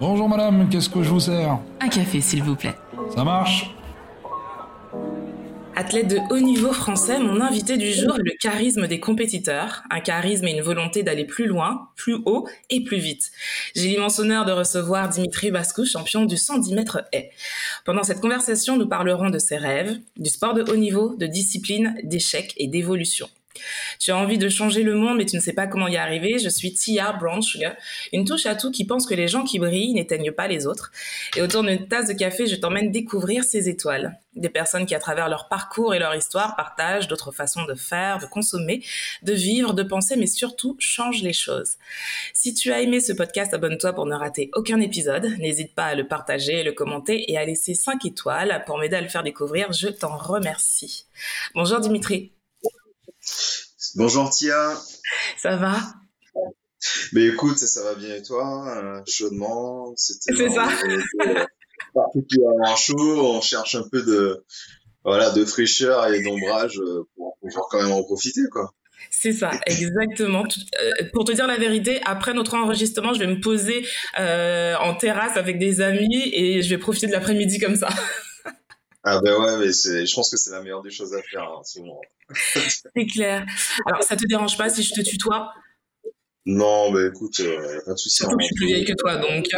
Bonjour 0.00 0.28
madame, 0.28 0.68
qu'est-ce 0.68 0.88
que 0.88 1.02
je 1.02 1.10
vous 1.10 1.20
sers? 1.20 1.58
Un 1.80 1.88
café, 1.88 2.20
s'il 2.20 2.42
vous 2.42 2.54
plaît. 2.54 2.74
Ça 3.14 3.24
marche? 3.24 3.74
Athlète 5.74 6.08
de 6.08 6.18
haut 6.30 6.40
niveau 6.40 6.72
français, 6.72 7.20
mon 7.20 7.40
invité 7.40 7.76
du 7.76 7.92
jour 7.92 8.16
est 8.18 8.24
le 8.24 8.36
charisme 8.40 8.88
des 8.88 8.98
compétiteurs, 8.98 9.84
un 9.90 10.00
charisme 10.00 10.46
et 10.48 10.50
une 10.50 10.60
volonté 10.60 11.04
d'aller 11.04 11.24
plus 11.24 11.46
loin, 11.46 11.88
plus 11.94 12.16
haut 12.26 12.48
et 12.68 12.82
plus 12.82 12.98
vite. 12.98 13.30
J'ai 13.76 13.88
l'immense 13.88 14.18
honneur 14.18 14.44
de 14.44 14.50
recevoir 14.50 15.08
Dimitri 15.08 15.52
Bascou, 15.52 15.84
champion 15.84 16.24
du 16.24 16.36
110 16.36 16.74
mètres 16.74 17.04
haies. 17.12 17.30
Pendant 17.84 18.02
cette 18.02 18.20
conversation, 18.20 18.76
nous 18.76 18.88
parlerons 18.88 19.30
de 19.30 19.38
ses 19.38 19.56
rêves, 19.56 19.98
du 20.16 20.30
sport 20.30 20.54
de 20.54 20.62
haut 20.62 20.76
niveau, 20.76 21.14
de 21.16 21.26
discipline, 21.26 21.96
d'échecs 22.02 22.54
et 22.56 22.66
d'évolution. 22.66 23.28
Tu 23.98 24.10
as 24.10 24.16
envie 24.16 24.38
de 24.38 24.48
changer 24.48 24.82
le 24.82 24.94
monde, 24.94 25.18
mais 25.18 25.26
tu 25.26 25.36
ne 25.36 25.40
sais 25.40 25.52
pas 25.52 25.66
comment 25.66 25.88
y 25.88 25.96
arriver. 25.96 26.38
Je 26.38 26.48
suis 26.48 26.72
Tia 26.72 27.18
Sugar, 27.40 27.74
une 28.12 28.24
touche 28.24 28.46
à 28.46 28.54
tout 28.54 28.70
qui 28.70 28.84
pense 28.84 29.06
que 29.06 29.14
les 29.14 29.28
gens 29.28 29.44
qui 29.44 29.58
brillent 29.58 29.94
n'éteignent 29.94 30.32
pas 30.32 30.48
les 30.48 30.66
autres. 30.66 30.90
Et 31.36 31.42
autour 31.42 31.62
d'une 31.62 31.88
tasse 31.88 32.08
de 32.08 32.12
café, 32.12 32.46
je 32.46 32.56
t'emmène 32.56 32.90
découvrir 32.90 33.44
ces 33.44 33.68
étoiles. 33.68 34.18
Des 34.34 34.48
personnes 34.48 34.86
qui, 34.86 34.94
à 34.94 35.00
travers 35.00 35.28
leur 35.28 35.48
parcours 35.48 35.94
et 35.94 35.98
leur 35.98 36.14
histoire, 36.14 36.54
partagent 36.54 37.08
d'autres 37.08 37.32
façons 37.32 37.64
de 37.64 37.74
faire, 37.74 38.18
de 38.18 38.26
consommer, 38.26 38.84
de 39.22 39.32
vivre, 39.32 39.74
de 39.74 39.82
penser, 39.82 40.16
mais 40.16 40.26
surtout 40.26 40.76
changent 40.78 41.22
les 41.22 41.32
choses. 41.32 41.72
Si 42.34 42.54
tu 42.54 42.72
as 42.72 42.80
aimé 42.80 43.00
ce 43.00 43.12
podcast, 43.12 43.52
abonne-toi 43.52 43.92
pour 43.92 44.06
ne 44.06 44.14
rater 44.14 44.50
aucun 44.54 44.80
épisode. 44.80 45.26
N'hésite 45.38 45.74
pas 45.74 45.86
à 45.86 45.94
le 45.94 46.06
partager, 46.06 46.62
le 46.62 46.72
commenter 46.72 47.30
et 47.30 47.36
à 47.36 47.44
laisser 47.44 47.74
5 47.74 48.04
étoiles 48.06 48.62
pour 48.66 48.78
m'aider 48.78 48.96
à 48.96 49.00
le 49.00 49.08
faire 49.08 49.22
découvrir. 49.22 49.72
Je 49.72 49.88
t'en 49.88 50.16
remercie. 50.16 51.06
Bonjour 51.54 51.80
Dimitri. 51.80 52.37
Bonjour 53.94 54.30
Tia. 54.30 54.76
Ça 55.36 55.56
va? 55.56 55.76
Mais 57.12 57.26
écoute, 57.26 57.58
ça 57.58 57.82
va 57.82 57.94
bien 57.94 58.14
et 58.14 58.22
toi? 58.22 58.64
Euh, 58.76 59.00
Chaudement, 59.06 59.92
c'était. 59.96 60.34
C'est 60.36 60.50
ça. 60.50 60.68
Particulièrement 61.94 62.76
chaud, 62.76 63.36
on 63.36 63.40
cherche 63.40 63.74
un 63.74 63.84
peu 63.90 64.02
de 64.02 64.44
voilà 65.04 65.30
de 65.30 65.44
fraîcheur 65.44 66.06
et 66.12 66.22
d'ombrage 66.22 66.78
euh, 66.78 67.02
pour 67.16 67.38
pouvoir 67.40 67.66
quand 67.70 67.82
même 67.82 67.92
en 67.92 68.02
profiter 68.02 68.42
quoi. 68.52 68.74
C'est 69.10 69.32
ça, 69.32 69.50
exactement. 69.66 70.44
Euh, 70.80 71.04
pour 71.12 71.24
te 71.24 71.32
dire 71.32 71.46
la 71.46 71.56
vérité, 71.56 72.00
après 72.04 72.34
notre 72.34 72.54
enregistrement, 72.54 73.14
je 73.14 73.20
vais 73.20 73.26
me 73.26 73.40
poser 73.40 73.86
en 74.16 74.94
terrasse 74.94 75.36
avec 75.36 75.58
des 75.58 75.80
amis 75.80 76.30
et 76.32 76.62
je 76.62 76.68
vais 76.68 76.78
profiter 76.78 77.06
de 77.06 77.12
l'après-midi 77.12 77.58
comme 77.58 77.76
ça. 77.76 77.88
Ah 79.04 79.20
ben 79.22 79.40
ouais, 79.40 79.58
mais 79.58 79.72
je 79.72 80.14
pense 80.14 80.30
que 80.30 80.36
c'est 80.36 80.50
la 80.50 80.60
meilleure 80.60 80.82
des 80.82 80.90
choses 80.90 81.14
à 81.14 81.22
faire 81.22 81.50
en 81.50 81.62
ce 81.62 81.78
moment. 81.80 82.00
c'est 82.34 83.06
clair. 83.06 83.46
Alors, 83.86 84.02
ça 84.02 84.16
te 84.16 84.26
dérange 84.26 84.58
pas 84.58 84.68
si 84.68 84.82
je 84.82 84.92
te 84.92 85.00
tutoie 85.02 85.52
Non, 86.46 86.90
mais 86.90 87.06
écoute, 87.06 87.38
euh, 87.40 87.80
pas 87.84 87.92
de 87.92 87.96
souci. 87.96 88.16
Surtout 88.16 88.36
que 88.36 88.42
je 88.42 88.46
suis 88.46 88.56
plus 88.56 88.66
vieille 88.66 88.84
que 88.84 88.94
toi, 88.94 89.16
donc. 89.16 89.46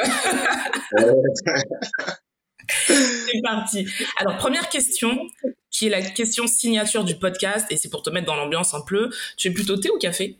c'est 2.69 3.41
parti. 3.43 3.89
Alors, 4.19 4.37
première 4.37 4.69
question, 4.69 5.19
qui 5.71 5.87
est 5.87 5.91
la 5.91 6.03
question 6.03 6.47
signature 6.47 7.05
du 7.05 7.17
podcast, 7.17 7.67
et 7.71 7.77
c'est 7.77 7.89
pour 7.89 8.03
te 8.03 8.11
mettre 8.11 8.27
dans 8.27 8.37
l'ambiance 8.37 8.75
un 8.75 8.83
peu. 8.83 9.11
Tu 9.37 9.49
es 9.49 9.53
plutôt 9.53 9.79
thé 9.79 9.91
ou 9.91 9.99
café? 9.99 10.39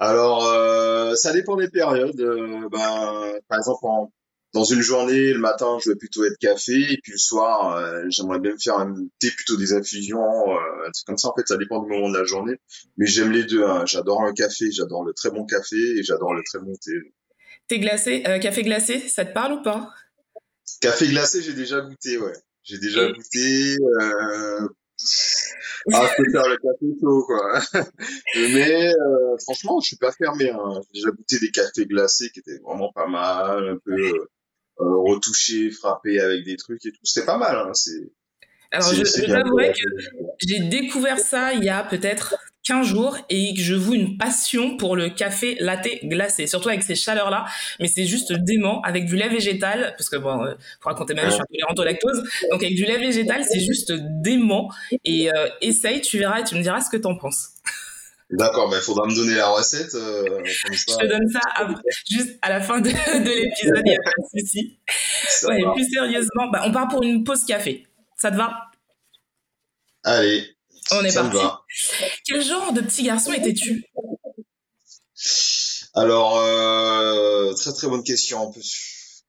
Alors, 0.00 0.44
euh, 0.46 1.14
ça 1.14 1.32
dépend 1.32 1.56
des 1.56 1.70
périodes. 1.70 2.20
Euh, 2.20 2.68
ben, 2.68 3.38
par 3.48 3.58
exemple, 3.58 3.86
en 3.86 4.10
dans 4.54 4.62
une 4.62 4.82
journée, 4.82 5.32
le 5.32 5.40
matin, 5.40 5.78
je 5.84 5.90
vais 5.90 5.96
plutôt 5.96 6.24
être 6.24 6.38
café, 6.38 6.74
et 6.74 6.98
puis 7.02 7.10
le 7.10 7.18
soir, 7.18 7.76
euh, 7.76 8.04
j'aimerais 8.08 8.38
bien 8.38 8.52
me 8.52 8.58
faire 8.58 8.78
un 8.78 8.94
thé, 9.18 9.32
plutôt 9.32 9.56
des 9.56 9.72
infusions, 9.72 10.22
euh, 10.22 10.90
comme 11.06 11.18
ça. 11.18 11.28
En 11.28 11.34
fait, 11.34 11.46
ça 11.46 11.56
dépend 11.56 11.82
du 11.82 11.90
moment 11.90 12.08
de 12.08 12.16
la 12.16 12.24
journée. 12.24 12.54
Mais 12.96 13.06
j'aime 13.06 13.32
les 13.32 13.42
deux. 13.42 13.64
Hein. 13.64 13.84
J'adore 13.84 14.22
le 14.22 14.32
café, 14.32 14.70
j'adore 14.70 15.04
le 15.04 15.12
très 15.12 15.30
bon 15.30 15.44
café, 15.44 15.76
et 15.76 16.04
j'adore 16.04 16.34
le 16.34 16.42
très 16.44 16.60
bon 16.60 16.72
thé. 16.76 16.92
Thé 17.66 17.80
glacé, 17.80 18.22
euh, 18.28 18.38
café 18.38 18.62
glacé, 18.62 19.00
ça 19.00 19.24
te 19.24 19.32
parle 19.32 19.54
ou 19.54 19.62
pas? 19.62 19.90
Café 20.80 21.08
glacé, 21.08 21.42
j'ai 21.42 21.54
déjà 21.54 21.80
goûté, 21.80 22.16
ouais. 22.18 22.34
J'ai 22.62 22.78
déjà 22.78 23.10
goûté. 23.10 23.76
Euh... 24.00 24.68
Ah, 25.92 26.08
je 26.10 26.22
peux 26.22 26.30
faire 26.30 26.48
le 26.48 26.56
café 26.56 26.86
chaud, 27.00 27.24
quoi. 27.26 27.60
Mais 28.36 28.94
euh, 28.94 29.36
franchement, 29.42 29.80
je 29.80 29.88
suis 29.88 29.96
pas 29.96 30.12
fermé. 30.12 30.50
Hein. 30.50 30.80
J'ai 30.92 31.00
déjà 31.00 31.10
goûté 31.10 31.38
des 31.40 31.50
cafés 31.50 31.86
glacés 31.86 32.30
qui 32.30 32.38
étaient 32.38 32.58
vraiment 32.58 32.92
pas 32.92 33.08
mal, 33.08 33.68
un 33.68 33.78
peu 33.84 33.92
euh, 33.92 34.30
retouché, 34.76 35.70
frappé 35.70 36.20
avec 36.20 36.44
des 36.44 36.56
trucs 36.56 36.84
et 36.86 36.92
tout. 36.92 37.00
C'était 37.04 37.26
pas 37.26 37.38
mal. 37.38 37.56
Hein. 37.56 37.74
C'est. 37.74 38.12
Alors, 38.70 38.92
je, 38.92 39.04
je 39.04 39.26
t'avouerai 39.26 39.72
que 39.72 40.46
j'ai 40.46 40.60
découvert 40.60 41.18
ça 41.18 41.52
il 41.52 41.62
y 41.62 41.68
a 41.68 41.84
peut-être 41.84 42.34
15 42.64 42.86
jours 42.86 43.18
et 43.28 43.54
que 43.54 43.60
je 43.60 43.74
voue 43.74 43.94
une 43.94 44.16
passion 44.16 44.76
pour 44.76 44.96
le 44.96 45.10
café 45.10 45.56
latte 45.60 45.86
glacé, 46.04 46.46
surtout 46.46 46.70
avec 46.70 46.82
ces 46.82 46.94
chaleurs-là. 46.94 47.44
Mais 47.78 47.88
c'est 47.88 48.06
juste 48.06 48.32
dément 48.32 48.80
avec 48.82 49.04
du 49.04 49.16
lait 49.16 49.28
végétal, 49.28 49.94
parce 49.96 50.08
que 50.08 50.16
bon, 50.16 50.44
euh, 50.44 50.54
pour 50.80 50.90
raconter 50.90 51.14
même, 51.14 51.26
je 51.26 51.32
suis 51.32 51.42
intolérante 51.42 51.78
au 51.78 51.84
lactose. 51.84 52.22
Donc 52.50 52.62
avec 52.62 52.74
du 52.74 52.84
lait 52.84 52.98
végétal, 52.98 53.44
c'est 53.44 53.60
juste 53.60 53.92
dément. 54.22 54.70
Et 55.04 55.30
euh, 55.30 55.48
essaye, 55.60 56.00
tu 56.00 56.18
verras 56.18 56.40
et 56.40 56.44
tu 56.44 56.54
me 56.54 56.62
diras 56.62 56.80
ce 56.80 56.90
que 56.90 56.96
t'en 56.96 57.16
penses. 57.16 57.50
D'accord, 58.30 58.70
mais 58.70 58.76
il 58.76 58.82
faudra 58.82 59.06
me 59.06 59.14
donner 59.14 59.34
la 59.34 59.48
recette. 59.48 59.94
Euh, 59.94 60.42
Je 60.44 60.96
te 60.96 61.06
donne 61.06 61.28
ça 61.28 61.40
juste 62.10 62.38
à 62.42 62.48
la 62.48 62.60
fin 62.60 62.80
de, 62.80 62.88
l'épisode, 62.88 63.82
il 63.84 63.90
n'y 63.90 63.96
a 63.96 64.02
pas 64.02 64.10
de 64.18 64.40
souci. 64.40 64.78
Ouais, 65.46 65.62
plus 65.74 65.90
sérieusement, 65.90 66.48
bah, 66.52 66.62
on 66.64 66.72
part 66.72 66.88
pour 66.88 67.02
une 67.02 67.22
pause 67.22 67.44
café. 67.44 67.86
Ça 68.16 68.30
te 68.30 68.36
va? 68.36 68.52
Allez. 70.02 70.48
On 70.92 71.04
est 71.04 71.14
parti. 71.14 71.38
Quel 72.26 72.42
genre 72.42 72.72
de 72.72 72.80
petit 72.80 73.04
garçon 73.04 73.32
étais-tu? 73.32 73.84
Alors, 75.94 76.38
euh, 76.38 77.52
très 77.54 77.72
très 77.72 77.86
bonne 77.88 78.02
question. 78.02 78.52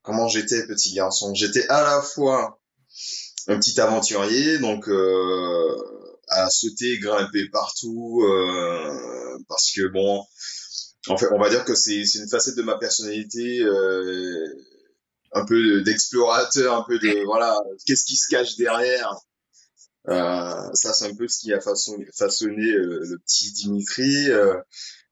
Comment 0.01 0.27
j'étais 0.27 0.65
petit 0.67 0.93
garçon? 0.93 1.33
J'étais 1.33 1.67
à 1.67 1.83
la 1.83 2.01
fois 2.01 2.59
un 3.47 3.59
petit 3.59 3.79
aventurier, 3.79 4.57
donc 4.59 4.89
euh, 4.89 5.75
à 6.27 6.49
sauter, 6.49 6.97
grimper 6.99 7.49
partout, 7.49 8.23
euh, 8.23 9.37
parce 9.47 9.71
que 9.71 9.87
bon, 9.87 10.23
en 11.07 11.17
fait, 11.17 11.27
on 11.31 11.39
va 11.39 11.49
dire 11.49 11.65
que 11.65 11.75
c'est 11.75 12.01
une 12.01 12.29
facette 12.29 12.55
de 12.55 12.63
ma 12.63 12.77
personnalité, 12.77 13.61
euh, 13.61 14.47
un 15.33 15.45
peu 15.45 15.81
d'explorateur, 15.81 16.75
un 16.75 16.83
peu 16.87 16.97
de 16.97 17.07
voilà, 17.25 17.57
qu'est-ce 17.85 18.05
qui 18.05 18.15
se 18.15 18.27
cache 18.29 18.55
derrière. 18.55 19.15
Euh, 20.07 20.69
ça, 20.73 20.93
c'est 20.93 21.05
un 21.05 21.15
peu 21.15 21.27
ce 21.27 21.39
qui 21.39 21.53
a 21.53 21.59
façonné, 21.59 22.05
façonné 22.15 22.69
euh, 22.71 22.99
le 23.03 23.17
petit 23.19 23.51
Dimitri. 23.51 24.29
Euh, 24.31 24.55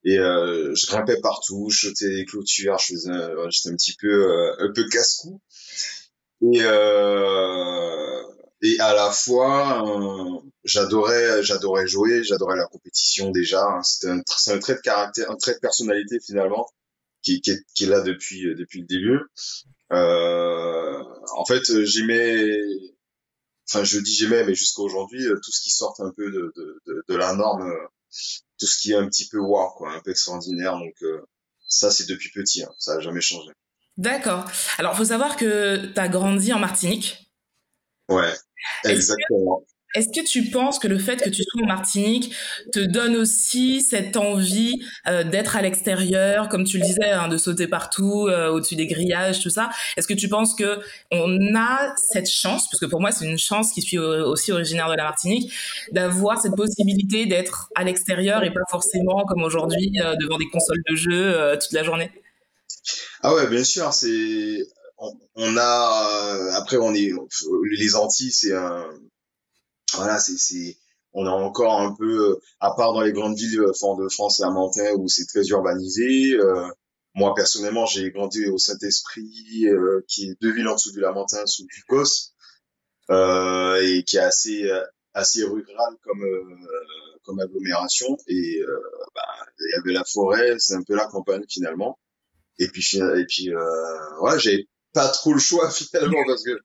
et 0.05 0.19
euh, 0.19 0.73
je 0.75 0.85
grimpais 0.87 1.19
partout, 1.21 1.69
je 1.69 1.87
sautais 1.87 2.09
les 2.09 2.25
clôtures, 2.25 2.77
je 2.77 2.93
faisais, 2.93 3.11
j'étais 3.49 3.69
un 3.69 3.75
petit 3.75 3.95
peu, 3.99 4.53
un 4.59 4.71
peu 4.73 4.87
casse-cou. 4.89 5.41
Et 6.41 6.61
et 8.63 8.79
à 8.79 8.93
la 8.95 9.11
fois 9.11 9.85
euh, 9.85 10.39
j'adorais 10.63 11.43
j'adorais 11.43 11.85
jouer 11.85 12.23
j'adorais 12.23 12.55
la 12.55 12.65
compétition 12.65 13.29
déjà 13.29 13.61
hein. 13.63 13.83
c'était 13.83 14.07
un, 14.07 14.59
trait 14.59 14.75
de 14.75 14.79
caractère 14.79 15.29
un 15.29 15.35
trait 15.35 15.53
de 15.53 15.59
personnalité 15.59 16.19
finalement 16.25 16.65
qui, 17.21 17.41
est, 17.47 17.85
là 17.85 18.01
depuis 18.01 18.47
euh, 18.47 18.55
depuis 18.55 18.81
le 18.81 18.85
début. 18.85 19.19
Euh, 19.91 21.03
en 21.35 21.45
fait 21.45 21.83
j'aimais 21.83 22.57
enfin 23.69 23.83
je 23.83 23.99
dis 23.99 24.15
j'aimais 24.15 24.43
mais 24.45 24.55
jusqu'à 24.55 24.81
aujourd'hui 24.81 25.25
euh, 25.25 25.39
tout 25.43 25.51
ce 25.51 25.61
qui 25.61 25.69
sort 25.69 25.95
un 25.99 26.11
peu 26.15 26.31
de, 26.31 27.15
la 27.15 27.33
norme 27.33 27.71
tout 28.59 28.65
ce 28.65 28.77
qui 28.79 28.91
est 28.91 28.95
un 28.95 29.07
petit 29.07 29.27
peu 29.27 29.39
wow 29.39 29.71
quoi 29.75 29.91
un 29.91 29.99
peu 29.99 30.11
extraordinaire. 30.11 30.77
Donc 30.77 30.95
ça 31.67 31.91
c'est 31.91 32.07
depuis 32.07 32.31
petit 32.31 32.63
hein. 32.63 32.71
ça 32.79 32.93
a 32.93 32.99
jamais 32.99 33.21
changé. 33.21 33.51
D'accord. 33.97 34.45
Alors 34.79 34.95
faut 34.95 35.05
savoir 35.05 35.37
que 35.37 35.85
tu 35.85 35.99
as 35.99 36.07
grandi 36.07 36.51
en 36.51 36.59
Martinique 36.59 37.22
Ouais, 38.09 38.33
exactement. 38.85 39.65
Est-ce 39.95 40.09
que 40.09 40.25
tu 40.25 40.49
penses 40.49 40.79
que 40.79 40.87
le 40.87 40.97
fait 40.97 41.17
que 41.17 41.29
tu 41.29 41.43
sois 41.43 41.61
en 41.61 41.67
Martinique 41.67 42.33
te 42.71 42.79
donne 42.79 43.15
aussi 43.15 43.81
cette 43.81 44.17
envie 44.17 44.83
euh, 45.07 45.23
d'être 45.23 45.55
à 45.55 45.61
l'extérieur, 45.61 46.49
comme 46.49 46.63
tu 46.63 46.79
le 46.79 46.83
disais, 46.83 47.11
hein, 47.11 47.27
de 47.27 47.37
sauter 47.37 47.67
partout, 47.67 48.27
euh, 48.27 48.49
au-dessus 48.49 48.75
des 48.75 48.87
grillages, 48.87 49.41
tout 49.41 49.51
ça? 49.51 49.69
Est-ce 49.95 50.07
que 50.07 50.15
tu 50.15 50.29
penses 50.29 50.55
que 50.55 50.79
on 51.11 51.55
a 51.55 51.93
cette 52.11 52.29
chance, 52.29 52.67
parce 52.71 52.79
que 52.79 52.87
pour 52.87 53.01
moi 53.01 53.11
c'est 53.11 53.25
une 53.25 53.37
chance 53.37 53.71
qui 53.71 53.83
suis 53.83 53.99
aussi 53.99 54.51
originaire 54.51 54.89
de 54.89 54.95
la 54.95 55.03
Martinique, 55.03 55.53
d'avoir 55.91 56.41
cette 56.41 56.55
possibilité 56.55 57.27
d'être 57.27 57.69
à 57.75 57.83
l'extérieur 57.83 58.43
et 58.43 58.51
pas 58.51 58.61
forcément 58.71 59.25
comme 59.25 59.43
aujourd'hui 59.43 59.91
euh, 60.03 60.15
devant 60.19 60.39
des 60.39 60.47
consoles 60.51 60.81
de 60.89 60.95
jeux 60.95 61.57
toute 61.61 61.71
la 61.71 61.83
journée? 61.83 62.09
Ah 63.21 63.35
ouais, 63.35 63.47
bien 63.47 63.63
sûr, 63.63 63.93
c'est 63.93 64.65
on, 65.35 65.57
a 65.57 66.35
euh, 66.35 66.51
après 66.53 66.77
on 66.77 66.93
est 66.93 67.11
les 67.71 67.95
Antilles 67.95 68.31
c'est 68.31 68.53
un 68.53 68.89
voilà 69.93 70.19
c'est 70.19 70.37
c'est 70.37 70.77
on 71.13 71.25
a 71.25 71.31
encore 71.31 71.79
un 71.79 71.93
peu 71.93 72.39
à 72.59 72.71
part 72.71 72.93
dans 72.93 73.01
les 73.01 73.11
grandes 73.11 73.35
villes 73.35 73.59
euh, 73.59 73.95
de 73.97 74.09
France 74.09 74.39
et 74.39 74.43
à 74.43 74.49
Menton 74.49 74.97
où 74.97 75.07
c'est 75.07 75.25
très 75.25 75.45
urbanisé 75.47 76.33
euh, 76.33 76.67
moi 77.15 77.33
personnellement 77.35 77.85
j'ai 77.85 78.11
grandi 78.11 78.45
au 78.47 78.57
Saint-Esprit 78.57 79.29
qui 80.07 80.25
est 80.25 80.41
deux 80.41 80.53
villes 80.53 80.67
en 80.67 80.75
dessous 80.75 80.91
du 80.91 80.99
Lamentin 80.99 81.45
sous 81.45 81.65
Ducos 81.65 82.33
euh, 83.11 83.81
et 83.81 84.03
qui 84.03 84.17
est 84.17 84.21
assez 84.21 84.71
assez 85.13 85.43
rural 85.43 85.93
comme 86.03 86.25
comme 87.23 87.39
agglomération. 87.39 88.17
Et 88.27 88.59
bah, 89.15 89.21
il 89.59 89.71
y 89.75 89.79
avait 89.79 89.93
la 89.93 90.03
forêt 90.03 90.55
c'est 90.57 90.73
un 90.73 90.83
peu 90.83 90.95
la 90.95 91.05
campagne 91.05 91.43
finalement. 91.47 91.99
Et 92.59 92.67
puis 92.67 92.97
et 92.97 93.25
puis 93.27 93.53
euh, 93.53 94.19
ouais, 94.21 94.39
j'avais 94.39 94.67
pas 94.93 95.07
trop 95.09 95.33
le 95.33 95.39
choix 95.39 95.69
finalement 95.71 96.23
parce 96.25 96.43
que 96.43 96.57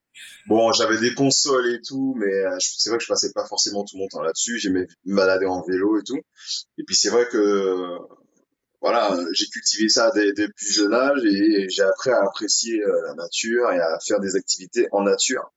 bon, 0.47 0.73
j'avais 0.73 0.99
des 0.99 1.15
consoles 1.15 1.75
et 1.75 1.81
tout, 1.81 2.15
mais 2.17 2.33
euh, 2.33 2.57
c'est 2.61 2.91
vrai 2.91 2.99
que 2.99 3.05
je 3.05 3.09
passais 3.09 3.33
pas 3.33 3.47
forcément 3.47 3.85
tout 3.85 3.97
mon 3.97 4.09
temps 4.09 4.23
là-dessus. 4.23 4.59
J'aimais 4.59 4.87
me 5.05 5.17
balader 5.17 5.47
en 5.47 5.63
vélo 5.63 5.99
et 5.99 6.05
tout. 6.05 6.21
Et 6.79 6.85
puis 6.85 6.97
c'est 6.97 7.11
vrai 7.11 7.27
que 7.27 7.99
voilà, 8.81 9.17
j'ai 9.33 9.47
cultivé 9.47 9.89
ça 9.89 10.13
dès, 10.15 10.33
dès, 10.33 10.49
plus 10.49 10.73
jeune 10.73 10.95
âge 10.95 11.25
et 11.25 11.69
j'ai 11.69 11.83
appris 11.83 12.11
à 12.11 12.23
apprécier 12.23 12.81
euh, 12.81 13.07
la 13.09 13.15
nature 13.15 13.73
et 13.73 13.81
à 13.81 13.99
faire 14.07 14.21
des 14.21 14.37
activités 14.37 14.87
en 14.93 15.03
nature. 15.03 15.51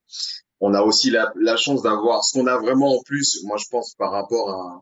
On 0.59 0.74
a 0.74 0.81
aussi 0.81 1.12
la, 1.12 1.31
la 1.35 1.56
chance 1.56 1.83
d'avoir 1.83 2.24
ce 2.24 2.33
qu'on 2.33 2.47
a 2.47 2.57
vraiment 2.57 2.97
en 2.97 3.01
plus. 3.03 3.44
Moi, 3.44 3.57
je 3.57 3.65
pense 3.69 3.94
par 3.95 4.12
rapport 4.12 4.50
à, 4.50 4.81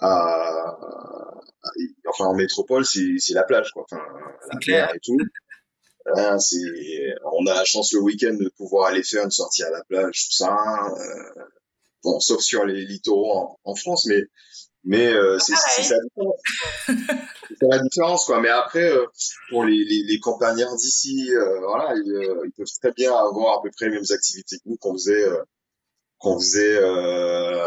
à, 0.00 0.78
enfin 2.08 2.26
en 2.26 2.34
métropole, 2.34 2.84
c'est 2.84 3.34
la 3.34 3.44
plage, 3.44 3.70
quoi. 3.72 3.84
Enfin, 3.90 4.02
la 4.52 4.58
mer 4.66 4.94
et 4.94 5.00
tout. 5.00 5.16
Hein, 6.16 6.38
c'est, 6.38 6.58
on 7.32 7.46
a 7.46 7.54
la 7.54 7.64
chance 7.64 7.92
le 7.92 8.00
week-end 8.00 8.34
de 8.34 8.48
pouvoir 8.56 8.88
aller 8.88 9.02
faire 9.02 9.24
une 9.24 9.30
sortie 9.30 9.62
à 9.62 9.70
la 9.70 9.84
plage, 9.84 10.28
tout 10.28 10.36
ça. 10.36 10.56
Euh, 10.96 11.42
bon, 12.02 12.20
sauf 12.20 12.40
sur 12.40 12.64
les 12.64 12.84
littoraux 12.84 13.32
en, 13.32 13.58
en 13.64 13.74
France, 13.74 14.06
mais 14.06 14.22
mais 14.84 15.12
euh, 15.12 15.38
c'est 15.38 15.54
ça 15.54 15.94
c'est 16.88 17.66
la 17.70 17.78
différence 17.78 18.24
quoi 18.24 18.40
mais 18.40 18.48
après 18.48 18.90
euh, 18.90 19.06
pour 19.50 19.64
les, 19.64 19.84
les, 19.84 20.02
les 20.02 20.18
campagnards 20.18 20.74
d'ici 20.76 21.32
euh, 21.32 21.60
voilà 21.60 21.94
ils, 21.94 22.12
euh, 22.12 22.42
ils, 22.44 22.52
peuvent 22.52 22.66
très 22.80 22.92
bien 22.92 23.14
avoir 23.14 23.58
à 23.58 23.62
peu 23.62 23.70
près 23.70 23.86
les 23.86 23.92
mêmes 23.92 24.04
activités 24.10 24.56
que 24.56 24.62
nous 24.66 24.76
qu'on 24.78 24.94
faisait 24.94 25.24
qu'on 26.22 26.38
faisait 26.38 26.76
euh, 26.76 27.66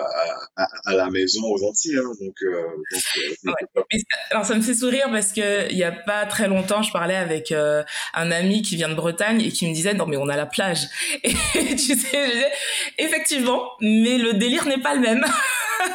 à, 0.55 0.67
à, 0.85 0.93
la 0.93 1.09
maison 1.09 1.41
aux 1.43 1.63
Antilles. 1.67 1.97
Hein, 1.97 2.11
donc, 2.21 2.35
euh, 2.41 2.63
donc 2.93 3.03
euh, 3.45 3.51
ouais. 3.51 4.01
alors 4.31 4.45
ça 4.45 4.55
me 4.55 4.61
fait 4.61 4.73
sourire 4.73 5.09
parce 5.11 5.33
que 5.33 5.69
il 5.71 5.77
y 5.77 5.83
a 5.83 5.91
pas 5.91 6.25
très 6.25 6.47
longtemps, 6.47 6.81
je 6.81 6.91
parlais 6.91 7.17
avec 7.17 7.51
un 7.51 8.31
ami 8.31 8.61
qui 8.61 8.77
vient 8.77 8.89
de 8.89 8.95
Bretagne 8.95 9.41
et 9.41 9.49
qui 9.49 9.67
me 9.67 9.73
disait 9.73 9.93
non 9.93 10.05
mais 10.05 10.17
on 10.17 10.29
a 10.29 10.37
la 10.37 10.45
plage. 10.45 10.87
Et 11.23 11.33
tu 11.75 11.95
sais, 11.95 12.27
je 12.27 12.31
disais 12.31 12.51
effectivement, 12.97 13.69
mais 13.81 14.17
le 14.17 14.33
délire 14.33 14.65
n'est 14.65 14.81
pas 14.81 14.95
le 14.95 15.01
même. 15.01 15.25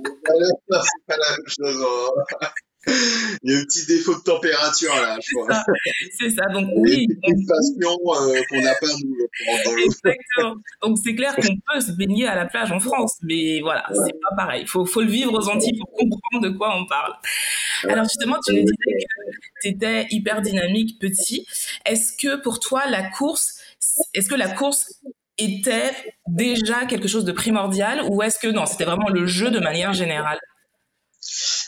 c'est 0.00 1.06
pas 1.06 1.16
la 1.16 1.30
même 1.36 1.46
chose. 1.46 1.84
Hein. 2.40 2.46
Il 2.86 3.52
y 3.52 3.54
a 3.54 3.58
un 3.58 3.64
petit 3.64 3.86
défaut 3.86 4.14
de 4.14 4.22
température 4.22 4.94
là, 4.94 5.18
je 5.20 5.34
crois. 5.34 5.62
C'est 6.18 6.30
ça. 6.30 6.46
donc 6.52 6.66
oui. 6.76 7.06
Une 7.26 7.46
passion 7.46 7.98
euh, 8.06 8.40
qu'on 8.48 8.60
n'a 8.60 8.74
pas 8.74 8.86
nous. 9.02 9.16
Exactement. 9.84 10.56
Donc 10.82 10.98
c'est 11.02 11.14
clair 11.14 11.34
qu'on 11.36 11.56
peut 11.72 11.80
se 11.80 11.92
baigner 11.92 12.26
à 12.26 12.34
la 12.34 12.46
plage 12.46 12.72
en 12.72 12.80
France, 12.80 13.16
mais 13.22 13.60
voilà, 13.60 13.90
ouais. 13.90 13.98
c'est 14.06 14.20
pas 14.20 14.34
pareil. 14.36 14.66
Faut 14.66 14.86
faut 14.86 15.02
le 15.02 15.10
vivre 15.10 15.32
aux 15.32 15.48
Antilles 15.48 15.78
pour 15.78 15.90
comprendre 15.92 16.48
de 16.48 16.56
quoi 16.56 16.74
on 16.74 16.86
parle. 16.86 17.12
Alors 17.84 18.04
justement, 18.04 18.36
tu 18.46 18.54
nous 18.54 18.62
disais 18.62 18.74
que 18.74 19.60
tu 19.62 19.68
étais 19.68 20.06
hyper 20.10 20.40
dynamique 20.40 20.98
petit. 20.98 21.46
Est-ce 21.84 22.12
que 22.16 22.40
pour 22.42 22.60
toi 22.60 22.88
la 22.88 23.10
course, 23.10 23.58
est-ce 24.14 24.28
que 24.28 24.34
la 24.34 24.48
course 24.48 25.00
était 25.36 25.92
déjà 26.28 26.86
quelque 26.86 27.08
chose 27.08 27.24
de 27.24 27.32
primordial 27.32 28.02
ou 28.08 28.22
est-ce 28.22 28.38
que 28.38 28.48
non, 28.48 28.66
c'était 28.66 28.84
vraiment 28.84 29.08
le 29.08 29.26
jeu 29.26 29.50
de 29.50 29.58
manière 29.58 29.92
générale? 29.92 30.38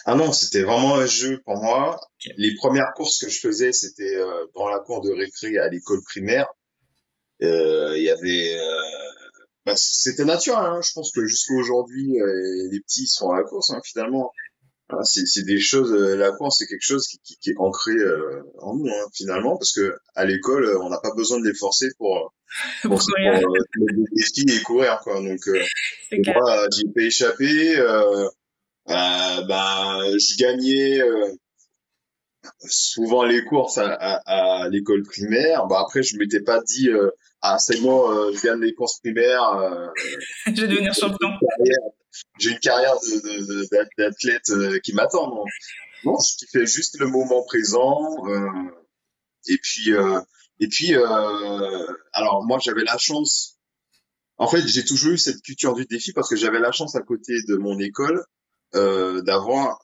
Ah 0.04 0.14
non, 0.14 0.32
c'était 0.32 0.62
vraiment 0.62 0.96
un 0.96 1.06
jeu 1.06 1.40
pour 1.44 1.56
moi. 1.56 2.00
Les 2.36 2.54
premières 2.56 2.92
courses 2.94 3.18
que 3.18 3.28
je 3.28 3.38
faisais, 3.38 3.72
c'était 3.72 4.16
euh, 4.16 4.46
dans 4.54 4.68
la 4.68 4.80
cour 4.80 5.00
de 5.00 5.12
récré 5.12 5.58
à 5.58 5.68
l'école 5.68 6.02
primaire. 6.02 6.46
Euh, 7.42 7.96
il 7.96 8.02
y 8.02 8.10
avait, 8.10 8.56
euh, 8.58 9.32
bah, 9.64 9.74
c'était 9.76 10.24
naturel. 10.24 10.58
Hein. 10.64 10.80
Je 10.82 10.92
pense 10.94 11.12
que 11.12 11.24
jusqu'à 11.24 11.54
aujourd'hui, 11.54 12.20
euh, 12.20 12.68
les 12.70 12.80
petits 12.80 13.06
sont 13.06 13.30
à 13.30 13.36
la 13.36 13.44
course 13.44 13.70
hein, 13.70 13.80
finalement. 13.84 14.32
Hein, 14.90 15.02
c'est 15.04 15.44
des 15.44 15.60
choses. 15.60 15.92
Euh, 15.92 16.16
la 16.16 16.32
course, 16.32 16.58
c'est 16.58 16.66
quelque 16.66 16.84
chose 16.84 17.06
qui, 17.06 17.18
qui, 17.20 17.36
qui 17.36 17.50
est 17.50 17.58
ancré 17.58 17.92
en 18.58 18.74
nous 18.74 18.88
hein, 18.88 19.06
finalement, 19.14 19.56
parce 19.56 19.72
que 19.72 19.94
à 20.16 20.24
l'école, 20.24 20.76
on 20.82 20.88
n'a 20.88 20.98
pas 20.98 21.14
besoin 21.14 21.38
de 21.40 21.46
les 21.46 21.54
forcer 21.54 21.86
pour 21.96 22.34
pour, 22.82 22.90
pour, 22.90 22.98
pour 22.98 23.86
des 23.86 24.04
défis 24.16 24.46
et 24.48 24.62
courir 24.62 25.00
quoi. 25.02 25.14
Donc 25.22 25.40
moi, 26.26 26.66
j'ai 26.76 26.92
pas 26.92 27.02
échappé. 27.02 27.76
Euh, 27.78 28.28
euh, 28.88 29.42
ben, 29.42 30.18
je 30.18 30.36
gagnais 30.38 31.00
euh, 31.00 31.32
souvent 32.68 33.24
les 33.24 33.44
courses 33.44 33.78
à, 33.78 33.92
à, 33.92 34.62
à 34.62 34.68
l'école 34.68 35.02
primaire. 35.02 35.66
Bah 35.66 35.80
après, 35.80 36.02
je 36.02 36.16
m'étais 36.16 36.40
pas 36.40 36.60
dit 36.62 36.88
euh, 36.88 37.10
ah 37.40 37.58
c'est 37.58 37.80
bon, 37.80 38.10
euh, 38.10 38.32
je 38.32 38.42
gagne 38.42 38.60
les 38.60 38.74
courses 38.74 38.98
primaires. 39.00 39.48
Euh, 39.54 39.88
je 40.46 40.60
vais 40.62 40.68
devenir 40.68 40.94
champion. 40.94 41.28
J'ai 42.38 42.50
une 42.50 42.58
carrière 42.58 42.94
d'athlète 43.98 44.50
euh, 44.50 44.78
qui 44.80 44.92
m'attend. 44.94 45.28
Non, 45.28 45.44
non 46.04 46.16
je 46.20 46.46
fais 46.50 46.66
juste 46.66 46.98
le 46.98 47.06
moment 47.06 47.42
présent. 47.44 48.26
Euh, 48.26 48.48
et 49.48 49.58
puis 49.62 49.90
et 50.60 50.68
puis 50.68 50.94
alors 52.12 52.44
moi 52.44 52.58
j'avais 52.60 52.84
la 52.84 52.98
chance. 52.98 53.58
En 54.38 54.48
fait, 54.48 54.66
j'ai 54.66 54.84
toujours 54.84 55.12
eu 55.12 55.18
cette 55.18 55.40
culture 55.42 55.74
du 55.74 55.84
défi 55.84 56.12
parce 56.12 56.28
que 56.28 56.36
j'avais 56.36 56.58
la 56.58 56.72
chance 56.72 56.96
à 56.96 57.00
côté 57.00 57.34
de 57.46 57.56
mon 57.56 57.78
école 57.78 58.24
euh, 58.74 59.22
d'avoir, 59.22 59.80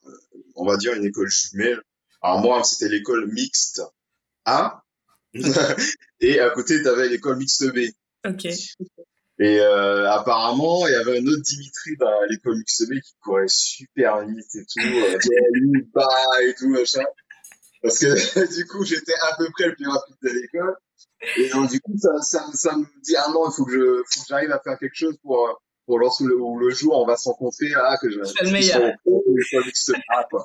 on 0.54 0.66
va 0.66 0.76
dire, 0.76 0.94
une 0.94 1.04
école 1.04 1.28
jumelle. 1.28 1.82
Alors 2.22 2.40
moi, 2.40 2.64
c'était 2.64 2.88
l'école 2.88 3.30
mixte 3.32 3.82
A, 4.44 4.82
et 6.20 6.40
à 6.40 6.50
côté, 6.50 6.80
tu 6.80 6.88
avais 6.88 7.08
l'école 7.08 7.36
mixte 7.36 7.72
B. 7.72 7.90
Ok. 8.26 8.46
Et 9.40 9.60
euh, 9.60 10.10
apparemment, 10.10 10.86
il 10.88 10.92
y 10.92 10.96
avait 10.96 11.18
un 11.20 11.26
autre 11.26 11.42
Dimitri 11.42 11.96
dans 11.98 12.22
l'école 12.28 12.56
mixte 12.56 12.88
B 12.88 12.94
qui 13.00 13.14
courait 13.22 13.44
super 13.46 14.26
vite 14.26 14.54
et 14.54 14.64
tout, 14.64 14.80
euh, 14.80 15.18
bas 15.94 16.42
et 16.42 16.54
tout, 16.54 16.68
machin. 16.68 17.04
Parce 17.82 17.98
que 17.98 18.56
du 18.56 18.66
coup, 18.66 18.84
j'étais 18.84 19.14
à 19.30 19.36
peu 19.36 19.48
près 19.52 19.68
le 19.68 19.76
plus 19.76 19.86
rapide 19.86 20.16
de 20.22 20.28
l'école. 20.30 20.76
Et 21.36 21.48
donc, 21.50 21.70
du 21.70 21.80
coup, 21.80 21.96
ça, 21.98 22.20
ça, 22.22 22.46
ça 22.52 22.76
me 22.76 22.84
dit, 23.02 23.16
ah 23.16 23.30
non, 23.32 23.48
il 23.48 23.52
faut 23.54 23.64
que 23.64 23.72
je, 23.72 24.02
faut 24.10 24.20
que 24.20 24.26
j'arrive 24.28 24.50
à 24.50 24.60
faire 24.60 24.78
quelque 24.78 24.94
chose 24.94 25.16
pour, 25.22 25.60
pour 25.88 25.98
lorsque 25.98 26.20
le, 26.20 26.36
le 26.36 26.70
jour 26.70 27.00
on 27.00 27.06
va 27.06 27.16
se 27.16 27.30
rencontrer, 27.30 27.72
ah, 27.74 27.96
que 28.00 28.10
je, 28.10 28.18
le 28.18 28.50
meilleur. 28.50 28.78
L'école 29.06 29.64
mixte 29.64 29.94
A, 30.10 30.24
quoi. 30.24 30.44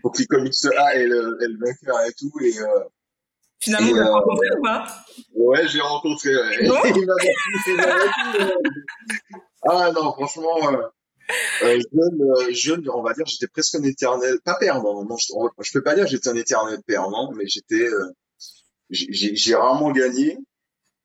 Faut 0.00 0.10
que 0.10 0.18
l'école 0.18 0.42
mixte 0.42 0.66
A 0.76 0.94
ait 0.96 1.06
le, 1.06 1.36
vainqueur 1.38 2.00
et 2.08 2.12
tout, 2.14 2.32
et, 2.40 2.58
euh, 2.58 2.66
Finalement, 3.60 3.88
vous 3.88 3.94
l'avez 3.94 4.08
euh, 4.08 4.12
rencontré 4.12 4.46
ou 4.58 4.62
pas? 4.62 5.04
Ouais, 5.34 5.68
j'ai 5.68 5.80
rencontré. 5.80 6.34
Ouais. 6.34 6.68
Non 9.66 9.70
ah 9.76 9.92
non, 9.92 10.12
franchement, 10.12 10.72
euh, 10.72 10.76
euh, 11.62 11.80
jeune, 11.92 12.22
euh, 12.22 12.52
jeune, 12.52 12.90
on 12.90 13.02
va 13.02 13.14
dire, 13.14 13.24
j'étais 13.26 13.46
presque 13.46 13.74
un 13.76 13.82
éternel, 13.82 14.38
pas 14.44 14.56
perdant. 14.56 15.04
Non, 15.04 15.16
je, 15.16 15.28
je 15.62 15.72
peux 15.72 15.82
pas 15.82 15.94
dire 15.94 16.04
que 16.04 16.10
j'étais 16.10 16.28
un 16.28 16.36
éternel 16.36 16.80
perdant, 16.86 17.32
mais 17.32 17.46
j'étais, 17.46 17.86
euh, 17.86 18.12
j'ai 18.90 19.54
rarement 19.54 19.90
gagné, 19.92 20.38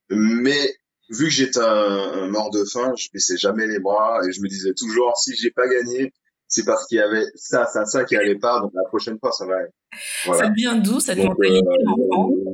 mais 0.10 0.76
vu 1.10 1.26
que 1.26 1.32
j'étais 1.32 1.60
un, 1.60 2.24
un, 2.24 2.28
mort 2.28 2.52
de 2.52 2.64
faim, 2.66 2.94
je 2.96 3.08
baissais 3.14 3.38
jamais 3.38 3.68
les 3.68 3.80
bras 3.80 4.20
et 4.28 4.32
je 4.32 4.42
me 4.42 4.48
disais 4.48 4.74
toujours 4.74 5.18
si 5.18 5.36
j'ai 5.36 5.52
pas 5.52 5.68
gagné, 5.68 6.14
c'est 6.48 6.66
parce 6.66 6.86
qu'il 6.88 6.98
y 6.98 7.02
avait 7.02 7.26
ça, 7.36 7.66
ça, 7.66 7.86
ça 7.86 8.04
qui 8.06 8.16
allait 8.16 8.38
pas, 8.38 8.60
donc 8.60 8.72
la 8.74 8.84
prochaine 8.88 9.18
fois 9.20 9.32
ça 9.32 9.46
va. 9.46 9.56
Voilà. 10.26 10.46
Ça 10.46 10.50
vient 10.56 10.76
d'où 10.76 11.00
cette 11.00 11.18
mentalité 11.18 11.62
euh, 11.68 12.49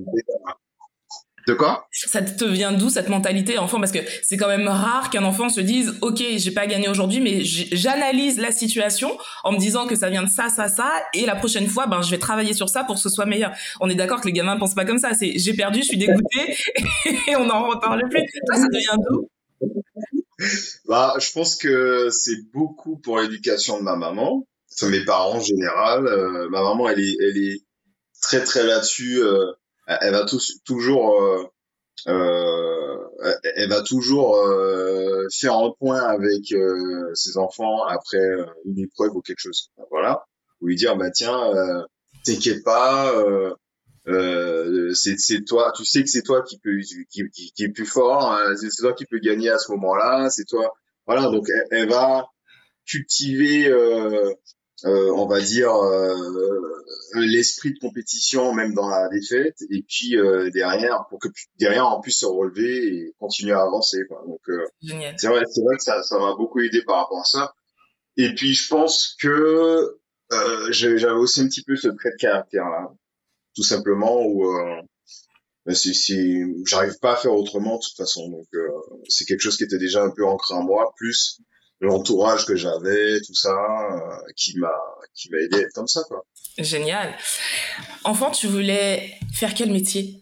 de 1.48 1.54
quoi? 1.54 1.88
Ça 1.92 2.22
te 2.22 2.46
vient 2.46 2.72
d'où 2.72 2.90
cette 2.90 3.10
mentalité 3.10 3.58
enfant? 3.58 3.80
Parce 3.80 3.92
que 3.92 4.00
c'est 4.24 4.38
quand 4.38 4.48
même 4.48 4.68
rare 4.68 5.10
qu'un 5.10 5.24
enfant 5.24 5.50
se 5.50 5.62
dise 5.62 5.96
OK, 6.02 6.24
j'ai 6.38 6.52
pas 6.52 6.66
gagné 6.66 6.90
aujourd'hui, 6.90 7.22
mais 7.22 7.44
j'analyse 7.44 8.40
la 8.40 8.52
situation 8.52 9.18
en 9.44 9.52
me 9.52 9.60
disant 9.60 9.86
que 9.86 9.96
ça 9.96 10.10
vient 10.10 10.24
de 10.24 10.30
ça, 10.30 10.50
ça, 10.50 10.68
ça, 10.68 10.92
et 11.14 11.26
la 11.26 11.36
prochaine 11.36 11.68
fois, 11.68 11.86
ben 11.88 12.02
je 12.02 12.10
vais 12.10 12.18
travailler 12.18 12.54
sur 12.54 12.70
ça 12.70 12.84
pour 12.84 12.96
que 12.96 13.02
ce 13.02 13.10
soit 13.10 13.26
meilleur. 13.26 13.52
On 13.80 13.90
est 13.90 13.96
d'accord 13.96 14.22
que 14.22 14.28
les 14.28 14.34
gamins 14.34 14.58
pensent 14.58 14.76
pas 14.76 14.86
comme 14.86 14.98
ça. 14.98 15.14
C'est 15.14 15.38
j'ai 15.38 15.54
perdu, 15.54 15.80
je 15.80 15.86
suis 15.86 15.98
dégoûté, 15.98 16.58
et 17.28 17.36
on 17.36 17.46
n'en 17.46 17.68
reparle 17.68 18.02
plus. 18.10 18.26
Toi, 18.48 18.56
ça 18.58 18.68
te 18.68 18.78
vient 18.78 18.98
d'où? 19.10 19.30
Bah, 20.88 21.14
je 21.20 21.32
pense 21.32 21.56
que 21.56 22.10
c'est 22.10 22.52
beaucoup 22.54 22.98
pour 22.98 23.20
l'éducation 23.20 23.78
de 23.80 23.84
ma 23.84 23.96
maman, 23.96 24.46
enfin, 24.74 24.90
mes 24.90 25.04
parents 25.06 25.36
en 25.36 25.40
général. 25.40 26.08
Euh, 26.08 26.50
ma 26.50 26.62
maman, 26.62 26.90
elle 26.90 27.00
est, 27.00 27.16
elle 27.22 27.38
est 27.38 27.62
très 28.22 28.44
très 28.44 28.64
là-dessus. 28.64 29.22
Euh, 29.22 29.52
elle 29.88 30.12
va 30.12 30.26
toujours 30.66 31.22
euh, 31.22 31.44
euh, 32.08 32.98
elle 33.56 33.70
va 33.70 33.82
toujours 33.82 34.38
euh, 34.38 35.28
faire 35.32 35.56
un 35.56 35.72
point 35.80 36.02
avec 36.02 36.52
euh, 36.52 37.12
ses 37.14 37.38
enfants 37.38 37.84
après 37.86 38.18
euh, 38.18 38.46
une 38.66 38.80
épreuve 38.80 39.16
ou 39.16 39.22
quelque 39.22 39.40
chose. 39.40 39.72
Voilà. 39.90 40.26
Ou 40.62 40.68
lui 40.68 40.76
dire 40.76 40.96
bah 40.98 41.10
tiens 41.12 41.40
euh, 41.56 41.84
t'inquiète 42.24 42.64
pas 42.64 43.12
c'est 44.94 45.46
toi 45.46 45.72
tu 45.76 45.86
sais 45.86 46.04
que 46.04 46.10
c'est 46.10 46.22
toi 46.22 46.44
qui 46.44 46.60
peut 46.60 46.80
qui, 46.80 47.28
qui, 47.30 47.52
qui, 47.52 47.64
est 47.64 47.70
plus 47.70 47.86
fort 47.86 48.32
hein, 48.32 48.56
c'est 48.56 48.70
toi 48.82 48.94
qui 48.94 49.06
peut 49.06 49.20
gagner 49.20 49.50
à 49.50 49.58
ce 49.58 49.72
moment-là 49.72 50.30
c'est 50.30 50.46
toi. 50.46 50.74
Voilà. 51.08 51.24
Donc 51.30 51.48
elle, 51.50 51.68
elle 51.72 51.90
va 51.90 52.28
cultiver 52.86 53.68
euh, 53.68 54.32
on 54.84 55.26
va 55.28 55.42
dire 55.42 55.74
euh, 55.74 56.16
l'esprit 57.16 57.74
de 57.74 57.80
compétition 57.80 58.54
même 58.54 58.74
dans 58.74 58.90
la 58.90 59.08
défaite 59.10 59.58
et 59.70 59.84
puis 59.88 60.18
euh, 60.18 60.50
derrière 60.52 61.06
pour 61.10 61.20
que 61.20 61.30
derrière 61.58 61.88
on 61.88 62.02
puisse 62.02 62.20
se 62.20 62.26
relever 62.26 62.88
et 62.88 63.16
continuer 63.20 63.54
à 63.54 63.62
avancer 63.62 64.06
quoi. 64.08 64.24
donc 64.28 64.42
c'est 65.18 65.28
vrai 65.28 65.44
c'est 65.50 65.62
vrai 65.62 65.78
que 65.78 65.84
ça 65.84 66.04
ça 66.04 66.20
m'a 66.20 66.36
beaucoup 66.36 66.60
aidé 66.60 66.84
par 66.84 66.98
rapport 66.98 67.22
à 67.22 67.26
ça 67.26 67.54
et 68.18 68.36
puis 68.36 68.54
je 68.54 68.68
pense 68.68 69.16
que 69.22 69.98
j'avais 70.72 71.12
aussi 71.12 71.42
un 71.42 71.48
petit 71.48 71.64
peu 71.64 71.76
ce 71.76 71.88
trait 71.88 72.12
de 72.12 72.18
caractère 72.18 72.70
là 72.70 72.92
tout 73.56 73.64
simplement, 73.64 74.22
ou 74.26 74.46
si, 75.74 76.44
j'arrive 76.66 77.00
pas 77.00 77.14
à 77.14 77.16
faire 77.16 77.34
autrement 77.34 77.78
de 77.78 77.82
toute 77.82 77.98
façon. 77.98 78.30
Donc 78.30 78.48
c'est 79.08 79.26
quelque 79.26 79.42
chose 79.42 79.58
qui 79.58 79.64
était 79.64 79.78
déjà 79.78 80.04
un 80.04 80.12
peu 80.12 80.26
ancré 80.26 80.54
en 80.54 80.64
moi, 80.64 80.94
plus 80.98 81.42
l'entourage 81.86 82.46
que 82.46 82.56
j'avais, 82.56 83.20
tout 83.22 83.34
ça, 83.34 83.56
qui 84.36 84.58
m'a 84.58 84.74
qui 85.16 85.32
m'a 85.32 85.38
aidé 85.40 85.58
à 85.58 85.62
être 85.62 85.74
comme 85.74 85.88
ça, 85.88 86.04
quoi. 86.08 86.26
Génial. 86.58 87.16
Enfant, 88.04 88.32
tu 88.32 88.48
voulais 88.48 89.18
faire 89.34 89.54
quel 89.54 89.72
métier? 89.72 90.22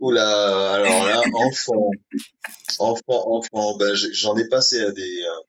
Oula, 0.00 0.74
alors 0.74 1.06
là, 1.06 1.22
enfant, 1.34 1.90
enfant, 2.78 3.36
enfant, 3.36 3.76
ben, 3.76 3.94
j'en 3.94 4.36
ai 4.36 4.48
passé 4.48 4.80
à 4.80 4.90
des. 4.90 5.22
Euh, 5.22 5.40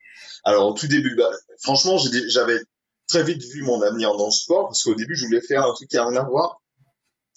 alors 0.44 0.68
au 0.68 0.72
tout 0.74 0.86
début, 0.86 1.16
bah, 1.16 1.30
franchement, 1.60 1.98
j'avais 2.28 2.60
très 3.08 3.24
vite 3.24 3.42
vu 3.42 3.62
mon 3.62 3.82
avenir 3.82 4.16
dans 4.16 4.26
le 4.26 4.32
sport 4.32 4.68
parce 4.68 4.82
qu'au 4.84 4.94
début, 4.94 5.16
je 5.16 5.26
voulais 5.26 5.40
faire 5.40 5.64
un 5.64 5.72
truc 5.74 5.88
qui 5.88 5.96
a 5.96 6.06
rien 6.06 6.20
à 6.20 6.24
voir, 6.24 6.60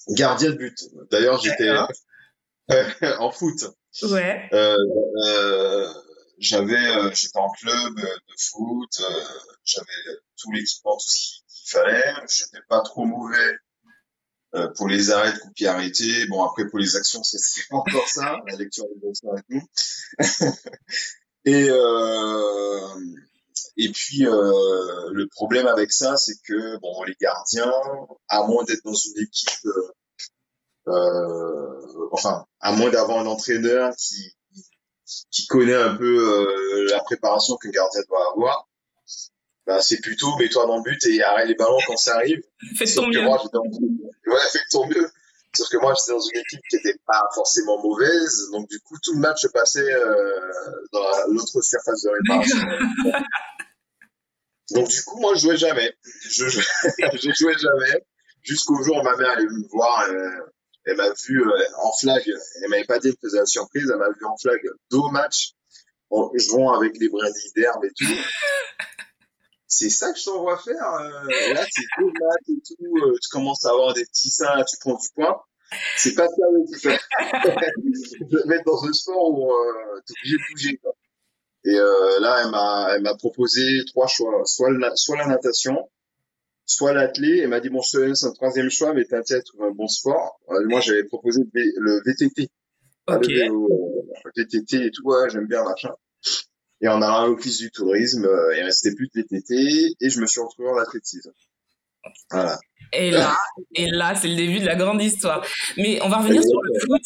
gardien 0.09 0.51
de 0.51 0.55
but. 0.55 0.77
D'ailleurs, 1.09 1.41
j'étais 1.41 1.71
en 3.19 3.31
foot. 3.31 3.65
Ouais. 4.03 4.47
Euh, 4.53 4.75
euh, 5.25 5.93
j'avais, 6.37 7.13
j'étais 7.13 7.37
en 7.37 7.49
club 7.51 7.95
de 7.95 8.35
foot, 8.39 9.01
j'avais 9.63 10.17
tout 10.37 10.51
l'export, 10.51 10.97
tout 10.97 11.09
ce 11.09 11.17
qu'il 11.17 11.71
fallait. 11.71 12.13
J'étais 12.29 12.63
pas 12.69 12.81
trop 12.81 13.05
mauvais 13.05 13.57
euh, 14.55 14.69
pour 14.75 14.87
les 14.87 15.11
arrêts 15.11 15.33
de 15.33 15.39
coups 15.39 15.63
arrêtés. 15.63 16.25
Bon, 16.27 16.43
après, 16.43 16.67
pour 16.69 16.79
les 16.79 16.95
actions, 16.95 17.21
c'est 17.23 17.39
encore 17.71 18.07
ça, 18.07 18.37
la 18.47 18.55
lecture 18.55 18.85
des 19.01 19.09
actions 19.09 19.35
et 19.35 19.59
tout. 19.59 19.67
et, 21.45 21.69
euh, 21.69 22.95
et 23.75 23.89
puis, 23.91 24.25
euh, 24.25 25.09
le 25.11 25.27
problème 25.27 25.67
avec 25.67 25.91
ça, 25.91 26.15
c'est 26.17 26.41
que, 26.43 26.79
bon, 26.79 27.03
les 27.03 27.15
gardiens, 27.19 27.71
à 28.29 28.47
moins 28.47 28.63
d'être 28.63 28.83
dans 28.83 28.93
une 28.93 29.21
équipe, 29.21 29.65
euh, 29.65 29.91
euh 30.87 32.09
enfin, 32.13 32.45
à 32.61 32.71
moins 32.71 32.89
d'avoir 32.89 33.19
un 33.19 33.25
entraîneur 33.25 33.93
qui, 33.97 34.33
qui 35.31 35.47
connaît 35.47 35.75
un 35.75 35.95
peu 35.95 36.05
euh, 36.05 36.87
la 36.89 36.99
préparation 37.01 37.55
qu'un 37.57 37.69
gardien 37.69 38.01
doit 38.07 38.31
avoir, 38.33 38.67
bah, 39.65 39.81
c'est 39.81 39.99
plutôt 40.01 40.35
mets-toi 40.37 40.65
dans 40.65 40.77
le 40.77 40.83
but 40.83 41.05
et 41.05 41.21
arrête 41.23 41.47
les 41.47 41.55
ballons 41.55 41.77
quand 41.85 41.97
ça 41.97 42.15
arrive. 42.15 42.41
Fais 42.77 42.85
ton 42.85 43.07
mieux. 43.07 43.21
Moi, 43.21 43.41
dans... 43.51 43.61
Ouais, 43.61 44.39
fais 44.51 44.59
ton 44.71 44.87
mieux. 44.87 45.09
Sauf 45.55 45.69
que 45.69 45.77
moi, 45.77 45.93
j'étais 45.97 46.11
dans 46.11 46.23
une 46.23 46.39
équipe 46.39 46.61
qui 46.69 46.75
n'était 46.75 46.99
pas 47.05 47.27
forcément 47.33 47.81
mauvaise, 47.81 48.49
donc 48.51 48.69
du 48.69 48.79
coup, 48.81 48.95
tout 49.01 49.13
le 49.13 49.19
match 49.19 49.41
se 49.41 49.47
passait 49.47 49.93
euh, 49.93 50.51
dans 50.93 51.05
l'autre 51.29 51.61
surface 51.61 52.03
de 52.03 52.09
réparation. 52.09 53.21
donc 54.71 54.87
du 54.87 55.03
coup, 55.03 55.19
moi, 55.19 55.33
je 55.35 55.41
jouais 55.41 55.57
jamais. 55.57 55.93
Je 56.29 56.47
jouais, 56.47 56.63
je 57.13 57.31
jouais 57.33 57.57
jamais. 57.57 58.05
Jusqu'au 58.43 58.81
jour 58.83 58.97
où 58.97 59.03
ma 59.03 59.15
mère 59.15 59.35
venue 59.37 59.49
me 59.49 59.67
voir. 59.69 60.01
Euh, 60.09 60.29
elle 60.87 60.95
m'a 60.95 61.09
vu 61.27 61.41
euh, 61.41 61.65
en 61.83 61.91
flag. 61.91 62.23
Elle 62.61 62.69
m'avait 62.69 62.85
pas 62.85 62.99
dit 62.99 63.09
qu'elle 63.09 63.17
faisait 63.21 63.39
la 63.39 63.45
surprise. 63.45 63.89
Elle 63.91 63.99
m'a 63.99 64.09
vu 64.09 64.25
en 64.25 64.37
flag 64.37 64.59
deux 64.89 65.11
matchs 65.11 65.51
en 66.09 66.31
jouant 66.35 66.73
avec 66.73 66.97
les 66.97 67.09
brindilles 67.09 67.51
d'herbe 67.55 67.83
et 67.83 67.91
tout 67.97 68.05
c'est 69.67 69.89
ça 69.89 70.13
que 70.13 70.19
je 70.19 70.25
t'envoie 70.25 70.57
faire. 70.57 70.93
Euh, 70.93 71.53
là, 71.53 71.65
c'est 71.69 71.83
tout 71.97 72.07
maths 72.07 72.49
et 72.49 72.61
tout. 72.65 72.97
Euh, 73.05 73.13
tu 73.21 73.29
commences 73.29 73.65
à 73.65 73.69
avoir 73.71 73.93
des 73.93 74.05
petits 74.05 74.29
seins, 74.29 74.63
tu 74.63 74.77
prends 74.79 74.95
du 74.95 75.07
poids. 75.13 75.45
C'est 75.97 76.15
pas 76.15 76.27
ça 76.27 76.35
que 76.35 76.73
tu 76.73 76.79
fais. 76.79 76.97
je 77.19 78.37
vais 78.37 78.45
mettre 78.45 78.63
dans 78.63 78.85
un 78.85 78.93
sport 78.93 79.29
où 79.29 79.51
euh, 79.51 80.01
tu 80.07 80.13
es 80.13 80.35
obligé 80.35 80.37
de 80.37 80.53
bouger. 80.53 80.77
Quoi. 80.77 80.93
Et 81.65 82.21
là, 82.21 82.43
elle 82.43 82.51
m'a, 82.51 82.95
elle 82.95 83.01
m'a 83.01 83.15
proposé 83.15 83.61
trois 83.87 84.07
choix. 84.07 84.41
Soit, 84.45 84.69
soit 84.95 85.17
la 85.17 85.27
natation, 85.27 85.77
soit 86.67 86.93
l'athlé. 86.93 87.39
Elle 87.39 87.49
m'a 87.49 87.59
dit, 87.59 87.69
bon, 87.69 87.81
je 87.81 87.97
te 87.97 87.97
laisse 87.97 88.23
un 88.23 88.33
troisième 88.33 88.69
choix, 88.69 88.93
mais 88.93 89.05
t'inquiète, 89.05 89.45
trouve 89.45 89.63
un 89.63 89.71
bon 89.71 89.87
sport. 89.87 90.39
Euh, 90.49 90.65
moi, 90.67 90.81
j'avais 90.81 91.05
proposé 91.05 91.41
le 91.53 92.01
VTT. 92.05 92.49
Ok. 93.07 93.27
Le 93.27 94.31
VTT 94.35 94.85
et 94.85 94.91
tout, 94.91 95.03
ouais, 95.05 95.29
j'aime 95.29 95.47
bien, 95.47 95.63
machin. 95.63 95.93
Et 96.81 96.87
en 96.87 97.01
allant 97.01 97.23
à 97.23 97.27
l'office 97.27 97.57
du 97.57 97.71
tourisme, 97.71 98.25
euh, 98.25 98.55
il 98.55 98.61
restait 98.61 98.93
plus 98.93 99.07
de 99.07 99.21
VTT 99.21 99.95
et 99.99 100.09
je 100.09 100.19
me 100.19 100.27
suis 100.27 100.41
retrouvé 100.41 100.69
en 100.69 100.77
athlétisme. 100.77 101.31
Voilà. 102.29 102.59
Et 102.93 103.09
là, 103.11 103.35
et 103.73 103.87
là, 103.87 104.13
c'est 104.15 104.27
le 104.27 104.35
début 104.35 104.59
de 104.59 104.65
la 104.65 104.75
grande 104.75 105.01
histoire. 105.01 105.45
Mais 105.77 105.99
on 106.03 106.09
va 106.09 106.17
revenir 106.17 106.43
sur 106.43 106.61
le 106.61 106.79
foot. 106.79 107.01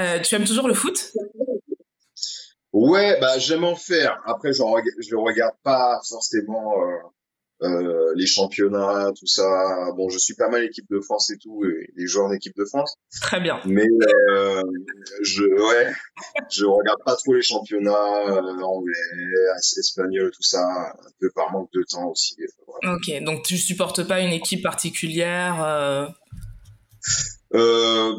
Euh, 0.00 0.20
tu 0.20 0.34
aimes 0.34 0.44
toujours 0.44 0.66
le 0.66 0.74
foot? 0.74 1.12
Ouais, 2.72 3.18
bah 3.20 3.38
j'aime 3.38 3.64
en 3.64 3.76
faire. 3.76 4.20
Après, 4.26 4.52
je 4.52 4.62
ne 4.62 5.20
regarde 5.20 5.54
pas 5.62 6.00
forcément 6.08 6.74
euh, 7.64 8.12
les 8.16 8.26
championnats, 8.26 9.10
tout 9.18 9.26
ça. 9.26 9.90
Bon, 9.96 10.08
je 10.08 10.18
suis 10.18 10.34
pas 10.34 10.48
mal 10.48 10.64
équipe 10.64 10.86
de 10.90 11.00
France 11.00 11.30
et 11.30 11.38
tout, 11.38 11.64
et 11.64 11.90
les 11.96 12.06
joueurs 12.06 12.30
d'équipe 12.30 12.56
de 12.56 12.64
France. 12.64 12.96
Très 13.20 13.40
bien. 13.40 13.60
Mais 13.64 13.86
euh, 14.30 14.62
je, 15.22 15.42
ouais, 15.44 15.92
je 16.50 16.64
regarde 16.64 17.00
pas 17.04 17.16
trop 17.16 17.34
les 17.34 17.42
championnats 17.42 18.28
euh, 18.28 18.60
anglais, 18.62 18.94
espagnols, 19.78 20.30
tout 20.30 20.42
ça, 20.42 20.62
un 20.62 21.10
peu 21.20 21.30
par 21.34 21.50
manque 21.52 21.70
de 21.72 21.82
temps 21.82 22.08
aussi. 22.08 22.36
Ok, 22.84 23.22
donc 23.22 23.42
tu 23.44 23.56
supportes 23.56 24.06
pas 24.06 24.20
une 24.20 24.32
équipe 24.32 24.62
particulière 24.62 25.62
euh... 25.62 26.06
Euh, 27.54 28.14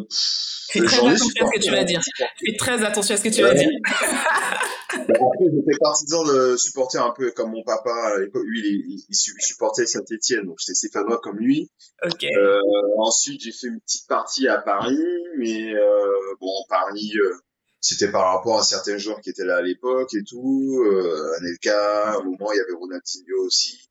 Fais 0.70 0.80
très 0.80 0.98
attention 0.98 1.10
à 1.10 1.18
ce 1.18 1.60
que 1.60 1.60
tu 1.60 1.72
vas 1.72 1.84
dire. 1.84 2.02
Fais 2.18 2.58
très 2.58 2.84
attention 2.84 3.16
à 3.16 3.18
ce 3.18 3.24
que 3.24 3.30
tu 3.30 3.42
vas 3.42 3.54
dire. 3.54 3.70
Après, 4.90 5.46
j'étais 5.52 5.78
partisan 5.80 6.24
de 6.24 6.58
supporter 6.58 6.98
un 6.98 7.12
peu 7.12 7.32
comme 7.32 7.52
mon 7.52 7.64
papa 7.64 7.92
à 8.16 8.20
l'époque. 8.20 8.44
Lui, 8.46 8.62
il, 8.62 9.06
il, 9.10 9.16
supportait 9.16 9.86
Saint-Etienne, 9.86 10.46
donc 10.46 10.58
j'étais 10.60 10.76
stéphanois 10.76 11.20
comme 11.20 11.38
lui. 11.38 11.72
Okay. 12.04 12.30
Euh, 12.38 12.60
ensuite, 12.98 13.42
j'ai 13.42 13.52
fait 13.52 13.68
une 13.68 13.80
petite 13.82 14.08
partie 14.08 14.48
à 14.48 14.60
Paris, 14.60 14.98
mais 15.38 15.74
euh, 15.74 16.36
bon, 16.40 16.54
Paris, 16.70 17.12
euh, 17.16 17.34
c'était 17.82 18.12
par 18.12 18.34
rapport 18.34 18.60
à 18.60 18.64
certains 18.64 18.98
joueurs 18.98 19.22
qui 19.22 19.30
étaient 19.30 19.46
là 19.46 19.58
à 19.58 19.62
l'époque 19.62 20.14
et 20.14 20.24
tout. 20.24 20.84
Euh, 20.86 21.38
Anelka, 21.38 22.12
à 22.12 22.18
un 22.18 22.24
moment, 22.24 22.52
il 22.52 22.58
y 22.58 22.62
avait 22.62 22.74
Ronaldinho 22.74 23.46
aussi. 23.46 23.90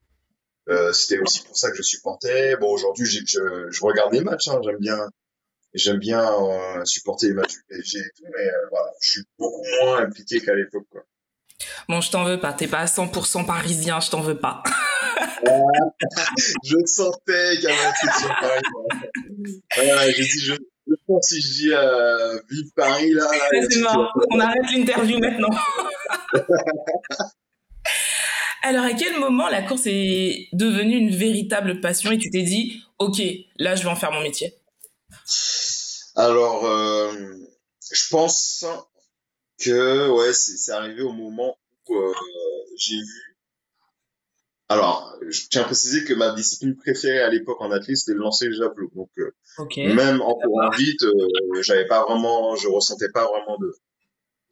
Euh, 0.69 0.91
c'était 0.93 1.19
aussi 1.19 1.43
pour 1.43 1.57
ça 1.57 1.69
que 1.71 1.77
je 1.77 1.83
supportais. 1.83 2.57
Bon, 2.57 2.71
aujourd'hui, 2.71 3.05
je, 3.05 3.67
je 3.69 3.81
regarde 3.83 4.13
les 4.13 4.21
matchs, 4.21 4.47
hein, 4.47 4.59
j'aime 4.63 4.79
bien 4.79 5.09
j'aime 5.75 5.99
bien 5.99 6.21
euh, 6.21 6.83
supporter 6.85 7.27
les 7.27 7.33
matchs 7.33 7.53
du 7.53 7.63
PSG 7.69 7.99
et 7.99 8.01
tout, 8.17 8.23
mais 8.35 8.47
euh, 8.47 8.67
voilà, 8.71 8.87
je 9.01 9.09
suis 9.09 9.21
beaucoup 9.37 9.61
moins 9.83 9.99
impliqué 9.99 10.39
qu'à 10.41 10.55
l'époque, 10.55 10.87
quoi. 10.89 11.05
Bon, 11.87 12.01
je 12.01 12.11
t'en 12.11 12.23
veux 12.23 12.39
pas, 12.39 12.53
t'es 12.53 12.67
pas 12.67 12.85
100% 12.85 13.45
parisien, 13.45 13.99
je 13.99 14.09
t'en 14.09 14.21
veux 14.21 14.37
pas. 14.37 14.63
je 16.63 16.75
sentais 16.85 17.55
qu'il 17.55 17.63
y 17.63 17.67
avait 17.67 17.85
une 17.85 17.93
section 17.93 18.29
Paris. 18.41 18.61
Voilà, 19.75 20.11
j'ai 20.11 20.23
dit, 20.23 20.39
je, 20.39 20.53
je 20.53 20.95
pense 21.07 21.27
si 21.27 21.41
je 21.41 21.47
dis 21.47 21.73
euh, 21.73 22.39
vive 22.49 22.71
Paris, 22.75 23.11
là. 23.11 23.23
là 23.23 23.67
c'est 23.69 23.81
marrant, 23.81 24.07
on 24.31 24.39
arrête 24.39 24.71
l'interview 24.73 25.19
maintenant. 25.19 25.49
Alors, 28.63 28.83
à 28.83 28.93
quel 28.93 29.19
moment 29.19 29.47
la 29.47 29.61
course 29.61 29.83
est 29.85 30.47
devenue 30.51 30.97
une 30.97 31.15
véritable 31.15 31.81
passion 31.81 32.11
et 32.11 32.17
tu 32.17 32.31
t'es 32.31 32.41
dit, 32.41 32.81
OK, 32.97 33.21
là, 33.59 33.75
je 33.75 33.83
vais 33.83 33.89
en 33.89 33.95
faire 33.95 34.11
mon 34.11 34.21
métier? 34.21 34.55
Alors, 36.15 36.65
euh, 36.65 37.11
je 37.91 38.09
pense 38.09 38.65
que 39.59 40.09
ouais, 40.09 40.33
c'est 40.33 40.71
arrivé 40.71 41.01
au 41.01 41.11
moment 41.11 41.57
où 41.87 41.95
euh, 41.95 42.13
j'ai 42.77 42.97
vu. 42.97 43.37
Alors, 44.67 45.15
je 45.27 45.41
tiens 45.49 45.61
à 45.61 45.65
préciser 45.65 46.05
que 46.05 46.13
ma 46.13 46.31
discipline 46.31 46.75
préférée 46.75 47.21
à 47.21 47.29
l'époque 47.29 47.61
en 47.61 47.69
athlétisme 47.71 48.05
c'était 48.05 48.15
le 48.15 48.23
lancer 48.23 48.47
le 48.47 48.53
javelot. 48.53 48.89
Donc, 48.95 49.09
euh, 49.19 49.31
même 49.93 50.21
en 50.21 50.33
courant 50.35 50.69
vite, 50.71 51.05
j'avais 51.61 51.85
pas 51.85 52.03
vraiment, 52.03 52.55
je 52.55 52.67
ressentais 52.67 53.09
pas 53.09 53.27
vraiment 53.27 53.57
de, 53.59 53.75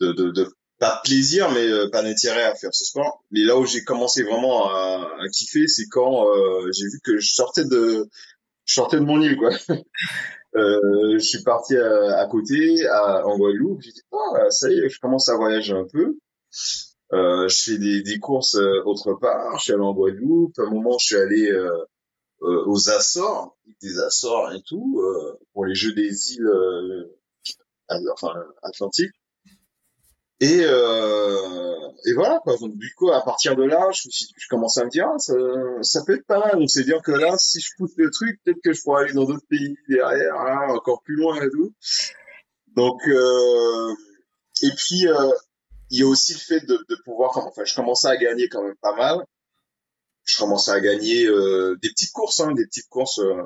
de, 0.02 0.12
de, 0.12 0.32
de 0.32 0.56
pas 0.78 0.98
de 0.98 1.08
plaisir, 1.08 1.50
mais 1.52 1.90
pas 1.90 2.04
d'intérêt 2.04 2.44
à 2.44 2.54
faire 2.56 2.74
ce 2.74 2.86
sport. 2.86 3.24
Mais 3.32 3.40
là 3.42 3.58
où 3.58 3.66
j'ai 3.66 3.84
commencé 3.84 4.22
vraiment 4.24 4.70
à, 4.70 5.18
à 5.20 5.28
kiffer, 5.30 5.68
c'est 5.68 5.88
quand 5.90 6.28
j'ai 6.72 6.86
vu 6.86 7.00
que 7.04 7.18
je 7.18 7.34
sortais 7.34 7.66
de, 7.66 8.08
je 8.66 8.74
sortais 8.74 8.98
de 8.98 9.06
mon 9.06 9.20
île, 9.20 9.38
quoi. 9.38 9.50
Euh, 10.56 11.14
je 11.14 11.20
suis 11.20 11.44
parti 11.44 11.76
à, 11.78 12.20
à 12.20 12.28
côté, 12.28 12.86
à, 12.88 13.26
en 13.26 13.38
Guadeloupe. 13.38 13.82
J'ai 13.82 13.92
dit, 13.92 14.02
ah, 14.12 14.50
ça 14.50 14.70
y 14.70 14.80
est, 14.80 14.90
je 14.90 15.00
commence 15.00 15.30
à 15.30 15.36
voyager 15.36 15.74
un 15.74 15.86
peu. 15.92 16.18
Euh, 17.14 17.48
je 17.48 17.64
fais 17.64 17.78
des, 17.78 18.02
des 18.02 18.20
courses 18.20 18.56
euh, 18.56 18.84
autre 18.86 19.14
part. 19.14 19.58
Je 19.58 19.64
suis 19.64 19.74
allé 19.74 19.82
en 19.82 19.94
Guadeloupe. 19.94 20.58
À 20.60 20.64
un 20.64 20.70
moment, 20.70 20.98
je 21.00 21.06
suis 21.06 21.16
allé 21.16 21.52
euh, 21.52 21.70
euh 22.44 22.64
aux 22.66 22.90
Açores, 22.90 23.58
des 23.82 24.00
Açores 24.00 24.54
et 24.54 24.62
tout, 24.62 25.02
pour 25.54 25.66
les 25.66 25.76
Jeux 25.76 25.94
des 25.94 26.34
îles, 26.34 27.10
enfin 28.12 28.34
Atlantiques. 28.62 29.16
Et, 30.40 30.62
euh, 30.64 31.90
et 32.06 32.14
voilà 32.14 32.40
quoi. 32.44 32.58
Donc 32.58 32.76
du 32.78 32.94
coup, 32.96 33.12
à 33.12 33.24
partir 33.24 33.56
de 33.56 33.64
là, 33.64 33.90
je, 33.92 34.10
je 34.10 34.48
commence 34.50 34.78
à 34.78 34.86
me 34.86 34.90
dire, 34.90 35.08
ah, 35.14 35.20
ça, 35.20 35.34
ça 35.82 36.04
peut 36.06 36.16
être 36.16 36.26
pas 36.26 36.40
mal. 36.40 36.60
Donc 36.60 36.70
c'est 36.70 36.84
dire 36.84 37.02
que 37.02 37.12
là, 37.12 37.38
si 37.38 37.60
je 37.60 37.70
pousse 37.78 37.94
le 37.98 38.10
truc, 38.10 38.40
peut-être 38.44 38.62
que 38.64 38.74
je 38.74 38.82
pourrais 38.82 39.04
aller 39.04 39.14
dans 39.14 39.26
d'autres 39.26 39.48
pays 39.50 39.76
derrière, 39.88 40.36
hein, 40.36 40.68
encore 40.70 41.02
plus 41.04 41.16
loin 41.16 41.42
et 41.42 41.50
tout. 41.50 41.74
Donc 42.76 43.02
euh, 43.08 43.94
et 44.64 44.72
puis 44.76 45.08
euh, 45.08 45.32
il 45.90 46.00
y 46.00 46.04
a 46.04 46.08
aussi 46.08 46.34
le 46.34 46.40
fait 46.40 46.66
de, 46.66 46.84
de 46.90 46.98
pouvoir, 47.06 47.38
enfin, 47.38 47.64
je 47.64 47.76
commençais 47.76 48.08
à 48.08 48.18
gagner 48.18 48.50
quand 48.50 48.64
même 48.64 48.76
pas 48.82 48.96
mal. 48.96 49.26
Je 50.26 50.38
commençais 50.38 50.72
à 50.72 50.80
gagner 50.80 51.26
euh, 51.26 51.78
des 51.82 51.90
petites 51.90 52.12
courses, 52.12 52.40
hein, 52.40 52.54
des 52.54 52.66
petites 52.66 52.90
courses. 52.90 53.20
Euh, 53.20 53.44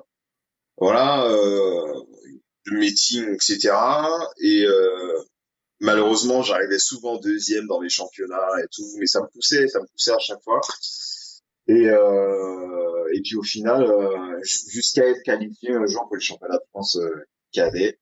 voilà, 0.77 1.25
euh, 1.25 2.01
de 2.67 2.71
meeting, 2.77 3.33
etc. 3.33 3.73
Et 4.39 4.65
malheureusement, 5.79 6.41
j'arrivais 6.41 6.79
souvent 6.79 7.17
deuxième 7.17 7.67
dans 7.67 7.81
les 7.81 7.89
championnats 7.89 8.61
et 8.63 8.67
tout, 8.71 8.85
mais 8.99 9.05
ça 9.05 9.21
me 9.21 9.27
poussait, 9.27 9.67
ça 9.67 9.79
me 9.79 9.85
poussait 9.87 10.11
à 10.11 10.19
chaque 10.19 10.41
fois. 10.43 10.61
Et, 11.67 11.89
euh, 11.89 13.13
et 13.13 13.21
puis 13.21 13.35
au 13.35 13.43
final, 13.43 13.83
euh, 13.83 14.39
jusqu'à 14.43 15.07
être 15.07 15.21
qualifié 15.23 15.73
un 15.73 15.85
jour 15.85 16.03
pour 16.07 16.15
le 16.15 16.21
championnat 16.21 16.57
de 16.57 16.63
France 16.69 16.95
euh, 16.97 17.25
cadet, 17.51 17.99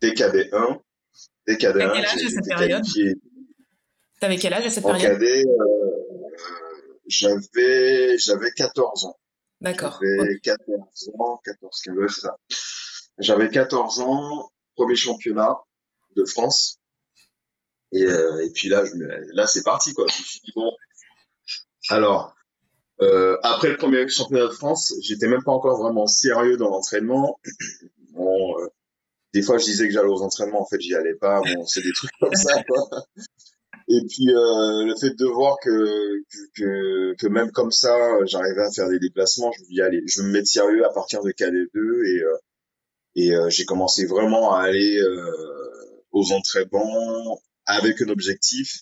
dès 0.00 0.12
cadet 0.14 0.50
1, 0.52 0.80
dès 1.46 1.56
cadet 1.56 1.82
1, 1.82 1.94
j'ai 2.16 2.26
été 2.26 2.50
qualifié. 2.50 3.14
T'avais 4.20 4.36
quel 4.36 4.52
âge 4.54 4.66
à 4.66 4.70
cette 4.70 4.84
en 4.84 4.92
période 4.92 5.12
cadet, 5.18 5.44
euh, 5.46 5.94
j'avais 7.06 8.18
j'avais 8.18 8.50
14 8.50 9.06
ans. 9.06 9.16
D'accord. 9.60 10.00
J'avais 10.02 10.38
14 10.40 11.10
ans, 11.18 11.40
14, 11.44 11.80
15, 11.80 11.94
c'est 12.08 12.20
ça. 12.20 12.36
J'avais 13.18 13.48
14 13.48 14.00
ans, 14.00 14.50
premier 14.74 14.96
championnat 14.96 15.56
de 16.16 16.24
France. 16.24 16.80
Et, 17.94 18.02
euh, 18.02 18.44
et 18.44 18.50
puis 18.50 18.68
là, 18.68 18.84
je, 18.84 18.92
là 19.34 19.46
c'est 19.46 19.62
parti 19.62 19.94
quoi. 19.94 20.06
Je 20.08 20.18
me 20.18 20.24
suis 20.24 20.40
dit 20.40 20.52
bon. 20.54 20.72
Alors, 21.90 22.34
euh, 23.00 23.36
après 23.42 23.68
le 23.68 23.76
premier 23.76 24.08
championnat 24.08 24.48
de 24.48 24.52
France, 24.52 24.92
j'étais 25.00 25.28
même 25.28 25.44
pas 25.44 25.52
encore 25.52 25.80
vraiment 25.80 26.06
sérieux 26.06 26.56
dans 26.56 26.68
l'entraînement. 26.68 27.40
Bon, 28.16 28.56
euh, 28.60 28.68
des 29.32 29.42
fois, 29.42 29.58
je 29.58 29.64
disais 29.64 29.88
que 29.88 29.92
j'allais 29.92 30.06
aux 30.06 30.22
entraînements, 30.22 30.62
en 30.62 30.66
fait, 30.66 30.80
j'y 30.80 30.94
allais 30.94 31.16
pas. 31.16 31.40
Bon, 31.40 31.66
c'est 31.66 31.82
des 31.82 31.92
trucs 31.92 32.12
comme 32.20 32.32
ça, 32.32 32.62
quoi. 32.62 33.02
Et 33.88 34.00
puis 34.08 34.26
le 34.26 34.94
fait 35.00 35.10
de 35.18 35.26
voir 35.26 35.56
que, 35.60 36.22
que, 36.54 37.26
même 37.26 37.50
comme 37.50 37.72
ça, 37.72 37.98
j'arrivais 38.24 38.62
à 38.62 38.70
faire 38.70 38.88
des 38.88 39.00
déplacements, 39.00 39.50
je 39.50 39.62
me 39.62 39.66
dis 39.66 39.80
allez, 39.82 40.00
je 40.06 40.20
vais 40.20 40.28
me 40.28 40.32
mettre 40.32 40.46
sérieux 40.46 40.86
à 40.86 40.90
partir 40.90 41.24
de 41.24 41.32
KD2 41.32 42.06
et 42.06 42.22
et 43.16 43.34
j'ai 43.48 43.64
commencé 43.64 44.06
vraiment 44.06 44.54
à 44.54 44.62
aller 44.62 45.02
aux 46.12 46.32
entraînements 46.32 47.40
avec 47.66 48.00
un 48.02 48.08
objectif. 48.08 48.80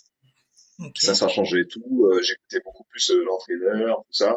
Okay. 0.79 1.07
Ça, 1.07 1.15
ça 1.15 1.27
a 1.27 1.29
changé 1.29 1.67
tout. 1.67 2.07
Euh, 2.07 2.23
J'écoutais 2.23 2.61
beaucoup 2.65 2.85
plus 2.85 3.11
l'entraîneur, 3.11 3.99
tout 3.99 4.13
ça. 4.13 4.37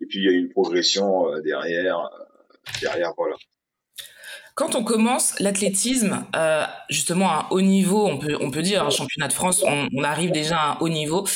Et 0.00 0.06
puis 0.06 0.20
il 0.20 0.24
y 0.24 0.28
a 0.28 0.32
eu 0.32 0.38
une 0.38 0.50
progression 0.50 1.38
derrière, 1.40 2.10
derrière 2.80 3.12
voilà. 3.16 3.36
Quand 4.54 4.74
on 4.74 4.84
commence 4.84 5.38
l'athlétisme, 5.40 6.26
euh, 6.36 6.64
justement 6.90 7.30
à 7.30 7.34
un 7.34 7.46
haut 7.50 7.62
niveau, 7.62 8.06
on 8.06 8.18
peut, 8.18 8.36
on 8.40 8.50
peut 8.50 8.60
dire 8.60 8.84
un 8.84 8.90
championnat 8.90 9.28
de 9.28 9.32
France, 9.32 9.62
on, 9.66 9.88
on, 9.94 10.04
arrive 10.04 10.30
déjà 10.30 10.58
à 10.58 10.72
un 10.72 10.78
haut 10.80 10.90
niveau, 10.90 11.26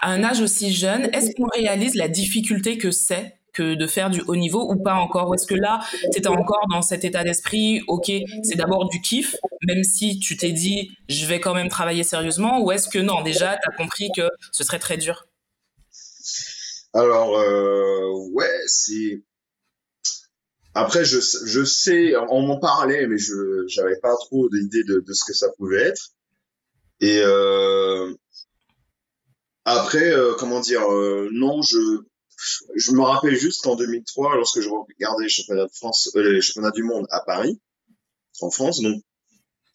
à 0.00 0.10
un 0.10 0.22
âge 0.22 0.40
aussi 0.40 0.72
jeune, 0.72 1.10
est-ce 1.12 1.34
qu'on 1.34 1.48
réalise 1.52 1.96
la 1.96 2.06
difficulté 2.06 2.78
que 2.78 2.92
c'est 2.92 3.39
que 3.52 3.74
de 3.74 3.86
faire 3.86 4.10
du 4.10 4.20
haut 4.26 4.36
niveau 4.36 4.70
ou 4.70 4.82
pas 4.82 4.94
encore? 4.94 5.28
Ou 5.28 5.34
est-ce 5.34 5.46
que 5.46 5.54
là, 5.54 5.80
tu 6.12 6.18
étais 6.18 6.28
encore 6.28 6.66
dans 6.70 6.82
cet 6.82 7.04
état 7.04 7.24
d'esprit, 7.24 7.82
ok, 7.88 8.10
c'est 8.42 8.56
d'abord 8.56 8.88
du 8.88 9.00
kiff, 9.00 9.36
même 9.66 9.84
si 9.84 10.18
tu 10.18 10.36
t'es 10.36 10.52
dit, 10.52 10.90
je 11.08 11.26
vais 11.26 11.40
quand 11.40 11.54
même 11.54 11.68
travailler 11.68 12.04
sérieusement, 12.04 12.60
ou 12.62 12.72
est-ce 12.72 12.88
que 12.88 12.98
non, 12.98 13.22
déjà, 13.22 13.56
tu 13.56 13.68
as 13.68 13.76
compris 13.76 14.10
que 14.14 14.28
ce 14.52 14.64
serait 14.64 14.78
très 14.78 14.96
dur? 14.96 15.26
Alors, 16.92 17.38
euh, 17.38 18.12
ouais, 18.32 18.60
c'est 18.66 19.22
après, 20.74 21.04
je, 21.04 21.18
je 21.20 21.64
sais, 21.64 22.14
on 22.30 22.42
m'en 22.42 22.58
parlait, 22.58 23.06
mais 23.06 23.18
je 23.18 23.64
j'avais 23.66 23.98
pas 24.00 24.14
trop 24.16 24.48
d'idée 24.48 24.84
de, 24.84 25.00
de 25.00 25.12
ce 25.12 25.24
que 25.24 25.32
ça 25.32 25.48
pouvait 25.56 25.82
être. 25.82 26.12
Et 27.00 27.20
euh, 27.24 28.12
après, 29.64 30.12
euh, 30.12 30.34
comment 30.38 30.60
dire, 30.60 30.82
non, 31.32 31.60
je 31.62 32.02
je 32.74 32.92
me 32.92 33.02
rappelle 33.02 33.36
juste 33.36 33.62
qu'en 33.62 33.76
2003, 33.76 34.36
lorsque 34.36 34.60
je 34.60 34.68
regardais 34.68 35.24
les 35.24 35.28
championnats 35.28 35.66
de 35.66 35.72
France, 35.72 36.10
euh, 36.16 36.32
les 36.32 36.40
championnats 36.40 36.70
du 36.70 36.82
monde 36.82 37.06
à 37.10 37.20
Paris, 37.20 37.60
en 38.40 38.50
France, 38.50 38.80
donc 38.80 39.02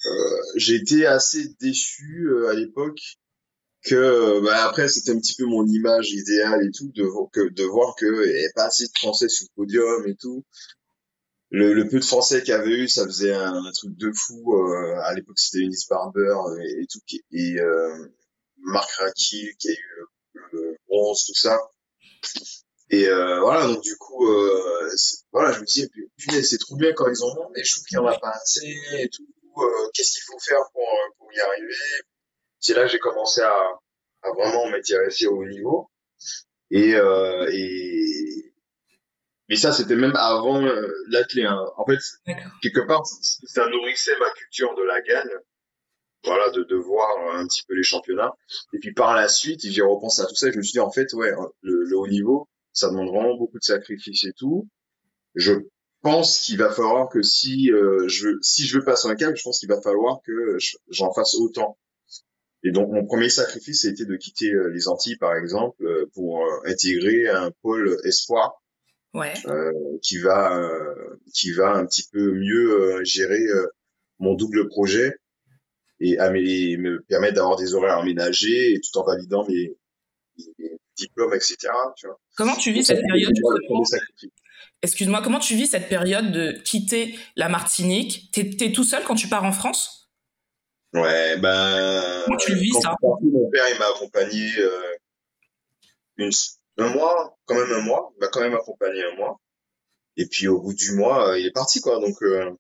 euh, 0.06 0.60
été 0.74 1.06
assez 1.06 1.50
déçu 1.60 2.30
à 2.50 2.54
l'époque 2.54 3.00
que 3.84 4.44
bah, 4.44 4.66
après 4.66 4.88
c'était 4.90 5.12
un 5.12 5.20
petit 5.20 5.36
peu 5.36 5.46
mon 5.46 5.66
image 5.68 6.12
idéale 6.12 6.66
et 6.66 6.72
tout 6.72 6.92
de 6.96 7.06
que 7.32 7.54
de 7.54 7.64
voir 7.64 7.96
que 7.96 8.06
il 8.06 8.32
n'y 8.32 8.40
avait 8.40 8.52
pas 8.56 8.66
assez 8.66 8.86
de 8.86 8.98
Français 8.98 9.30
sur 9.30 9.46
le 9.46 9.56
podium 9.56 10.08
et 10.08 10.16
tout 10.16 10.44
le, 11.52 11.74
le, 11.74 11.88
peu 11.88 12.00
de 12.00 12.04
français 12.04 12.42
qu'il 12.42 12.50
y 12.50 12.54
avait 12.54 12.78
eu, 12.80 12.88
ça 12.88 13.06
faisait 13.06 13.34
un, 13.34 13.64
un 13.64 13.72
truc 13.72 13.96
de 13.98 14.12
fou. 14.12 14.56
Euh, 14.56 15.00
à 15.04 15.14
l'époque, 15.14 15.40
c'était 15.40 15.64
Eunice 15.64 15.88
Barber 15.88 16.36
et, 16.60 16.82
et 16.82 16.88
tout, 16.88 17.00
et 17.32 17.60
euh, 17.60 18.08
Marc 18.58 18.90
Raki 18.92 19.56
qui 19.58 19.70
a 19.70 19.72
eu 19.72 20.08
le, 20.34 20.42
le, 20.52 20.78
bronze, 20.88 21.26
tout 21.26 21.36
ça. 21.36 21.58
Et 22.92 23.08
euh, 23.08 23.40
voilà, 23.40 23.66
donc 23.68 23.82
du 23.82 23.96
coup, 23.98 24.30
euh, 24.30 24.92
voilà, 25.32 25.52
je 25.52 25.60
me 25.60 25.66
disais, 25.66 25.90
punaise, 26.18 26.50
c'est 26.50 26.60
trop 26.60 26.76
bien 26.76 26.94
quand 26.94 27.08
ils 27.08 27.24
en 27.24 27.30
ont, 27.30 27.50
mais 27.56 27.64
je 27.64 27.74
trouve 27.74 27.86
qu'il 27.86 27.98
n'y 27.98 28.06
en 28.06 28.08
a 28.08 28.20
pas 28.20 28.30
assez 28.30 28.78
et 29.00 29.10
tout. 29.10 29.28
Euh, 29.58 29.90
Qu'est-ce 29.94 30.12
qu'il 30.14 30.24
faut 30.24 30.40
faire 30.40 30.62
pour, 30.72 30.88
pour 31.18 31.34
y 31.34 31.40
arriver? 31.40 31.74
C'est 32.60 32.74
là 32.74 32.84
que 32.84 32.92
j'ai 32.92 33.00
commencé 33.00 33.42
à, 33.42 33.56
à 34.22 34.32
vraiment 34.32 34.68
m'intéresser 34.70 35.28
au 35.28 35.38
haut 35.38 35.46
niveau. 35.48 35.90
Et, 36.72 36.92
et, 36.92 38.54
mais 39.50 39.56
ça, 39.56 39.72
c'était 39.72 39.96
même 39.96 40.16
avant 40.16 40.62
l'athlé. 41.08 41.44
Hein. 41.44 41.66
En 41.78 41.86
fait, 41.86 42.00
quelque 42.62 42.86
part, 42.88 43.04
ça 43.06 43.68
nourrissait 43.68 44.18
ma 44.20 44.30
culture 44.32 44.76
de 44.76 44.84
la 44.84 45.02
gagne. 45.02 45.32
Voilà, 46.26 46.50
de, 46.52 46.64
de 46.64 46.76
voir 46.76 47.08
un 47.36 47.46
petit 47.48 47.64
peu 47.68 47.76
les 47.76 47.84
championnats. 47.84 48.34
Et 48.74 48.80
puis 48.80 48.94
par 48.94 49.16
la 49.16 49.28
suite, 49.28 49.62
j'ai 49.64 49.82
repensé 49.82 50.22
à 50.22 50.26
tout 50.26 50.36
ça. 50.36 50.48
Et 50.48 50.52
je 50.52 50.58
me 50.58 50.64
suis 50.64 50.74
dit, 50.74 50.80
en 50.80 50.92
fait, 50.92 51.14
ouais, 51.14 51.32
le, 51.62 51.84
le 51.84 51.98
haut 51.98 52.08
niveau, 52.08 52.48
ça 52.74 52.90
demande 52.90 53.10
vraiment 53.10 53.36
beaucoup 53.38 53.60
de 53.60 53.64
sacrifices 53.64 54.24
et 54.26 54.34
tout. 54.38 54.68
Je 55.36 55.54
pense 56.02 56.40
qu'il 56.42 56.58
va 56.58 56.70
falloir 56.72 57.10
que 57.10 57.22
si 57.22 57.72
euh, 57.72 58.08
je 58.08 58.30
si 58.42 58.66
je 58.66 58.78
veux 58.78 58.84
passer 58.84 59.08
un 59.08 59.16
cap, 59.16 59.36
je 59.36 59.44
pense 59.44 59.60
qu'il 59.60 59.70
va 59.70 59.82
falloir 59.82 60.20
que 60.26 60.58
j'en 60.90 61.12
fasse 61.14 61.36
autant. 61.36 61.78
Et 62.64 62.72
donc 62.72 62.92
mon 62.92 63.06
premier 63.06 63.30
sacrifice, 63.30 63.82
c'était 63.82 64.06
de 64.06 64.16
quitter 64.16 64.52
euh, 64.52 64.70
les 64.70 64.88
Antilles, 64.88 65.18
par 65.18 65.36
exemple, 65.36 65.84
pour 66.14 66.44
intégrer 66.66 67.28
un 67.28 67.52
pôle 67.62 67.98
espoir 68.04 68.62
ouais. 69.14 69.34
euh, 69.48 69.72
qui 70.02 70.18
va 70.18 70.58
euh, 70.58 71.20
qui 71.34 71.52
va 71.52 71.72
un 71.72 71.86
petit 71.86 72.08
peu 72.12 72.32
mieux 72.32 72.72
euh, 72.72 73.04
gérer 73.04 73.42
euh, 73.42 73.68
mon 74.20 74.36
double 74.36 74.68
projet 74.68 75.16
et 76.00 76.18
à 76.20 76.30
mes, 76.30 76.78
me 76.78 77.02
permettre 77.02 77.36
d'avoir 77.36 77.56
des 77.56 77.74
horaires 77.74 77.98
aménagés 77.98 78.80
tout 78.82 79.00
en 79.00 79.04
validant 79.04 79.46
mes, 79.48 79.76
mes 80.60 80.78
diplômes, 80.98 81.34
etc. 81.34 81.58
Tu 81.96 82.08
vois. 82.08 82.20
Comment 82.36 82.56
tu 82.56 82.72
vis 82.72 82.84
cette 82.84 83.02
période 83.02 83.34
Excuse-moi, 84.82 85.22
comment 85.24 85.40
tu 85.40 85.56
vis 85.56 85.68
cette 85.68 85.90
période 85.90 86.32
de 86.32 86.52
quitter 86.64 87.18
la 87.36 87.50
Martinique? 87.50 88.30
T'es 88.32 88.66
es 88.66 88.72
tout 88.72 88.84
seul 88.84 89.04
quand 89.04 89.16
tu 89.16 89.28
pars 89.28 89.44
en 89.44 89.52
France? 89.52 90.12
Ouais, 90.94 91.38
ben. 91.38 92.24
Comment 92.26 92.38
tu 92.38 92.54
le 92.54 92.60
vis 92.60 92.74
ça? 92.82 92.96
Mon 93.02 93.50
père, 93.50 93.66
il 93.74 93.80
m'a 93.80 93.88
accompagné 93.88 94.50
euh, 94.60 94.96
une, 96.18 96.32
un 96.78 96.90
mois, 96.90 97.38
quand 97.46 97.56
même 97.56 97.72
un 97.72 97.82
mois, 97.82 98.14
il 98.16 98.22
m'a 98.22 98.28
quand 98.28 98.42
même 98.42 98.54
accompagné 98.54 99.04
un 99.04 99.16
mois. 99.16 99.40
Et 100.18 100.26
puis 100.28 100.48
au 100.48 100.62
bout 100.62 100.74
du 100.74 100.94
mois, 100.94 101.30
euh, 101.30 101.40
il 101.40 101.46
est 101.46 101.52
parti 101.52 101.82
quoi. 101.82 102.00
Donc 102.00 102.22
euh, 102.22 102.52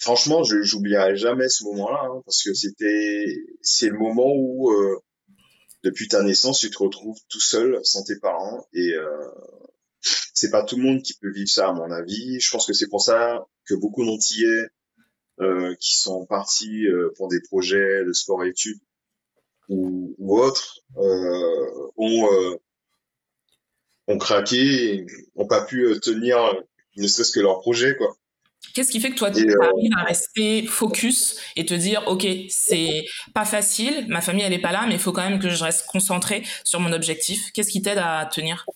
franchement, 0.00 0.42
je 0.44 0.62
j'oublierai 0.62 1.16
jamais 1.16 1.48
ce 1.48 1.64
moment-là 1.64 2.08
hein, 2.10 2.22
parce 2.24 2.42
que 2.42 2.54
c'était 2.54 3.36
c'est 3.62 3.88
le 3.88 3.98
moment 3.98 4.32
où 4.34 4.70
euh, 4.70 5.00
depuis 5.84 6.08
ta 6.08 6.22
naissance, 6.22 6.60
tu 6.60 6.70
te 6.70 6.78
retrouves 6.78 7.18
tout 7.28 7.40
seul 7.40 7.80
sans 7.84 8.04
tes 8.04 8.18
parents 8.18 8.66
et 8.72 8.92
euh, 8.92 9.30
c'est 10.00 10.50
pas 10.50 10.62
tout 10.64 10.76
le 10.76 10.82
monde 10.82 11.02
qui 11.02 11.14
peut 11.14 11.30
vivre 11.30 11.48
ça 11.48 11.68
à 11.68 11.72
mon 11.72 11.90
avis. 11.90 12.40
Je 12.40 12.50
pense 12.50 12.66
que 12.66 12.72
c'est 12.72 12.88
pour 12.88 13.02
ça 13.02 13.46
que 13.66 13.74
beaucoup 13.74 14.04
d'Antillais 14.04 14.68
euh, 15.40 15.74
qui 15.80 15.96
sont 15.96 16.26
partis 16.26 16.86
euh, 16.86 17.12
pour 17.16 17.28
des 17.28 17.40
projets 17.40 18.04
de 18.04 18.12
sport 18.12 18.44
et 18.44 18.48
études 18.48 18.80
ou, 19.68 20.14
ou 20.18 20.38
autres 20.38 20.80
euh, 20.96 21.90
ont 21.96 22.58
ont 24.10 24.16
craqué, 24.16 25.04
ont 25.36 25.46
pas 25.46 25.62
pu 25.66 25.84
tenir 26.00 26.38
ne 26.98 27.06
serait-ce 27.06 27.32
que 27.32 27.40
leur 27.40 27.60
projet, 27.60 27.96
quoi. 27.96 28.16
Qu'est-ce 28.74 28.90
qui 28.90 29.00
fait 29.00 29.10
que 29.10 29.16
toi, 29.16 29.30
tu 29.30 29.46
arrives 29.60 29.92
à 29.96 30.04
rester 30.04 30.66
focus 30.66 31.36
et 31.56 31.64
te 31.64 31.74
dire, 31.74 32.02
OK, 32.06 32.26
c'est 32.48 33.04
pas 33.34 33.44
facile, 33.44 34.06
ma 34.08 34.20
famille, 34.20 34.44
elle 34.44 34.52
est 34.52 34.60
pas 34.60 34.72
là, 34.72 34.84
mais 34.86 34.94
il 34.94 35.00
faut 35.00 35.12
quand 35.12 35.28
même 35.28 35.40
que 35.40 35.50
je 35.50 35.64
reste 35.64 35.86
concentré 35.86 36.44
sur 36.64 36.80
mon 36.80 36.92
objectif. 36.92 37.50
Qu'est-ce 37.52 37.70
qui 37.70 37.82
t'aide 37.82 37.98
à 37.98 38.28
tenir? 38.32 38.66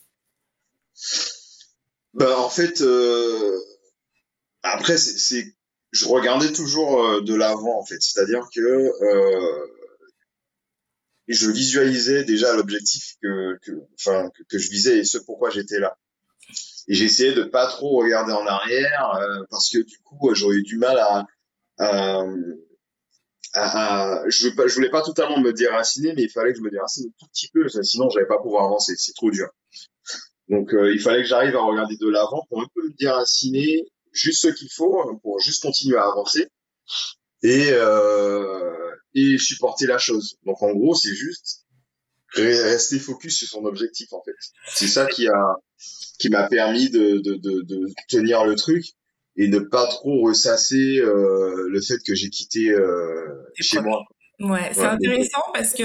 Ben, 2.15 2.33
En 2.33 2.51
fait, 2.51 2.81
euh... 2.81 3.59
après, 4.63 4.99
c'est 4.99 5.55
je 5.93 6.07
regardais 6.07 6.53
toujours 6.53 7.21
de 7.21 7.35
l'avant, 7.35 7.79
en 7.79 7.85
fait. 7.85 8.01
C'est-à-dire 8.01 8.49
que 8.55 8.61
euh 8.61 9.67
je 11.29 11.51
visualisais 11.51 12.25
déjà 12.25 12.55
l'objectif 12.55 13.17
que, 13.23 13.59
que, 13.63 13.73
enfin, 13.95 14.31
que, 14.31 14.43
que, 14.49 14.59
je 14.59 14.71
visais 14.71 14.99
et 14.99 15.05
ce 15.05 15.19
pourquoi 15.19 15.51
j'étais 15.51 15.79
là. 15.79 15.97
Et 16.89 16.95
j'essayais 16.95 17.33
de 17.33 17.45
pas 17.45 17.67
trop 17.67 17.99
regarder 18.03 18.33
en 18.33 18.47
arrière 18.47 19.15
euh, 19.17 19.45
parce 19.51 19.71
que 19.71 19.79
du 19.79 19.99
coup 19.99 20.35
j'aurais 20.35 20.57
eu 20.57 20.63
du 20.63 20.79
mal 20.79 20.99
à, 20.99 21.27
à, 21.79 22.23
à, 23.55 24.21
à 24.23 24.29
je, 24.29 24.49
je 24.49 24.75
voulais 24.75 24.91
pas 24.91 25.03
totalement 25.03 25.39
me 25.39 25.53
déraciner, 25.53 26.13
mais 26.15 26.23
il 26.23 26.31
fallait 26.31 26.53
que 26.53 26.59
je 26.59 26.63
me 26.63 26.71
déracine 26.71 27.07
un 27.07 27.13
tout 27.19 27.27
petit 27.31 27.49
peu, 27.53 27.69
sinon 27.69 28.11
j'allais 28.11 28.27
pas 28.27 28.39
pouvoir 28.39 28.65
avancer, 28.65 28.95
c'est 28.97 29.15
trop 29.15 29.31
dur. 29.31 29.49
Donc 30.49 30.71
il 30.73 31.01
fallait 31.01 31.23
que 31.23 31.29
j'arrive 31.29 31.57
à 31.57 31.63
regarder 31.63 31.97
de 31.97 32.09
l'avant 32.09 32.45
pour 32.49 32.61
un 32.61 32.67
peu 32.75 32.83
me 32.83 32.93
déraciner 32.99 33.85
juste 34.13 34.43
ce 34.43 34.49
qu'il 34.49 34.71
faut 34.71 35.01
hein, 35.01 35.19
pour 35.23 35.41
juste 35.41 35.63
continuer 35.63 35.97
à 35.97 36.05
avancer 36.09 36.49
et 37.43 37.71
et 39.15 39.39
supporter 39.39 39.87
la 39.87 39.99
chose. 39.99 40.37
Donc 40.45 40.63
en 40.63 40.73
gros, 40.73 40.95
c'est 40.95 41.15
juste 41.15 41.65
rester 42.37 42.99
focus 42.99 43.39
sur 43.39 43.49
son 43.49 43.65
objectif 43.65 44.13
en 44.13 44.23
fait. 44.23 44.37
C'est 44.75 44.89
ça 44.89 45.07
qui 45.07 45.29
a 45.29 45.57
qui 46.19 46.29
m'a 46.29 46.47
permis 46.49 46.89
de, 46.89 47.19
de, 47.19 47.35
de, 47.35 47.63
de, 47.63 47.87
tenir 48.09 48.45
le 48.45 48.55
truc 48.55 48.85
et 49.37 49.49
ne 49.49 49.59
pas 49.59 49.87
trop 49.89 50.23
ressasser 50.23 50.99
euh, 50.99 51.69
le 51.69 51.81
fait 51.81 51.99
que 52.07 52.15
j'ai 52.15 52.31
quitté 52.31 52.71
euh, 52.71 53.45
chez 53.57 53.81
moi. 53.81 54.05
Ouais, 54.41 54.71
c'est 54.73 54.85
intéressant 54.85 55.43
parce 55.55 55.73
que 55.73 55.85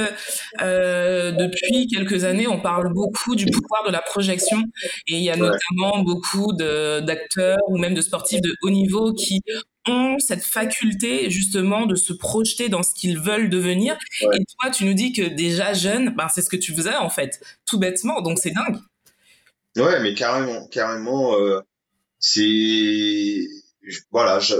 euh, 0.61 1.31
depuis 1.31 1.87
quelques 1.87 2.23
années, 2.23 2.47
on 2.47 2.59
parle 2.59 2.91
beaucoup 2.91 3.35
du 3.35 3.45
pouvoir 3.45 3.85
de 3.85 3.91
la 3.91 4.01
projection 4.01 4.57
et 5.07 5.15
il 5.15 5.23
y 5.23 5.29
a 5.29 5.35
notamment 5.35 6.03
beaucoup 6.03 6.53
d'acteurs 6.53 7.59
ou 7.67 7.77
même 7.77 7.93
de 7.93 8.01
sportifs 8.01 8.41
de 8.41 8.55
haut 8.63 8.69
niveau 8.69 9.13
qui 9.13 9.41
ont 9.89 10.19
cette 10.19 10.43
faculté 10.43 11.29
justement 11.29 11.85
de 11.85 11.95
se 11.95 12.13
projeter 12.13 12.69
dans 12.69 12.83
ce 12.83 12.93
qu'ils 12.93 13.19
veulent 13.19 13.49
devenir. 13.49 13.97
Et 14.21 14.45
toi, 14.59 14.69
tu 14.71 14.85
nous 14.85 14.93
dis 14.93 15.13
que 15.13 15.21
déjà 15.21 15.73
jeune, 15.73 16.09
ben, 16.15 16.27
c'est 16.33 16.41
ce 16.41 16.49
que 16.49 16.57
tu 16.57 16.73
faisais 16.75 16.95
en 16.95 17.09
fait, 17.09 17.41
tout 17.65 17.79
bêtement. 17.79 18.21
Donc 18.21 18.39
c'est 18.39 18.51
dingue. 18.51 18.79
Ouais, 19.77 19.99
mais 19.99 20.15
carrément, 20.15 20.67
carrément, 20.67 21.37
euh, 21.39 21.59
c'est 22.19 23.45
voilà, 24.11 24.39
je, 24.39 24.55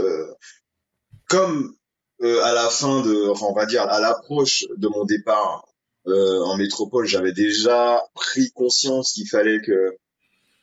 comme 1.27 1.75
euh, 2.21 2.43
à 2.43 2.53
la 2.53 2.69
fin 2.69 3.01
de, 3.01 3.29
enfin 3.29 3.47
on 3.49 3.53
va 3.53 3.65
dire 3.65 3.83
à 3.83 3.99
l'approche 3.99 4.65
de 4.77 4.87
mon 4.87 5.05
départ 5.05 5.67
euh, 6.07 6.41
en 6.43 6.57
métropole, 6.57 7.05
j'avais 7.07 7.33
déjà 7.33 8.01
pris 8.13 8.51
conscience 8.51 9.13
qu'il 9.13 9.27
fallait 9.27 9.61
que 9.61 9.97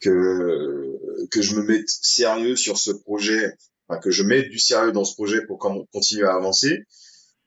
que 0.00 1.28
que 1.30 1.42
je 1.42 1.56
me 1.56 1.62
mette 1.64 1.88
sérieux 1.88 2.56
sur 2.56 2.78
ce 2.78 2.92
projet 2.92 3.54
que 4.02 4.10
je 4.10 4.22
mette 4.22 4.48
du 4.48 4.58
sérieux 4.58 4.92
dans 4.92 5.04
ce 5.04 5.14
projet 5.14 5.44
pour 5.46 5.58
continuer 5.58 6.26
à 6.26 6.34
avancer. 6.34 6.84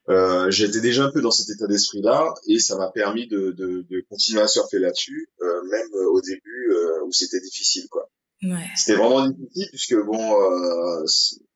Euh, 0.09 0.49
j'étais 0.49 0.79
déjà 0.79 1.03
un 1.03 1.11
peu 1.11 1.21
dans 1.21 1.31
cet 1.31 1.49
état 1.49 1.67
d'esprit-là 1.67 2.33
et 2.47 2.59
ça 2.59 2.77
m'a 2.77 2.89
permis 2.89 3.27
de, 3.27 3.51
de, 3.51 3.85
de, 3.89 4.05
continuer 4.09 4.41
à 4.41 4.47
surfer 4.47 4.79
là-dessus, 4.79 5.29
euh, 5.41 5.63
même 5.69 5.87
au 6.13 6.21
début 6.21 6.71
euh, 6.71 7.03
où 7.05 7.11
c'était 7.11 7.41
difficile, 7.41 7.87
quoi. 7.89 8.09
Ouais. 8.43 8.69
C'était 8.75 8.97
vraiment 8.97 9.27
difficile 9.27 9.67
puisque 9.69 9.95
bon, 10.05 10.41
euh, 10.41 11.03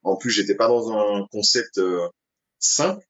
en 0.04 0.16
plus 0.18 0.32
j'étais 0.32 0.56
pas 0.56 0.68
dans 0.68 0.92
un 0.92 1.28
concept 1.32 1.78
euh, 1.78 2.10
simple. 2.60 3.06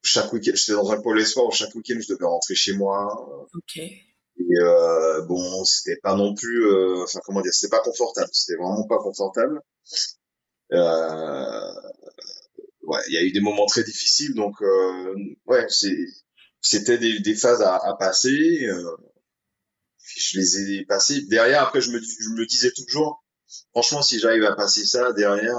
Chaque 0.00 0.32
week-end, 0.32 0.52
j'étais 0.54 0.72
dans 0.72 0.92
un 0.92 1.00
pôle 1.00 1.20
espoir 1.20 1.46
où 1.46 1.50
chaque 1.50 1.74
week-end 1.74 1.98
je 2.00 2.12
devais 2.12 2.26
rentrer 2.26 2.54
chez 2.54 2.74
moi. 2.74 3.48
Ok. 3.54 3.76
Et 3.76 5.22
bon, 5.26 5.64
c'était 5.64 5.96
pas 6.02 6.14
non 6.14 6.34
plus, 6.34 6.70
enfin 7.02 7.20
comment 7.24 7.40
dire, 7.40 7.52
c'était 7.54 7.70
pas 7.70 7.82
confortable. 7.82 8.28
C'était 8.32 8.58
vraiment 8.58 8.86
pas 8.86 8.98
confortable. 8.98 9.60
Euh, 10.72 11.72
ouais, 12.82 13.00
il 13.08 13.14
y 13.14 13.18
a 13.18 13.22
eu 13.22 13.32
des 13.32 13.40
moments 13.40 13.66
très 13.66 13.84
difficiles, 13.84 14.34
donc 14.34 14.60
euh, 14.62 15.14
ouais, 15.46 15.66
c'est 15.68 15.96
c'était 16.60 16.98
des, 16.98 17.20
des, 17.20 17.34
phases 17.34 17.60
à, 17.60 17.76
à 17.76 17.94
passer. 17.98 18.66
Euh, 18.66 18.96
je 20.16 20.38
les 20.38 20.72
ai 20.72 20.84
passées. 20.84 21.22
Derrière, 21.28 21.62
après, 21.62 21.80
je 21.80 21.90
me, 21.90 22.00
je 22.00 22.28
me 22.30 22.46
disais 22.46 22.70
toujours, 22.72 23.22
franchement, 23.72 24.00
si 24.00 24.18
j'arrive 24.18 24.44
à 24.44 24.54
passer 24.54 24.84
ça, 24.84 25.12
derrière, 25.12 25.58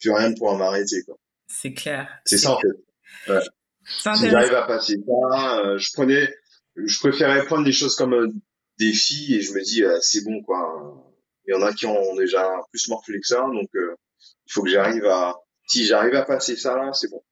plus 0.00 0.10
rien 0.10 0.30
ne 0.30 0.36
pourra 0.36 0.56
m'arrêter. 0.56 1.02
C'est 1.46 1.74
clair. 1.74 2.08
C'est 2.24 2.38
ça 2.38 2.52
en 2.52 2.58
fait. 2.60 3.30
Ouais. 3.32 3.40
Si 3.86 4.30
j'arrive 4.30 4.54
à 4.54 4.66
passer 4.66 4.96
ça, 5.06 5.76
je 5.76 5.92
prenais, 5.92 6.34
je 6.76 6.98
préférais 7.00 7.44
prendre 7.44 7.64
des 7.64 7.72
choses 7.72 7.96
comme 7.96 8.32
des 8.78 8.92
filles 8.92 9.36
et 9.36 9.40
je 9.42 9.52
me 9.52 9.62
dis, 9.62 9.82
c'est 10.00 10.24
bon 10.24 10.42
quoi. 10.42 11.12
Il 11.46 11.52
y 11.52 11.54
en 11.54 11.62
a 11.62 11.74
qui 11.74 11.84
ont 11.84 12.16
déjà 12.16 12.50
plus 12.70 12.88
morflé 12.88 13.20
que 13.20 13.26
ça, 13.26 13.40
donc 13.40 13.68
il 14.46 14.52
faut 14.52 14.62
que 14.62 14.70
j'arrive 14.70 15.06
à, 15.06 15.36
si 15.66 15.84
j'arrive 15.84 16.14
à 16.14 16.22
passer 16.22 16.56
ça 16.56 16.76
là, 16.76 16.92
c'est 16.92 17.10
bon. 17.10 17.22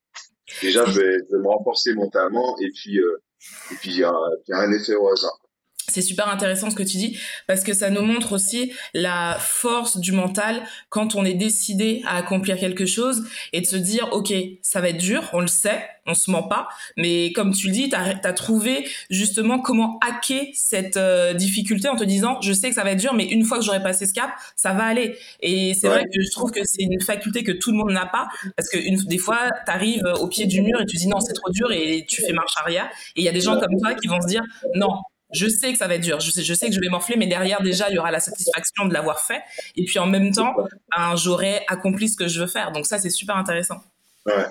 Déjà, 0.61 0.85
je 0.85 1.01
vais, 1.01 1.17
me 1.31 1.49
renforcer 1.49 1.95
mentalement 1.95 2.59
et 2.61 2.71
puis, 2.71 2.99
euh, 2.99 3.23
et 3.71 3.75
puis, 3.77 3.91
il 3.91 3.99
y 3.99 4.05
a, 4.05 4.13
y 4.49 4.53
a 4.53 4.59
un 4.59 4.73
effet 4.73 4.95
au 4.95 5.09
hasard 5.09 5.39
c'est 5.88 6.03
super 6.03 6.29
intéressant 6.29 6.71
ce 6.71 6.77
que 6.77 6.83
tu 6.83 6.97
dis 6.97 7.18
parce 7.47 7.62
que 7.62 7.75
ça 7.75 7.90
nous 7.90 8.03
montre 8.03 8.33
aussi 8.33 8.73
la 8.95 9.37
force 9.38 9.99
du 9.99 10.12
mental 10.12 10.62
quand 10.88 11.14
on 11.14 11.25
est 11.25 11.35
décidé 11.35 12.03
à 12.07 12.16
accomplir 12.16 12.59
quelque 12.59 12.87
chose 12.87 13.25
et 13.53 13.61
de 13.61 13.66
se 13.66 13.77
dire 13.77 14.09
ok 14.12 14.33
ça 14.62 14.81
va 14.81 14.90
être 14.90 14.99
dur 14.99 15.29
on 15.33 15.40
le 15.40 15.49
sait 15.49 15.85
on 16.07 16.14
se 16.14 16.31
ment 16.31 16.42
pas 16.42 16.68
mais 16.97 17.33
comme 17.33 17.53
tu 17.53 17.68
le 17.68 17.73
dis 17.73 17.88
tu 17.88 17.97
as, 17.97 18.33
trouvé 18.33 18.88
justement 19.11 19.61
comment 19.61 19.99
hacker 20.01 20.47
cette 20.55 20.97
euh, 20.97 21.35
difficulté 21.35 21.88
en 21.88 21.97
te 21.97 22.05
disant 22.05 22.40
je 22.40 22.53
sais 22.53 22.68
que 22.68 22.75
ça 22.75 22.83
va 22.83 22.92
être 22.92 23.01
dur 23.01 23.14
mais 23.14 23.25
une 23.25 23.45
fois 23.45 23.59
que 23.59 23.64
j'aurai 23.64 23.83
passé 23.83 24.07
ce 24.07 24.12
cap 24.12 24.31
ça 24.57 24.73
va 24.73 24.85
aller. 24.85 25.16
Et 25.40 25.75
c'est 25.75 25.88
vrai 25.88 26.05
que 26.05 26.23
je 26.23 26.31
trouve 26.31 26.51
que 26.51 26.61
c'est 26.64 26.83
une 26.83 27.01
faculté 27.01 27.42
que 27.42 27.53
tout 27.53 27.73
le 27.73 27.79
monde 27.79 27.92
n'a 27.92 28.07
pas 28.07 28.29
parce 28.57 28.68
que 28.68 28.79
une, 28.79 28.97
des 28.97 29.18
fois 29.18 29.51
tu 29.66 29.73
arrives 29.73 30.05
au 30.21 30.29
pied 30.29 30.47
du 30.47 30.62
mur 30.62 30.81
et 30.81 30.87
tu 30.87 30.97
dis 30.97 31.09
non 31.09 31.21
c'est 31.21 31.33
trop 31.33 31.51
dur 31.51 31.71
et 31.73 32.05
tu 32.09 32.23
fais 32.23 32.33
marche 32.33 32.55
arrière. 32.57 32.88
Et 33.16 33.21
il 33.21 33.25
y 33.25 33.29
a 33.29 33.33
des 33.33 33.40
gens 33.40 33.59
comme 33.59 33.79
toi 33.81 33.95
qui 33.95 34.09
vont 34.09 34.21
se 34.21 34.27
dire 34.27 34.42
non 34.75 34.92
je 35.33 35.49
sais 35.49 35.73
que 35.73 35.79
ça 35.79 35.88
va 35.88 35.95
être 35.95 36.03
dur, 36.03 36.21
je 36.21 36.31
sais, 36.31 36.66
que 36.66 36.75
je 36.75 36.81
vais 36.81 36.88
m'enfler, 36.88 37.16
mais 37.16 37.27
derrière 37.27 37.62
déjà 37.62 37.88
il 37.90 37.95
y 37.95 37.99
aura 37.99 38.11
la 38.11 38.21
satisfaction 38.21 38.87
de 38.87 38.92
l'avoir 38.92 39.21
fait, 39.21 39.42
et 39.77 39.85
puis 39.85 39.99
en 39.99 40.07
même 40.07 40.33
temps, 40.33 40.55
ben, 40.97 41.16
j'aurai 41.16 41.64
accompli 41.68 42.09
ce 42.09 42.16
que 42.16 42.29
je 42.29 42.40
veux 42.40 42.47
faire. 42.47 42.73
Donc 42.73 42.87
ça 42.87 42.99
c'est 42.99 43.11
super 43.11 43.37
intéressant. 43.37 43.81
Ouais, 44.27 44.47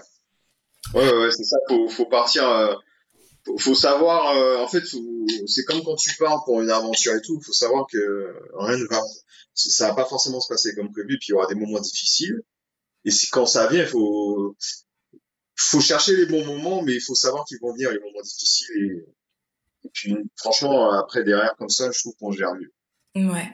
ouais, 0.94 1.14
ouais, 1.14 1.32
c'est 1.32 1.44
ça. 1.44 1.58
Faut, 1.70 1.88
faut 1.88 2.06
partir. 2.06 2.48
Euh, 2.50 2.74
faut, 3.60 3.76
savoir. 3.76 4.36
Euh, 4.36 4.58
en 4.58 4.68
fait, 4.68 4.84
c'est 5.48 5.64
comme 5.66 5.84
quand 5.84 5.96
tu 5.96 6.16
pars 6.18 6.44
pour 6.46 6.62
une 6.62 6.70
aventure 6.70 7.14
et 7.14 7.22
tout. 7.22 7.40
Faut 7.42 7.54
savoir 7.54 7.86
que 7.92 8.36
rien 8.56 8.78
ne 8.78 8.86
va. 8.86 9.02
Ça 9.54 9.90
va 9.90 9.96
pas 9.96 10.06
forcément 10.06 10.40
se 10.40 10.48
passer 10.48 10.74
comme 10.76 10.92
prévu, 10.92 11.18
puis 11.20 11.28
il 11.30 11.32
y 11.32 11.34
aura 11.34 11.48
des 11.48 11.56
moments 11.56 11.80
difficiles. 11.80 12.42
Et 13.06 13.12
quand 13.32 13.46
ça 13.46 13.68
vient, 13.68 13.86
faut 13.86 14.56
faut 15.56 15.82
chercher 15.82 16.16
les 16.16 16.26
bons 16.26 16.46
moments, 16.46 16.82
mais 16.82 16.94
il 16.94 17.02
faut 17.02 17.16
savoir 17.16 17.46
qu'ils 17.46 17.60
vont 17.62 17.74
venir 17.74 17.92
les 17.92 18.00
moments 18.00 18.22
difficiles 18.22 19.06
et 19.84 19.90
puis, 19.94 20.16
franchement, 20.36 20.92
après, 20.92 21.24
derrière, 21.24 21.56
comme 21.58 21.70
ça, 21.70 21.90
je 21.92 22.00
trouve 22.00 22.14
qu'on 22.20 22.32
gère 22.32 22.54
mieux. 22.54 22.72
Ouais. 23.16 23.52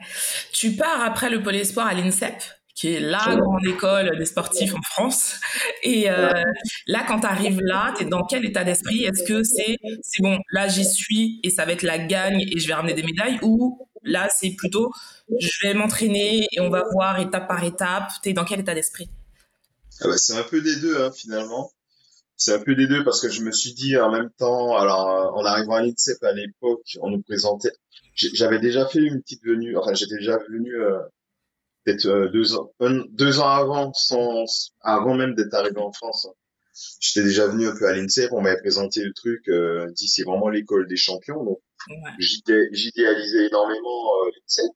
Tu 0.52 0.72
pars 0.72 1.02
après 1.02 1.30
le 1.30 1.42
Pôle 1.42 1.56
Espoir 1.56 1.86
à 1.86 1.94
l'INSEP, 1.94 2.42
qui 2.74 2.94
est 2.94 3.00
la 3.00 3.34
grande 3.36 3.66
école 3.66 4.16
des 4.16 4.24
sportifs 4.24 4.74
en 4.74 4.82
France. 4.82 5.40
Et 5.82 6.08
euh, 6.10 6.30
là, 6.86 7.04
quand 7.08 7.20
tu 7.20 7.26
arrives 7.26 7.60
là, 7.60 7.92
tu 7.96 8.04
es 8.04 8.06
dans 8.06 8.24
quel 8.24 8.44
état 8.44 8.62
d'esprit? 8.62 9.04
Est-ce 9.04 9.24
que 9.24 9.42
c'est 9.42 9.76
c'est 10.02 10.22
bon, 10.22 10.38
là 10.52 10.68
j'y 10.68 10.84
suis 10.84 11.40
et 11.42 11.50
ça 11.50 11.64
va 11.64 11.72
être 11.72 11.82
la 11.82 11.98
gagne 11.98 12.40
et 12.40 12.60
je 12.60 12.68
vais 12.68 12.74
ramener 12.74 12.94
des 12.94 13.02
médailles? 13.02 13.40
Ou 13.42 13.88
là 14.04 14.28
c'est 14.30 14.50
plutôt 14.50 14.92
je 15.40 15.66
vais 15.66 15.74
m'entraîner 15.74 16.46
et 16.52 16.60
on 16.60 16.70
va 16.70 16.84
voir 16.92 17.18
étape 17.18 17.48
par 17.48 17.64
étape. 17.64 18.12
Tu 18.22 18.28
es 18.28 18.32
dans 18.32 18.44
quel 18.44 18.60
état 18.60 18.74
d'esprit? 18.74 19.10
Ah 20.00 20.06
bah, 20.06 20.16
C'est 20.16 20.38
un 20.38 20.44
peu 20.44 20.60
des 20.60 20.76
deux 20.76 21.02
hein, 21.02 21.10
finalement 21.10 21.72
c'est 22.38 22.54
un 22.54 22.60
peu 22.60 22.76
des 22.76 22.86
deux 22.86 23.04
parce 23.04 23.20
que 23.20 23.28
je 23.28 23.42
me 23.42 23.50
suis 23.50 23.74
dit 23.74 23.98
en 23.98 24.12
même 24.12 24.30
temps, 24.38 24.76
alors 24.76 25.10
euh, 25.10 25.40
en 25.40 25.44
arrivant 25.44 25.74
à 25.74 25.82
l'INSEP 25.82 26.22
à 26.22 26.32
l'époque, 26.32 26.96
on 27.00 27.10
nous 27.10 27.20
présentait, 27.20 27.72
j'avais 28.14 28.60
déjà 28.60 28.86
fait 28.86 29.00
une 29.00 29.20
petite 29.20 29.44
venue, 29.44 29.76
enfin 29.76 29.92
j'étais 29.92 30.16
déjà 30.16 30.38
venu 30.48 30.72
euh, 30.80 31.00
peut-être 31.84 32.06
euh, 32.06 32.28
deux 32.28 32.54
ans, 32.54 32.72
deux 33.10 33.40
ans 33.40 33.48
avant, 33.48 33.92
sans, 33.92 34.44
avant 34.80 35.14
même 35.14 35.34
d'être 35.34 35.52
arrivé 35.52 35.78
en 35.78 35.92
France. 35.92 36.28
J'étais 37.00 37.24
déjà 37.24 37.48
venu 37.48 37.66
un 37.66 37.76
peu 37.76 37.88
à 37.88 37.92
l'INSEP, 37.92 38.32
on 38.32 38.40
m'avait 38.40 38.60
présenté 38.60 39.02
le 39.02 39.12
truc, 39.12 39.42
euh, 39.48 39.90
dit 39.96 40.06
c'est 40.06 40.22
vraiment 40.22 40.48
l'école 40.48 40.86
des 40.86 40.96
champions, 40.96 41.42
donc 41.42 41.58
ouais. 41.88 41.96
j'idéalisais 42.20 43.46
énormément 43.46 44.12
l'INSEP. 44.26 44.70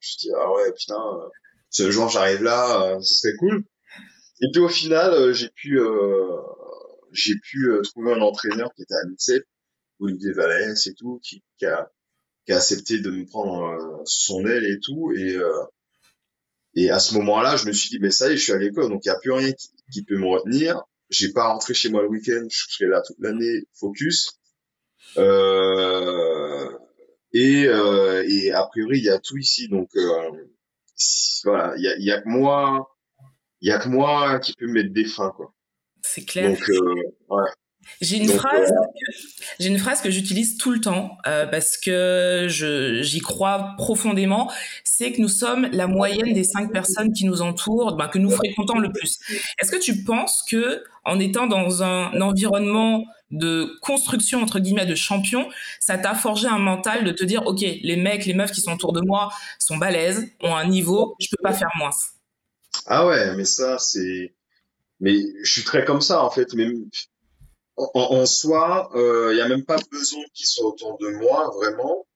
je 0.00 0.16
dis 0.18 0.30
ah 0.38 0.52
ouais 0.52 0.72
putain, 0.72 1.02
ce 1.68 1.90
jour 1.90 2.08
j'arrive 2.08 2.44
là, 2.44 2.96
ce 3.00 3.12
serait 3.12 3.34
cool. 3.40 3.64
Et 4.40 4.46
puis 4.52 4.60
au 4.60 4.68
final, 4.68 5.32
j'ai 5.34 5.48
pu 5.48 5.80
j'ai 7.12 7.36
pu 7.36 7.70
euh, 7.70 7.82
trouver 7.82 8.12
un 8.12 8.20
entraîneur 8.20 8.72
qui 8.74 8.82
était 8.82 8.94
à 8.94 9.04
l'INSEP, 9.04 9.44
Olivier 10.00 10.32
Vallès 10.32 10.86
et 10.86 10.94
tout, 10.94 11.20
qui, 11.22 11.42
qui, 11.58 11.66
a, 11.66 11.90
qui 12.46 12.52
a 12.52 12.56
accepté 12.56 12.98
de 12.98 13.10
me 13.10 13.24
prendre 13.26 13.64
euh, 13.64 14.02
son 14.04 14.46
aile 14.46 14.64
et 14.64 14.80
tout. 14.80 15.12
Et, 15.16 15.36
euh, 15.36 15.64
et 16.74 16.90
à 16.90 16.98
ce 16.98 17.14
moment-là, 17.14 17.56
je 17.56 17.66
me 17.66 17.72
suis 17.72 17.90
dit, 17.90 17.98
mais 18.00 18.10
ça 18.10 18.28
y 18.28 18.32
est, 18.32 18.36
je 18.36 18.42
suis 18.42 18.52
à 18.52 18.58
l'école, 18.58 18.88
donc 18.88 19.04
il 19.04 19.08
n'y 19.08 19.14
a 19.14 19.18
plus 19.18 19.32
rien 19.32 19.52
qui, 19.52 19.68
qui, 19.92 20.04
peut 20.04 20.16
me 20.16 20.26
retenir. 20.26 20.82
J'ai 21.10 21.32
pas 21.32 21.48
rentré 21.48 21.74
chez 21.74 21.90
moi 21.90 22.02
le 22.02 22.08
week-end, 22.08 22.46
je 22.50 22.64
serai 22.70 22.86
là 22.86 23.02
toute 23.02 23.18
l'année, 23.20 23.64
focus. 23.74 24.40
Euh, 25.18 26.70
et, 27.34 27.66
euh, 27.66 28.24
et 28.26 28.50
a 28.52 28.64
priori, 28.66 28.98
il 28.98 29.04
y 29.04 29.10
a 29.10 29.18
tout 29.18 29.36
ici, 29.36 29.68
donc 29.68 29.90
voilà, 31.44 31.74
il 31.76 31.82
y 31.82 31.88
a, 31.88 31.98
y 31.98 32.10
a 32.10 32.22
que 32.22 32.28
moi, 32.28 32.88
il 33.60 33.68
y 33.68 33.72
a 33.72 33.78
que 33.78 33.88
moi 33.88 34.38
qui 34.40 34.54
peut 34.54 34.66
mettre 34.66 34.92
des 34.92 35.04
freins, 35.04 35.32
quoi. 35.36 35.52
C'est 36.02 36.24
clair. 36.24 36.50
Donc, 36.50 36.68
euh, 36.68 37.44
J'ai 38.00 38.18
une 38.18 38.28
phrase, 38.28 38.70
que, 38.70 39.12
j'ai 39.58 39.68
une 39.68 39.78
phrase 39.78 40.00
que 40.00 40.10
j'utilise 40.10 40.56
tout 40.56 40.70
le 40.70 40.80
temps 40.80 41.16
euh, 41.26 41.46
parce 41.46 41.76
que 41.76 42.46
je, 42.48 43.02
j'y 43.02 43.20
crois 43.20 43.74
profondément. 43.76 44.50
C'est 44.84 45.12
que 45.12 45.20
nous 45.20 45.28
sommes 45.28 45.68
la 45.72 45.86
moyenne 45.86 46.32
des 46.32 46.44
cinq 46.44 46.72
personnes 46.72 47.12
qui 47.12 47.24
nous 47.24 47.42
entourent, 47.42 47.96
ben, 47.96 48.08
que 48.08 48.18
nous 48.18 48.30
fréquentons 48.30 48.78
le 48.78 48.92
plus. 48.92 49.18
Est-ce 49.60 49.70
que 49.70 49.78
tu 49.78 50.04
penses 50.04 50.44
que 50.48 50.84
en 51.04 51.18
étant 51.18 51.46
dans 51.46 51.82
un 51.82 52.20
environnement 52.20 53.04
de 53.30 53.78
construction 53.80 54.42
entre 54.42 54.60
guillemets 54.60 54.86
de 54.86 54.94
champion, 54.94 55.48
ça 55.80 55.98
t'a 55.98 56.14
forgé 56.14 56.46
un 56.46 56.58
mental 56.58 57.04
de 57.04 57.12
te 57.12 57.24
dire 57.24 57.46
ok, 57.46 57.60
les 57.60 57.96
mecs, 57.96 58.26
les 58.26 58.34
meufs 58.34 58.52
qui 58.52 58.60
sont 58.60 58.72
autour 58.72 58.92
de 58.92 59.00
moi 59.00 59.32
sont 59.58 59.78
balèzes, 59.78 60.30
ont 60.40 60.54
un 60.54 60.66
niveau, 60.66 61.16
je 61.18 61.28
peux 61.30 61.42
pas 61.42 61.54
faire 61.54 61.70
moins? 61.78 61.90
Ah 62.86 63.06
ouais, 63.06 63.34
mais 63.34 63.44
ça 63.44 63.78
c'est, 63.78 64.34
mais 65.02 65.16
je 65.42 65.52
suis 65.52 65.64
très 65.64 65.84
comme 65.84 66.00
ça 66.00 66.24
en 66.24 66.30
fait, 66.30 66.54
mais 66.54 66.68
en, 67.76 68.24
soi, 68.24 68.90
il 68.94 69.00
euh, 69.00 69.34
n'y 69.34 69.40
a 69.40 69.48
même 69.48 69.64
pas 69.64 69.78
besoin 69.90 70.22
qu'ils 70.32 70.46
soient 70.46 70.68
autour 70.68 70.96
de 70.98 71.08
moi 71.08 71.50
vraiment. 71.56 72.06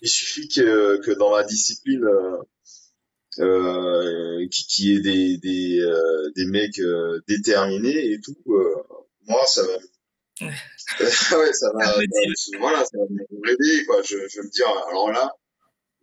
Il 0.00 0.08
suffit 0.08 0.48
que, 0.48 1.00
que 1.04 1.12
dans 1.12 1.30
la 1.30 1.44
discipline 1.44 2.04
euh, 2.04 2.38
euh, 3.38 4.46
qui, 4.50 4.66
qui 4.66 4.96
est 4.96 5.00
des 5.00 5.38
des, 5.38 5.80
euh, 5.80 6.30
des 6.34 6.46
mecs 6.46 6.80
euh, 6.80 7.20
déterminés 7.28 8.12
et 8.12 8.20
tout 8.20 8.36
moi 9.26 9.46
ça 9.46 9.62
va. 9.62 10.46
Ouais. 10.46 10.52
Ça 11.08 11.36
va, 11.36 11.94
voilà 12.58 12.84
ça 12.84 12.98
va 12.98 13.04
m'aider 13.08 13.84
quoi. 13.86 14.02
Je, 14.02 14.16
je 14.28 14.38
veux 14.38 14.44
me 14.44 14.50
dire 14.50 14.66
alors 14.88 15.10
là 15.10 15.30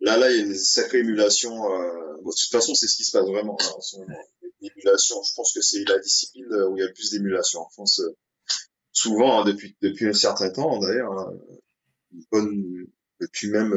là 0.00 0.16
là 0.16 0.30
il 0.30 0.38
y 0.38 0.40
a 0.40 0.44
une 0.46 0.54
sacrée 0.54 1.00
émulation 1.00 1.50
bon, 1.50 2.30
de 2.30 2.34
toute 2.36 2.50
façon 2.50 2.74
c'est 2.74 2.88
ce 2.88 2.96
qui 2.96 3.04
se 3.04 3.12
passe 3.12 3.26
vraiment 3.26 3.56
là, 3.60 3.76
en 3.76 3.80
ce 3.80 3.98
moment 3.98 4.18
l'émulation 4.60 5.22
je 5.22 5.34
pense 5.34 5.52
que 5.52 5.60
c'est 5.60 5.84
la 5.88 5.98
discipline 5.98 6.46
où 6.68 6.76
il 6.76 6.80
y 6.80 6.82
a 6.82 6.86
le 6.86 6.92
plus 6.92 7.10
d'émulation 7.10 7.60
en 7.60 7.68
France 7.70 8.02
souvent 8.92 9.40
hein, 9.40 9.44
depuis 9.44 9.76
depuis 9.80 10.06
un 10.06 10.12
certain 10.12 10.50
temps 10.50 10.78
d'ailleurs 10.78 11.12
hein, 11.12 11.32
depuis 13.20 13.50
même 13.50 13.74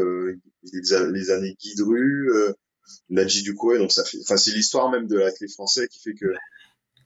les, 0.63 0.81
les, 1.11 1.31
années 1.31 1.55
Guidru 1.59 2.29
Nadji 3.09 3.43
Ducoé, 3.43 3.77
donc 3.77 3.91
ça 3.91 4.03
fait, 4.03 4.17
enfin 4.21 4.37
c'est 4.37 4.51
l'histoire 4.51 4.89
même 4.89 5.07
de 5.07 5.17
l'athlète 5.17 5.51
français 5.51 5.87
qui 5.87 5.99
fait 5.99 6.13
que 6.13 6.33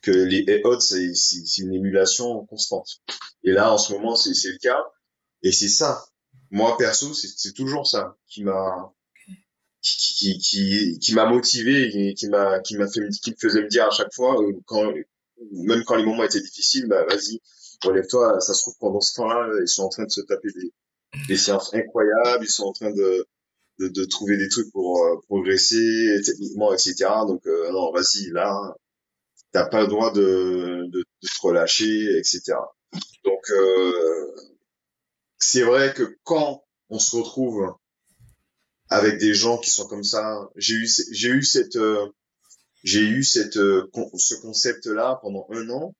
que 0.01 0.11
les 0.11 0.61
odds 0.63 0.79
c'est 0.79 1.13
c'est 1.13 1.61
une 1.61 1.73
émulation 1.73 2.45
constante. 2.45 3.01
Et 3.43 3.51
là 3.51 3.71
en 3.73 3.77
ce 3.77 3.93
moment 3.93 4.15
c'est 4.15 4.33
c'est 4.33 4.51
le 4.51 4.57
cas 4.57 4.83
et 5.43 5.51
c'est 5.51 5.69
ça. 5.69 6.05
Moi 6.51 6.77
perso 6.77 7.13
c'est 7.13 7.53
toujours 7.53 7.87
ça 7.87 8.17
qui 8.27 8.43
m'a 8.43 8.93
qui 9.95 10.37
qui 10.39 10.99
qui, 10.99 11.13
m'a 11.13 11.25
motivé 11.25 12.13
qui 12.15 12.27
m'a 12.29 12.59
qui 12.59 12.77
m'a 12.77 12.87
fait 12.87 13.07
qui 13.23 13.31
me 13.31 13.35
faisait 13.39 13.61
me 13.61 13.67
dire 13.67 13.85
à 13.85 13.91
chaque 13.91 14.13
fois 14.13 14.41
euh, 14.41 14.53
quand 14.65 14.91
même 15.51 15.83
quand 15.85 15.95
les 15.95 16.05
moments 16.05 16.23
étaient 16.23 16.41
difficiles 16.41 16.87
bah 16.87 17.05
vas-y 17.05 17.39
relève-toi 17.83 18.39
ça 18.39 18.53
se 18.53 18.61
trouve 18.63 18.75
pendant 18.79 19.01
ce 19.01 19.15
temps-là 19.15 19.49
ils 19.61 19.67
sont 19.67 19.83
en 19.83 19.89
train 19.89 20.05
de 20.05 20.11
se 20.11 20.21
taper 20.21 20.49
des 20.55 20.73
des 21.27 21.37
séances 21.37 21.73
incroyables 21.73 22.43
ils 22.43 22.49
sont 22.49 22.65
en 22.65 22.73
train 22.73 22.91
de 22.91 23.27
de, 23.79 23.87
de, 23.89 24.05
trouver 24.05 24.37
des 24.37 24.49
trucs 24.49 24.71
pour 24.71 25.03
euh, 25.05 25.17
progresser 25.27 26.19
techniquement, 26.25 26.73
etc. 26.73 26.95
Donc 27.27 27.45
euh, 27.45 27.71
non, 27.71 27.91
vas-y, 27.91 28.29
là, 28.31 28.75
t'as 29.51 29.67
pas 29.67 29.81
le 29.81 29.87
droit 29.87 30.11
de, 30.11 30.87
de, 30.91 30.99
de, 30.99 31.27
te 31.27 31.41
relâcher, 31.41 32.17
etc. 32.17 32.53
Donc 33.23 33.51
euh, 33.51 34.35
c'est 35.37 35.61
vrai 35.61 35.93
que 35.93 36.17
quand 36.23 36.63
on 36.89 36.99
se 36.99 37.15
retrouve 37.15 37.73
avec 38.89 39.17
des 39.19 39.33
gens 39.33 39.57
qui 39.57 39.69
sont 39.69 39.87
comme 39.87 40.03
ça, 40.03 40.49
j'ai 40.55 40.73
eu 40.75 40.89
j'ai 41.11 41.29
eu 41.29 41.43
cette 41.43 41.77
j'ai 42.83 43.01
eu 43.01 43.23
cette 43.23 43.53
ce 43.55 44.41
concept 44.41 44.85
là 44.87 45.19
pendant 45.21 45.47
un 45.51 45.69
an. 45.69 45.95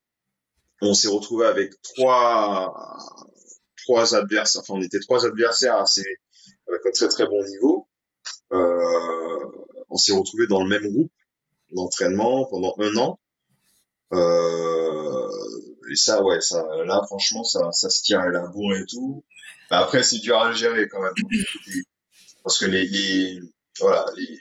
On 0.81 0.93
s'est 0.93 1.07
retrouvé 1.07 1.47
avec 1.47 1.73
trois 1.81 2.73
trois 3.83 4.15
adversaires. 4.15 4.61
Enfin, 4.61 4.75
on 4.75 4.81
était 4.81 4.99
trois 4.99 5.25
adversaires 5.25 5.77
assez 5.77 6.03
avec 6.67 6.85
un 6.85 6.91
très 6.91 7.07
très 7.07 7.25
bon 7.25 7.43
niveau. 7.43 7.87
Euh, 8.53 9.45
on 9.89 9.97
s'est 9.97 10.13
retrouvé 10.13 10.47
dans 10.47 10.61
le 10.61 10.69
même 10.69 10.87
groupe 10.91 11.11
d'entraînement 11.71 12.45
pendant 12.45 12.75
un 12.79 12.95
an. 12.97 13.19
Euh, 14.13 15.29
et 15.91 15.95
ça, 15.95 16.23
ouais, 16.23 16.41
ça, 16.41 16.65
là, 16.85 17.01
franchement, 17.05 17.43
ça, 17.43 17.71
ça 17.71 17.89
se 17.89 18.01
tient 18.03 18.19
à 18.19 18.29
la 18.29 18.47
bourre 18.47 18.75
et 18.75 18.85
tout. 18.85 19.23
Après, 19.69 20.03
c'est 20.03 20.19
dur 20.19 20.37
à 20.39 20.53
gérer 20.53 20.87
quand 20.87 21.01
même. 21.01 21.13
Parce 22.47 22.59
que 22.59 22.65
les, 22.65 22.85
les 22.87 23.41
voilà, 23.81 24.05
les, 24.15 24.39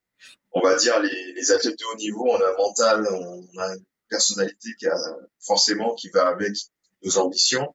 on 0.52 0.60
va 0.60 0.76
dire 0.76 1.00
les, 1.00 1.32
les 1.32 1.50
athlètes 1.50 1.76
de 1.76 1.84
haut 1.92 1.96
niveau, 1.96 2.24
on 2.30 2.36
a 2.36 2.50
un 2.50 2.56
mental, 2.56 3.04
on 3.10 3.58
a 3.58 3.74
une 3.74 3.84
personnalité 4.08 4.68
qui 4.78 4.86
a 4.86 4.96
forcément 5.40 5.96
qui 5.96 6.08
va 6.10 6.28
avec 6.28 6.52
nos 7.02 7.18
ambitions 7.18 7.74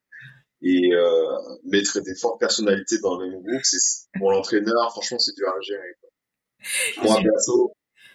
et 0.62 0.94
euh, 0.94 1.38
mettre 1.66 2.00
des 2.00 2.16
fortes 2.16 2.40
personnalités 2.40 3.00
dans 3.00 3.18
le 3.18 3.30
même 3.30 3.42
groupe, 3.42 3.60
c'est 3.64 4.08
pour 4.18 4.32
l'entraîneur, 4.32 4.92
franchement, 4.92 5.20
c'est 5.20 5.36
dur 5.36 5.50
à 5.50 5.60
gérer. 5.60 5.98
Quoi. 6.00 7.04
Moi 7.04 7.22
perso, 7.22 7.74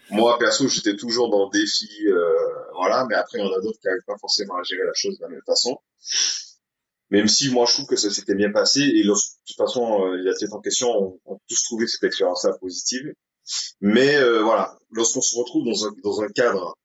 moi 0.09 0.38
perso, 0.38 0.68
j'étais 0.68 0.96
toujours 0.96 1.28
dans 1.28 1.50
le 1.52 1.59
défi, 1.61 1.90
euh, 2.07 2.33
voilà, 2.76 3.04
mais 3.11 3.14
après 3.14 3.40
il 3.40 3.44
y 3.44 3.46
en 3.46 3.52
a 3.52 3.61
d'autres 3.61 3.78
qui 3.78 3.88
n'arrivent 3.88 4.07
pas 4.07 4.16
forcément 4.18 4.57
à 4.57 4.62
gérer 4.62 4.87
la 4.87 4.94
chose 4.94 5.18
de 5.18 5.22
la 5.22 5.28
même 5.28 5.42
façon. 5.44 5.76
Même 7.11 7.29
si 7.29 7.51
moi 7.51 7.64
je 7.66 7.73
trouve 7.73 7.87
que 7.87 7.97
ça 7.97 8.11
s'était 8.11 8.35
bien 8.35 8.53
passé 8.53 8.81
et 8.81 9.03
de 9.03 9.12
toute 9.12 9.57
façon 9.57 10.05
euh, 10.05 10.16
les 10.16 10.31
athlètes 10.31 10.53
en 10.53 10.61
question 10.61 10.88
ont, 10.90 11.21
ont 11.25 11.40
tous 11.49 11.62
trouvé 11.64 11.87
cette 11.87 12.05
expérience-là 12.05 12.55
positive. 12.61 13.14
Mais 13.81 14.16
euh, 14.16 14.42
voilà, 14.42 14.79
lorsqu'on 14.90 15.23
se 15.23 15.37
retrouve 15.38 15.64
dans 15.64 15.87
un, 15.87 15.92
dans 16.05 16.21
un 16.21 16.29
cadre, 16.29 16.77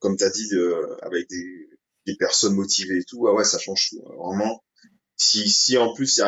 comme 0.00 0.16
tu 0.16 0.24
as 0.24 0.30
dit, 0.30 0.48
euh, 0.54 0.96
avec 1.02 1.28
des, 1.28 1.68
des 2.06 2.16
personnes 2.16 2.54
motivées 2.54 2.98
et 2.98 3.04
tout, 3.04 3.26
ah 3.28 3.34
ouais, 3.34 3.44
ça 3.44 3.58
change 3.58 3.90
tout. 3.90 4.02
Hein. 4.06 4.14
Vraiment, 4.16 4.64
si, 5.16 5.50
si 5.50 5.76
en 5.76 5.92
plus 5.92 6.20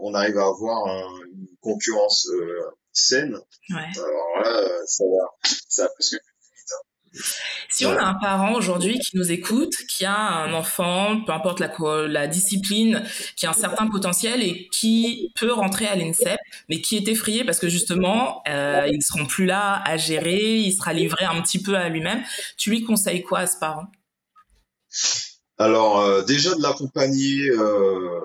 on 0.00 0.14
arrive 0.14 0.38
à 0.38 0.46
avoir 0.46 0.86
une 1.26 1.46
concurrence 1.60 2.26
euh, 2.34 2.62
saine, 2.92 3.38
alors 3.70 4.42
là, 4.42 4.68
ça 4.86 5.04
va, 5.04 5.50
ça 5.68 5.88
plus 5.94 6.10
que 6.10 6.16
si 7.68 7.86
on 7.86 7.96
a 7.96 8.02
un 8.02 8.14
parent 8.14 8.54
aujourd'hui 8.54 8.98
qui 8.98 9.16
nous 9.16 9.30
écoute, 9.30 9.74
qui 9.88 10.04
a 10.04 10.16
un 10.16 10.52
enfant, 10.52 11.22
peu 11.24 11.32
importe 11.32 11.60
la, 11.60 11.72
la 12.08 12.26
discipline, 12.26 13.04
qui 13.36 13.46
a 13.46 13.50
un 13.50 13.54
certain 13.54 13.86
potentiel 13.86 14.42
et 14.42 14.68
qui 14.68 15.32
peut 15.38 15.52
rentrer 15.52 15.86
à 15.86 15.96
l'INSEP, 15.96 16.38
mais 16.68 16.80
qui 16.80 16.96
est 16.96 17.08
effrayé 17.08 17.44
parce 17.44 17.58
que 17.58 17.68
justement, 17.68 18.42
euh, 18.48 18.88
ils 18.90 19.02
seront 19.02 19.26
plus 19.26 19.46
là 19.46 19.82
à 19.84 19.96
gérer, 19.96 20.56
il 20.56 20.72
sera 20.72 20.92
livré 20.92 21.24
un 21.24 21.40
petit 21.42 21.62
peu 21.62 21.76
à 21.76 21.88
lui-même, 21.88 22.22
tu 22.56 22.70
lui 22.70 22.82
conseilles 22.82 23.22
quoi 23.22 23.40
à 23.40 23.46
ce 23.46 23.58
parent? 23.58 23.86
Alors, 25.58 26.00
euh, 26.00 26.22
déjà 26.22 26.54
de 26.54 26.62
l'accompagner 26.62 27.50
euh, 27.50 28.20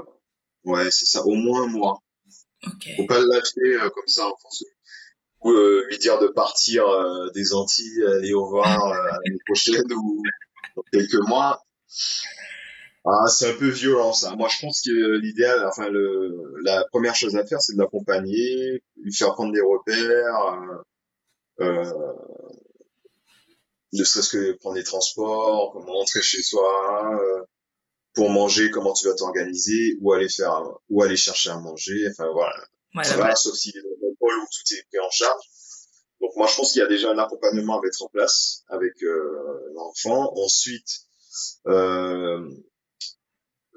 Ouais, 0.67 0.91
c'est 0.91 1.05
ça, 1.05 1.25
au 1.25 1.35
moins 1.35 1.63
un 1.63 1.67
mois. 1.67 2.03
Okay. 2.61 2.97
Faut 2.97 3.05
pas 3.05 3.19
le 3.19 3.27
lâcher 3.27 3.81
euh, 3.81 3.89
comme 3.89 4.07
ça 4.07 4.27
en 4.27 4.35
France. 4.35 4.65
Ou 5.41 5.51
euh, 5.51 5.85
lui 5.89 5.97
dire 5.99 6.19
de 6.19 6.27
partir 6.27 6.87
euh, 6.87 7.29
des 7.33 7.53
Antilles, 7.53 8.03
aller 8.05 8.33
au 8.33 8.45
revoir 8.45 8.89
l'année 8.89 9.37
prochaine 9.45 9.91
ou 9.93 10.23
dans 10.75 10.83
quelques 10.91 11.27
mois. 11.27 11.61
Ah, 13.05 13.27
c'est 13.27 13.51
un 13.51 13.57
peu 13.57 13.69
violent 13.69 14.11
ça. 14.11 14.35
Moi, 14.35 14.49
je 14.49 14.59
pense 14.59 14.81
que 14.81 15.17
l'idéal, 15.19 15.65
enfin, 15.65 15.89
le, 15.89 16.35
la 16.63 16.83
première 16.91 17.15
chose 17.15 17.37
à 17.37 17.45
faire, 17.45 17.61
c'est 17.61 17.73
de 17.73 17.77
l'accompagner, 17.79 18.83
lui 18.97 19.13
faire 19.13 19.33
prendre 19.33 19.53
des 19.53 19.61
repères, 19.61 20.83
euh, 21.61 21.83
ne 23.93 24.03
serait-ce 24.03 24.29
que 24.29 24.51
prendre 24.57 24.75
des 24.75 24.83
transports, 24.83 25.71
comment 25.71 25.93
rentrer 25.93 26.21
chez 26.21 26.41
soi, 26.41 27.15
euh, 27.15 27.43
pour 28.13 28.29
manger, 28.29 28.69
comment 28.71 28.93
tu 28.93 29.07
vas 29.07 29.13
t'organiser, 29.13 29.97
où 30.01 30.11
aller 30.11 30.29
faire, 30.29 30.63
où 30.89 31.01
aller 31.01 31.15
chercher 31.15 31.51
à 31.51 31.59
manger, 31.59 32.07
enfin 32.09 32.29
voilà. 32.33 33.03
ça 33.03 33.17
va, 33.17 33.35
sauf 33.35 33.53
dans 33.53 34.06
un 34.06 34.06
où 34.21 34.45
tout 34.45 34.73
est 34.73 34.83
pris 34.89 34.99
en 34.99 35.09
charge. 35.09 35.43
Donc 36.21 36.31
moi 36.35 36.47
je 36.47 36.55
pense 36.55 36.71
qu'il 36.71 36.81
y 36.81 36.85
a 36.85 36.87
déjà 36.87 37.11
un 37.11 37.17
accompagnement 37.17 37.79
à 37.79 37.81
mettre 37.81 38.01
en 38.03 38.07
place 38.07 38.63
avec 38.69 38.93
euh, 39.03 39.71
l'enfant. 39.75 40.33
Ensuite, 40.35 41.01
euh, 41.67 42.49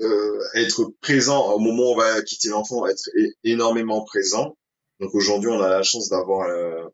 euh, 0.01 0.41
être 0.55 0.93
présent 1.03 1.53
au 1.53 1.59
moment 1.59 1.91
où 1.91 1.93
on 1.93 1.97
va 1.97 2.23
quitter 2.23 2.49
l'enfant, 2.49 2.87
être 2.87 3.11
énormément 3.45 4.03
présent. 4.05 4.57
Donc 5.01 5.15
aujourd'hui 5.15 5.51
on 5.51 5.61
a 5.61 5.69
la 5.69 5.83
chance 5.83 6.09
d'avoir 6.09 6.49
euh, 6.49 6.89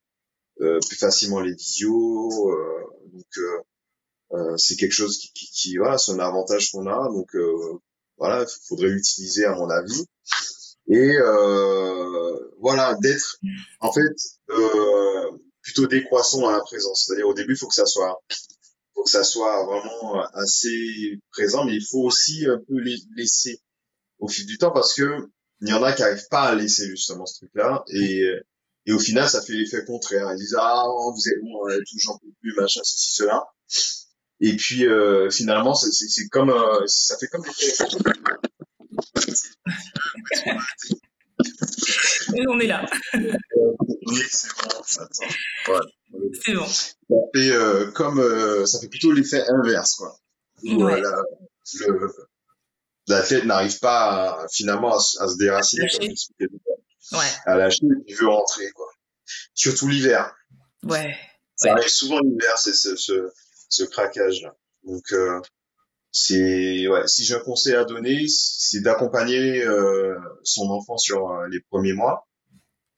euh, 0.60 0.80
plus 0.86 0.96
facilement 0.96 1.40
les 1.40 1.54
visios. 1.54 2.50
donc 3.12 3.38
euh, 4.32 4.56
c'est 4.56 4.76
quelque 4.76 4.92
chose 4.92 5.18
qui, 5.18 5.32
qui, 5.32 5.46
qui 5.52 5.76
voilà, 5.76 5.98
c'est 5.98 6.12
un 6.12 6.18
avantage 6.18 6.72
qu'on 6.72 6.86
a. 6.86 7.08
Donc 7.08 7.28
voilà, 8.18 8.42
il 8.42 8.66
faudrait 8.68 8.88
l'utiliser 8.88 9.44
à 9.44 9.54
mon 9.54 9.70
avis. 9.70 10.04
Et 10.88 11.16
euh, 11.16 12.52
voilà, 12.60 12.96
d'être 13.00 13.38
en 13.80 13.92
fait 13.92 14.14
plutôt 15.62 15.86
décroissant 15.86 16.48
à 16.48 16.52
la 16.52 16.60
présence. 16.60 17.04
C'est-à-dire 17.06 17.26
au 17.26 17.34
début, 17.34 17.54
il 17.54 17.58
faut 17.58 17.68
que 17.68 17.74
ça 17.74 17.86
soit 17.86 18.22
faut 18.94 19.02
que 19.02 19.10
ça 19.10 19.24
soit 19.24 19.64
vraiment 19.64 20.22
assez 20.32 21.20
présent, 21.32 21.64
mais 21.64 21.74
il 21.74 21.84
faut 21.84 22.02
aussi 22.02 22.46
un 22.46 22.58
peu 22.66 22.78
les 22.78 22.96
laisser 23.16 23.60
au 24.18 24.28
fil 24.28 24.46
du 24.46 24.58
temps 24.58 24.70
parce 24.70 24.94
que 24.94 25.28
il 25.60 25.68
y 25.68 25.72
en 25.72 25.82
a 25.82 25.92
qui 25.92 26.02
arrivent 26.02 26.28
pas 26.30 26.44
à 26.44 26.54
laisser 26.54 26.86
justement 26.86 27.26
ce 27.26 27.38
truc-là 27.38 27.84
et 27.88 28.30
et 28.86 28.92
au 28.92 28.98
final 28.98 29.28
ça 29.28 29.42
fait 29.42 29.54
l'effet 29.54 29.84
contraire. 29.84 30.30
Ils 30.32 30.38
disent 30.38 30.56
ah 30.58 30.86
vous 30.86 31.28
êtes 31.28 31.40
bon, 31.42 31.66
tout 31.68 31.98
j'en 31.98 32.16
peux 32.18 32.28
plus 32.40 32.54
machin 32.54 32.80
ceci 32.84 33.16
cela. 33.16 33.44
Et 34.40 34.54
puis 34.56 34.86
euh, 34.86 35.30
finalement, 35.30 35.74
c'est 35.74 36.28
comme 36.28 36.50
euh, 36.50 36.86
ça 36.86 37.16
fait 37.18 37.28
comme 37.28 37.44
Et 42.34 42.46
on 42.48 42.58
est 42.60 42.66
là. 42.66 42.84
oui, 43.14 44.22
c'est 44.30 44.48
bon. 44.48 44.68
Attends. 44.98 45.82
C'est 46.44 46.54
bon. 46.54 46.66
Ça 46.66 47.16
fait 47.34 47.50
euh, 47.52 47.90
comme 47.92 48.20
euh, 48.20 48.64
ça 48.66 48.80
fait 48.80 48.88
plutôt 48.88 49.12
l'effet 49.12 49.42
inverse 49.48 49.94
quoi. 49.96 50.16
Ouais. 50.64 51.00
le, 51.00 52.10
l'athlète 53.08 53.44
n'arrive 53.44 53.78
pas 53.78 54.42
à, 54.42 54.46
finalement 54.48 54.96
à, 54.96 55.00
se 55.00 55.36
déraciner, 55.36 55.86
comme 55.90 57.18
ouais. 57.20 57.26
à 57.44 57.56
lâcher, 57.56 57.86
il 58.06 58.16
veut 58.16 58.28
rentrer, 58.28 58.70
quoi. 58.72 58.88
Surtout 59.54 59.88
l'hiver. 59.88 60.34
Ouais. 60.82 61.16
Ça 61.56 61.72
arrive 61.72 61.88
souvent 61.88 62.20
l'hiver, 62.20 62.58
c'est 62.58 62.74
ce, 62.74 62.96
ce, 62.96 63.30
ce 63.68 63.84
craquage-là. 63.84 64.54
Donc, 64.84 65.04
euh, 65.12 65.40
c'est 66.18 66.88
ouais, 66.88 67.06
si 67.06 67.24
j'ai 67.24 67.34
un 67.34 67.40
conseil 67.40 67.74
à 67.74 67.84
donner, 67.84 68.26
c'est 68.26 68.80
d'accompagner 68.80 69.62
euh, 69.62 70.18
son 70.44 70.70
enfant 70.70 70.96
sur 70.96 71.30
euh, 71.30 71.46
les 71.48 71.60
premiers 71.60 71.92
mois 71.92 72.26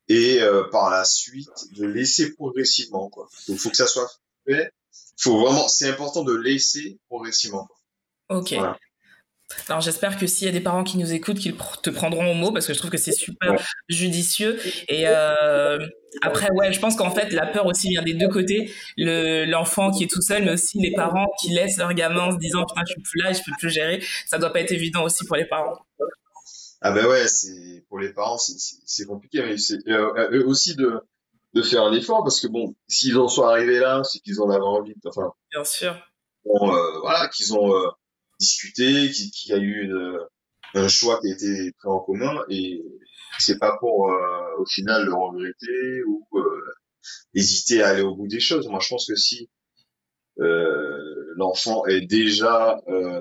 et 0.07 0.41
euh, 0.41 0.63
par 0.71 0.89
la 0.89 1.05
suite 1.05 1.51
de 1.73 1.85
laisser 1.85 2.33
progressivement 2.35 3.09
quoi. 3.11 3.27
Il 3.49 3.59
faut 3.59 3.71
que 3.71 3.77
ça 3.77 3.89
soit 3.89 4.09
fait. 4.47 4.71
Faut 5.19 5.41
vraiment, 5.41 5.67
c'est 5.67 5.89
important 5.89 6.23
de 6.23 6.33
laisser 6.33 7.01
progressivement. 7.09 7.67
Quoi. 7.67 8.39
Ok. 8.39 8.55
Alors 9.69 9.81
j'espère 9.81 10.19
que 10.19 10.27
s'il 10.27 10.47
y 10.47 10.49
a 10.49 10.53
des 10.53 10.61
parents 10.61 10.85
qui 10.85 10.99
nous 10.99 11.13
écoutent, 11.13 11.39
qu'ils 11.39 11.57
te 11.83 11.91
prendront 11.91 12.31
au 12.31 12.35
mot 12.35 12.53
parce 12.53 12.67
que 12.67 12.75
je 12.75 12.79
trouve 12.79 12.91
que 12.91 12.99
c'est 12.99 13.13
super 13.13 13.55
judicieux. 13.89 14.59
Et 14.89 15.05
euh, 15.07 15.79
après, 16.23 16.51
ouais, 16.53 16.73
je 16.73 16.81
pense 16.81 16.97
qu'en 16.97 17.11
fait 17.11 17.33
la 17.33 17.47
peur 17.47 17.67
aussi 17.67 17.89
vient 17.89 18.03
des 18.03 18.15
deux 18.15 18.29
côtés. 18.29 18.71
Le 18.97 19.47
l'enfant 19.47 19.91
qui 19.91 20.05
est 20.05 20.11
tout 20.11 20.21
seul, 20.21 20.45
mais 20.45 20.53
aussi 20.53 20.79
les 20.79 20.93
parents 20.93 21.27
qui 21.41 21.51
laissent 21.51 21.79
leur 21.79 21.93
gamin 21.95 22.25
en 22.25 22.33
se 22.33 22.39
disant 22.39 22.65
putain 22.67 22.83
je 22.87 22.93
suis 22.93 23.03
plus 23.03 23.23
là, 23.23 23.33
je 23.33 23.39
peux 23.39 23.53
plus 23.59 23.71
gérer. 23.71 24.03
Ça 24.27 24.39
doit 24.39 24.53
pas 24.53 24.61
être 24.61 24.73
évident 24.73 25.05
aussi 25.05 25.25
pour 25.25 25.37
les 25.37 25.47
parents. 25.47 25.79
Ah 26.81 26.93
ben 26.93 27.07
ouais, 27.07 27.27
c'est 27.27 27.85
pour 27.89 27.99
les 27.99 28.13
parents 28.13 28.39
c'est 28.39 29.07
compliqué, 29.07 29.43
mais 29.43 29.57
c'est 29.57 29.79
euh, 29.89 30.29
eux 30.33 30.47
aussi 30.47 30.77
de 30.77 31.01
de 31.55 31.63
faire 31.63 31.83
un 31.85 31.93
effort 31.93 32.23
parce 32.23 32.41
que 32.41 32.47
bon, 32.49 32.75
s'ils 32.87 33.19
en 33.19 33.29
sont 33.29 33.45
arrivés 33.45 33.79
là, 33.79 34.03
c'est 34.05 34.19
qu'ils 34.21 34.41
en 34.41 34.51
avaient 34.51 34.61
envie. 34.61 34.95
Enfin. 35.07 35.33
Bien 35.51 35.65
sûr. 35.65 35.97
Bon, 36.45 36.75
euh, 36.75 37.01
voilà, 37.01 37.29
qu'ils 37.29 37.55
ont 37.55 37.75
euh, 37.75 37.89
discuté, 38.39 39.11
qu'il 39.11 39.51
y 39.51 39.55
a 39.55 39.59
eu 39.59 39.85
une, 39.85 40.19
un 40.75 40.89
choix 40.89 41.21
qui 41.21 41.29
a 41.29 41.35
été 41.35 41.73
pris 41.73 41.89
en 41.89 42.01
commun 42.01 42.43
et 42.49 42.85
c'est 43.39 43.59
pas 43.59 43.77
pour 43.79 44.11
euh, 44.11 44.57
au 44.59 44.67
final 44.67 45.05
le 45.05 45.15
regretter 45.15 46.03
ou 46.07 46.27
euh, 46.35 46.75
hésiter 47.35 47.83
à 47.83 47.89
aller 47.89 48.03
au 48.03 48.15
bout 48.15 48.27
des 48.27 48.41
choses. 48.41 48.69
Moi, 48.69 48.81
je 48.81 48.89
pense 48.89 49.07
que 49.07 49.15
si 49.15 49.49
euh, 50.41 51.33
l'enfant 51.37 51.87
est 51.87 52.03
déjà 52.03 52.81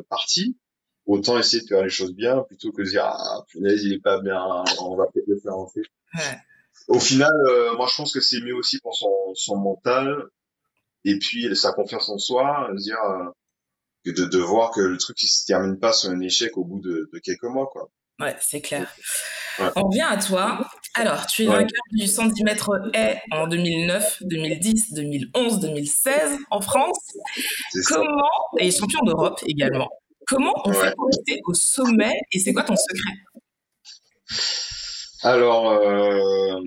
parti, 0.10 0.58
autant 1.06 1.38
essayer 1.38 1.64
de 1.64 1.68
faire 1.68 1.84
les 1.84 1.90
choses 1.90 2.14
bien 2.14 2.44
plutôt 2.44 2.72
que 2.72 2.82
de 2.82 2.90
dire 2.90 3.06
ah 3.06 3.44
punaise 3.48 3.84
il 3.84 3.94
est 3.94 4.02
pas 4.02 4.20
bien, 4.22 4.42
on 4.82 4.96
va 4.96 5.06
peut-être 5.08 5.28
le 5.28 5.40
faire 5.40 5.54
rentrer. 5.54 5.82
Ouais. 6.16 6.38
Au 6.88 7.00
final, 7.00 7.32
moi 7.76 7.88
je 7.90 7.96
pense 7.96 8.14
que 8.14 8.22
c'est 8.22 8.42
mieux 8.42 8.56
aussi 8.56 8.80
pour 8.80 8.96
son, 8.96 9.34
son 9.34 9.58
mental 9.58 10.24
et 11.06 11.18
puis 11.18 11.56
sa 11.56 11.72
confiance 11.72 12.10
en 12.10 12.18
soi, 12.18 12.70
de 12.72 12.78
de, 14.12 14.26
de 14.26 14.38
voir 14.40 14.72
que 14.72 14.82
le 14.82 14.98
truc 14.98 15.18
qui 15.18 15.28
se 15.28 15.46
termine 15.46 15.80
pas 15.80 15.94
sur 15.94 16.10
un 16.10 16.20
échec 16.20 16.58
au 16.58 16.66
bout 16.66 16.80
de, 16.80 17.10
de 17.14 17.20
quelques 17.20 17.44
mois, 17.44 17.68
quoi. 17.72 17.90
Ouais, 18.20 18.36
c'est 18.42 18.62
clair. 18.62 18.92
Ouais. 19.60 19.70
On 19.76 19.84
revient 19.84 20.06
à 20.08 20.18
toi. 20.18 20.68
Alors, 20.96 21.28
tu 21.28 21.44
es 21.44 21.48
ouais. 21.48 21.56
vainqueur 21.56 21.82
du 21.92 22.08
110 22.08 22.44
mètres 22.44 22.72
haies 22.94 23.22
en 23.32 23.48
2009, 23.48 24.24
2010, 24.24 24.94
2011, 24.94 25.60
2016 25.60 26.40
en 26.50 26.62
France. 26.62 26.98
Comment, 27.88 28.30
ça. 28.58 28.64
et 28.64 28.72
champion 28.72 29.02
d'Europe 29.04 29.40
également, 29.46 29.90
comment 30.26 30.54
on 30.66 30.72
ouais. 30.72 30.76
fait 30.76 30.96
pour 30.96 31.08
rester 31.08 31.42
au 31.46 31.54
sommet 31.54 32.14
et 32.32 32.40
c'est 32.40 32.54
quoi 32.54 32.64
ton 32.64 32.76
secret? 32.76 33.14
Alors, 35.22 35.72
euh, 35.72 36.60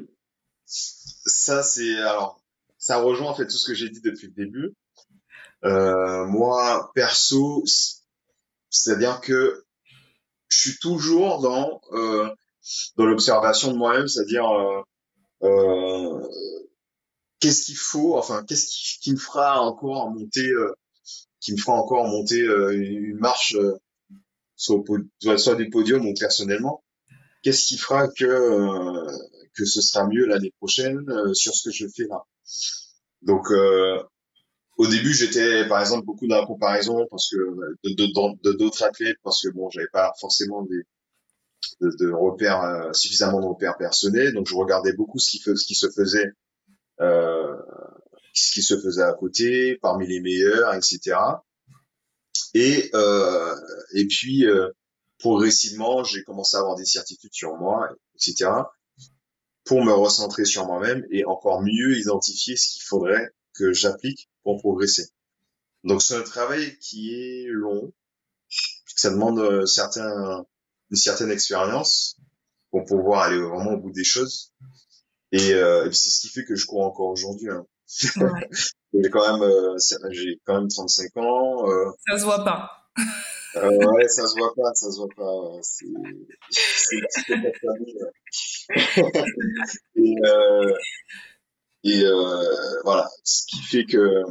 ça 0.66 1.62
c'est, 1.62 1.96
alors, 1.98 2.40
ça 2.78 2.98
rejoint 2.98 3.30
en 3.30 3.34
fait 3.34 3.46
tout 3.46 3.56
ce 3.56 3.66
que 3.66 3.74
j'ai 3.74 3.88
dit 3.88 4.00
depuis 4.00 4.28
le 4.28 4.32
début. 4.32 4.72
Euh, 5.64 6.26
moi, 6.26 6.90
perso, 6.94 7.64
c'est-à-dire 8.70 9.20
que 9.20 9.64
je 10.48 10.58
suis 10.58 10.78
toujours 10.78 11.40
dans 11.40 11.80
euh, 11.92 12.28
dans 12.96 13.06
l'observation 13.06 13.72
de 13.72 13.76
moi-même, 13.76 14.08
c'est-à-dire 14.08 14.48
euh, 14.50 14.82
euh, 15.42 16.28
qu'est-ce 17.40 17.64
qu'il 17.66 17.76
faut, 17.76 18.16
enfin 18.16 18.44
qu'est-ce 18.44 18.98
qui, 19.00 19.12
me 19.12 19.18
fera 19.18 19.60
encore 19.60 20.10
monter, 20.10 20.46
euh, 20.46 20.72
qui 21.40 21.52
me 21.52 21.58
fera 21.58 21.74
encore 21.74 22.06
monter 22.06 22.40
euh, 22.42 22.72
une 22.72 23.18
marche 23.18 23.56
soit, 24.56 24.82
soit 25.36 25.54
des 25.56 25.68
podiums 25.70 26.06
ou 26.06 26.14
personnellement, 26.18 26.82
qu'est-ce 27.42 27.66
qui 27.66 27.78
fera 27.78 28.08
que 28.08 29.06
que 29.54 29.64
ce 29.64 29.80
sera 29.82 30.06
mieux 30.06 30.26
l'année 30.26 30.52
prochaine 30.58 31.04
sur 31.34 31.54
ce 31.54 31.68
que 31.68 31.74
je 31.74 31.86
fais 31.88 32.06
là? 32.08 32.24
Donc 33.22 33.50
au 34.80 34.86
début, 34.86 35.12
j'étais, 35.12 35.68
par 35.68 35.78
exemple, 35.78 36.06
beaucoup 36.06 36.26
dans 36.26 36.40
la 36.40 36.46
comparaison 36.46 37.06
parce 37.10 37.28
que 37.28 37.36
de 37.84 38.52
d'autres 38.56 38.82
athlètes, 38.82 39.18
parce 39.22 39.42
que 39.42 39.50
bon, 39.50 39.68
j'avais 39.68 39.90
pas 39.92 40.10
forcément 40.18 40.62
des 40.62 40.84
de, 41.82 41.90
de 41.98 42.10
repères 42.10 42.62
euh, 42.62 42.90
suffisamment 42.94 43.40
de 43.40 43.46
repères 43.46 43.76
personnels, 43.76 44.32
donc 44.32 44.46
je 44.48 44.54
regardais 44.54 44.94
beaucoup 44.94 45.18
ce 45.18 45.32
qui, 45.32 45.38
ce 45.38 45.66
qui 45.66 45.74
se 45.74 45.90
faisait, 45.90 46.32
euh, 47.02 47.54
ce 48.32 48.54
qui 48.54 48.62
se 48.62 48.80
faisait 48.80 49.02
à 49.02 49.12
côté, 49.12 49.76
parmi 49.82 50.06
les 50.06 50.20
meilleurs, 50.20 50.72
etc. 50.72 51.18
Et 52.54 52.88
euh, 52.94 53.54
et 53.92 54.06
puis 54.06 54.46
euh, 54.46 54.70
progressivement, 55.18 56.04
j'ai 56.04 56.24
commencé 56.24 56.56
à 56.56 56.60
avoir 56.60 56.76
des 56.76 56.86
certitudes 56.86 57.34
sur 57.34 57.54
moi, 57.58 57.86
etc. 58.14 58.50
Pour 59.64 59.84
me 59.84 59.92
recentrer 59.92 60.46
sur 60.46 60.64
moi-même 60.64 61.06
et 61.10 61.26
encore 61.26 61.60
mieux 61.60 61.98
identifier 61.98 62.56
ce 62.56 62.72
qu'il 62.72 62.82
faudrait 62.82 63.30
que 63.54 63.72
j'applique 63.72 64.28
pour 64.42 64.58
progresser. 64.58 65.08
Donc 65.84 66.02
c'est 66.02 66.16
un 66.16 66.22
travail 66.22 66.76
qui 66.78 67.14
est 67.14 67.46
long, 67.48 67.92
ça 68.96 69.10
demande 69.10 69.38
euh, 69.38 69.66
certains, 69.66 70.44
une 70.90 70.96
certaine 70.96 71.30
expérience 71.30 72.16
pour 72.70 72.84
pouvoir 72.84 73.22
aller 73.22 73.40
vraiment 73.40 73.72
au 73.72 73.78
bout 73.78 73.92
des 73.92 74.04
choses. 74.04 74.52
Et, 75.32 75.54
euh, 75.54 75.88
et 75.88 75.92
c'est 75.92 76.10
ce 76.10 76.20
qui 76.20 76.28
fait 76.28 76.44
que 76.44 76.54
je 76.54 76.66
cours 76.66 76.84
encore 76.84 77.08
aujourd'hui. 77.08 77.50
Hein. 77.50 77.66
Ouais. 78.16 78.48
j'ai 78.94 79.10
quand 79.10 79.32
même, 79.32 79.42
euh, 79.48 79.76
j'ai 80.10 80.40
quand 80.44 80.60
même 80.60 80.68
35 80.68 81.16
ans. 81.16 81.68
Euh, 81.68 81.90
ça 82.06 82.18
se 82.18 82.24
voit 82.24 82.44
pas. 82.44 82.70
Euh, 83.56 83.68
ouais, 83.68 84.08
ça 84.08 84.26
se 84.26 84.38
voit 84.38 84.54
pas, 84.54 84.72
ça 84.74 84.90
se 84.90 84.96
voit 84.98 85.08
pas. 85.16 85.58
C'est, 85.62 85.86
c'est, 86.50 87.00
c'est 87.10 87.34
et, 89.96 90.14
euh, 90.24 90.72
et 91.84 92.04
euh, 92.04 92.82
voilà, 92.84 93.08
ce 93.24 93.44
qui 93.46 93.62
fait 93.62 93.84
que 93.84 94.24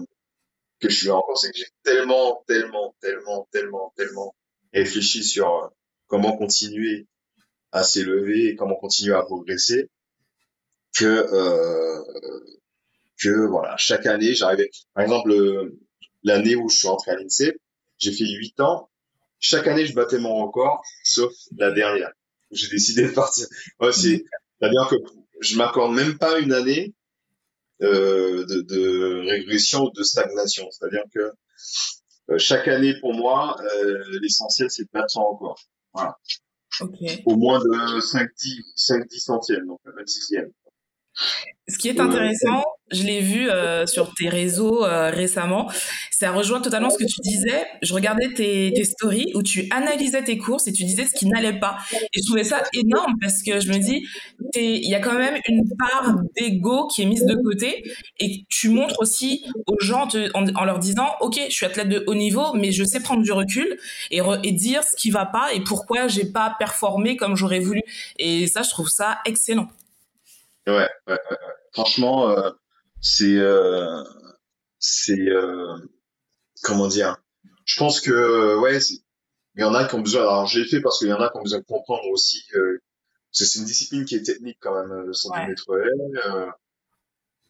que 0.80 0.90
je 0.90 0.96
suis 0.96 1.10
encore, 1.10 1.38
c'est 1.38 1.52
que 1.52 1.58
j'ai 1.58 1.68
tellement, 1.84 2.44
tellement, 2.48 2.96
tellement, 3.02 3.50
tellement, 3.52 3.94
tellement 3.98 4.36
réfléchi 4.74 5.24
sur 5.24 5.72
comment 6.08 6.38
continuer 6.38 7.08
à 7.72 7.84
s'élever 7.84 8.48
et 8.48 8.56
comment 8.56 8.76
continuer 8.76 9.14
à 9.14 9.24
progresser 9.24 9.90
que 10.98 11.06
euh, 11.06 12.02
que 13.22 13.48
voilà, 13.48 13.76
chaque 13.78 14.06
année, 14.06 14.34
j'arrivais. 14.34 14.70
Par 14.94 15.04
exemple, 15.04 15.34
l'année 16.24 16.56
où 16.56 16.70
je 16.70 16.78
suis 16.78 16.88
entré 16.88 17.12
à 17.12 17.16
l'INSEE, 17.16 17.54
j'ai 17.98 18.12
fait 18.12 18.26
huit 18.26 18.60
ans. 18.62 18.90
Chaque 19.40 19.68
année, 19.68 19.86
je 19.86 19.94
battais 19.94 20.20
mon 20.20 20.46
record, 20.46 20.82
sauf 21.04 21.34
la 21.58 21.72
dernière. 21.72 22.12
J'ai 22.52 22.70
décidé 22.70 23.04
de 23.04 23.12
partir. 23.12 23.46
Ouais, 23.80 23.92
c'est, 23.92 24.24
c'est-à-dire 24.60 24.88
que 24.90 24.96
je 25.42 25.58
m'accorde 25.58 25.94
même 25.94 26.18
pas 26.18 26.40
une 26.40 26.54
année 26.54 26.94
euh, 26.94 26.99
de, 27.80 28.62
de, 28.62 29.30
régression 29.30 29.86
ou 29.86 29.92
de 29.92 30.04
stagnation. 30.04 30.68
C'est-à-dire 30.72 31.04
que 31.14 31.32
euh, 32.32 32.38
chaque 32.38 32.68
année, 32.68 32.94
pour 33.00 33.14
moi, 33.14 33.56
euh, 33.60 34.04
l'essentiel, 34.22 34.70
c'est 34.70 34.84
de 34.84 34.90
battre 34.94 35.10
son 35.10 35.24
record. 35.24 35.60
Voilà. 35.94 36.18
Okay. 36.82 37.24
Au 37.26 37.36
moins 37.36 37.60
de 37.60 38.00
5-10 38.00 38.28
5-10 38.78 39.20
centièmes, 39.20 39.66
donc 39.66 39.80
26e. 39.86 40.52
Ce 41.68 41.78
qui 41.78 41.90
est 41.90 42.00
intéressant, 42.00 42.64
je 42.92 43.04
l'ai 43.04 43.22
vu 43.22 43.50
euh, 43.50 43.86
sur 43.86 44.14
tes 44.14 44.30
réseaux 44.30 44.86
euh, 44.86 45.10
récemment, 45.10 45.72
ça 46.12 46.32
rejoint 46.32 46.62
totalement 46.62 46.90
ce 46.90 46.98
que 46.98 47.06
tu 47.06 47.20
disais. 47.22 47.66
Je 47.82 47.94
regardais 47.94 48.34
tes, 48.34 48.84
stories 48.84 49.32
où 49.36 49.44
tu 49.44 49.68
analysais 49.72 50.24
tes 50.24 50.38
courses 50.38 50.68
et 50.68 50.74
tu 50.74 50.84
disais 50.84 51.06
ce 51.06 51.14
qui 51.14 51.28
n'allait 51.28 51.60
pas. 51.60 51.78
Et 51.94 52.22
je 52.22 52.26
trouvais 52.26 52.44
ça 52.44 52.64
énorme 52.74 53.14
parce 53.22 53.44
que 53.44 53.60
je 53.60 53.72
me 53.72 53.78
dis, 53.78 54.06
il 54.56 54.90
y 54.90 54.96
a 54.96 55.00
quand 55.00 55.18
même 55.18 55.38
une 55.48 55.64
part 55.78 56.16
d'ego 56.36 56.88
qui 56.88 57.04
est 57.04 57.06
mise 57.06 57.26
de 57.26 57.36
côté 57.36 57.84
et 58.20 58.44
tu 58.50 58.70
montres 58.70 59.00
aussi 59.00 59.46
aux 59.68 59.80
gens 59.80 60.08
en, 60.34 60.66
leur 60.66 60.80
disant, 60.80 61.08
OK, 61.22 61.40
je 61.50 61.54
suis 61.54 61.66
athlète 61.66 61.90
de 61.90 62.04
haut 62.08 62.16
niveau, 62.16 62.54
mais 62.54 62.72
je 62.72 62.84
sais 62.84 63.00
prendre 63.00 63.24
du 63.24 63.32
recul 63.32 63.78
et, 64.12 64.22
re, 64.22 64.40
et 64.44 64.52
dire 64.52 64.84
ce 64.84 64.96
qui 64.96 65.12
va 65.12 65.26
pas 65.26 65.54
et 65.54 65.62
pourquoi 65.62 66.08
j'ai 66.08 66.26
pas 66.26 66.56
performé 66.58 67.16
comme 67.16 67.36
j'aurais 67.36 67.60
voulu. 67.60 67.82
Et 68.18 68.48
ça, 68.48 68.64
je 68.64 68.70
trouve 68.70 68.90
ça 68.90 69.20
excellent. 69.26 69.70
Ouais. 70.68 70.88
franchement, 71.74 72.30
euh, 72.30 72.52
c'est, 73.02 73.38
euh, 73.38 74.04
c'est, 74.80 75.20
euh, 75.20 75.78
comment 76.64 76.88
dire? 76.88 77.18
Je 77.66 77.78
pense 77.80 78.02
que, 78.02 78.58
ouais, 78.60 78.80
il 79.56 79.62
y 79.62 79.64
en 79.64 79.74
a 79.74 79.86
qui 79.88 79.96
ont 79.96 80.02
besoin. 80.02 80.22
Alors, 80.22 80.48
j'ai 80.48 80.66
fait 80.66 80.82
parce 80.82 81.00
qu'il 81.00 81.08
y 81.10 81.14
en 81.14 81.22
a 81.22 81.30
qui 81.30 81.38
ont 81.38 81.44
besoin 81.44 81.60
de 81.60 81.66
comprendre 81.66 82.08
aussi 82.12 82.44
que 82.52 82.82
c'est 83.32 83.60
une 83.60 83.66
discipline 83.66 84.06
qui 84.06 84.16
est 84.16 84.24
technique 84.24 84.58
quand 84.60 84.74
même, 84.76 85.06
le 85.06 85.14
centimètre 85.14 85.64
ouais. 85.70 85.88
Euh, 86.26 86.48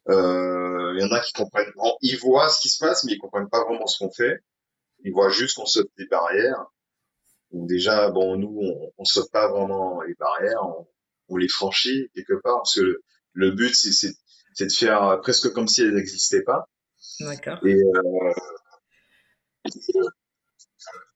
euh, 0.10 0.94
il 0.96 1.02
y 1.02 1.06
en 1.06 1.12
a 1.12 1.20
qui 1.22 1.34
comprennent. 1.34 1.72
Ils 2.02 2.18
voient 2.18 2.50
ce 2.50 2.60
qui 2.62 2.70
se 2.70 2.80
passe, 2.80 3.04
mais 3.04 3.14
ils 3.14 3.20
comprennent 3.20 3.50
pas 3.50 3.64
vraiment 3.64 3.88
ce 3.88 4.00
qu'on 4.00 4.12
fait. 4.12 4.44
Ils 5.04 5.14
voient 5.14 5.30
juste 5.30 5.56
qu'on 5.56 5.66
saute 5.66 5.90
des 5.98 6.08
barrières. 6.08 6.66
Donc 7.52 7.68
déjà, 7.68 8.10
bon, 8.10 8.36
nous, 8.38 8.60
on, 8.62 8.92
on 8.98 9.06
saute 9.06 9.32
pas 9.32 9.50
vraiment 9.50 10.02
les 10.02 10.16
barrières, 10.16 10.64
on, 10.66 10.88
on 11.30 11.38
les 11.38 11.48
franchit 11.48 12.10
quelque 12.14 12.40
part, 12.42 12.58
parce 12.58 12.76
que 12.76 12.82
le, 12.82 13.04
le 13.34 13.52
but, 13.52 13.74
c'est, 13.76 14.14
c'est, 14.60 14.68
de 14.68 14.72
faire 14.72 15.20
presque 15.22 15.52
comme 15.54 15.68
si 15.68 15.82
elles 15.82 15.94
n'existaient 15.94 16.44
pas. 16.44 16.68
D'accord. 17.22 17.60
Et, 17.66 17.76
euh, 17.76 18.34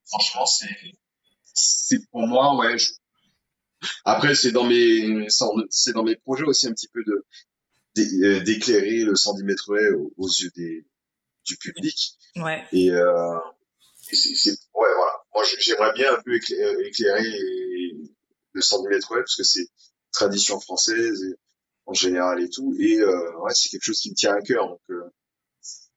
franchement, 0.08 0.46
c'est, 0.46 2.00
pour 2.12 2.28
moi, 2.28 2.56
ouais. 2.58 2.78
je- 2.78 2.92
Après, 4.06 4.34
c'est 4.36 4.52
dans 4.52 4.64
mes, 4.64 5.28
c'est 5.70 5.94
dans 5.94 6.04
mes 6.04 6.16
projets 6.16 6.44
aussi 6.46 6.68
un 6.68 6.72
petit 6.74 6.88
peu 6.88 7.04
de 7.04 7.26
euh, 8.26 8.40
d'éclairer 8.42 9.04
le 9.04 9.16
110 9.16 9.44
mètres 9.44 9.70
aux, 9.96 10.14
aux 10.18 10.28
yeux 10.30 10.50
des 10.56 10.86
du 11.46 11.58
public. 11.58 12.14
Ouais. 12.38 12.64
Et, 12.72 12.90
euh, 12.92 13.38
et 14.10 14.16
c'est, 14.16 14.52
ouais, 14.52 14.58
voilà. 14.74 15.14
Moi, 15.36 15.44
j'ai- 15.44 15.60
j'aimerais 15.60 15.92
bien 15.94 16.14
un 16.14 16.22
peu 16.24 16.32
écla- 16.38 16.62
euh, 16.64 16.88
éclairer 16.88 17.24
le 18.54 18.62
110 18.62 18.88
mètres 18.88 19.10
parce 19.14 19.36
que 19.36 19.44
c'est 19.44 19.68
tradition 20.14 20.60
française 20.62 21.22
et- 21.24 21.36
en 21.86 21.94
général 21.94 22.42
et 22.42 22.50
tout. 22.50 22.76
Et 22.80 22.98
euh, 23.00 23.38
ouais, 23.40 23.52
c'est 23.54 23.70
quelque 23.70 23.84
chose 23.84 24.00
qui 24.00 24.10
me 24.10 24.16
tient 24.16 24.34
à 24.34 24.42
cœur. 24.42 24.68
Donc, 24.68 24.82
euh, 24.90 25.04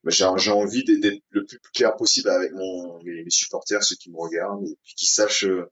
bah, 0.07 0.13
j'ai, 0.13 0.51
envie 0.51 0.85
d'être 0.85 1.21
le 1.31 1.45
plus 1.45 1.59
clair 1.75 1.97
possible 1.97 2.29
avec 2.29 2.53
mon, 2.53 3.03
mes, 3.03 3.25
mes 3.25 3.31
supporters, 3.31 3.83
ceux 3.83 3.97
qui 3.97 4.11
me 4.11 4.17
regardent, 4.17 4.65
et 4.65 4.77
puis 4.85 4.95
qu'ils 4.95 5.09
sachent 5.09 5.45
euh, 5.45 5.69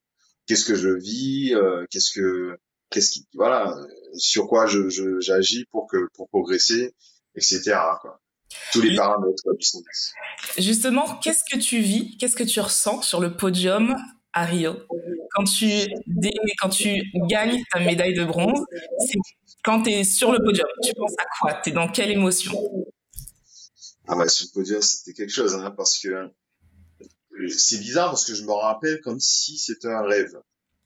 qu'est-ce 0.46 0.64
que 0.64 0.74
je 0.74 0.88
vis, 0.88 1.54
euh, 1.54 1.86
qu'est-ce 1.90 2.10
que, 2.12 2.58
qu'est-ce 2.90 3.10
qui, 3.10 3.28
voilà, 3.34 3.72
euh, 3.76 3.86
sur 4.16 4.48
quoi 4.48 4.66
je, 4.66 4.88
je, 4.88 5.20
j'agis 5.20 5.66
pour 5.66 5.86
que, 5.86 6.08
pour 6.14 6.28
progresser, 6.28 6.94
etc. 7.36 7.76
Quoi. 8.00 8.20
Tous 8.72 8.80
les 8.80 8.96
paramètres 8.96 9.42
quoi, 9.42 9.54
qui 9.58 9.68
sont 9.68 9.82
Justement, 10.58 11.18
qu'est-ce 11.18 11.44
que 11.50 11.58
tu 11.58 11.78
vis, 11.78 12.16
qu'est-ce 12.18 12.36
que 12.36 12.44
tu 12.44 12.60
ressens 12.60 13.02
sur 13.02 13.20
le 13.20 13.36
podium 13.36 13.96
à 14.32 14.44
Rio? 14.44 14.74
Quand 15.30 15.44
tu, 15.44 15.66
dé- 16.06 16.32
quand 16.58 16.68
tu 16.68 17.02
gagnes 17.28 17.62
ta 17.72 17.80
médaille 17.80 18.14
de 18.14 18.24
bronze 18.24 18.64
c'est 18.98 19.18
Quand 19.64 19.82
tu 19.82 19.90
es 19.90 20.04
sur 20.04 20.30
le 20.32 20.38
podium, 20.44 20.66
tu 20.82 20.92
penses 20.94 21.14
à 21.18 21.24
quoi? 21.40 21.60
Tu 21.62 21.70
es 21.70 21.72
dans 21.72 21.88
quelle 21.88 22.10
émotion? 22.10 22.52
Ah 24.06 24.14
bah 24.16 24.28
sur 24.28 24.46
le 24.48 24.60
podium, 24.60 24.82
c'était 24.82 25.14
quelque 25.14 25.32
chose, 25.32 25.54
hein, 25.54 25.72
parce 25.76 25.98
que 25.98 26.08
euh, 26.08 27.48
c'est 27.48 27.78
bizarre 27.78 28.10
parce 28.10 28.26
que 28.26 28.34
je 28.34 28.44
me 28.44 28.52
rappelle 28.52 29.00
comme 29.00 29.18
si 29.20 29.56
c'était 29.56 29.88
un 29.88 30.02
rêve. 30.02 30.36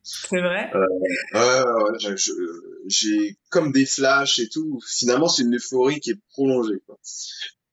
C'est 0.04 0.40
vrai? 0.40 0.70
Ouais, 0.72 1.40
ouais, 1.40 1.62
ouais, 1.82 1.98
je- 1.98 2.16
je- 2.16 2.32
j'ai 2.86 3.36
comme 3.50 3.72
des 3.72 3.84
flashs 3.84 4.38
et 4.38 4.48
tout. 4.48 4.80
Finalement, 4.86 5.28
c'est 5.28 5.42
une 5.42 5.56
euphorie 5.56 6.00
qui 6.00 6.10
est 6.12 6.20
prolongée. 6.30 6.80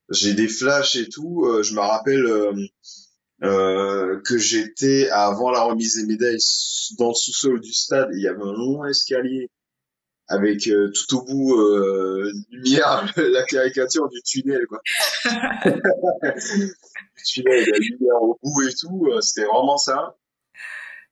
J'ai 0.10 0.34
des 0.34 0.48
flashs 0.48 0.96
et 0.96 1.08
tout. 1.08 1.46
euh, 1.46 1.62
je 1.64 1.74
me 1.76 1.80
rappelle 1.80 2.26
euh, 2.26 2.54
euh, 3.44 4.20
que 4.26 4.38
j'étais 4.38 5.10
avant 5.12 5.52
la 5.52 5.62
remise 5.62 5.96
des 5.96 6.06
médailles 6.08 6.40
dans 6.98 7.10
le 7.10 7.14
sous-sol 7.14 7.62
du 7.62 7.72
stade. 7.72 8.10
Il 8.14 8.22
y 8.22 8.28
avait 8.28 8.42
un 8.42 8.54
long 8.54 8.84
escalier 8.86 9.50
avec 10.28 10.68
euh, 10.68 10.92
tout 10.92 11.18
au 11.18 11.22
bout 11.24 11.56
euh, 11.62 12.32
lumière, 12.50 13.06
la 13.18 13.44
caricature 13.44 14.10
du 14.10 14.22
tunnel, 14.24 14.66
quoi. 14.68 14.82
Le 16.24 17.24
tunnel, 17.26 17.66
la 17.72 17.78
lumière 17.78 18.22
au 18.22 18.40
bout 18.42 18.62
et 18.68 18.74
tout. 18.74 19.08
euh, 19.12 19.22
C'était 19.22 19.48
vraiment 19.48 19.78
ça. 19.78 20.16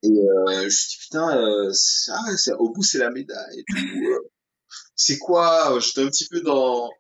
Et 0.04 0.10
euh, 0.10 0.60
je 0.60 0.64
me 0.66 0.70
suis 0.70 0.90
dit 0.90 0.98
putain, 1.04 1.38
euh, 1.38 1.70
c'est- 1.72 2.12
ouais, 2.12 2.38
c'est- 2.38 2.54
au 2.54 2.70
bout 2.72 2.84
c'est 2.84 2.98
la 2.98 3.10
médaille 3.10 3.60
et 3.60 3.64
tout. 3.68 4.06
euh. 4.10 4.30
c'est 4.96 5.18
quoi 5.18 5.80
J'étais 5.80 6.02
un 6.02 6.08
petit 6.08 6.28
peu 6.28 6.42
dans 6.42 6.92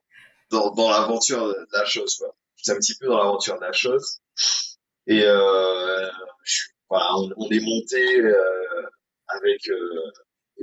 dans, 0.51 0.71
dans 0.71 0.89
l'aventure 0.89 1.47
de 1.47 1.67
la 1.73 1.85
chose 1.85 2.15
quoi. 2.17 2.33
J'étais 2.55 2.71
un 2.71 2.79
petit 2.79 2.95
peu 2.95 3.07
dans 3.07 3.17
l'aventure 3.17 3.55
de 3.57 3.61
la 3.65 3.73
chose. 3.73 4.19
Et 5.07 5.23
euh, 5.25 6.09
je- 6.43 6.67
voilà, 6.89 7.07
on, 7.17 7.29
on 7.37 7.49
est 7.49 7.59
monté 7.59 8.21
euh, 8.21 8.83
avec 9.27 9.67
euh, 9.69 10.11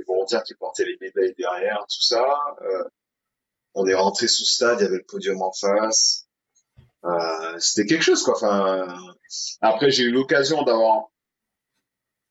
les 0.01 0.05
volontaires 0.13 0.43
qui 0.43 0.55
portaient 0.55 0.85
les 0.85 0.97
médailles 0.99 1.33
derrière, 1.37 1.79
tout 1.89 2.01
ça. 2.01 2.25
Euh, 2.63 2.83
on 3.73 3.85
est 3.87 3.93
rentré 3.93 4.27
sous 4.27 4.45
stade, 4.45 4.79
il 4.79 4.83
y 4.83 4.85
avait 4.87 4.97
le 4.97 5.03
podium 5.03 5.41
en 5.41 5.51
face. 5.53 6.27
Euh, 7.05 7.57
C'était 7.59 7.85
quelque 7.87 8.03
chose 8.03 8.23
quoi. 8.23 8.35
Enfin, 8.35 8.87
après 9.61 9.91
j'ai 9.91 10.03
eu 10.03 10.11
l'occasion 10.11 10.63
d'avoir 10.63 11.07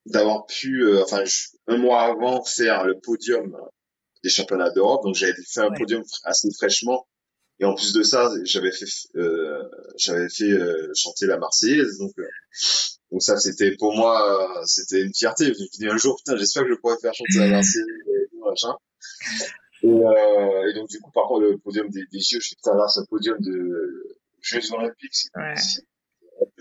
d'avoir 0.06 0.46
pu, 0.46 0.82
euh, 0.84 1.02
enfin, 1.04 1.24
je- 1.24 1.48
un 1.66 1.76
mois 1.76 2.02
avant, 2.02 2.42
faire 2.44 2.84
le 2.84 2.98
podium 2.98 3.56
des 4.24 4.30
championnats 4.30 4.70
d'Europe. 4.70 5.02
Donc, 5.04 5.14
j'avais 5.14 5.34
fait 5.46 5.60
un 5.60 5.70
Ouais. 5.70 5.78
podium 5.78 6.02
assez 6.24 6.48
fraîchement. 6.52 7.06
Et 7.58 7.64
en 7.66 7.74
plus 7.74 7.92
de 7.92 8.02
ça, 8.02 8.30
j'avais 8.44 8.72
fait, 8.72 8.86
j'avais 9.98 10.28
fait 10.30 10.58
chanter 10.94 11.26
la 11.26 11.36
Marseillaise. 11.36 11.98
Donc, 11.98 12.12
donc 13.10 13.22
ça, 13.22 13.38
c'était 13.38 13.76
pour 13.76 13.94
moi, 13.96 14.58
euh, 14.60 14.62
c'était 14.66 15.02
une 15.02 15.14
fierté. 15.14 15.44
Je 15.46 15.50
me 15.50 15.54
suis 15.54 15.68
dit 15.78 15.88
un 15.88 15.96
jour, 15.96 16.16
putain, 16.16 16.36
j'espère 16.36 16.64
que 16.64 16.70
je 16.70 16.74
pourrais 16.74 16.98
faire 17.00 17.12
chanter 17.14 17.38
la 17.38 17.48
Marseillaise 17.48 17.86
et 18.06 18.28
tout, 18.30 18.44
machin. 18.44 18.74
Et, 19.82 19.88
euh, 19.88 20.70
et 20.70 20.74
donc, 20.74 20.88
du 20.88 21.00
coup, 21.00 21.10
par 21.10 21.24
contre, 21.28 21.42
le 21.46 21.58
podium 21.58 21.88
des, 21.88 22.04
des 22.12 22.20
Jeux, 22.20 22.38
je 22.40 22.46
suis 22.48 22.56
putain, 22.56 22.74
là, 22.76 22.86
c'est 22.88 23.00
un 23.00 23.04
podium 23.06 23.36
de 23.40 24.16
Jeux 24.40 24.72
Olympiques. 24.72 25.14
C'est 25.14 25.30
Ouais. 25.36 25.54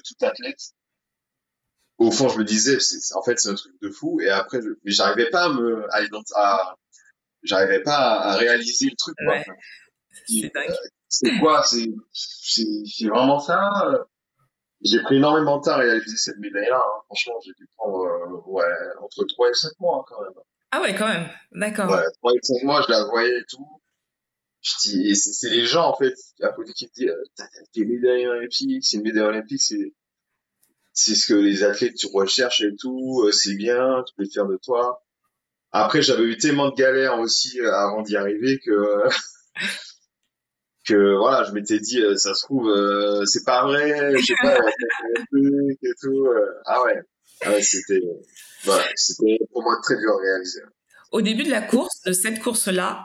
tout 0.04 0.26
athlète 0.26 0.60
au 1.98 2.12
fond, 2.12 2.30
je 2.30 2.38
me 2.40 2.46
disais, 2.46 2.80
c'est, 2.80 3.14
en 3.16 3.22
fait, 3.22 3.38
c'est 3.40 3.50
un 3.50 3.56
truc 3.56 3.74
de 3.82 3.90
fou. 3.90 4.22
Et 4.22 4.30
après, 4.30 4.62
je, 4.62 4.70
mais 4.86 4.92
j'arrivais 4.92 5.30
pas 5.30 5.44
à 5.46 5.50
me, 5.50 5.84
à, 5.94 6.00
à- 6.36 6.76
j'arrivais 7.44 7.82
pas 7.84 7.98
à, 7.98 8.32
à 8.32 8.36
réaliser 8.38 8.86
le 8.86 8.96
truc. 8.98 9.16
Quoi. 9.26 9.44
C'est 10.28 10.52
dingue. 10.54 10.74
C'est 11.10 11.40
quoi? 11.40 11.62
C'est, 11.64 11.90
c'est, 12.14 12.64
c'est 12.86 13.08
vraiment 13.08 13.40
ça. 13.40 13.60
J'ai 14.82 15.02
pris 15.02 15.18
énormément 15.18 15.58
de 15.58 15.64
temps 15.64 15.72
à 15.72 15.78
réaliser 15.78 16.16
cette 16.18 16.38
médaille-là. 16.38 16.78
hein. 16.82 17.02
Franchement, 17.08 17.34
j'ai 17.46 17.52
dû 17.54 17.68
prendre, 17.78 18.06
euh, 18.06 18.42
ouais, 18.52 18.64
entre 19.02 19.26
3 19.26 19.50
et 19.50 19.54
5 19.54 19.72
mois 19.80 20.00
hein, 20.00 20.06
quand 20.08 20.22
même. 20.24 20.34
Ah 20.72 20.82
ouais, 20.82 20.96
quand 20.96 21.08
même. 21.08 21.28
D'accord. 21.52 21.90
Ouais, 21.90 22.04
3 22.22 22.32
et 22.34 22.40
5 22.42 22.64
mois, 22.64 22.82
je 22.88 22.92
la 22.92 23.04
voyais 23.06 23.40
et 23.40 23.44
tout. 23.50 23.66
Je 24.62 24.72
dis, 24.84 25.10
et 25.10 25.16
c'est, 25.16 25.50
les 25.50 25.66
gens, 25.66 25.88
en 25.88 25.96
fait, 25.96 26.14
à 26.42 26.50
côté 26.50 26.74
qui 26.74 26.86
me 26.86 26.92
disent, 26.94 27.10
euh, 27.10 27.44
tes 27.74 27.86
médailles 27.86 28.28
olympiques, 28.28 28.86
c'est 28.86 28.98
une 28.98 29.04
médaille 29.04 29.24
olympique, 29.24 29.62
c'est, 29.62 29.94
c'est 30.94 31.16
ce 31.16 31.26
que 31.28 31.34
les 31.34 31.64
athlètes 31.64 31.96
tu 31.96 32.08
recherches 32.14 32.62
et 32.62 32.76
tout, 32.78 33.24
euh, 33.26 33.32
c'est 33.32 33.56
bien, 33.56 34.04
tu 34.08 34.14
peux 34.16 34.24
le 34.24 34.30
faire 34.30 34.48
de 34.48 34.58
toi. 34.64 35.02
Après, 35.72 36.02
j'avais 36.02 36.24
eu 36.24 36.38
tellement 36.38 36.70
de 36.70 36.76
galères 36.76 37.20
aussi 37.20 37.60
avant 37.62 38.02
d'y 38.02 38.16
arriver 38.18 38.60
que 38.60 39.04
que 40.90 41.18
voilà, 41.18 41.44
je 41.44 41.52
m'étais 41.52 41.80
dit, 41.80 42.02
euh, 42.02 42.16
ça 42.18 42.34
se 42.34 42.44
trouve, 42.44 42.70
euh, 42.70 43.24
c'est 43.26 43.46
pas 43.46 43.64
vrai, 43.64 44.14
je 44.18 44.26
sais 44.26 44.34
pas, 44.42 44.56
et 45.38 45.94
tout. 46.02 46.26
euh. 46.26 46.46
ah 46.66 46.84
ouais, 46.84 47.00
ah 47.46 47.52
ouais, 47.52 47.62
c'était 47.62 48.02
voilà, 48.64 48.84
pour 49.54 49.64
moi 49.64 49.78
très 49.84 49.96
dur 49.98 50.12
à 50.12 50.22
réaliser. 50.22 50.62
Au 51.12 51.22
début 51.22 51.44
de 51.44 51.50
la 51.50 51.62
course, 51.62 52.02
de 52.06 52.12
cette 52.12 52.40
course-là, 52.40 53.04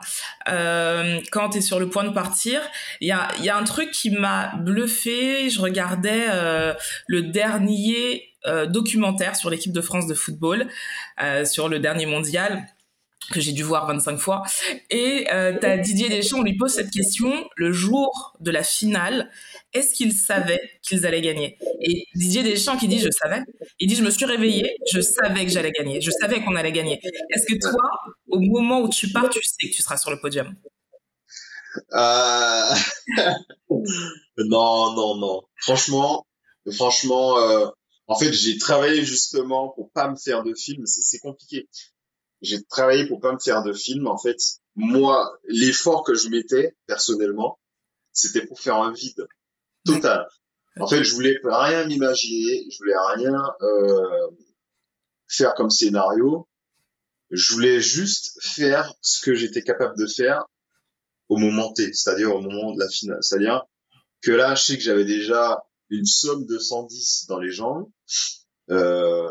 euh, 0.48 1.20
quand 1.32 1.50
tu 1.50 1.58
es 1.58 1.60
sur 1.62 1.80
le 1.80 1.88
point 1.88 2.04
de 2.04 2.12
partir, 2.12 2.60
il 3.00 3.08
y 3.08 3.12
a, 3.12 3.28
y 3.40 3.48
a 3.48 3.56
un 3.56 3.64
truc 3.64 3.90
qui 3.92 4.10
m'a 4.10 4.54
bluffé. 4.56 5.48
Je 5.48 5.58
regardais 5.60 6.26
euh, 6.30 6.74
le 7.06 7.22
dernier 7.22 8.30
documentaire 8.68 9.36
sur 9.36 9.48
l'équipe 9.48 9.72
de 9.72 9.80
France 9.80 10.06
de 10.06 10.12
football, 10.12 10.66
sur 11.46 11.70
le 11.70 11.78
dernier 11.78 12.04
mondial 12.04 12.66
que 13.32 13.40
j'ai 13.40 13.52
dû 13.52 13.62
voir 13.62 13.86
25 13.86 14.18
fois. 14.18 14.42
Et 14.90 15.26
euh, 15.32 15.56
t'as 15.60 15.76
Didier 15.76 16.08
Deschamps, 16.08 16.38
on 16.38 16.42
lui 16.42 16.56
pose 16.56 16.72
cette 16.72 16.90
question 16.90 17.48
le 17.56 17.72
jour 17.72 18.36
de 18.40 18.50
la 18.50 18.62
finale. 18.62 19.30
Est-ce 19.72 19.94
qu'ils 19.94 20.12
savaient 20.12 20.60
qu'ils 20.82 21.06
allaient 21.06 21.20
gagner? 21.20 21.58
Et 21.80 22.06
Didier 22.14 22.42
Deschamps 22.42 22.76
qui 22.76 22.88
dit 22.88 22.98
je 22.98 23.10
savais. 23.10 23.42
Il 23.78 23.88
dit 23.88 23.96
je 23.96 24.02
me 24.02 24.10
suis 24.10 24.24
réveillé, 24.24 24.76
je 24.92 25.00
savais 25.00 25.44
que 25.44 25.50
j'allais 25.50 25.72
gagner, 25.72 26.00
je 26.00 26.10
savais 26.10 26.42
qu'on 26.42 26.56
allait 26.56 26.72
gagner. 26.72 27.00
Est-ce 27.30 27.46
que 27.46 27.58
toi, 27.58 27.90
au 28.28 28.40
moment 28.40 28.80
où 28.80 28.88
tu 28.88 29.10
pars, 29.10 29.28
tu 29.30 29.40
sais 29.42 29.68
que 29.68 29.74
tu 29.74 29.82
seras 29.82 29.96
sur 29.96 30.10
le 30.10 30.20
podium? 30.20 30.54
Euh... 31.92 32.74
non, 34.38 34.94
non, 34.94 35.16
non. 35.16 35.42
Franchement, 35.56 36.26
franchement, 36.72 37.38
euh, 37.38 37.66
en 38.06 38.18
fait, 38.18 38.32
j'ai 38.32 38.58
travaillé 38.58 39.04
justement 39.04 39.70
pour 39.70 39.90
pas 39.90 40.08
me 40.08 40.16
faire 40.16 40.42
de 40.42 40.54
film. 40.54 40.84
C'est 40.86 41.18
compliqué. 41.18 41.68
J'ai 42.44 42.62
travaillé 42.64 43.06
pour 43.06 43.20
pas 43.20 43.32
me 43.32 43.38
faire 43.38 43.62
de 43.62 43.72
film. 43.72 44.06
En 44.06 44.18
fait, 44.18 44.36
moi, 44.76 45.38
l'effort 45.48 46.04
que 46.04 46.14
je 46.14 46.28
mettais 46.28 46.76
personnellement, 46.86 47.58
c'était 48.12 48.46
pour 48.46 48.60
faire 48.60 48.76
un 48.76 48.92
vide 48.92 49.26
total. 49.84 50.26
En 50.80 50.88
fait, 50.88 51.04
je 51.04 51.14
voulais 51.14 51.38
rien 51.44 51.86
m'imaginer, 51.86 52.66
je 52.68 52.78
voulais 52.78 52.96
rien 53.14 53.40
euh, 53.62 54.26
faire 55.28 55.54
comme 55.54 55.70
scénario. 55.70 56.48
Je 57.30 57.54
voulais 57.54 57.80
juste 57.80 58.36
faire 58.42 58.92
ce 59.00 59.24
que 59.24 59.36
j'étais 59.36 59.62
capable 59.62 59.96
de 59.96 60.08
faire 60.08 60.44
au 61.28 61.36
moment 61.36 61.72
T, 61.72 61.92
c'est-à-dire 61.92 62.34
au 62.34 62.40
moment 62.40 62.74
de 62.74 62.80
la 62.80 62.88
finale. 62.88 63.18
C'est-à-dire 63.20 63.62
que 64.20 64.32
là, 64.32 64.56
je 64.56 64.64
sais 64.64 64.76
que 64.76 64.82
j'avais 64.82 65.04
déjà 65.04 65.62
une 65.90 66.06
somme 66.06 66.44
de 66.44 66.58
110 66.58 67.26
dans 67.28 67.38
les 67.38 67.52
jambes, 67.52 67.88
euh, 68.70 69.28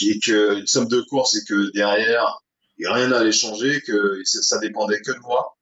et 0.00 0.18
que 0.20 0.58
une 0.58 0.66
somme 0.66 0.88
de 0.88 1.00
course 1.00 1.36
et 1.36 1.44
que 1.44 1.70
derrière, 1.72 2.42
rien 2.78 3.08
n'allait 3.08 3.32
changer, 3.32 3.80
que 3.82 4.22
ça, 4.24 4.42
ça 4.42 4.58
dépendait 4.58 5.00
que 5.00 5.12
de 5.12 5.18
moi, 5.20 5.56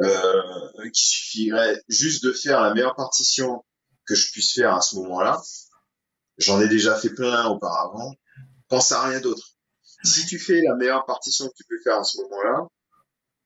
euh, 0.00 0.82
qu'il 0.84 0.94
suffirait 0.94 1.82
juste 1.88 2.24
de 2.24 2.32
faire 2.32 2.62
la 2.62 2.74
meilleure 2.74 2.94
partition 2.94 3.64
que 4.06 4.14
je 4.14 4.30
puisse 4.30 4.54
faire 4.54 4.74
à 4.74 4.80
ce 4.80 4.96
moment-là. 4.96 5.42
J'en 6.38 6.60
ai 6.60 6.68
déjà 6.68 6.96
fait 6.96 7.10
plein 7.10 7.46
auparavant. 7.46 8.14
Pense 8.68 8.92
à 8.92 9.08
rien 9.08 9.20
d'autre. 9.20 9.56
Si 10.04 10.24
tu 10.26 10.38
fais 10.38 10.60
la 10.62 10.76
meilleure 10.76 11.04
partition 11.04 11.48
que 11.48 11.54
tu 11.56 11.64
peux 11.64 11.80
faire 11.82 11.98
à 11.98 12.04
ce 12.04 12.18
moment-là, 12.22 12.68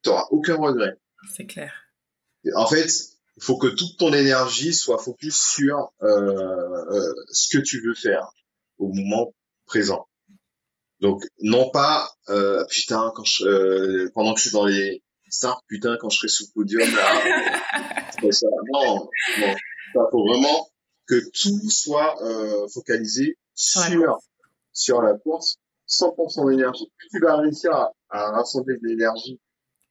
tu 0.03 0.11
n'auras 0.11 0.27
aucun 0.31 0.57
regret. 0.57 0.99
C'est 1.35 1.47
clair. 1.47 1.73
En 2.55 2.67
fait, 2.67 2.91
il 3.37 3.43
faut 3.43 3.57
que 3.57 3.69
toute 3.69 3.97
ton 3.97 4.13
énergie 4.13 4.75
soit 4.75 4.99
focus 4.99 5.37
sur 5.37 5.93
euh, 6.03 6.07
euh, 6.07 7.15
ce 7.31 7.57
que 7.57 7.63
tu 7.63 7.81
veux 7.81 7.95
faire 7.95 8.31
au 8.79 8.93
moment 8.93 9.33
présent. 9.73 10.07
Donc 11.01 11.25
non 11.41 11.71
pas 11.71 12.11
euh, 12.29 12.63
putain 12.69 13.11
quand 13.17 13.25
je 13.25 13.45
euh, 13.45 14.11
pendant 14.15 14.35
que 14.35 14.41
je 14.41 14.49
suis 14.49 14.53
dans 14.53 14.67
les 14.67 15.03
stars 15.31 15.63
putain 15.67 15.97
quand 15.99 16.11
je 16.11 16.19
serai 16.19 16.29
sous 16.29 16.53
podium 16.53 16.89
là. 16.95 17.07
Ça. 18.31 18.47
non 18.73 19.09
non. 19.41 19.55
Il 19.95 20.09
faut 20.11 20.25
vraiment 20.29 20.69
que 21.07 21.17
tout 21.43 21.71
soit 21.71 22.23
euh, 22.23 22.69
focalisé 22.69 23.39
sur 23.55 24.19
sur 24.73 25.01
la 25.01 25.15
course. 25.15 25.57
100% 25.89 26.51
d'énergie. 26.51 26.91
Plus 26.97 27.09
tu 27.11 27.21
vas 27.21 27.37
réussir 27.37 27.73
à, 27.73 27.93
à 28.11 28.31
rassembler 28.31 28.77
de 28.77 28.87
l'énergie 28.87 29.41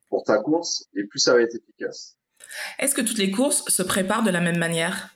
pour 0.09 0.23
ta 0.23 0.37
course 0.37 0.85
et 0.95 1.03
plus 1.03 1.19
ça 1.19 1.33
va 1.33 1.41
être 1.41 1.55
efficace. 1.55 2.15
Est-ce 2.79 2.95
que 2.95 3.01
toutes 3.01 3.19
les 3.19 3.31
courses 3.31 3.63
se 3.67 3.83
préparent 3.83 4.23
de 4.23 4.31
la 4.31 4.41
même 4.41 4.57
manière? 4.57 5.09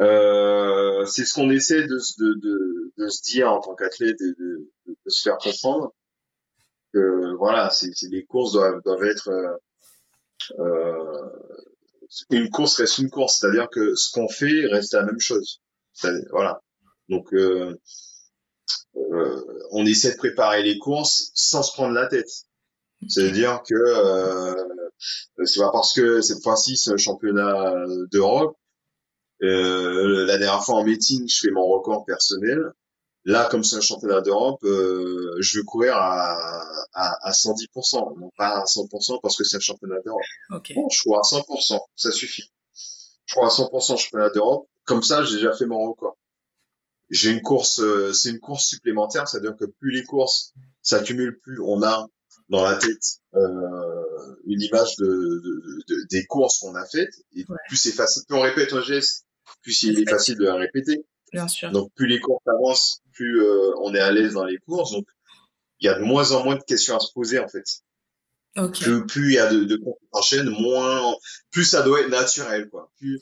Euh, 0.00 1.04
c'est 1.06 1.24
ce 1.24 1.34
qu'on 1.34 1.50
essaie 1.50 1.82
de, 1.82 1.98
de, 2.18 2.34
de, 2.34 2.92
de, 2.96 3.08
se 3.08 3.22
dire 3.22 3.50
en 3.52 3.60
tant 3.60 3.74
qu'athlète 3.74 4.20
et 4.20 4.32
de, 4.38 4.70
se 5.06 5.22
faire 5.22 5.38
comprendre 5.38 5.92
que 6.92 7.34
voilà, 7.36 7.70
c'est 7.70 7.90
les 8.10 8.24
courses 8.24 8.52
doivent, 8.52 8.80
doivent 8.84 9.04
être 9.04 9.28
euh, 9.28 9.56
euh, 10.60 11.28
une 12.30 12.48
course 12.50 12.76
reste 12.76 12.98
une 12.98 13.10
course, 13.10 13.38
c'est-à-dire 13.38 13.68
que 13.70 13.94
ce 13.94 14.12
qu'on 14.12 14.28
fait 14.28 14.66
reste 14.66 14.94
la 14.94 15.04
même 15.04 15.20
chose. 15.20 15.60
Voilà. 16.30 16.62
Donc 17.08 17.32
euh, 17.34 17.78
euh, 18.96 19.44
on 19.72 19.84
essaie 19.84 20.12
de 20.12 20.16
préparer 20.16 20.62
les 20.62 20.78
courses 20.78 21.30
sans 21.34 21.62
se 21.62 21.72
prendre 21.72 21.94
la 21.94 22.06
tête. 22.06 22.30
C'est-à-dire 23.08 23.62
que 23.68 23.74
euh, 23.74 24.54
c'est 25.44 25.60
pas 25.60 25.70
parce 25.70 25.92
que 25.92 26.20
cette 26.20 26.42
fois-ci 26.42 26.76
c'est 26.76 26.90
un 26.90 26.96
championnat 26.96 27.74
d'Europe 28.10 28.56
euh, 29.42 30.26
la 30.26 30.38
dernière 30.38 30.62
fois 30.64 30.76
en 30.76 30.84
meeting, 30.84 31.28
je 31.28 31.38
fais 31.40 31.50
mon 31.50 31.66
record 31.66 32.04
personnel. 32.04 32.58
Là, 33.24 33.46
comme 33.50 33.62
c'est 33.64 33.76
un 33.76 33.80
championnat 33.80 34.20
d'Europe, 34.22 34.62
euh, 34.64 35.36
je 35.40 35.58
veux 35.58 35.64
courir 35.64 35.96
à, 35.96 36.32
à, 36.94 37.28
à 37.28 37.32
110%, 37.32 38.18
non 38.18 38.30
pas 38.36 38.60
à 38.60 38.64
100% 38.64 39.20
parce 39.20 39.36
que 39.36 39.44
c'est 39.44 39.56
un 39.56 39.60
championnat 39.60 40.00
d'Europe. 40.04 40.22
Okay. 40.50 40.74
Bon, 40.74 40.88
je 40.90 41.02
cours 41.02 41.18
à 41.18 41.22
100%, 41.22 41.78
ça 41.96 42.10
suffit. 42.12 42.50
Je 43.26 43.34
cours 43.34 43.44
à 43.44 43.48
100% 43.48 43.98
championnat 43.98 44.30
d'Europe. 44.30 44.66
Comme 44.86 45.02
ça, 45.02 45.24
j'ai 45.24 45.36
déjà 45.36 45.52
fait 45.54 45.66
mon 45.66 45.78
record. 45.90 46.16
J'ai 47.10 47.30
une 47.30 47.42
course, 47.42 47.80
euh, 47.80 48.12
c'est 48.12 48.30
une 48.30 48.40
course 48.40 48.64
supplémentaire, 48.66 49.28
c'est-à-dire 49.28 49.56
que 49.58 49.64
plus 49.66 49.90
les 49.90 50.04
courses 50.04 50.52
s'accumulent, 50.82 51.38
plus 51.40 51.60
on 51.60 51.82
a 51.82 52.06
dans 52.50 52.62
la 52.62 52.76
tête 52.76 53.02
euh, 53.34 54.36
une 54.46 54.62
image 54.62 54.96
de, 54.96 55.04
de, 55.06 55.82
de, 55.88 56.06
des 56.10 56.24
courses 56.26 56.60
qu'on 56.60 56.74
a 56.74 56.86
faites 56.86 57.12
et 57.34 57.44
Ouais. 57.48 57.56
plus 57.68 57.76
c'est 57.76 57.92
facile 57.92 58.22
plus 58.26 58.36
on 58.36 58.40
répète 58.40 58.72
un 58.72 58.80
geste 58.80 59.24
plus 59.62 59.82
il 59.84 59.98
est 60.00 60.08
facile 60.08 60.36
de 60.36 60.44
la 60.44 60.54
répéter 60.56 61.04
Bien 61.32 61.48
sûr. 61.48 61.70
donc 61.70 61.92
plus 61.94 62.06
les 62.06 62.20
courses 62.20 62.46
avancent 62.46 63.00
plus 63.12 63.42
euh, 63.42 63.72
on 63.82 63.94
est 63.94 64.00
à 64.00 64.10
l'aise 64.10 64.32
dans 64.34 64.44
les 64.44 64.58
courses 64.58 64.92
donc 64.92 65.06
il 65.80 65.86
y 65.86 65.88
a 65.88 65.94
de 65.98 66.02
moins 66.04 66.32
en 66.32 66.44
moins 66.44 66.56
de 66.56 66.62
questions 66.62 66.96
à 66.96 67.00
se 67.00 67.12
poser 67.12 67.38
en 67.38 67.48
fait 67.48 67.64
ok. 68.56 68.78
plus 68.80 69.06
plus 69.06 69.30
il 69.30 69.34
y 69.34 69.38
a 69.38 69.52
de, 69.52 69.64
de 69.64 69.76
courses 69.76 69.98
qui 70.00 70.08
s'enchaînent 70.12 70.50
moins 70.50 71.14
plus 71.50 71.64
ça 71.64 71.82
doit 71.82 72.00
être 72.00 72.08
naturel 72.10 72.68
quoi 72.70 72.90
plus 72.98 73.20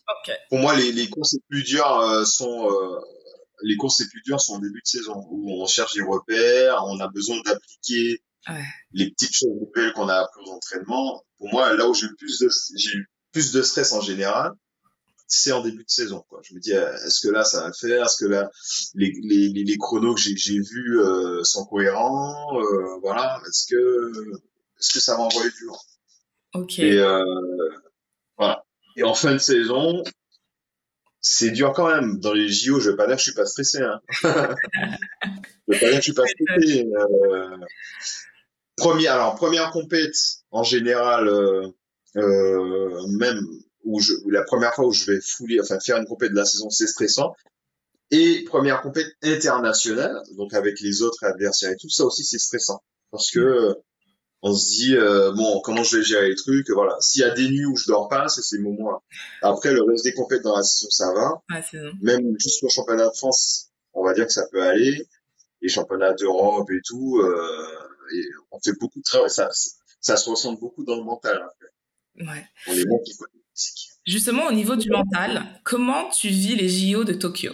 pour 0.48 0.58
moi 0.58 0.74
les, 0.76 0.92
les 0.92 1.08
courses 1.08 1.32
les 1.34 1.40
plus 1.48 1.62
dures 1.64 1.98
euh, 2.00 2.24
sont 2.24 2.70
euh, 2.70 3.00
les 3.62 3.76
courses 3.76 4.00
les 4.00 4.06
plus 4.08 4.22
dures 4.22 4.40
sont 4.40 4.56
au 4.56 4.60
début 4.60 4.80
de 4.82 4.86
saison 4.88 5.26
où 5.30 5.62
on 5.62 5.66
cherche 5.66 5.94
des 5.94 6.02
repères 6.02 6.84
on 6.86 7.00
a 7.00 7.08
besoin 7.08 7.36
d'appliquer 7.44 8.22
Ouais. 8.48 8.62
les 8.92 9.10
petites 9.10 9.34
choses 9.34 9.48
nouvelles 9.60 9.92
qu'on 9.92 10.08
a 10.08 10.20
appris 10.20 10.40
aux 10.46 10.52
entraînements. 10.52 11.24
Pour 11.36 11.48
moi, 11.50 11.74
là 11.74 11.88
où 11.88 11.94
j'ai 11.94 12.06
eu 12.06 12.14
plus 12.14 12.38
de, 12.38 12.48
j'ai 12.76 12.90
eu 12.92 13.10
plus 13.32 13.50
de 13.50 13.60
stress 13.60 13.92
en 13.92 14.00
général, 14.00 14.52
c'est 15.28 15.52
en 15.52 15.62
début 15.62 15.84
de 15.84 15.90
saison. 15.90 16.24
Quoi. 16.28 16.40
Je 16.42 16.54
me 16.54 16.60
dis, 16.60 16.72
euh, 16.72 16.94
est-ce 17.04 17.26
que 17.26 17.32
là 17.32 17.44
ça 17.44 17.62
va 17.62 17.66
le 17.68 17.72
faire? 17.72 18.04
Est-ce 18.04 18.16
que 18.16 18.26
là 18.26 18.50
les, 18.94 19.12
les, 19.22 19.48
les, 19.64 19.76
chronos 19.78 20.14
que 20.14 20.20
j'ai, 20.20 20.60
vus 20.60 21.00
euh, 21.00 21.42
sont 21.42 21.64
cohérents? 21.66 22.60
Euh, 22.60 22.98
Voilà. 23.02 23.40
Est-ce 23.46 23.66
que 23.66 24.12
est-ce 24.78 24.92
que 24.92 25.00
ça 25.00 25.16
va 25.16 25.22
envoyer 25.22 25.50
du 25.50 25.64
lourd 25.64 25.84
Ok. 26.54 26.78
Et 26.78 26.98
euh, 26.98 27.24
voilà. 28.38 28.64
Et 28.96 29.02
en 29.02 29.14
fin 29.14 29.32
de 29.32 29.38
saison, 29.38 30.02
c'est 31.20 31.50
dur 31.50 31.72
quand 31.72 31.88
même. 31.88 32.18
Dans 32.20 32.32
les 32.32 32.48
JO, 32.48 32.78
je 32.78 32.90
vais 32.90 32.96
pas 32.96 33.06
dire 33.06 33.16
que 33.16 33.20
je 33.20 33.24
suis 33.24 33.34
pas 33.34 33.46
stressé. 33.46 33.80
Hein. 33.82 34.00
je 34.22 34.28
vais 35.68 35.80
pas 35.80 35.86
dire 35.86 35.90
que 35.90 35.96
je 35.96 36.00
suis 36.00 36.12
pas 36.12 36.26
stressé. 36.26 36.86
Premier, 38.76 39.08
alors 39.08 39.34
première 39.34 39.70
compète 39.70 40.14
en 40.50 40.62
général, 40.62 41.30
même 42.14 43.46
où 43.86 44.00
je, 44.00 44.12
où 44.24 44.30
la 44.30 44.42
première 44.42 44.74
fois 44.74 44.86
où 44.86 44.92
je 44.92 45.10
vais 45.10 45.20
fouler, 45.20 45.60
enfin 45.60 45.78
faire 45.80 45.96
une 45.96 46.06
compète 46.06 46.32
de 46.32 46.36
la 46.36 46.44
saison, 46.44 46.68
c'est 46.70 46.86
stressant. 46.86 47.34
Et 48.10 48.44
première 48.44 48.82
compète 48.82 49.08
internationale, 49.22 50.20
donc 50.36 50.54
avec 50.54 50.80
les 50.80 51.02
autres 51.02 51.24
adversaires 51.24 51.70
et 51.70 51.76
tout, 51.76 51.88
ça 51.88 52.04
aussi 52.04 52.24
c'est 52.24 52.38
stressant 52.38 52.82
parce 53.10 53.30
que 53.30 53.74
on 54.42 54.54
se 54.54 54.66
dit 54.66 54.96
euh, 54.96 55.32
bon 55.32 55.60
comment 55.62 55.82
je 55.82 55.96
vais 55.96 56.04
gérer 56.04 56.28
les 56.28 56.36
trucs, 56.36 56.68
voilà. 56.70 56.96
S'il 57.00 57.22
y 57.22 57.24
a 57.24 57.30
des 57.30 57.48
nuits 57.48 57.64
où 57.64 57.76
je 57.76 57.86
dors 57.86 58.08
pas, 58.08 58.28
c'est 58.28 58.42
ces 58.42 58.58
moments-là. 58.58 58.98
Après 59.42 59.72
le 59.72 59.82
reste 59.82 60.04
des 60.04 60.12
compètes 60.12 60.42
dans 60.42 60.56
la 60.56 60.62
saison 60.62 60.90
ça 60.90 61.12
va, 61.14 61.42
bon. 61.72 61.92
même 62.02 62.34
jusqu'au 62.38 62.68
championnat 62.68 63.08
de 63.08 63.16
France, 63.16 63.70
on 63.94 64.04
va 64.04 64.12
dire 64.14 64.26
que 64.26 64.32
ça 64.32 64.46
peut 64.52 64.62
aller. 64.62 65.06
Les 65.62 65.68
championnats 65.68 66.12
d'Europe 66.12 66.70
et 66.70 66.80
tout, 66.84 67.18
euh, 67.18 67.66
et 68.14 68.24
on 68.50 68.60
fait 68.60 68.78
beaucoup 68.78 68.98
de 68.98 69.04
travail. 69.04 69.30
Ça, 69.30 69.48
ça 70.00 70.16
se 70.16 70.28
ressent 70.28 70.52
beaucoup 70.52 70.84
dans 70.84 70.96
le 70.96 71.02
mental. 71.02 71.42
Après. 71.42 72.28
Ouais. 72.30 72.46
On 72.68 72.72
est 72.74 72.84
bon 72.84 72.98
qui. 73.00 73.14
Justement, 74.06 74.46
au 74.46 74.52
niveau 74.52 74.76
du 74.76 74.88
mental, 74.90 75.60
comment 75.64 76.08
tu 76.10 76.28
vis 76.28 76.56
les 76.56 76.68
JO 76.68 77.04
de 77.04 77.12
Tokyo? 77.12 77.52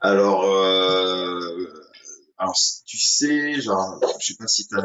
Alors, 0.00 0.44
euh, 0.44 1.66
alors 2.38 2.54
tu 2.86 2.98
sais, 2.98 3.60
genre, 3.60 4.00
je 4.20 4.26
sais 4.28 4.34
pas 4.38 4.46
si 4.46 4.66
tu, 4.66 4.76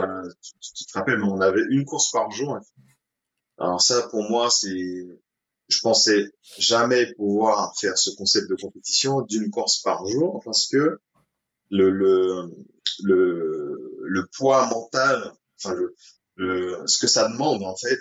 tu 0.76 0.86
te 0.86 0.98
rappelles, 0.98 1.20
mais 1.20 1.28
on 1.28 1.42
avait 1.42 1.64
une 1.70 1.86
course 1.86 2.12
par 2.12 2.32
jour. 2.32 2.56
hein. 2.56 2.62
Alors 3.60 3.82
ça, 3.82 4.04
pour 4.10 4.24
moi, 4.30 4.50
c'est, 4.50 5.08
je 5.70 5.80
pensais 5.82 6.32
jamais 6.58 7.14
pouvoir 7.16 7.74
faire 7.80 7.98
ce 7.98 8.12
concept 8.12 8.50
de 8.50 8.56
compétition 8.56 9.22
d'une 9.22 9.52
course 9.52 9.80
par 9.82 10.06
jour 10.08 10.42
parce 10.46 10.68
que 10.68 11.00
le 11.72 11.90
le 11.92 12.52
le, 13.04 13.98
le 14.04 14.28
poids 14.38 14.68
mental, 14.68 15.34
enfin 15.58 15.76
le, 15.76 15.96
le 16.38 16.84
ce 16.88 16.98
que 17.00 17.08
ça 17.08 17.30
demande 17.30 17.64
en 17.64 17.76
fait 17.76 18.00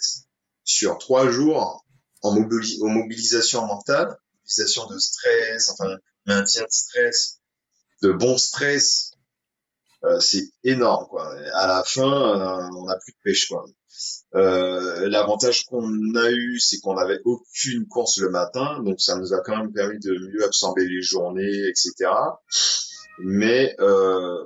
sur 0.69 0.99
trois 0.99 1.31
jours 1.31 1.85
en 2.23 2.35
mobili- 2.35 2.79
en 2.83 2.89
mobilisation 2.89 3.65
mentale, 3.67 4.15
mobilisation 4.43 4.87
de 4.87 4.99
stress, 4.99 5.71
enfin 5.71 5.97
maintien 6.27 6.63
de 6.63 6.71
stress, 6.71 7.39
de 8.03 8.13
bon 8.13 8.37
stress, 8.37 9.13
euh, 10.05 10.21
c'est 10.21 10.45
énorme 10.65 11.07
quoi. 11.09 11.35
À 11.55 11.67
la 11.67 11.83
fin, 11.85 12.03
euh, 12.05 12.69
on 12.77 12.85
n'a 12.85 12.97
plus 12.99 13.13
de 13.13 13.19
pêche 13.25 13.49
quoi. 13.49 13.65
Euh, 14.35 15.09
L'avantage 15.09 15.65
qu'on 15.65 16.15
a 16.17 16.31
eu, 16.31 16.61
c'est 16.61 16.79
qu'on 16.81 16.95
n'avait 16.95 17.21
aucune 17.25 17.87
course 17.89 18.19
le 18.19 18.29
matin, 18.29 18.83
donc 18.83 19.01
ça 19.01 19.17
nous 19.17 19.33
a 19.33 19.41
quand 19.41 19.57
même 19.57 19.73
permis 19.73 19.99
de 20.01 20.13
mieux 20.13 20.45
absorber 20.45 20.87
les 20.87 21.01
journées, 21.01 21.67
etc. 21.69 22.11
Mais 23.21 23.75
euh, 23.81 24.45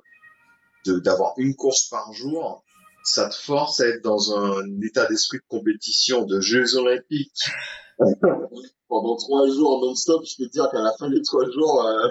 d'avoir 0.86 1.34
une 1.36 1.56
course 1.56 1.88
par 1.88 2.12
jour, 2.12 2.64
ça 3.04 3.28
te 3.28 3.34
force 3.34 3.80
à 3.80 3.88
être 3.88 4.02
dans 4.02 4.36
un 4.36 4.80
état 4.82 5.06
d'esprit 5.06 5.38
de 5.38 5.44
compétition, 5.48 6.24
de 6.24 6.40
Jeux 6.40 6.76
olympiques. 6.76 7.50
Pendant 8.88 9.16
trois 9.16 9.48
jours 9.48 9.80
non-stop, 9.80 10.22
je 10.26 10.36
peux 10.36 10.46
te 10.48 10.52
dire 10.52 10.68
qu'à 10.70 10.80
la 10.80 10.92
fin 10.98 11.08
des 11.08 11.22
trois 11.22 11.50
jours, 11.50 11.86
euh, 11.86 12.08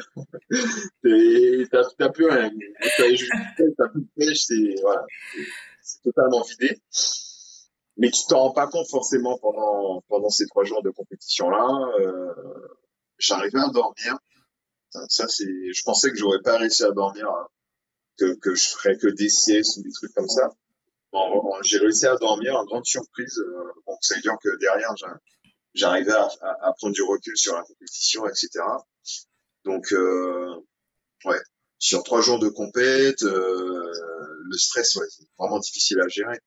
t'as 1.98 2.10
plus 2.10 2.28
rien. 2.28 2.52
T'as 2.98 3.90
plus 3.90 4.02
de 4.02 4.08
pêche, 4.16 4.46
c'est 4.46 4.76
voilà, 4.82 5.06
totalement 6.04 6.42
vidé. 6.42 6.82
Mais 7.98 8.10
tu 8.10 8.22
t'en 8.28 8.40
rends 8.40 8.52
pas 8.52 8.66
compte 8.66 8.90
forcément 8.90 9.38
pendant 9.38 10.02
pendant 10.08 10.30
ces 10.30 10.48
trois 10.48 10.64
jours 10.64 10.82
de 10.82 10.90
compétition 10.90 11.52
là. 11.52 11.68
Euh, 12.00 12.34
J'arrivais 13.20 13.60
à 13.60 13.70
dormir. 13.70 14.18
Ça, 14.90 15.06
ça, 15.08 15.28
c'est, 15.28 15.46
je 15.46 15.84
pensais 15.84 16.10
que 16.10 16.18
j'aurais 16.18 16.42
pas 16.42 16.58
réussi 16.58 16.84
à 16.84 16.92
dormir, 16.92 17.30
hein, 17.30 17.48
que 18.18 18.34
que 18.40 18.56
je 18.56 18.70
ferais 18.70 18.98
que 18.98 19.08
des 19.08 19.30
siestes 19.30 19.78
ou 19.78 19.84
des 19.84 19.92
trucs 19.92 20.14
comme 20.14 20.28
ça. 20.28 20.50
Bon, 21.12 21.42
j'ai 21.64 21.78
réussi 21.78 22.06
à 22.08 22.16
dormir, 22.18 22.56
en 22.58 22.66
grande 22.66 22.86
surprise. 22.86 23.38
Euh, 23.40 23.64
bon, 23.86 23.98
ça 24.02 24.16
veut 24.16 24.22
dire 24.22 24.36
que 24.42 24.50
derrière, 24.60 24.96
j'a- 24.98 25.20
j'arrivais 25.74 26.12
à, 26.14 26.30
à, 26.42 26.70
à 26.70 26.74
prendre 26.74 26.94
du 26.94 27.04
recul 27.04 27.38
sur 27.38 27.56
la 27.56 27.64
compétition, 27.64 28.28
etc. 28.28 28.86
Donc, 29.66 29.94
euh, 29.94 30.56
ouais, 31.26 31.40
sur 31.80 32.04
trois 32.04 32.22
jours 32.22 32.40
de 32.40 32.50
compète, 32.50 33.24
euh, 33.24 33.92
le 34.46 34.58
stress, 34.58 34.96
ouais, 34.98 35.08
c'est 35.10 35.26
vraiment 35.40 35.60
difficile 35.60 36.02
à 36.02 36.08
gérer. 36.10 36.40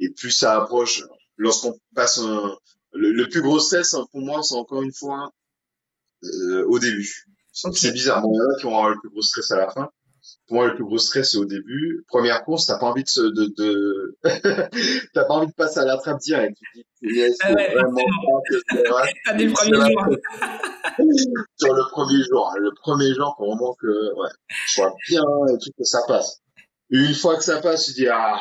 Et 0.00 0.10
plus 0.10 0.30
ça 0.32 0.56
approche, 0.56 1.02
lorsqu'on 1.36 1.78
passe 1.94 2.18
un, 2.18 2.56
le, 2.92 3.12
le 3.12 3.28
plus 3.28 3.42
gros 3.42 3.60
stress 3.60 3.94
hein, 3.94 4.06
pour 4.12 4.22
moi, 4.22 4.42
c'est 4.42 4.56
encore 4.56 4.82
une 4.82 4.94
fois 4.94 5.30
euh, 6.24 6.64
au 6.68 6.78
début. 6.78 7.26
C'est 7.52 7.92
bizarre. 7.92 8.22
Bon, 8.22 8.32
il 8.32 8.36
y 8.36 8.40
en 8.40 8.50
a 8.54 8.60
qui 8.60 8.66
avoir 8.66 8.90
le 8.90 9.00
plus 9.00 9.10
gros 9.10 9.22
stress 9.22 9.50
à 9.50 9.56
la 9.56 9.70
fin. 9.70 9.90
Pour 10.46 10.58
moi, 10.58 10.68
le 10.68 10.76
plus 10.76 10.84
gros 10.84 10.98
stress, 10.98 11.32
c'est 11.32 11.38
au 11.38 11.44
début. 11.44 12.04
Première 12.06 12.44
course, 12.44 12.66
t'as 12.66 12.78
pas 12.78 12.86
envie 12.86 13.02
de, 13.02 13.08
se, 13.08 13.20
de, 13.20 13.52
de... 13.56 14.16
t'as 15.12 15.24
pas 15.24 15.34
envie 15.34 15.48
de 15.48 15.52
passer 15.52 15.80
à 15.80 15.84
la 15.84 15.96
trappe 15.96 16.20
direct. 16.20 16.56
Tu 16.72 17.08
dis, 17.08 17.14
yes, 17.16 17.36
ah 17.42 17.52
ouais, 17.52 17.74
vraiment 17.74 17.96
pas 17.96 19.06
T'as 19.24 19.34
des 19.34 19.48
premiers 19.48 19.90
jours. 19.90 20.06
Sur 21.56 21.74
le 21.74 21.90
premier 21.90 22.22
jour. 22.30 22.54
Le 22.60 22.70
premier 22.80 23.12
jour, 23.14 23.34
pour 23.36 23.48
vraiment 23.48 23.74
que, 23.74 24.14
ouais, 24.14 24.30
je 24.66 24.72
sois 24.72 24.94
bien 25.08 25.22
et 25.52 25.58
tout, 25.58 25.70
que 25.76 25.84
ça 25.84 26.00
passe. 26.06 26.40
une 26.90 27.14
fois 27.14 27.36
que 27.36 27.42
ça 27.42 27.60
passe, 27.60 27.86
tu 27.86 27.92
dis, 27.92 28.08
ah, 28.08 28.40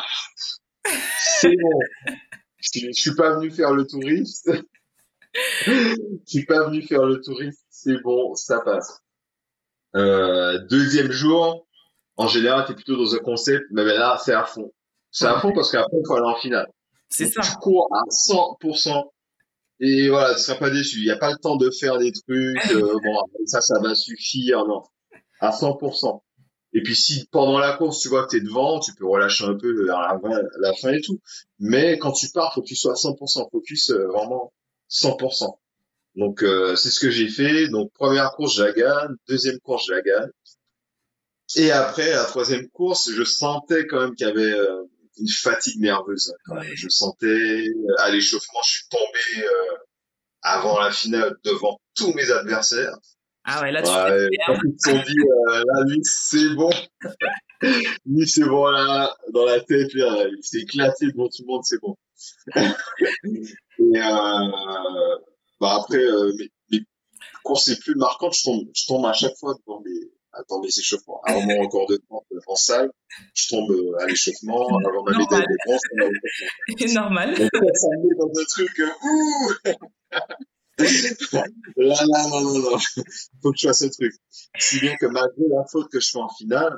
c'est 1.42 1.56
bon. 1.56 1.80
Je, 2.60 2.80
je 2.88 2.92
suis 2.92 3.16
pas 3.16 3.36
venu 3.36 3.50
faire 3.50 3.74
le 3.74 3.88
touriste. 3.88 4.52
je 5.66 5.96
suis 6.28 6.46
pas 6.46 6.68
venu 6.68 6.84
faire 6.84 7.04
le 7.04 7.20
touriste. 7.20 7.66
C'est 7.72 8.00
bon, 8.04 8.36
ça 8.36 8.60
passe. 8.60 9.02
Euh, 9.96 10.60
deuxième 10.70 11.12
jour, 11.12 11.65
en 12.18 12.28
général, 12.28 12.66
tu 12.66 12.72
es 12.72 12.76
plutôt 12.76 12.96
dans 12.98 13.14
un 13.14 13.20
concept, 13.20 13.66
mais 13.72 13.84
ben 13.84 13.98
là, 13.98 14.18
c'est 14.24 14.34
à 14.34 14.46
fond. 14.46 14.72
C'est 15.12 15.28
à 15.28 15.40
fond 15.40 15.54
parce 15.54 15.72
qu'après, 15.72 15.98
il 15.98 16.06
faut 16.06 16.16
aller 16.16 16.26
en 16.26 16.36
finale. 16.36 16.68
C'est 17.10 17.28
ça. 17.28 17.42
Tu 17.42 17.56
cours 17.62 17.88
à 17.94 18.04
100%. 18.10 19.04
Et 19.82 20.10
voilà, 20.10 20.34
tu 20.36 20.42
seras 20.42 20.58
pas 20.58 20.70
déçu. 20.70 21.00
Il 21.00 21.04
n'y 21.04 21.12
a 21.12 21.18
pas 21.18 21.32
le 21.32 21.38
temps 21.38 21.56
de 21.56 21.70
faire 21.72 21.98
des 21.98 22.12
trucs. 22.12 22.56
Euh, 22.72 23.00
bon, 23.04 23.46
ça, 23.46 23.62
ça 23.62 23.80
va 23.80 23.96
suffire. 23.96 24.66
Non. 24.66 24.84
À 25.40 25.52
100%. 25.52 26.22
Et 26.74 26.82
puis 26.82 26.96
si 26.96 27.26
pendant 27.32 27.58
la 27.58 27.78
course 27.78 28.02
tu 28.02 28.10
vois 28.10 28.26
que 28.26 28.32
tu 28.32 28.38
es 28.38 28.42
devant, 28.42 28.82
tu 28.82 28.94
peux 28.96 29.08
relâcher 29.08 29.46
un 29.46 29.56
peu 29.56 29.86
vers 29.86 29.98
la, 29.98 30.20
la, 30.60 30.74
fin 30.74 30.92
et 30.92 31.00
tout. 31.00 31.22
Mais 31.58 31.98
quand 31.98 32.12
tu 32.12 32.28
pars, 32.32 32.54
faut 32.54 32.62
que 32.62 32.68
tu 32.68 32.76
sois 32.76 32.92
à 32.92 32.96
100% 32.96 33.50
focus, 33.50 33.92
euh, 33.92 34.08
vraiment 34.08 34.52
100%. 34.92 35.58
Donc 36.16 36.44
euh, 36.44 36.76
c'est 36.76 36.90
ce 36.90 37.00
que 37.00 37.10
j'ai 37.10 37.30
fait. 37.30 37.70
Donc 37.70 37.94
première 37.94 38.32
course, 38.32 38.58
je 38.58 38.64
la 38.64 38.74
gagne. 38.74 39.16
Deuxième 39.30 39.58
course, 39.60 39.86
je 39.88 39.94
la 39.94 40.02
gagne. 40.02 40.30
Et 41.56 41.72
après, 41.72 42.12
la 42.12 42.26
troisième 42.26 42.68
course, 42.70 43.12
je 43.12 43.24
sentais 43.24 43.86
quand 43.86 44.02
même 44.02 44.16
qu'il 44.16 44.28
y 44.28 44.30
avait 44.30 44.54
euh, 44.54 44.84
une 45.18 45.28
fatigue 45.28 45.80
nerveuse. 45.80 46.34
Je 46.74 46.90
sentais 46.90 47.28
euh, 47.28 47.96
à 48.00 48.10
l'échauffement, 48.10 48.60
je 48.66 48.72
suis 48.72 48.88
tombé 48.90 49.46
euh, 49.46 49.78
avant 50.42 50.80
la 50.80 50.92
finale 50.92 51.36
devant 51.44 51.80
tous 51.94 52.14
mes 52.14 52.32
adversaires. 52.32 52.98
Ah 53.48 53.62
ouais, 53.62 53.72
là 53.72 53.84
tu 53.84 53.90
ouais, 53.90 54.28
ils 54.66 54.76
se 54.80 54.90
sont 54.90 55.04
dit, 55.06 55.18
là 55.48 55.84
lui 55.86 56.00
c'est 56.02 56.50
bon, 56.56 56.72
lui 58.08 58.28
c'est 58.28 58.44
bon 58.44 58.66
là 58.66 59.16
dans 59.34 59.46
la 59.46 59.60
tête, 59.60 59.94
là, 59.94 60.26
il 60.36 60.44
s'est 60.44 60.62
éclaté 60.62 61.12
devant 61.12 61.30
tout 61.30 61.44
le 61.44 61.46
monde, 61.46 61.64
c'est 61.64 61.80
bon. 61.80 61.96
Et 62.58 64.00
bah 65.62 65.78
après 65.80 66.04
mes, 66.40 66.52
mes, 66.72 66.84
courses 67.44 67.68
les 67.68 67.76
plus 67.76 67.94
marquantes, 67.94 68.36
je 68.36 68.44
tombe, 68.46 68.68
je 68.74 68.88
tombe 68.88 69.06
à 69.06 69.14
chaque 69.14 69.38
fois 69.38 69.54
devant 69.54 69.80
mes 69.82 70.10
attends 70.36 70.62
mes 70.62 70.68
échauffements. 70.68 71.22
À 71.26 71.34
un 71.34 71.46
moment 71.46 71.64
encore 71.64 71.88
de 71.88 71.98
temps 71.98 72.26
en 72.48 72.56
salle, 72.56 72.92
je 73.34 73.50
tombe 73.50 73.72
euh, 73.72 74.02
à 74.02 74.06
l'échauffement 74.06 74.68
avant 74.68 75.04
bronze. 75.04 75.80
C'est 76.78 76.94
normal. 76.94 77.36
Donc, 77.36 77.50
ça 77.52 77.88
me 77.88 78.08
met 78.08 78.16
dans 78.18 78.28
un 78.28 78.46
truc, 78.46 78.80
euh, 78.80 78.90
ouh 79.04 79.54
Là, 80.78 81.46
là, 81.78 82.28
non, 82.30 82.42
non, 82.42 82.60
non. 82.60 82.78
Faut 83.42 83.52
que 83.52 83.58
je 83.58 83.68
fasse 83.68 83.80
ce 83.80 83.86
truc. 83.86 84.14
Si 84.60 84.80
bien 84.80 84.96
que 84.98 85.06
malgré 85.06 85.44
la 85.50 85.66
faute 85.72 85.90
que 85.90 86.02
je 86.02 86.10
fais 86.12 86.20
en 86.20 86.30
finale, 86.30 86.78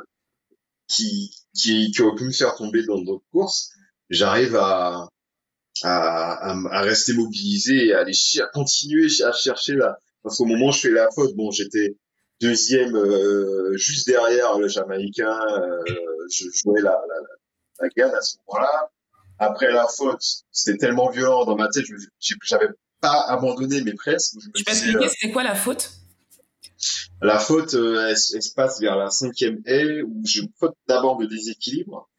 qui, 0.87 1.31
qui, 1.53 1.91
qui 1.91 2.01
aurait 2.01 2.15
pu 2.15 2.25
me 2.25 2.31
faire 2.31 2.55
tomber 2.55 2.83
dans 2.85 3.01
d'autres 3.01 3.25
courses, 3.31 3.71
j'arrive 4.09 4.55
à, 4.55 5.09
à, 5.83 6.51
à, 6.51 6.81
rester 6.81 7.13
mobilisé 7.13 7.87
et 7.87 7.93
à 7.93 8.01
aller 8.01 8.13
à 8.39 8.47
continuer 8.53 9.07
à 9.23 9.31
chercher 9.31 9.73
là. 9.73 9.97
Parce 10.23 10.37
qu'au 10.37 10.45
moment 10.45 10.67
où 10.67 10.71
je 10.71 10.79
fais 10.79 10.89
la 10.89 11.09
faute, 11.13 11.35
bon, 11.35 11.51
j'étais, 11.51 11.97
Deuxième, 12.39 12.95
euh, 12.95 13.75
juste 13.77 14.07
derrière 14.07 14.57
le 14.57 14.67
Jamaïcain, 14.67 15.39
euh, 15.57 15.83
je 16.31 16.45
jouais 16.53 16.81
la, 16.81 16.91
la, 16.91 17.15
la 17.79 17.89
gagne 17.89 18.13
à 18.13 18.21
ce 18.21 18.37
moment-là. 18.47 18.91
Après 19.39 19.71
la 19.71 19.87
faute, 19.87 20.23
c'était 20.51 20.77
tellement 20.77 21.09
violent 21.09 21.45
dans 21.45 21.55
ma 21.55 21.67
tête, 21.67 21.85
j'avais 22.43 22.69
pas 23.01 23.21
abandonné, 23.27 23.81
mais 23.81 23.93
presque. 23.93 24.35
Je 24.55 24.63
peux 24.63 24.71
expliquer, 24.71 25.09
c'était 25.09 25.31
quoi 25.31 25.43
la 25.43 25.55
faute? 25.55 25.91
La 27.21 27.39
faute, 27.39 27.73
euh, 27.73 28.09
elle, 28.09 28.17
se 28.17 28.53
passe 28.53 28.79
vers 28.79 28.95
la 28.95 29.09
cinquième 29.09 29.61
haie, 29.65 30.01
où 30.03 30.21
je 30.25 30.41
faute 30.59 30.75
d'abord 30.87 31.17
de 31.17 31.25
déséquilibre, 31.25 32.09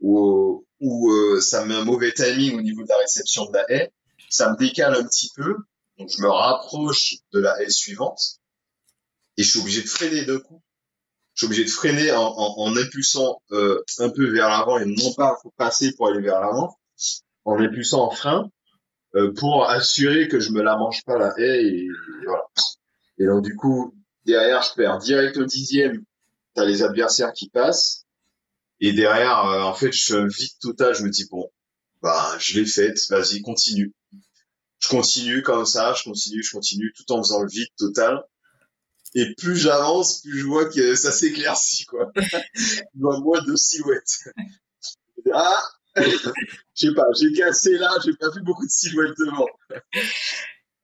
où, 0.00 0.64
où 0.80 1.10
euh, 1.10 1.40
ça 1.40 1.64
met 1.64 1.74
un 1.74 1.84
mauvais 1.84 2.12
timing 2.12 2.56
au 2.56 2.62
niveau 2.62 2.82
de 2.82 2.88
la 2.88 2.98
réception 2.98 3.46
de 3.46 3.54
la 3.54 3.64
haie, 3.70 3.92
ça 4.30 4.50
me 4.50 4.56
décale 4.56 4.94
un 4.94 5.04
petit 5.04 5.30
peu, 5.34 5.56
donc 5.98 6.08
je 6.08 6.22
me 6.22 6.28
rapproche 6.28 7.16
de 7.32 7.40
la 7.40 7.60
haie 7.60 7.70
suivante, 7.70 8.40
et 9.36 9.42
je 9.42 9.50
suis 9.50 9.60
obligé 9.60 9.82
de 9.82 9.88
freiner 9.88 10.24
deux 10.24 10.40
coups. 10.40 10.62
Je 11.34 11.40
suis 11.40 11.46
obligé 11.46 11.64
de 11.64 11.70
freiner 11.70 12.12
en, 12.12 12.22
en, 12.22 12.54
en 12.58 12.76
impulsant 12.76 13.40
euh, 13.52 13.82
un 13.98 14.10
peu 14.10 14.30
vers 14.30 14.48
l'avant 14.48 14.78
et 14.78 14.84
non 14.84 15.12
pas 15.14 15.38
passer 15.56 15.92
pour 15.94 16.08
aller 16.08 16.20
vers 16.20 16.40
l'avant, 16.40 16.76
en 17.44 17.58
impulsant 17.58 18.06
en 18.06 18.10
frein 18.10 18.50
euh, 19.14 19.32
pour 19.34 19.68
assurer 19.68 20.28
que 20.28 20.40
je 20.40 20.50
me 20.50 20.62
la 20.62 20.76
mange 20.76 21.04
pas 21.04 21.18
la 21.18 21.32
haie 21.38 21.64
et, 21.64 21.88
voilà. 22.24 22.44
Et 23.18 23.26
donc 23.26 23.44
du 23.44 23.56
coup 23.56 23.94
derrière 24.24 24.62
je 24.62 24.74
perds 24.74 24.98
direct 24.98 25.36
au 25.36 25.44
dixième. 25.44 26.04
T'as 26.54 26.64
les 26.66 26.82
adversaires 26.82 27.32
qui 27.32 27.48
passent 27.48 28.04
et 28.80 28.92
derrière 28.92 29.46
euh, 29.46 29.62
en 29.62 29.74
fait 29.74 29.92
je 29.92 30.16
vide 30.16 30.58
total. 30.60 30.94
Je 30.94 31.02
me 31.02 31.10
dis 31.10 31.26
bon 31.30 31.50
bah 32.02 32.36
je 32.38 32.58
l'ai 32.58 32.66
faite, 32.66 32.98
vas-y 33.08 33.40
continue. 33.40 33.94
Je 34.80 34.88
continue 34.88 35.42
comme 35.42 35.64
ça, 35.64 35.94
je 35.94 36.04
continue, 36.04 36.42
je 36.42 36.50
continue 36.50 36.92
tout 36.94 37.10
en 37.12 37.22
faisant 37.22 37.40
le 37.42 37.48
vide 37.48 37.68
total. 37.78 38.22
Et 39.14 39.34
plus 39.34 39.56
j'avance, 39.56 40.22
plus 40.22 40.38
je 40.38 40.46
vois 40.46 40.70
que 40.70 40.94
ça 40.94 41.12
s'éclaircit, 41.12 41.84
quoi. 41.84 42.10
je 42.16 42.82
vois 42.98 43.20
moins 43.20 43.42
de 43.42 43.54
silhouettes. 43.56 44.24
Ah! 45.32 45.62
Je 46.74 46.88
sais 46.88 46.94
pas, 46.94 47.04
j'ai 47.20 47.32
cassé 47.34 47.76
là, 47.76 47.90
j'ai 48.02 48.14
pas 48.14 48.30
vu 48.30 48.40
beaucoup 48.40 48.64
de 48.64 48.70
silhouettes 48.70 49.14
devant. 49.18 49.46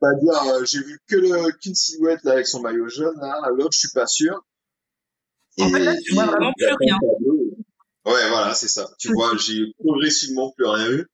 Pas 0.00 0.14
dire, 0.20 0.52
euh, 0.52 0.64
j'ai 0.66 0.82
vu 0.82 1.00
que 1.08 1.16
le, 1.16 1.50
qu'une 1.52 1.74
silhouette 1.74 2.22
là 2.24 2.32
avec 2.32 2.46
son 2.46 2.60
maillot 2.60 2.88
jaune, 2.88 3.18
là, 3.18 3.40
l'autre, 3.56 3.72
je 3.72 3.78
suis 3.78 3.92
pas 3.94 4.06
sûr. 4.06 4.44
En 5.58 5.70
fait, 5.70 5.80
là, 5.80 5.94
tu 5.96 6.12
vois 6.12 6.26
vraiment 6.26 6.52
plus 6.56 6.66
rien. 6.78 6.98
Ouais, 8.04 8.28
voilà, 8.28 8.54
c'est 8.54 8.68
ça. 8.68 8.88
Tu 8.98 9.12
vois, 9.12 9.34
j'ai 9.38 9.72
progressivement 9.78 10.52
plus 10.52 10.66
rien 10.66 10.90
eu. 10.90 11.06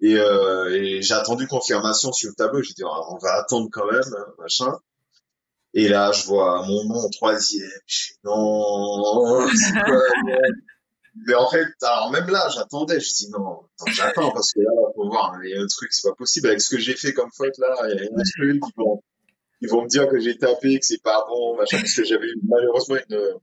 Et, 0.00 0.16
euh, 0.16 0.74
et 0.74 1.02
j'ai 1.02 1.14
attendu 1.14 1.46
confirmation 1.46 2.12
sur 2.12 2.30
le 2.30 2.34
tableau. 2.34 2.62
J'ai 2.62 2.74
dit, 2.74 2.82
ah, 2.84 3.12
on 3.12 3.18
va 3.18 3.34
attendre 3.34 3.68
quand 3.72 3.90
même, 3.90 4.02
hein, 4.02 4.26
machin. 4.38 4.72
Et 5.74 5.88
là, 5.88 6.10
je 6.12 6.26
vois 6.26 6.66
mon 6.66 6.84
nom 6.84 7.00
en 7.00 7.10
troisième. 7.10 7.68
Je 7.86 8.12
non, 8.24 9.46
Mais 11.26 11.34
en 11.34 11.50
fait, 11.50 11.66
alors 11.82 12.10
même 12.10 12.28
là, 12.28 12.48
j'attendais. 12.54 13.00
Je 13.00 13.12
dis 13.12 13.30
non, 13.30 13.60
j'attends 13.88 14.30
parce 14.32 14.52
que 14.52 14.60
là, 14.60 14.70
faut 14.94 15.08
voir, 15.08 15.34
il 15.44 15.50
y 15.50 15.54
a 15.54 15.60
un 15.60 15.66
truc, 15.66 15.92
c'est 15.92 16.08
pas 16.08 16.14
possible 16.14 16.48
avec 16.48 16.60
ce 16.60 16.70
que 16.70 16.78
j'ai 16.78 16.94
fait 16.94 17.12
comme 17.12 17.30
faute 17.36 17.58
là. 17.58 17.74
Il 17.88 17.98
y 17.98 18.00
a 18.00 18.04
un 18.04 18.22
truc, 18.36 18.62
ils 18.64 18.72
vont, 18.76 19.02
ils 19.60 19.68
vont 19.68 19.82
me 19.82 19.88
dire 19.88 20.08
que 20.08 20.18
j'ai 20.18 20.38
tapé, 20.38 20.78
que 20.78 20.86
c'est 20.86 21.02
pas 21.02 21.24
bon, 21.28 21.56
machin, 21.56 21.78
parce 21.78 21.94
que 21.94 22.04
j'avais 22.04 22.28
malheureusement 22.48 22.96
une, 23.08 23.40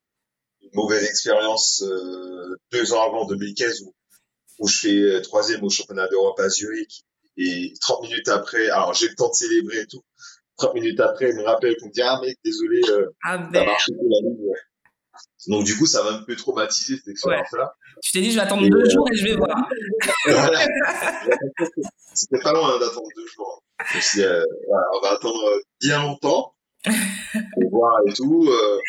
une 0.61 0.69
mauvaise 0.73 1.03
expérience 1.03 1.83
euh, 1.83 2.55
deux 2.71 2.93
ans 2.93 3.07
avant 3.07 3.25
2015 3.25 3.81
où, 3.81 3.93
où 4.59 4.67
je 4.67 4.79
fais 4.79 4.97
euh, 4.97 5.21
troisième 5.21 5.63
au 5.63 5.69
championnat 5.69 6.07
d'Europe 6.07 6.39
à 6.39 6.49
Zurich 6.49 7.03
et 7.37 7.73
30 7.81 8.03
minutes 8.03 8.29
après, 8.29 8.69
alors 8.69 8.93
j'ai 8.93 9.09
le 9.09 9.15
temps 9.15 9.29
de 9.29 9.33
célébrer 9.33 9.81
et 9.81 9.87
tout. 9.87 10.03
30 10.57 10.73
minutes 10.73 10.99
après, 10.99 11.29
il 11.29 11.35
me 11.35 11.43
rappelle 11.43 11.75
qu'on 11.77 11.87
me 11.87 11.91
dit 11.91 12.01
Ah, 12.01 12.19
mec, 12.21 12.37
désolé, 12.43 12.81
euh, 12.89 13.07
ah, 13.23 13.37
ça 13.53 13.65
marche 13.65 13.87
pour 13.87 14.07
la 14.09 14.29
ligne. 14.29 14.53
Donc, 15.47 15.65
du 15.65 15.77
coup, 15.77 15.85
ça 15.85 16.03
m'a 16.03 16.11
un 16.11 16.23
peu 16.23 16.35
traumatisé 16.35 16.97
cette 16.97 17.07
expérience-là. 17.07 17.73
Tu 18.03 18.11
t'es 18.11 18.21
dit, 18.21 18.31
je 18.31 18.35
vais 18.35 18.41
attendre 18.41 18.67
deux 18.67 18.89
jours 18.89 19.07
et 19.11 19.15
je 19.15 19.23
vais 19.23 19.35
voir. 19.35 19.69
C'était 22.13 22.39
pas 22.41 22.51
loin 22.51 22.75
hein, 22.75 22.79
d'attendre 22.79 23.07
deux 23.15 23.27
jours. 23.27 23.63
Je 23.89 23.95
me 23.97 24.01
suis 24.01 24.19
dit, 24.19 24.25
euh, 24.25 24.43
voilà, 24.67 24.85
on 24.95 25.01
va 25.01 25.11
attendre 25.13 25.61
bien 25.79 26.01
longtemps 26.01 26.53
pour 26.83 26.93
voir 27.71 27.93
et 28.07 28.13
tout. 28.13 28.45
Euh, 28.47 28.79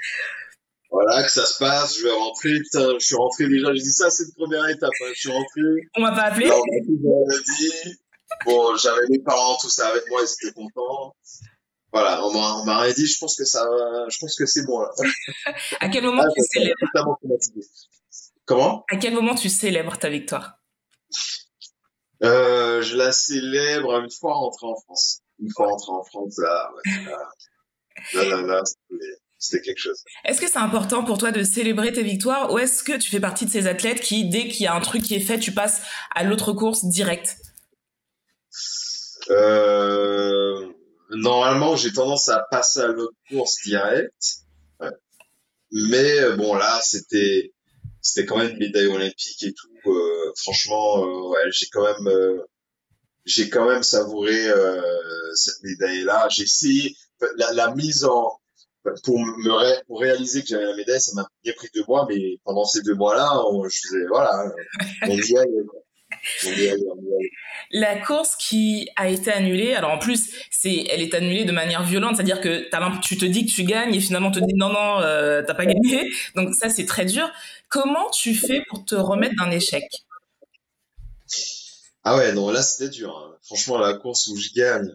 voilà, 0.91 1.23
que 1.23 1.31
ça 1.31 1.45
se 1.45 1.59
passe, 1.59 1.99
je 1.99 2.05
vais 2.05 2.13
rentrer. 2.13 2.59
Putain, 2.61 2.95
je 2.99 3.05
suis 3.05 3.17
rentré 3.17 3.47
déjà. 3.47 3.73
J'ai 3.75 3.83
dit 3.83 3.93
ça, 3.93 4.11
c'est 4.11 4.25
une 4.25 4.35
première 4.35 4.67
étape. 4.69 4.91
Hein. 5.03 5.11
Je 5.15 5.21
suis 5.21 5.31
rentré. 5.31 5.61
On 5.97 6.01
m'a 6.01 6.13
pas 6.13 6.23
appelé. 6.23 6.49
Là, 6.49 6.57
on 6.57 7.27
m'a 7.27 7.37
dit. 7.37 7.99
Bon, 8.45 8.77
j'avais 8.77 9.07
mes 9.09 9.21
parents, 9.21 9.57
tout 9.61 9.71
ça 9.71 9.89
avec 9.89 10.05
moi, 10.11 10.21
ils 10.23 10.47
étaient 10.47 10.55
contents 10.55 11.15
voilà, 11.93 12.25
on 12.25 12.65
m'a 12.65 12.79
rien 12.81 12.93
dit. 12.93 13.07
Je 13.07 13.19
pense 13.19 13.37
que 13.37 13.45
ça, 13.45 13.67
je 14.09 14.19
pense 14.19 14.37
que 14.37 14.47
c'est 14.47 14.65
bon 14.67 14.81
là. 14.81 14.91
à 15.81 15.89
quel 15.89 16.05
moment 16.05 16.23
ah, 16.25 16.33
tu 16.35 16.43
célèbres 16.43 17.19
Comment? 18.45 18.85
À 18.91 18.97
quel 18.97 19.15
moment 19.15 19.35
tu 19.35 19.49
célèbres 19.49 19.99
ta 19.99 20.09
victoire? 20.09 20.59
Euh, 22.23 22.83
Je 22.83 22.97
la 22.97 23.13
célèbre 23.13 24.01
une 24.01 24.11
fois 24.11 24.35
rentré 24.35 24.67
en 24.67 24.77
France. 24.77 25.21
Une 25.39 25.51
fois 25.55 25.67
rentré 25.69 25.93
en 25.93 26.03
France, 26.03 26.35
là, 26.39 26.71
là, 28.15 28.25
là, 28.25 28.43
là, 28.43 28.63
c'était 29.39 29.63
quelque 29.63 29.79
chose. 29.79 30.03
Est-ce 30.25 30.41
que 30.41 30.49
c'est 30.49 30.59
important 30.59 31.05
pour 31.05 31.17
toi 31.17 31.31
de 31.31 31.43
célébrer 31.45 31.93
tes 31.93 32.03
victoires 32.03 32.53
ou 32.53 32.59
est-ce 32.59 32.83
que 32.83 32.99
tu 32.99 33.09
fais 33.09 33.21
partie 33.21 33.47
de 33.47 33.51
ces 33.51 33.67
athlètes 33.67 34.01
qui, 34.01 34.29
dès 34.29 34.49
qu'il 34.49 34.65
y 34.65 34.67
a 34.67 34.75
un 34.75 34.81
truc 34.81 35.03
qui 35.03 35.15
est 35.15 35.21
fait, 35.21 35.39
tu 35.39 35.53
passes 35.53 35.83
à 36.15 36.25
l'autre 36.25 36.53
course 36.53 36.85
direct? 36.87 37.37
Euh 39.31 40.73
normalement, 41.11 41.77
j'ai 41.77 41.93
tendance 41.93 42.29
à 42.29 42.47
passer 42.51 42.81
à 42.81 42.89
l'autre 42.89 43.17
course 43.29 43.57
direct. 43.65 44.45
Mais 45.71 46.21
euh, 46.21 46.37
bon, 46.37 46.55
là, 46.55 46.81
c'était 46.83 47.53
c'était 48.01 48.27
quand 48.27 48.39
même 48.39 48.53
une 48.53 48.59
médaille 48.59 48.87
olympique 48.87 49.43
et 49.43 49.53
tout. 49.53 49.91
Euh, 49.91 50.33
franchement, 50.37 51.05
euh, 51.05 51.29
ouais, 51.29 51.51
j'ai 51.51 51.67
quand 51.71 51.85
même 51.85 52.43
j'ai 53.25 53.51
quand 53.51 53.69
même 53.69 53.83
savouré 53.83 54.51
cette 55.35 55.63
médaille-là. 55.63 56.29
J'ai 56.31 56.45
essayé 56.45 56.97
la, 57.37 57.53
la, 57.53 57.75
mise 57.75 58.05
en 58.05 58.39
pour 59.05 59.19
me 59.19 59.85
pour 59.87 60.01
réaliser 60.01 60.41
que 60.43 60.49
j'avais 60.49 60.65
la 60.65 60.77
médaille, 60.77 61.01
ça 61.01 61.13
m'a 61.15 61.29
bien 61.45 61.53
pris 61.55 61.69
deux 61.75 61.85
mois, 61.87 62.07
mais 62.09 62.39
pendant 62.45 62.65
ces 62.65 62.81
deux 62.81 62.95
mois-là, 62.95 63.43
je 63.69 63.81
faisais 63.83 64.07
voilà, 64.07 64.51
on 65.03 65.17
y 65.19 65.37
la 67.71 67.97
course 67.97 68.37
qui 68.37 68.89
a 68.97 69.09
été 69.09 69.31
annulée, 69.31 69.75
alors 69.75 69.91
en 69.91 69.99
plus, 69.99 70.31
c'est, 70.51 70.87
elle 70.91 71.01
est 71.01 71.15
annulée 71.15 71.45
de 71.45 71.53
manière 71.53 71.83
violente, 71.83 72.17
c'est-à-dire 72.17 72.41
que 72.41 72.69
tu 73.01 73.17
te 73.17 73.25
dis 73.25 73.47
que 73.47 73.51
tu 73.51 73.65
gagnes 73.65 73.95
et 73.95 74.01
finalement 74.01 74.29
on 74.29 74.33
te 74.33 74.41
dit 74.41 74.55
non, 74.55 74.69
non, 74.69 75.01
euh, 75.01 75.43
t'as 75.43 75.55
pas 75.55 75.67
gagné. 75.67 76.11
Donc 76.37 76.55
ça, 76.55 76.69
c'est 76.69 76.87
très 76.87 77.05
dur. 77.05 77.31
Comment 77.69 78.11
tu 78.11 78.35
fais 78.35 78.63
pour 78.69 78.85
te 78.85 78.95
remettre 78.95 79.35
d'un 79.37 79.51
échec? 79.51 79.85
Ah 82.05 82.17
ouais, 82.17 82.33
non, 82.33 82.51
là 82.51 82.63
c'était 82.63 82.91
dur. 82.91 83.17
Hein. 83.17 83.37
Franchement, 83.43 83.79
la 83.79 83.95
course 83.95 84.29
où 84.29 84.37
je 84.37 84.49
gagne 84.55 84.95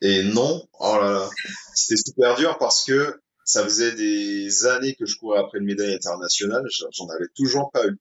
et 0.00 0.22
non, 0.22 0.66
oh 0.78 0.98
là 1.00 1.10
là, 1.10 1.30
c'était 1.74 2.00
super 2.04 2.36
dur 2.36 2.56
parce 2.58 2.84
que 2.84 3.20
ça 3.44 3.64
faisait 3.64 3.92
des 3.92 4.66
années 4.66 4.94
que 4.94 5.06
je 5.06 5.16
courais 5.16 5.40
après 5.40 5.58
une 5.58 5.64
médaille 5.64 5.94
internationale, 5.94 6.64
j'en 6.92 7.08
avais 7.08 7.28
toujours 7.34 7.70
pas 7.72 7.86
eu. 7.86 7.98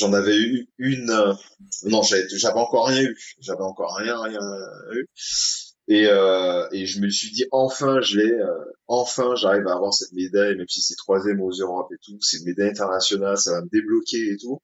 J'en 0.00 0.14
avais 0.14 0.36
eu 0.36 0.66
une, 0.78 1.10
euh, 1.10 1.34
non, 1.82 2.00
j'avais, 2.02 2.58
encore 2.58 2.88
rien 2.88 3.02
eu. 3.02 3.18
J'avais 3.38 3.62
encore 3.62 3.96
rien, 3.96 4.18
rien 4.18 4.40
eu. 4.92 5.06
Et, 5.88 6.06
euh, 6.06 6.66
et 6.72 6.86
je 6.86 7.00
me 7.00 7.10
suis 7.10 7.30
dit, 7.32 7.44
enfin, 7.52 8.00
je 8.00 8.18
l'ai, 8.18 8.32
euh, 8.32 8.64
enfin, 8.86 9.34
j'arrive 9.34 9.66
à 9.66 9.74
avoir 9.74 9.92
cette 9.92 10.12
médaille, 10.12 10.56
même 10.56 10.68
si 10.68 10.80
c'est 10.80 10.94
troisième 10.94 11.42
aux 11.42 11.50
Europes 11.50 11.92
et 11.92 11.98
tout. 12.02 12.16
C'est 12.22 12.38
une 12.38 12.46
médaille 12.46 12.70
internationale, 12.70 13.36
ça 13.36 13.52
va 13.52 13.60
me 13.60 13.68
débloquer 13.68 14.32
et 14.32 14.36
tout. 14.38 14.58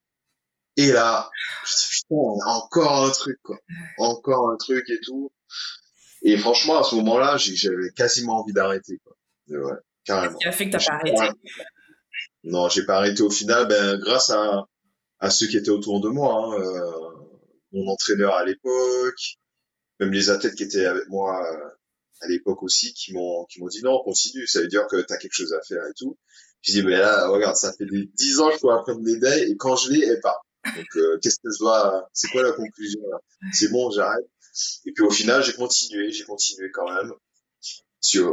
Et 0.79 0.91
là, 0.91 1.31
je 1.67 1.73
me 1.73 1.77
dis, 1.77 1.87
putain, 1.91 2.47
encore 2.47 3.05
un 3.05 3.11
truc, 3.11 3.39
quoi. 3.43 3.59
Encore 3.99 4.51
un 4.51 4.57
truc 4.57 4.89
et 4.89 5.01
tout. 5.03 5.31
Et 6.23 6.39
franchement, 6.39 6.81
à 6.81 6.85
ce 6.85 6.95
moment-là, 6.95 7.37
j'avais 7.37 7.91
quasiment 7.95 8.41
envie 8.41 8.55
d'arrêter, 8.55 8.99
quoi. 9.05 9.17
Ouais, 9.49 9.79
carrément. 10.05 10.39
Qu'est-ce 10.39 10.43
qui 10.43 10.49
a 10.49 10.53
fait 10.53 10.71
que 10.71 10.77
t'as 10.79 10.85
pas 10.85 10.95
arrêté? 10.95 11.39
Non, 12.45 12.71
j'ai 12.71 12.87
pas 12.87 12.97
arrêté 12.97 13.23
au 13.23 13.31
final, 13.31 13.67
ben, 13.69 13.99
grâce 13.99 14.31
à, 14.31 14.67
à 15.19 15.31
ceux 15.31 15.47
qui 15.47 15.57
étaient 15.57 15.71
autour 15.71 16.01
de 16.01 16.09
moi, 16.09 16.35
hein, 16.35 16.61
euh, 16.61 17.27
mon 17.73 17.89
entraîneur 17.89 18.35
à 18.35 18.45
l'époque, 18.45 19.39
même 20.01 20.13
les 20.13 20.31
athlètes 20.31 20.55
qui 20.55 20.65
étaient 20.65 20.87
avec 20.87 21.09
moi 21.09 21.43
euh, 21.45 21.69
à 22.21 22.29
l'époque 22.29 22.63
aussi, 22.63 22.93
qui 22.95 23.13
m'ont 23.13 23.45
qui 23.47 23.61
m'ont 23.61 23.69
dit 23.69 23.83
non, 23.83 24.03
continue, 24.03 24.47
ça 24.47 24.61
veut 24.61 24.69
dire 24.69 24.87
que 24.89 24.97
tu 24.97 25.13
as 25.13 25.17
quelque 25.19 25.35
chose 25.35 25.53
à 25.53 25.63
faire 25.63 25.85
et 25.85 25.95
tout. 25.97 26.19
Je 26.63 26.73
dis 26.73 26.83
mais 26.83 26.97
là, 26.97 27.29
regarde, 27.29 27.57
ça 27.57 27.73
fait 27.73 27.87
des 27.87 28.07
dix 28.15 28.41
ans 28.41 28.51
que 28.51 28.57
je 28.57 28.61
dois 28.61 28.81
apprendre 28.81 29.01
médaille 29.01 29.51
et 29.51 29.57
quand 29.57 29.77
je 29.77 29.93
l'ai, 29.93 30.05
elle 30.07 30.21
part. 30.21 30.45
Donc 30.65 30.97
euh, 30.97 31.19
qu'est-ce 31.23 31.37
que 31.37 31.51
je 31.53 31.59
dois, 31.59 32.09
c'est 32.13 32.29
quoi 32.29 32.43
la 32.43 32.53
conclusion 32.53 33.01
C'est 33.53 33.71
bon, 33.71 33.91
j'arrête. 33.91 34.27
Et 34.87 34.93
puis 34.93 35.05
au 35.05 35.11
final, 35.11 35.43
j'ai 35.43 35.53
continué, 35.53 36.11
j'ai 36.11 36.25
continué 36.25 36.71
quand 36.73 36.91
même. 36.91 37.13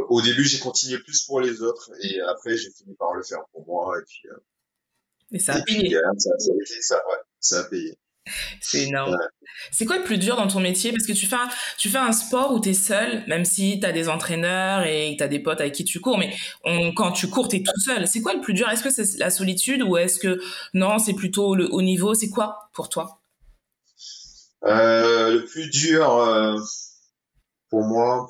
au 0.08 0.22
début, 0.22 0.44
j'ai 0.44 0.58
continué 0.58 0.98
plus 0.98 1.22
pour 1.24 1.40
les 1.40 1.62
autres 1.62 1.90
et 2.02 2.20
après, 2.20 2.56
j'ai 2.56 2.70
fini 2.70 2.94
par 2.94 3.14
le 3.14 3.22
faire 3.22 3.44
pour 3.52 3.66
moi 3.66 3.98
et 3.98 4.02
puis. 4.04 4.28
Et 5.34 5.38
ça 5.40 5.54
a 5.54 5.62
payé. 5.62 5.96
ça, 7.40 7.58
a 7.58 7.64
payé. 7.64 7.98
C'est 8.60 8.84
énorme. 8.84 9.16
C'est 9.70 9.84
quoi 9.84 9.98
le 9.98 10.04
plus 10.04 10.16
dur 10.16 10.36
dans 10.36 10.46
ton 10.46 10.60
métier? 10.60 10.92
Parce 10.92 11.06
que 11.06 11.12
tu 11.12 11.26
fais 11.26 11.36
un, 11.36 11.48
tu 11.76 11.88
fais 11.88 11.98
un 11.98 12.12
sport 12.12 12.52
où 12.52 12.60
tu 12.60 12.70
es 12.70 12.74
seul, 12.74 13.24
même 13.26 13.44
si 13.44 13.80
tu 13.80 13.86
as 13.86 13.92
des 13.92 14.08
entraîneurs 14.08 14.84
et 14.86 15.14
tu 15.18 15.22
as 15.22 15.28
des 15.28 15.40
potes 15.40 15.60
avec 15.60 15.74
qui 15.74 15.84
tu 15.84 16.00
cours, 16.00 16.18
mais 16.18 16.34
quand 16.96 17.12
tu 17.12 17.28
cours, 17.28 17.48
tu 17.48 17.56
es 17.56 17.62
tout 17.62 17.78
seul. 17.80 18.06
C'est 18.06 18.22
quoi 18.22 18.32
le 18.32 18.40
plus 18.40 18.54
dur? 18.54 18.68
Est-ce 18.70 18.82
que 18.82 18.90
c'est 18.90 19.18
la 19.18 19.30
solitude 19.30 19.82
ou 19.82 19.96
est-ce 19.96 20.18
que 20.18 20.40
non, 20.72 20.98
c'est 20.98 21.14
plutôt 21.14 21.54
le 21.54 21.68
haut 21.70 21.82
niveau? 21.82 22.14
C'est 22.14 22.30
quoi 22.30 22.70
pour 22.72 22.88
toi? 22.88 23.20
Euh, 24.64 25.32
Le 25.32 25.44
plus 25.44 25.68
dur 25.68 26.10
euh, 26.10 26.56
pour 27.68 27.82
moi, 27.82 28.28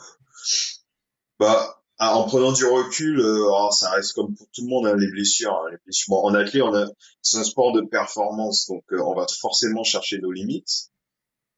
bah, 1.39 1.84
ah, 2.07 2.17
en 2.19 2.27
prenant 2.27 2.53
du 2.53 2.67
recul, 2.67 3.19
euh, 3.19 3.49
oh, 3.49 3.71
ça 3.71 3.91
reste 3.93 4.13
comme 4.13 4.35
pour 4.35 4.47
tout 4.53 4.61
le 4.61 4.69
monde 4.69 4.87
hein, 4.87 4.95
les 4.95 5.11
blessures. 5.11 5.55
Hein, 5.55 5.71
les 5.71 5.79
blessures. 5.85 6.11
Bon, 6.11 6.23
en 6.23 6.35
athlète, 6.35 6.63
on 6.63 6.75
a, 6.75 6.87
c'est 7.23 7.39
un 7.39 7.45
sport 7.45 7.73
de 7.73 7.81
performance, 7.81 8.67
donc 8.67 8.85
euh, 8.93 9.01
on 9.01 9.15
va 9.15 9.27
forcément 9.41 9.85
chercher 9.85 10.19
nos 10.19 10.31
limites. 10.31 10.91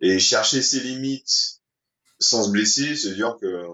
Et 0.01 0.21
chercher 0.21 0.63
ses 0.63 0.79
limites 0.79 1.63
sans 2.21 2.45
se 2.45 2.51
blesser, 2.51 2.95
c'est 2.95 3.15
dire 3.15 3.37
que 3.41 3.65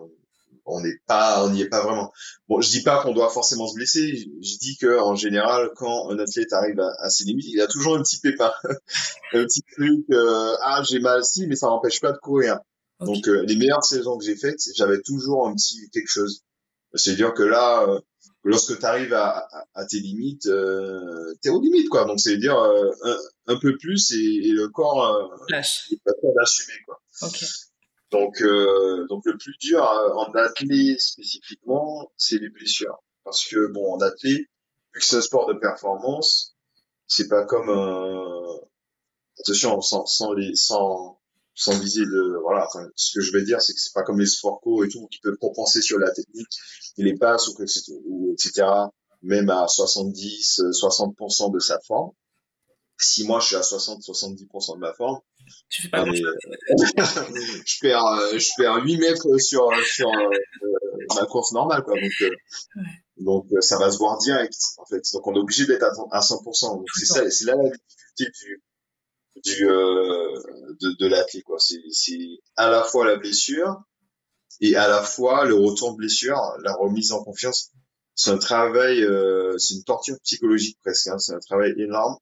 on 0.65 0.81
n'est 0.81 0.97
pas, 1.07 1.45
on 1.45 1.51
n'y 1.51 1.61
est 1.61 1.69
pas 1.69 1.83
vraiment. 1.83 2.11
Bon, 2.49 2.63
je 2.63 2.71
dis 2.71 2.83
pas 2.83 3.03
qu'on 3.03 3.13
doit 3.13 3.29
forcément 3.29 3.67
se 3.67 3.75
blesser. 3.75 4.17
Je, 4.17 4.57
dis 4.59 4.79
que 4.79 4.99
en 4.99 5.15
général, 5.15 5.73
quand 5.77 6.11
un 6.11 6.19
athlète 6.21 6.55
arrive 6.55 6.81
à, 6.81 7.11
ses 7.11 7.25
limites, 7.25 7.49
il 7.49 7.61
a 7.61 7.67
toujours 7.67 7.97
un 7.97 8.03
petit 8.03 8.21
pépin, 8.21 8.53
un 9.35 9.45
petit 9.45 9.63
truc. 9.77 10.07
Euh, 10.11 10.57
ah, 10.63 10.83
j'ai 10.89 11.01
mal 11.01 11.23
si, 11.23 11.47
mais 11.49 11.57
ça 11.57 11.67
n'empêche 11.67 12.01
pas 12.01 12.13
de 12.13 12.19
courir. 12.19 12.61
Donc 13.01 13.27
les 13.27 13.57
meilleures 13.57 13.85
saisons 13.85 14.17
que 14.17 14.25
j'ai 14.25 14.37
faites, 14.37 14.61
j'avais 14.75 15.03
toujours 15.03 15.47
un 15.47 15.55
petit 15.55 15.91
quelque 15.91 16.09
chose. 16.09 16.43
C'est-à-dire 16.95 17.35
que 17.35 17.43
là, 17.43 17.85
euh, 17.89 18.01
lorsque 18.45 18.79
tu 18.79 18.85
arrives 18.85 19.15
à, 19.15 19.49
à, 19.75 19.87
tes 19.87 19.99
limites, 20.01 20.47
euh, 20.47 21.35
tu 21.43 21.49
es 21.49 21.51
aux 21.51 21.61
limites, 21.61 21.89
quoi. 21.89 22.05
Donc, 22.05 22.21
c'est-à-dire 22.21 22.59
euh, 22.59 22.91
un, 23.03 23.19
un, 23.55 23.59
peu 23.59 23.77
plus 23.79 24.11
et, 24.13 24.49
et 24.49 24.53
le 24.53 24.69
corps 24.69 25.05
euh, 25.05 25.37
Lâche. 25.49 25.93
pas 26.05 26.13
d'assumer, 26.37 26.79
quoi. 26.87 27.01
Donc, 28.11 28.43
euh, 28.43 29.07
donc 29.09 29.23
le 29.25 29.39
plus 29.39 29.57
dur 29.59 29.83
en 29.83 30.31
athlète 30.33 31.01
spécifiquement, 31.01 32.13
c'est 32.17 32.39
les 32.39 32.51
blessures. 32.51 33.03
Parce 33.25 33.47
que, 33.47 33.73
bon, 33.73 33.95
en 33.95 34.01
athlète, 34.01 34.43
vu 34.95 35.01
que 35.01 35.05
c'est 35.05 35.17
un 35.17 35.23
sport 35.23 35.49
de 35.49 35.59
performance, 35.59 36.55
c'est 37.07 37.29
pas 37.29 37.45
comme 37.47 37.71
un... 37.71 38.61
Attention, 39.39 39.81
sans, 39.81 40.05
sans 40.05 40.35
les... 40.35 40.55
sans 40.55 41.22
sans 41.55 41.79
viser 41.79 42.05
de 42.05 42.39
voilà. 42.43 42.67
Enfin, 42.67 42.87
ce 42.97 43.19
que 43.19 43.21
je 43.21 43.33
vais 43.33 43.43
dire 43.43 43.61
c'est 43.61 43.73
que 43.73 43.81
c'est 43.81 43.93
pas 43.93 44.03
comme 44.03 44.21
les 44.21 44.27
sports 44.27 44.61
co 44.63 44.85
et 44.85 44.89
tout 44.89 45.07
qui 45.09 45.21
peuvent 45.21 45.39
compenser 45.41 45.83
sur 45.83 45.99
la 45.99 46.11
technique 46.11 46.49
et 46.99 47.03
les 47.03 47.15
passes 47.15 47.49
ou, 47.49 47.57
ou 48.07 48.33
etc 48.33 48.65
même 49.23 49.51
à 49.51 49.69
70 49.69 50.61
60% 50.73 51.53
de 51.53 51.59
sa 51.59 51.79
forme. 51.87 52.11
Si 52.99 53.27
moi 53.27 53.41
je 53.41 53.47
suis 53.47 53.57
à 53.57 53.63
60 53.63 54.03
70% 54.03 54.75
de 54.75 54.81
ma 54.81 54.93
forme 54.95 55.19
tu 55.69 55.83
fais 55.83 55.89
pas 55.89 56.05
euh, 56.05 56.13
je 57.67 57.81
perds 57.81 58.07
euh, 58.07 58.39
je 58.39 58.49
perds 58.57 58.85
8 58.85 58.99
mètres 58.99 59.39
sur 59.39 59.71
sur 59.85 60.09
euh, 60.09 60.31
ma 61.17 61.27
course 61.27 61.53
normale 61.53 61.83
quoi. 61.83 61.95
Donc 61.95 62.13
ouais. 62.21 62.83
donc 63.19 63.47
ça 63.61 63.77
va 63.79 63.91
se 63.91 63.99
voir 63.99 64.19
direct 64.19 64.55
en 64.79 64.87
fait. 64.87 65.03
Donc 65.13 65.27
on 65.27 65.35
est 65.35 65.39
obligé 65.39 65.67
d'être 65.67 65.83
à, 65.83 65.93
à 66.17 66.21
100% 66.21 66.77
donc 66.77 66.87
c'est 66.95 67.07
ça 67.07 67.29
c'est 67.29 67.47
là 67.47 67.57
la 67.57 67.71
difficulté 67.71 68.31
du 68.45 68.63
du 69.37 69.69
euh, 69.69 70.35
de, 70.81 70.97
de 70.99 71.07
l'athlète 71.07 71.45
quoi. 71.45 71.59
C'est 71.59 71.81
c'est 71.91 72.39
à 72.57 72.71
la 72.71 72.83
fois 72.83 73.07
la 73.07 73.17
blessure 73.17 73.83
et 74.61 74.77
à 74.77 74.89
la 74.89 75.03
fois 75.03 75.45
le 75.45 75.55
retour 75.55 75.93
de 75.93 75.99
blessure 75.99 76.39
la 76.63 76.75
remise 76.75 77.13
en 77.13 77.23
confiance. 77.23 77.71
C'est 78.15 78.31
un 78.31 78.39
travail 78.39 79.03
euh, 79.03 79.57
c'est 79.59 79.75
une 79.75 79.85
torture 79.85 80.17
psychologique 80.23 80.79
presque 80.83 81.07
hein, 81.09 81.19
c'est 81.19 81.33
un 81.33 81.41
travail 81.41 81.73
énorme 81.79 82.17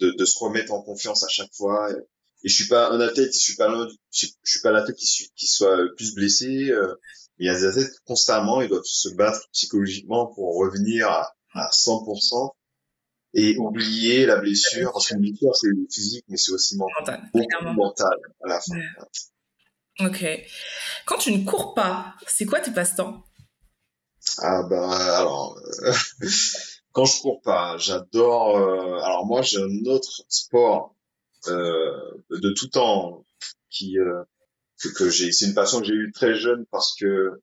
de, 0.00 0.10
de 0.10 0.24
se 0.24 0.38
remettre 0.38 0.72
en 0.72 0.82
confiance 0.82 1.22
à 1.22 1.28
chaque 1.28 1.52
fois. 1.54 1.90
Et, 1.92 1.96
je 2.42 2.54
suis 2.54 2.68
pas 2.68 2.90
un 2.90 3.00
athlète 3.00 3.32
je 3.32 3.38
suis 3.38 3.56
pas 3.56 3.72
je, 4.10 4.26
suis 4.44 4.60
pas 4.60 4.70
l'athlète 4.70 4.96
qui, 4.96 5.30
qui 5.34 5.46
soit 5.46 5.78
plus 5.96 6.14
blessé 6.14 6.70
euh, 6.70 6.94
mais 7.38 7.46
il 7.46 7.46
y 7.46 7.50
a 7.50 7.54
des 7.54 7.64
athlètes 7.64 7.94
constamment 8.04 8.60
ils 8.60 8.68
doivent 8.68 8.82
se 8.84 9.08
battre 9.14 9.48
psychologiquement 9.52 10.26
pour 10.34 10.56
revenir 10.58 11.08
à, 11.08 11.32
à 11.54 11.70
100% 11.70 12.52
et 13.34 13.56
oublier 13.58 14.26
la 14.26 14.36
blessure, 14.36 14.92
parce 14.92 15.08
qu'une 15.08 15.20
blessure, 15.20 15.54
c'est 15.56 15.68
physique, 15.92 16.24
mais 16.28 16.36
c'est 16.36 16.52
aussi 16.52 16.76
mental. 16.76 17.28
Mental, 17.34 17.74
mental 17.74 18.18
à 18.44 18.48
la 18.48 18.60
fin. 18.60 20.06
Ok. 20.06 20.24
Quand 21.04 21.18
tu 21.18 21.32
ne 21.32 21.44
cours 21.44 21.74
pas, 21.74 22.14
c'est 22.26 22.46
quoi 22.46 22.60
tes 22.60 22.72
passe-temps? 22.72 23.24
Ah 24.38 24.62
ben, 24.68 24.88
alors, 24.88 25.58
euh, 25.82 25.92
quand 26.92 27.04
je 27.04 27.20
cours 27.20 27.40
pas, 27.42 27.76
j'adore... 27.78 28.56
Euh, 28.56 29.00
alors 29.02 29.26
moi, 29.26 29.42
j'ai 29.42 29.58
un 29.58 29.86
autre 29.86 30.22
sport 30.28 30.94
euh, 31.48 31.92
de 32.30 32.50
tout 32.50 32.68
temps 32.68 33.24
qui 33.70 33.96
que, 34.80 34.88
que 34.88 35.10
j'ai... 35.10 35.32
C'est 35.32 35.46
une 35.46 35.54
passion 35.54 35.80
que 35.80 35.86
j'ai 35.86 35.94
eue 35.94 36.12
très 36.12 36.34
jeune 36.34 36.66
parce 36.70 36.94
que 36.96 37.42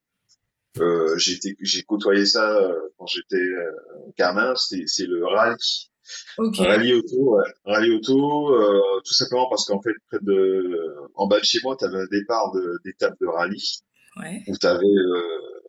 euh, 0.79 1.17
j'ai 1.17 1.83
côtoyé 1.83 2.25
ça 2.25 2.49
euh, 2.49 2.73
quand 2.97 3.07
j'étais 3.07 3.35
euh, 3.35 3.71
gamin. 4.17 4.53
C'est 4.55 5.05
le 5.05 5.25
rallye. 5.25 5.89
Okay. 6.37 6.63
Rallye 6.65 6.93
auto, 6.93 7.37
ouais. 7.37 7.49
rallye 7.65 7.91
auto, 7.91 8.53
euh, 8.53 9.01
tout 9.05 9.13
simplement 9.13 9.47
parce 9.49 9.65
qu'en 9.65 9.81
fait 9.81 9.93
près 10.07 10.17
de, 10.21 10.93
en 11.15 11.27
bas 11.27 11.39
de 11.39 11.45
chez 11.45 11.59
moi, 11.63 11.75
tu 11.77 11.85
avais 11.85 11.99
un 11.99 12.07
départ 12.11 12.51
d'étape 12.83 13.15
de, 13.21 13.27
rallye 13.27 13.79
ouais. 14.17 14.43
où 14.47 14.57
tu 14.57 14.65
avais 14.65 14.83
euh, 14.83 15.61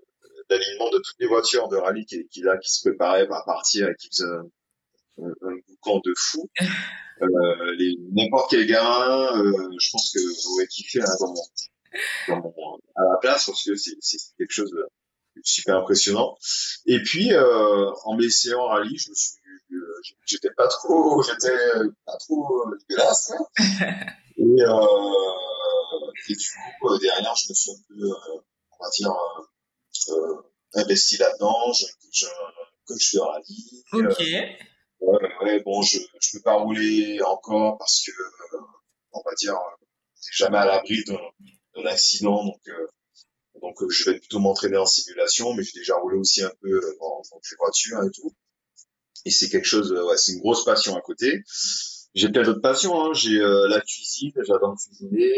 l'alignement 0.50 0.90
de 0.90 0.96
toutes 0.96 1.16
les 1.20 1.26
voitures 1.26 1.68
de 1.68 1.76
rallye 1.76 2.06
qui, 2.06 2.26
qui 2.28 2.40
là 2.40 2.56
qui 2.58 2.70
se 2.70 2.88
préparaient 2.88 3.28
à 3.30 3.42
partir 3.46 3.88
et 3.88 3.94
qui 3.94 4.08
faisaient 4.08 4.24
un, 4.24 5.28
un, 5.42 5.56
boucan 5.68 6.00
de 6.04 6.12
fou. 6.16 6.50
euh, 7.22 7.94
n'importe 8.12 8.50
quel 8.50 8.66
gamin, 8.66 9.38
euh, 9.38 9.70
je 9.78 9.90
pense 9.92 10.12
que 10.12 10.18
vous 10.18 10.60
avez 10.60 10.66
kiffé 10.68 11.00
à 11.00 11.04
un 11.04 11.16
moment 11.20 11.46
à 12.28 13.02
la 13.02 13.16
place 13.20 13.46
parce 13.46 13.64
que 13.64 13.74
c'est 13.76 14.18
quelque 14.38 14.52
chose 14.52 14.70
de 14.70 14.88
super 15.44 15.76
impressionnant. 15.76 16.36
Et 16.86 17.02
puis 17.02 17.32
euh, 17.32 17.90
en 18.04 18.16
m'essayant 18.16 18.60
en 18.60 18.68
rallye, 18.68 18.98
je 18.98 19.10
me 19.10 19.14
suis 19.14 19.38
j'étais 20.26 20.50
pas 20.50 20.68
trop 20.68 21.22
j'étais 21.22 21.56
pas 22.04 22.16
trop 22.18 22.66
dégueulasse 22.88 23.32
et, 23.58 24.42
euh, 24.42 24.86
et 26.28 26.34
du 26.34 26.50
coup 26.80 26.98
derrière 26.98 27.34
je 27.34 27.48
me 27.48 27.54
suis 27.54 27.70
un 27.70 27.74
peu 27.88 28.10
on 28.78 28.84
va 28.84 28.90
dire 28.90 29.14
investi 30.74 31.16
là-dedans. 31.16 31.72
Je, 31.72 31.86
je, 32.12 32.26
que 32.86 32.94
je 32.98 33.04
suis 33.04 33.18
rallye 33.18 33.84
ok. 33.92 34.18
Ouais, 35.00 35.18
ouais, 35.42 35.60
bon, 35.64 35.82
je 35.82 35.98
je 36.20 36.28
peux 36.32 36.42
pas 36.42 36.54
rouler 36.54 37.20
encore 37.22 37.78
parce 37.78 38.04
que 38.04 38.12
on 39.12 39.20
va 39.24 39.34
dire 39.34 39.56
jamais 40.32 40.58
à 40.58 40.66
l'abri 40.66 41.02
d'un 41.04 41.18
accident, 41.86 42.44
donc 42.44 42.60
euh, 42.68 42.86
donc 43.60 43.82
euh, 43.82 43.88
je 43.88 44.10
vais 44.10 44.18
plutôt 44.18 44.38
m'entraîner 44.38 44.76
en 44.76 44.86
simulation, 44.86 45.54
mais 45.54 45.62
j'ai 45.62 45.78
déjà 45.78 45.96
roulé 45.96 46.18
aussi 46.18 46.42
un 46.42 46.52
peu 46.60 46.68
euh, 46.70 46.96
dans, 47.00 47.22
dans 47.30 47.38
des 47.38 47.56
voitures 47.58 48.02
et 48.02 48.10
tout. 48.10 48.32
Et 49.24 49.30
c'est 49.30 49.48
quelque 49.48 49.66
chose, 49.66 49.92
ouais, 49.92 50.16
c'est 50.16 50.32
une 50.32 50.40
grosse 50.40 50.64
passion 50.64 50.96
à 50.96 51.00
côté. 51.00 51.42
J'ai 52.14 52.28
plein 52.28 52.42
d'autres 52.42 52.60
passions. 52.60 53.04
Hein. 53.04 53.12
J'ai 53.14 53.38
la 53.38 53.80
cuisine, 53.80 54.32
j'adore 54.44 54.76
cuisiner, 54.76 55.32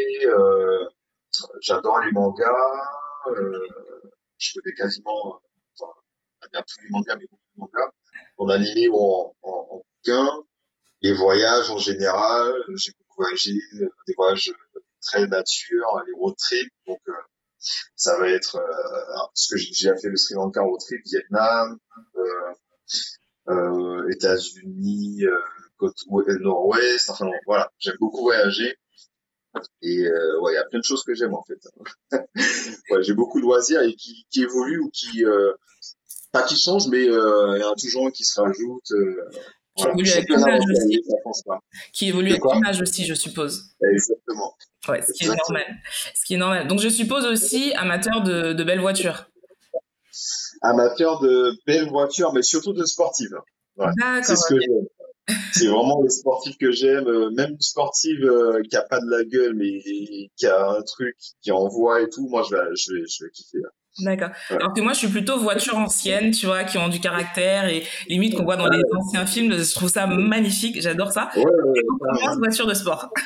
j'adore 1.61 2.01
les 2.01 2.12
mangas. 2.12 2.47
je 4.39 4.59
connais 4.59 4.74
quasiment, 4.74 5.41
enfin, 5.78 5.93
tous 6.66 6.82
les 6.82 6.89
mangas, 6.91 7.16
mais 7.16 7.26
beaucoup 7.26 7.43
de 7.55 7.61
mangas 7.61 7.93
en 8.39 8.49
animé 8.49 8.89
ou 8.89 8.97
en, 8.97 9.37
en, 9.43 9.68
en 9.70 9.85
bouquin. 9.97 10.45
Les 11.03 11.12
voyages 11.12 11.70
en 11.70 11.78
général, 11.78 12.55
j'ai 12.76 12.93
beaucoup 12.93 13.22
voyagé, 13.22 13.53
des 14.07 14.14
voyages 14.16 14.51
très 15.05 15.26
nature, 15.26 16.02
les 16.07 16.12
road 16.14 16.34
trips. 16.36 16.72
Donc, 16.86 17.00
euh, 17.09 17.12
ça 17.96 18.18
va 18.18 18.28
être 18.28 18.57
euh, 18.57 19.46
que 19.50 19.57
j'ai 19.57 19.70
déjà 19.70 19.96
fait 19.96 20.09
le 20.09 20.16
Sri 20.16 20.34
Lanka 20.34 20.62
road 20.62 20.80
trip, 20.80 21.00
Vietnam, 21.07 21.78
euh, 22.16 22.52
euh 23.48 24.09
États-Unis, 24.11 25.24
côte 25.78 25.96
nord-ouest. 26.09 27.11
Enfin 27.11 27.30
voilà, 27.46 27.70
j'aime 27.78 27.96
beaucoup 28.00 28.22
voyager. 28.22 28.76
Et 29.82 30.09
ouais, 30.40 30.52
il 30.52 30.55
y 30.55 30.59
a 30.59 30.64
plein 30.64 30.80
de 30.80 30.84
choses 30.84 31.05
que 31.05 31.14
j'aime 31.14 31.34
en 31.34 31.44
fait. 31.44 31.61
j'ai 33.02 33.14
beaucoup 33.14 33.40
de 33.40 33.44
loisirs 33.44 33.82
et 33.82 33.94
qui, 33.94 34.26
qui 34.30 34.42
évoluent 34.42 34.80
ou 34.80 34.90
qui 34.90 35.24
pas 36.32 36.42
qui 36.42 36.57
changent, 36.57 36.88
mais 36.88 37.05
il 37.05 37.61
y 37.61 37.64
en 37.64 37.72
a 37.72 37.76
toujours 37.76 38.11
qui 38.12 38.24
se 38.24 38.40
rajoute. 38.40 38.92
Qui 39.76 39.86
évolue 39.86 40.10
avec 40.10 40.28
l'image 40.28 40.62
aussi. 40.70 41.02
Qui 41.92 42.08
évolue 42.08 42.30
avec 42.30 42.42
l'image 42.52 42.80
aussi, 42.80 43.04
je 43.04 43.14
suppose. 43.14 43.74
Exactement. 43.82 44.54
Ouais, 44.88 45.02
ce 45.02 45.12
qui 45.12 45.24
est 45.24 45.28
normal. 45.28 45.64
Ce 46.14 46.24
qui 46.24 46.34
est 46.34 46.38
normal. 46.38 46.68
Donc 46.68 46.80
je 46.80 46.88
suppose 46.88 47.24
aussi 47.26 47.72
amateur 47.74 48.22
de, 48.22 48.52
de 48.52 48.64
belles 48.64 48.80
voitures. 48.80 49.30
Amateur 50.62 51.20
de 51.20 51.56
belles 51.66 51.88
voitures, 51.88 52.32
mais 52.32 52.42
surtout 52.42 52.72
de 52.72 52.84
sportives. 52.84 53.36
Ouais. 53.76 53.90
C'est 54.22 54.36
ce 54.36 54.54
que 54.54 54.60
j'aime. 54.60 54.86
C'est 55.52 55.66
vraiment 55.68 56.02
les 56.02 56.10
sportifs 56.10 56.58
que 56.58 56.70
j'aime, 56.70 57.06
euh, 57.08 57.30
même 57.30 57.56
sportive 57.58 58.24
euh, 58.24 58.62
qui 58.68 58.76
a 58.76 58.82
pas 58.82 59.00
de 59.00 59.08
la 59.08 59.24
gueule, 59.24 59.54
mais 59.54 59.80
qui 60.36 60.46
a 60.46 60.68
un 60.68 60.82
truc 60.82 61.16
qui 61.40 61.50
envoie 61.50 62.02
et 62.02 62.10
tout. 62.10 62.28
Moi, 62.28 62.44
je 62.48 62.54
vais, 62.54 62.62
je 62.76 62.92
vais, 62.92 63.06
je 63.08 63.24
vais 63.24 63.30
kiffer. 63.30 63.58
D'accord. 64.01 64.30
Alors 64.51 64.72
que 64.72 64.80
moi, 64.80 64.92
je 64.92 64.99
suis 64.99 65.09
plutôt 65.09 65.38
voiture 65.38 65.78
ancienne, 65.78 66.32
tu 66.32 66.47
vois, 66.47 66.64
qui 66.64 66.78
ont 66.78 66.88
du 66.88 67.01
caractère 67.01 67.68
et 67.68 67.84
limite 68.09 68.34
qu'on 68.36 68.45
voit 68.45 68.57
dans 68.57 68.68
les 68.68 68.82
anciens 68.97 69.26
films. 69.26 69.53
Je 69.53 69.74
trouve 69.74 69.88
ça 69.88 70.07
magnifique. 70.07 70.80
J'adore 70.80 71.12
ça. 71.12 71.30
Ouais, 71.36 71.45
ouais, 71.45 71.80
et 71.80 72.38
voiture 72.38 72.66
de 72.66 72.74
sport. 72.74 73.11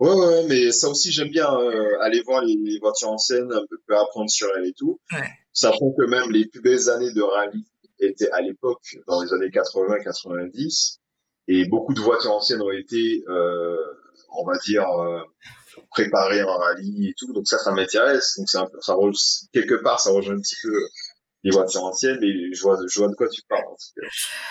Ouais, 0.00 0.10
ouais, 0.10 0.46
mais 0.48 0.72
ça 0.72 0.88
aussi, 0.88 1.12
j'aime 1.12 1.28
bien 1.28 1.48
euh, 1.54 2.00
aller 2.00 2.20
voir 2.22 2.42
les, 2.42 2.78
voitures 2.80 3.10
anciennes, 3.10 3.50
un 3.52 3.62
peu 3.86 3.96
apprendre 3.96 4.28
sur 4.28 4.48
elles 4.56 4.66
et 4.66 4.72
tout. 4.72 4.98
Sachant 5.52 5.92
que 5.96 6.04
même 6.04 6.30
les 6.32 6.46
plus 6.46 6.60
belles 6.60 6.90
années 6.90 7.12
de 7.12 7.22
rallye 7.22 7.64
étaient 8.00 8.30
à 8.32 8.40
l'époque, 8.40 8.98
dans 9.06 9.22
les 9.22 9.32
années 9.32 9.50
80-90, 9.50 10.98
et 11.46 11.66
beaucoup 11.66 11.94
de 11.94 12.00
voitures 12.00 12.32
anciennes 12.32 12.60
ont 12.60 12.72
été, 12.72 13.22
euh, 13.28 13.76
on 14.36 14.44
va 14.44 14.58
dire, 14.58 14.88
euh, 14.88 15.20
préparées 15.90 16.42
en 16.42 16.56
rallye 16.56 17.08
et 17.08 17.14
tout. 17.16 17.32
Donc 17.32 17.46
ça, 17.46 17.58
ça 17.58 17.72
m'intéresse. 17.72 18.34
Donc 18.38 18.48
ça, 18.48 18.66
ça 18.80 18.96
quelque 19.52 19.74
part, 19.74 20.00
ça 20.00 20.10
rejoint 20.10 20.34
un 20.34 20.40
petit 20.40 20.56
peu 20.62 20.88
les 21.44 21.50
voitures 21.50 21.84
anciennes, 21.84 22.18
mais 22.20 22.54
je 22.54 22.62
vois, 22.62 22.78
je 22.88 22.98
vois 22.98 23.08
de 23.08 23.14
quoi 23.14 23.28
tu 23.28 23.42
parles. 23.48 23.62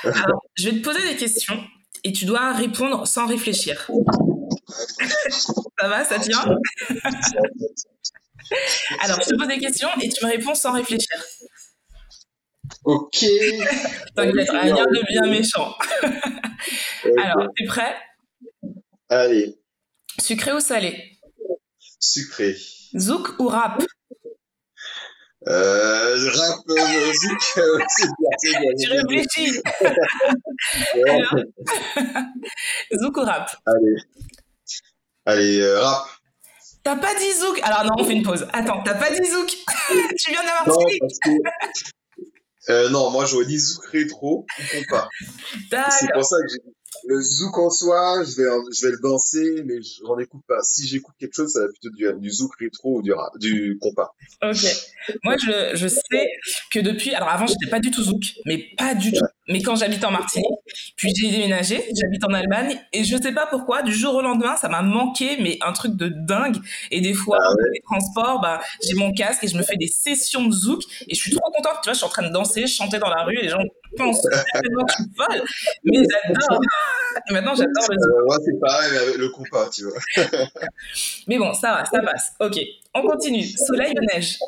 Alors, 0.04 0.42
je 0.56 0.70
vais 0.70 0.80
te 0.80 0.84
poser 0.84 1.02
des 1.08 1.16
questions 1.16 1.60
et 2.04 2.14
tu 2.14 2.26
dois 2.26 2.54
répondre 2.54 3.08
sans 3.08 3.26
réfléchir. 3.26 3.90
ça 5.80 5.88
va, 5.88 6.06
ça 6.06 6.20
tient 6.20 6.44
Alors, 9.02 9.20
je 9.22 9.30
te 9.30 9.36
pose 9.36 9.48
des 9.48 9.60
questions 9.60 9.90
et 10.02 10.10
tu 10.10 10.24
me 10.24 10.32
réponds 10.32 10.54
sans 10.54 10.74
réfléchir. 10.74 11.18
Ok. 12.86 13.26
T'inquiète, 14.16 14.50
rien 14.50 14.76
de 14.76 15.08
bien 15.08 15.32
méchant. 15.32 15.74
Alors, 17.18 17.48
t'es 17.56 17.66
prêt? 17.66 17.96
Allez. 19.10 19.60
Sucré 20.20 20.54
ou 20.54 20.60
salé? 20.60 21.13
Sucré. 22.04 22.58
Zouk 22.98 23.40
ou 23.40 23.48
rap? 23.48 23.82
Euh, 25.48 26.30
rap, 26.36 26.60
euh, 26.70 27.14
zouk, 27.14 27.58
euh, 27.58 27.80
c'est 27.88 28.08
bien, 28.08 28.72
Tu 28.78 28.92
réfléchis. 28.92 29.62
Alors, 31.08 31.36
zouk 33.02 33.18
ou 33.18 33.22
rap? 33.22 33.56
Allez. 33.66 33.96
Allez, 35.26 35.62
euh, 35.62 35.80
rap. 35.82 36.08
T'as 36.84 36.98
pas 36.98 37.16
dit 37.16 37.32
zouk 37.40 37.62
Alors 37.64 37.86
non, 37.86 37.92
on 38.00 38.04
fait 38.04 38.14
une 38.14 38.24
pause. 38.24 38.46
Attends, 38.52 38.84
t'as 38.84 38.96
pas 38.96 39.10
dit 39.10 39.26
zouk? 39.26 39.48
Tu 40.18 40.32
viens 40.32 40.44
d'avoir 40.44 40.68
non, 40.68 40.86
que... 40.86 41.30
euh, 42.70 42.90
non, 42.90 43.12
moi 43.12 43.24
j'aurais 43.26 43.46
dit 43.46 43.60
zouk 43.60 43.86
rétro 43.86 44.46
ou 44.60 44.64
compas. 44.78 45.08
C'est 45.72 46.12
pour 46.14 46.26
ça 46.26 46.36
que 46.36 46.52
j'ai 46.52 46.60
dit 46.60 46.76
le 47.06 47.22
zouk 47.22 47.58
en 47.58 47.70
soi, 47.70 48.24
je 48.24 48.36
vais, 48.38 48.50
je 48.72 48.86
vais 48.86 48.92
le 48.92 49.00
danser, 49.02 49.64
mais 49.66 49.76
j'en 49.82 50.18
écoute 50.18 50.42
pas. 50.48 50.62
Si 50.64 50.88
j'écoute 50.88 51.16
quelque 51.20 51.36
chose, 51.36 51.52
ça 51.52 51.62
va 51.62 51.68
plutôt 51.68 51.90
du, 51.96 52.08
du 52.20 52.30
zouk 52.30 52.52
rétro 52.60 52.98
ou 52.98 53.02
du, 53.02 53.12
du 53.40 53.78
compas. 53.80 54.14
Ok. 54.42 54.66
Moi, 55.24 55.36
je, 55.38 55.76
je 55.76 55.88
sais 55.88 56.28
que 56.72 56.80
depuis, 56.80 57.14
alors 57.14 57.30
avant, 57.30 57.48
j'étais 57.48 57.70
pas 57.70 57.80
du 57.80 57.92
tout 57.92 58.04
zouk, 58.04 58.24
mais 58.46 58.66
pas 58.78 58.96
du 58.96 59.12
tout. 59.12 59.26
Mais 59.50 59.62
quand 59.62 59.76
j'habite 59.76 60.04
en 60.06 60.12
Martinique, 60.12 60.48
puis 60.96 61.14
j'ai 61.14 61.30
déménagé, 61.30 61.84
j'habite 62.00 62.24
en 62.24 62.34
Allemagne, 62.34 62.80
et 62.94 63.04
je 63.04 63.18
sais 63.18 63.34
pas 63.34 63.46
pourquoi, 63.46 63.82
du 63.82 63.94
jour 63.94 64.16
au 64.16 64.22
lendemain, 64.22 64.56
ça 64.56 64.70
m'a 64.70 64.82
manqué, 64.82 65.38
mais 65.42 65.58
un 65.62 65.74
truc 65.74 65.96
de 65.98 66.08
dingue. 66.08 66.58
Et 66.92 67.02
des 67.02 67.14
fois, 67.14 67.40
ah 67.42 67.50
dans 67.50 67.72
les 67.74 67.82
transports, 67.82 68.40
bah, 68.42 68.62
j'ai 68.82 68.96
mon 68.96 69.14
casque 69.14 69.44
et 69.44 69.48
je 69.48 69.58
me 69.58 69.64
fais 69.64 69.76
des 69.76 69.88
sessions 69.88 70.46
de 70.46 70.54
zouk, 70.54 70.82
et 71.08 71.16
je 71.16 71.20
suis 71.20 71.32
trop 71.32 71.52
contente. 71.52 71.76
Tu 71.84 71.90
vois, 71.90 71.94
je 71.94 71.98
suis 71.98 72.06
en 72.06 72.10
train 72.10 72.28
de 72.28 72.34
danser, 72.34 72.68
chanter 72.68 73.00
dans 73.00 73.10
la 73.10 73.24
rue, 73.24 73.38
et 73.38 73.42
les 73.44 73.50
gens 73.50 73.60
pensent 73.98 74.22
que 74.32 74.36
je 74.36 74.94
suis 74.94 75.04
folle, 75.16 75.44
mais 75.84 76.04
j'adore. 76.10 76.62
Maintenant, 77.30 77.56
j'adore 77.56 77.88
le. 77.90 77.98
Euh, 77.98 78.26
ouais, 78.28 78.38
c'est 78.46 78.60
pareil, 78.60 78.90
mais 78.92 78.98
avec 78.98 79.18
le 79.18 79.30
compas, 79.30 79.70
tu 79.70 79.86
vois. 79.86 80.00
mais 81.28 81.38
bon, 81.38 81.54
ça 81.54 81.74
va, 81.74 81.86
ça 81.86 82.02
passe. 82.02 82.34
Ok, 82.40 82.60
on 82.94 83.02
continue. 83.04 83.44
Soleil 83.44 83.94
ou 83.98 84.06
neige? 84.14 84.40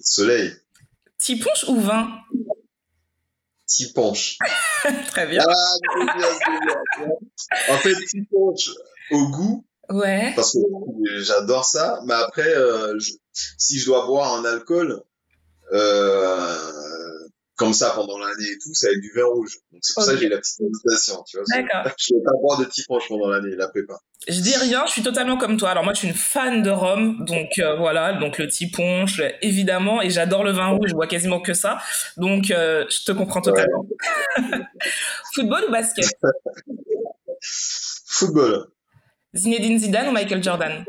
Soleil. 0.00 0.52
Tiponche 1.18 1.64
ou 1.68 1.80
vin? 1.80 2.08
Tiponche. 3.66 4.38
Très 5.08 5.26
bien. 5.26 5.44
Ah, 5.46 5.54
en 7.70 7.76
fait, 7.78 7.94
Tiponche 8.06 8.70
au 9.10 9.28
goût. 9.28 9.64
Ouais. 9.90 10.32
Parce 10.36 10.52
que 10.52 11.20
j'adore 11.20 11.64
ça. 11.64 12.00
Mais 12.06 12.14
après, 12.14 12.48
euh, 12.48 12.98
je, 12.98 13.12
si 13.32 13.78
je 13.78 13.86
dois 13.86 14.06
boire 14.06 14.34
un 14.34 14.44
alcool, 14.44 15.02
euh, 15.72 16.56
comme 17.58 17.72
ça 17.72 17.90
pendant 17.90 18.18
l'année 18.18 18.50
et 18.52 18.58
tout, 18.62 18.72
c'est 18.72 18.86
avec 18.86 19.00
du 19.00 19.12
vin 19.14 19.24
rouge. 19.24 19.58
Donc 19.72 19.80
c'est 19.82 19.92
pour 19.92 20.04
okay. 20.04 20.12
ça 20.12 20.16
que 20.16 20.22
j'ai 20.22 20.28
la 20.28 20.38
petite 20.38 20.60
invitation, 20.60 21.24
tu 21.26 21.36
vois. 21.36 21.46
D'accord. 21.50 21.92
Je 21.98 22.14
ne 22.14 22.18
vais 22.18 22.24
pas 22.24 22.30
boire 22.40 22.58
de 22.60 22.64
Tiponche 22.64 23.08
pendant 23.08 23.28
l'année, 23.28 23.56
la 23.56 23.68
prépa. 23.68 23.98
Je 24.28 24.40
dis 24.40 24.56
rien, 24.56 24.86
je 24.86 24.92
suis 24.92 25.02
totalement 25.02 25.36
comme 25.36 25.56
toi. 25.56 25.70
Alors 25.70 25.82
moi, 25.82 25.92
je 25.92 25.98
suis 25.98 26.08
une 26.08 26.14
fan 26.14 26.62
de 26.62 26.70
rhum, 26.70 27.24
donc 27.24 27.50
euh, 27.58 27.76
voilà, 27.76 28.12
donc 28.14 28.38
le 28.38 28.46
Tiponche, 28.46 29.20
évidemment, 29.42 30.00
et 30.00 30.08
j'adore 30.08 30.44
le 30.44 30.52
vin 30.52 30.68
rouge, 30.68 30.90
je 30.90 30.94
bois 30.94 31.08
quasiment 31.08 31.40
que 31.40 31.52
ça. 31.52 31.78
Donc 32.16 32.52
euh, 32.52 32.86
je 32.88 33.04
te 33.04 33.12
comprends 33.12 33.42
totalement. 33.42 33.84
Ouais. 34.38 34.58
Football 35.34 35.64
ou 35.68 35.72
basket? 35.72 36.06
Football. 38.06 38.68
Zinedine 39.34 39.78
Zidane 39.78 40.08
ou 40.08 40.12
Michael 40.12 40.42
Jordan? 40.42 40.84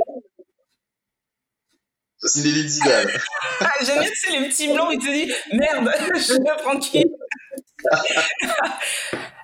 Zinedine 2.25 2.67
Zidane. 2.67 3.07
J'aime 3.81 3.99
bien, 3.99 4.09
c'est 4.13 4.31
les 4.37 4.49
petits 4.49 4.71
blancs, 4.73 4.89
il 4.91 4.99
te 4.99 5.11
dit 5.11 5.31
merde, 5.53 5.89
je 6.15 6.19
suis 6.19 6.39
tranquille. 6.57 7.11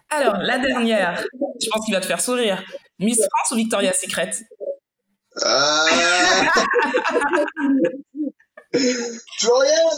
Alors, 0.10 0.38
la 0.38 0.60
dernière, 0.60 1.24
je 1.62 1.68
pense 1.72 1.86
qu'il 1.86 1.94
va 1.94 2.02
te 2.02 2.06
faire 2.06 2.22
sourire. 2.22 2.64
Miss 3.00 3.18
France 3.18 3.52
ou 3.52 3.56
Victoria's 3.56 4.00
Secret? 4.00 4.32
Ah 5.42 5.86
Florian 9.40 9.90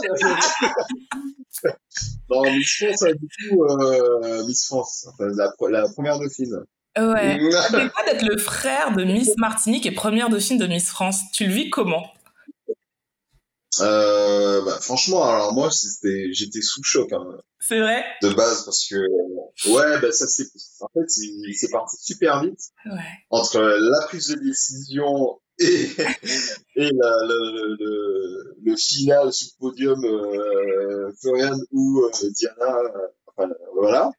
Non, 2.30 2.42
Miss 2.52 2.78
France, 2.78 3.04
du 3.04 3.50
coup, 3.50 3.64
euh, 3.66 4.46
Miss 4.46 4.66
France, 4.66 5.08
la, 5.20 5.52
la, 5.70 5.90
première 5.90 6.20
de 6.20 6.30
film. 6.30 6.64
Ouais. 6.98 7.40
C'est 7.70 7.92
quoi 7.92 8.04
d'être 8.06 8.26
le 8.26 8.38
frère 8.38 8.92
de 8.96 9.04
Miss 9.04 9.36
Martinique 9.38 9.86
et 9.86 9.92
première 9.92 10.30
dauphine 10.30 10.58
de 10.58 10.66
Miss 10.68 10.90
France 10.90 11.22
Tu 11.34 11.46
le 11.46 11.54
vis 11.54 11.70
comment? 11.70 12.12
Euh, 13.82 14.62
bah, 14.64 14.78
franchement, 14.82 15.24
alors 15.24 15.54
moi, 15.54 15.70
c'était, 15.72 16.28
j'étais 16.32 16.62
sous 16.62 16.84
choc 16.84 17.12
hein, 17.14 17.26
C'est 17.60 17.80
vrai? 17.80 18.04
de 18.22 18.30
base 18.30 18.64
parce 18.66 18.88
que 18.88 18.96
ouais, 19.70 20.00
bah 20.02 20.12
ça 20.12 20.28
c'est, 20.28 20.46
en 20.82 20.88
fait, 20.94 21.10
c'est 21.10 21.70
parti 21.72 21.98
super 22.00 22.44
vite 22.44 22.60
Ouais. 22.86 23.00
entre 23.30 23.60
la 23.60 24.06
prise 24.08 24.28
de 24.28 24.36
décision 24.44 25.40
et 25.60 25.90
et 26.76 26.90
la, 26.92 27.12
le, 27.26 27.76
le, 27.80 28.56
le 28.64 28.76
final 28.76 29.34
sur 29.34 29.48
le 29.60 29.60
podium, 29.70 30.06
euh, 30.06 31.12
Florian 31.22 31.58
ou 31.72 32.04
euh, 32.06 32.30
Diana, 32.32 32.78
euh, 32.78 33.08
enfin 33.36 33.50
voilà. 33.74 34.12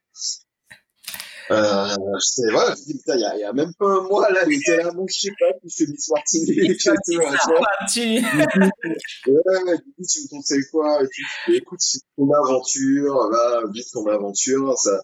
Euh, 1.50 1.86
c'est 2.20 2.50
voilà, 2.52 2.74
je 2.74 2.84
dis 2.84 2.98
putain, 2.98 3.14
il 3.16 3.20
y 3.20 3.24
a, 3.24 3.36
il 3.36 3.40
y 3.40 3.44
a 3.44 3.52
même 3.52 3.72
pas 3.78 3.86
un 3.86 4.02
mois 4.02 4.30
là, 4.30 4.40
il 4.46 4.54
était 4.54 4.76
là, 4.82 4.90
bon, 4.92 5.06
je 5.08 5.18
sais 5.20 5.30
pas, 5.40 5.46
qui 5.62 5.70
fait 5.70 5.90
Miss 5.90 6.08
Martinique 6.10 6.58
et 6.58 6.76
tout, 6.76 7.16
machin. 7.16 7.62
Tu- 7.92 9.30
Ouais, 9.30 9.76
du 9.76 9.92
coup, 9.94 10.02
tu 10.08 10.20
me 10.22 10.28
conseilles 10.28 10.64
quoi? 10.70 11.02
Et 11.02 11.06
tout. 11.06 11.52
Écoute, 11.52 11.80
c'est 11.80 12.00
ton 12.16 12.30
aventure, 12.32 13.30
va, 13.30 13.62
vite 13.72 13.86
ton 13.92 14.06
aventure, 14.06 14.76
ça, 14.78 15.00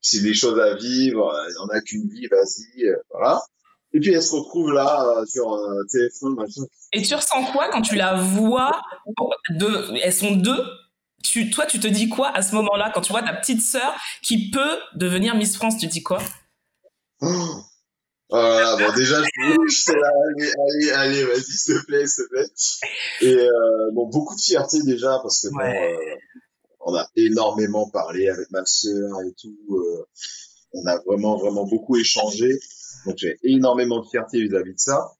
c'est 0.00 0.20
des 0.22 0.34
choses 0.34 0.58
à 0.60 0.74
vivre, 0.74 1.32
il 1.48 1.54
y 1.54 1.58
en 1.58 1.68
a 1.68 1.80
qu'une 1.80 2.08
vie, 2.08 2.26
vas-y, 2.30 2.84
euh, 2.86 2.96
voilà. 3.10 3.40
Et 3.94 4.00
puis 4.00 4.12
elle 4.12 4.22
se 4.22 4.34
retrouve 4.34 4.72
là, 4.72 5.02
euh, 5.16 5.24
sur 5.24 5.52
euh, 5.54 5.82
TF1, 5.90 6.34
machin. 6.34 6.62
Et 6.92 7.00
tu 7.02 7.14
ressens 7.14 7.44
quoi 7.52 7.68
quand 7.72 7.80
tu 7.82 7.96
la 7.96 8.14
vois? 8.16 8.78
Deux, 9.50 9.86
Elles 10.02 10.12
sont 10.12 10.32
deux? 10.36 10.62
Tu, 11.30 11.50
toi, 11.50 11.66
tu 11.66 11.78
te 11.78 11.86
dis 11.86 12.08
quoi 12.08 12.34
à 12.34 12.40
ce 12.40 12.54
moment-là 12.54 12.90
quand 12.94 13.02
tu 13.02 13.12
vois 13.12 13.22
ta 13.22 13.34
petite 13.34 13.60
sœur 13.60 13.94
qui 14.22 14.50
peut 14.50 14.78
devenir 14.94 15.34
Miss 15.34 15.56
France? 15.56 15.76
Tu 15.76 15.86
dis 15.86 16.02
quoi? 16.02 16.22
Oh. 17.20 17.60
Voilà, 18.30 18.76
bon, 18.76 18.94
déjà, 18.94 19.22
je 19.22 19.92
là, 19.92 20.10
allez, 20.36 20.52
allez, 20.52 20.90
allez, 20.90 21.24
vas-y, 21.24 21.42
s'il 21.42 21.80
te 21.80 21.84
plaît, 21.86 22.06
s'il 22.06 22.24
te 22.24 22.28
plaît. 22.30 22.46
Et, 23.22 23.34
euh, 23.34 23.90
bon, 23.92 24.06
beaucoup 24.06 24.36
de 24.36 24.40
fierté 24.40 24.82
déjà, 24.82 25.18
parce 25.22 25.42
que, 25.42 25.48
bon, 25.48 25.60
euh, 25.60 26.16
on 26.80 26.94
a 26.94 27.06
énormément 27.16 27.88
parlé 27.88 28.28
avec 28.28 28.50
ma 28.50 28.64
sœur 28.64 29.20
et 29.26 29.32
tout, 29.40 29.56
euh, 29.70 30.06
on 30.72 30.86
a 30.86 30.98
vraiment, 31.06 31.36
vraiment 31.38 31.64
beaucoup 31.64 31.96
échangé. 31.96 32.58
Donc, 33.06 33.16
j'ai 33.18 33.38
énormément 33.42 34.00
de 34.00 34.08
fierté 34.08 34.42
vis-à-vis 34.42 34.74
de 34.74 34.78
ça. 34.78 35.12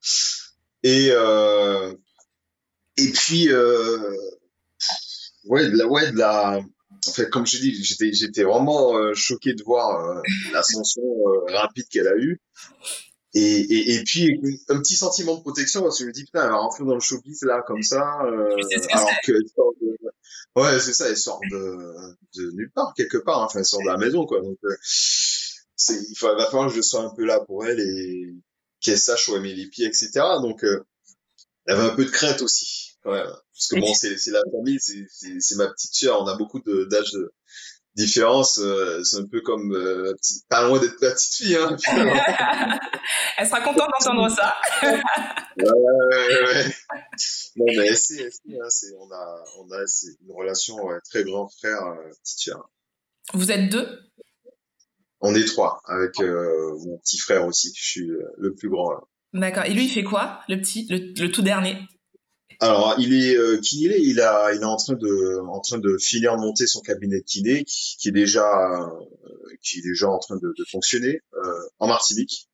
Et, 0.83 1.09
euh, 1.11 1.95
et 2.99 3.11
puis, 3.11 3.51
euh, 3.51 4.15
ouais, 5.49 5.71
de 5.71 5.77
la, 5.77 5.87
ouais, 5.87 6.13
de 6.13 6.19
la, 6.19 6.61
en 7.07 7.13
fait, 7.13 7.29
comme 7.31 7.47
je 7.47 7.59
dis, 7.59 7.85
j'étais, 7.85 8.13
j'étais 8.13 8.45
vraiment 8.45 8.97
euh, 8.97 9.15
choqué 9.15 9.55
de 9.55 9.63
voir 9.63 10.05
euh, 10.05 10.23
l'ascension 10.53 11.03
euh, 11.03 11.53
rapide 11.53 11.87
qu'elle 11.91 12.09
a 12.09 12.17
eue. 12.17 12.41
Et, 13.35 13.41
et, 13.41 13.95
et 13.95 14.05
puis, 14.05 14.41
un 14.69 14.79
petit 14.81 14.97
sentiment 14.97 15.37
de 15.37 15.43
protection, 15.43 15.83
parce 15.83 15.99
que 15.99 16.05
je 16.05 16.09
me 16.09 16.13
dis, 16.13 16.25
putain, 16.25 16.45
elle 16.45 16.51
va 16.51 16.57
rentrer 16.57 16.85
dans 16.85 16.95
le 16.95 17.01
showbiz, 17.01 17.43
là, 17.43 17.63
comme 17.67 17.83
ça, 17.83 18.21
euh, 18.25 18.57
que 18.57 18.93
alors 18.93 19.11
qu'elle 19.23 19.43
sort 19.55 19.73
de... 19.81 19.97
Ouais, 20.57 20.81
c'est 20.81 20.95
ça, 20.95 21.09
elle 21.09 21.17
sort 21.17 21.41
de, 21.51 21.95
de 22.37 22.51
nulle 22.53 22.73
part, 22.75 22.95
quelque 22.97 23.19
part, 23.19 23.43
hein. 23.43 23.47
enfin, 23.47 23.61
elle 23.61 23.65
sort 23.65 23.83
de 23.83 23.87
la 23.87 23.99
maison, 23.99 24.25
quoi. 24.27 24.41
Donc, 24.41 24.59
c'est, 24.83 25.95
il 25.95 26.19
va, 26.21 26.47
falloir 26.47 26.69
que 26.69 26.75
je 26.75 26.81
sois 26.81 27.03
un 27.03 27.11
peu 27.11 27.25
là 27.25 27.41
pour 27.41 27.65
elle 27.65 27.79
et 27.79 28.35
qu'elle 28.81 28.99
sache 28.99 29.29
où 29.29 29.37
elle 29.37 29.43
met 29.43 29.55
les 29.55 29.69
pieds, 29.69 29.87
etc. 29.87 30.11
Donc, 30.43 30.65
elle 30.65 31.75
avait 31.75 31.91
un 31.91 31.95
peu 31.95 32.05
de 32.05 32.11
crainte 32.11 32.43
aussi, 32.43 32.88
quand 33.03 33.13
même. 33.13 33.27
Parce 33.27 33.69
que 33.69 33.81
bon, 33.81 33.93
c'est, 33.95 34.31
la 34.31 34.43
famille, 34.51 34.79
c'est, 34.81 35.57
ma 35.57 35.69
petite 35.69 35.95
sœur, 35.95 36.23
on 36.23 36.27
a 36.27 36.37
beaucoup 36.37 36.61
de, 36.61 36.85
d'âge 36.85 37.13
de 37.13 37.33
différence, 37.95 38.59
euh, 38.59 39.03
c'est 39.03 39.17
un 39.19 39.27
peu 39.27 39.41
comme, 39.41 39.73
euh, 39.75 40.15
petit- 40.15 40.43
pas 40.49 40.67
loin 40.67 40.79
d'être 40.79 41.01
ma 41.03 41.11
petite 41.11 41.35
fille, 41.35 41.57
hein. 41.57 41.77
Elle 43.39 43.47
sera 43.47 43.61
contente 43.61 43.89
d'entendre 43.99 44.29
ça. 44.31 44.55
Ouais, 44.83 45.01
ouais, 45.57 46.47
ouais. 46.47 46.77
Non, 47.57 47.65
mais 47.77 47.95
c'est, 47.95 48.25
hein, 48.27 48.69
on 49.01 49.11
a, 49.11 49.45
on 49.59 49.71
a, 49.73 49.79
une 49.81 50.33
relation, 50.33 50.77
ouais, 50.85 50.99
très 51.11 51.25
grand 51.25 51.49
frère, 51.49 51.83
euh, 51.85 52.11
petite 52.23 52.39
sœur. 52.39 52.71
Vous 53.35 53.51
êtes 53.51 53.69
deux? 53.71 54.01
On 55.21 55.35
est 55.35 55.45
trois, 55.45 55.81
avec, 55.87 56.21
mon 56.21 56.99
petit 56.99 57.19
frère 57.19 57.45
aussi, 57.45 57.73
je 57.75 57.85
suis 57.85 58.11
le 58.37 58.55
plus 58.55 58.69
grand, 58.69 58.93
là. 58.93 59.01
D'accord. 59.35 59.65
Et 59.65 59.75
lui, 59.75 59.85
il 59.85 59.91
fait 59.91 60.05
quoi 60.05 60.41
Le 60.49 60.57
petit, 60.57 60.87
le, 60.89 61.13
le 61.21 61.31
tout 61.31 61.43
dernier? 61.43 61.77
Alors, 62.61 62.97
il 62.99 63.15
est 63.15 63.37
euh, 63.37 63.59
kiné, 63.61 63.97
il 63.99 64.21
a, 64.21 64.53
il 64.53 64.61
est 64.61 64.65
en 64.65 64.77
train 64.77 64.95
de, 64.95 65.41
en 65.47 65.61
train 65.61 65.79
de 65.79 65.97
finir 65.99 66.37
de 66.37 66.41
monter 66.41 66.67
son 66.67 66.81
cabinet 66.81 67.21
de 67.21 67.25
kiné, 67.25 67.65
qui, 67.65 67.97
qui 67.99 68.09
est 68.09 68.13
déjà, 68.13 68.45
euh, 68.45 68.89
qui 69.63 69.79
est 69.79 69.83
déjà 69.83 70.09
en 70.09 70.19
train 70.19 70.37
de, 70.37 70.53
de 70.57 70.65
fonctionner 70.71 71.21
euh, 71.35 71.69
en 71.79 71.87
Martinique. 71.87 72.49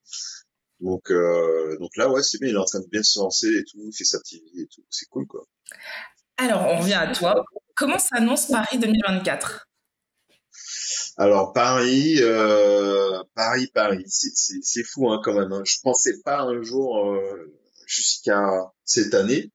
Donc, 0.80 1.10
euh, 1.10 1.78
donc 1.78 1.96
là, 1.96 2.10
ouais, 2.10 2.22
c'est 2.22 2.38
bien, 2.38 2.50
il 2.50 2.54
est 2.54 2.58
en 2.58 2.64
train 2.64 2.80
de 2.80 2.88
bien 2.88 3.02
se 3.02 3.18
lancer 3.18 3.48
et 3.48 3.64
tout, 3.64 3.78
il 3.86 3.96
fait 3.96 4.04
sa 4.04 4.18
petite 4.18 4.44
vie 4.52 4.62
et 4.62 4.66
tout, 4.66 4.84
c'est 4.90 5.06
cool, 5.08 5.26
quoi. 5.26 5.46
Alors, 6.36 6.66
on 6.66 6.80
revient 6.80 6.94
à 6.94 7.12
toi. 7.12 7.44
Comment 7.76 7.98
s'annonce 7.98 8.48
Paris 8.48 8.78
2024 8.78 9.66
Alors 11.16 11.52
Paris, 11.52 12.16
euh, 12.20 13.22
Paris, 13.34 13.68
Paris, 13.72 14.04
c'est 14.06 14.32
c'est 14.34 14.58
c'est 14.62 14.82
fou 14.82 15.10
hein, 15.10 15.20
quand 15.24 15.34
même. 15.34 15.52
Hein. 15.52 15.62
Je 15.64 15.76
pensais 15.82 16.20
pas 16.24 16.42
un 16.42 16.60
jour 16.62 17.06
euh, 17.06 17.52
jusqu'à 17.86 18.72
cette 18.84 19.14
année, 19.14 19.50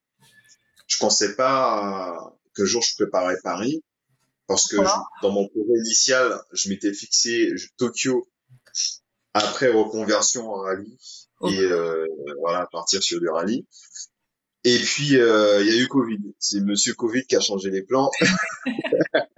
je 0.90 0.98
pensais 0.98 1.36
pas 1.36 2.36
qu'un 2.56 2.66
jour 2.66 2.82
je 2.82 2.94
préparais 2.96 3.38
Paris 3.42 3.82
parce 4.48 4.68
que 4.68 4.76
je- 4.78 5.22
dans 5.22 5.32
mon 5.32 5.48
projet 5.48 5.80
initial, 5.86 6.42
je 6.52 6.68
m'étais 6.70 6.94
fixé 6.94 7.52
je- 7.56 7.68
Tokyo 7.78 8.28
après 9.34 9.70
reconversion 9.72 10.50
en 10.52 10.62
rallye 10.64 10.98
et 11.48 11.60
euh, 11.62 12.06
voilà 12.40 12.68
partir 12.72 13.02
sur 13.02 13.20
du 13.22 13.30
rallye. 13.30 13.66
Et 14.66 14.78
puis 14.80 15.16
euh, 15.18 15.62
il 15.62 15.68
y 15.68 15.80
a 15.80 15.82
eu 15.82 15.88
Covid. 15.88 16.20
C'est 16.40 16.60
Monsieur 16.60 16.94
Covid 16.94 17.24
qui 17.26 17.36
a 17.38 17.40
changé 17.40 17.70
les 17.70 17.82
plans. 17.84 18.10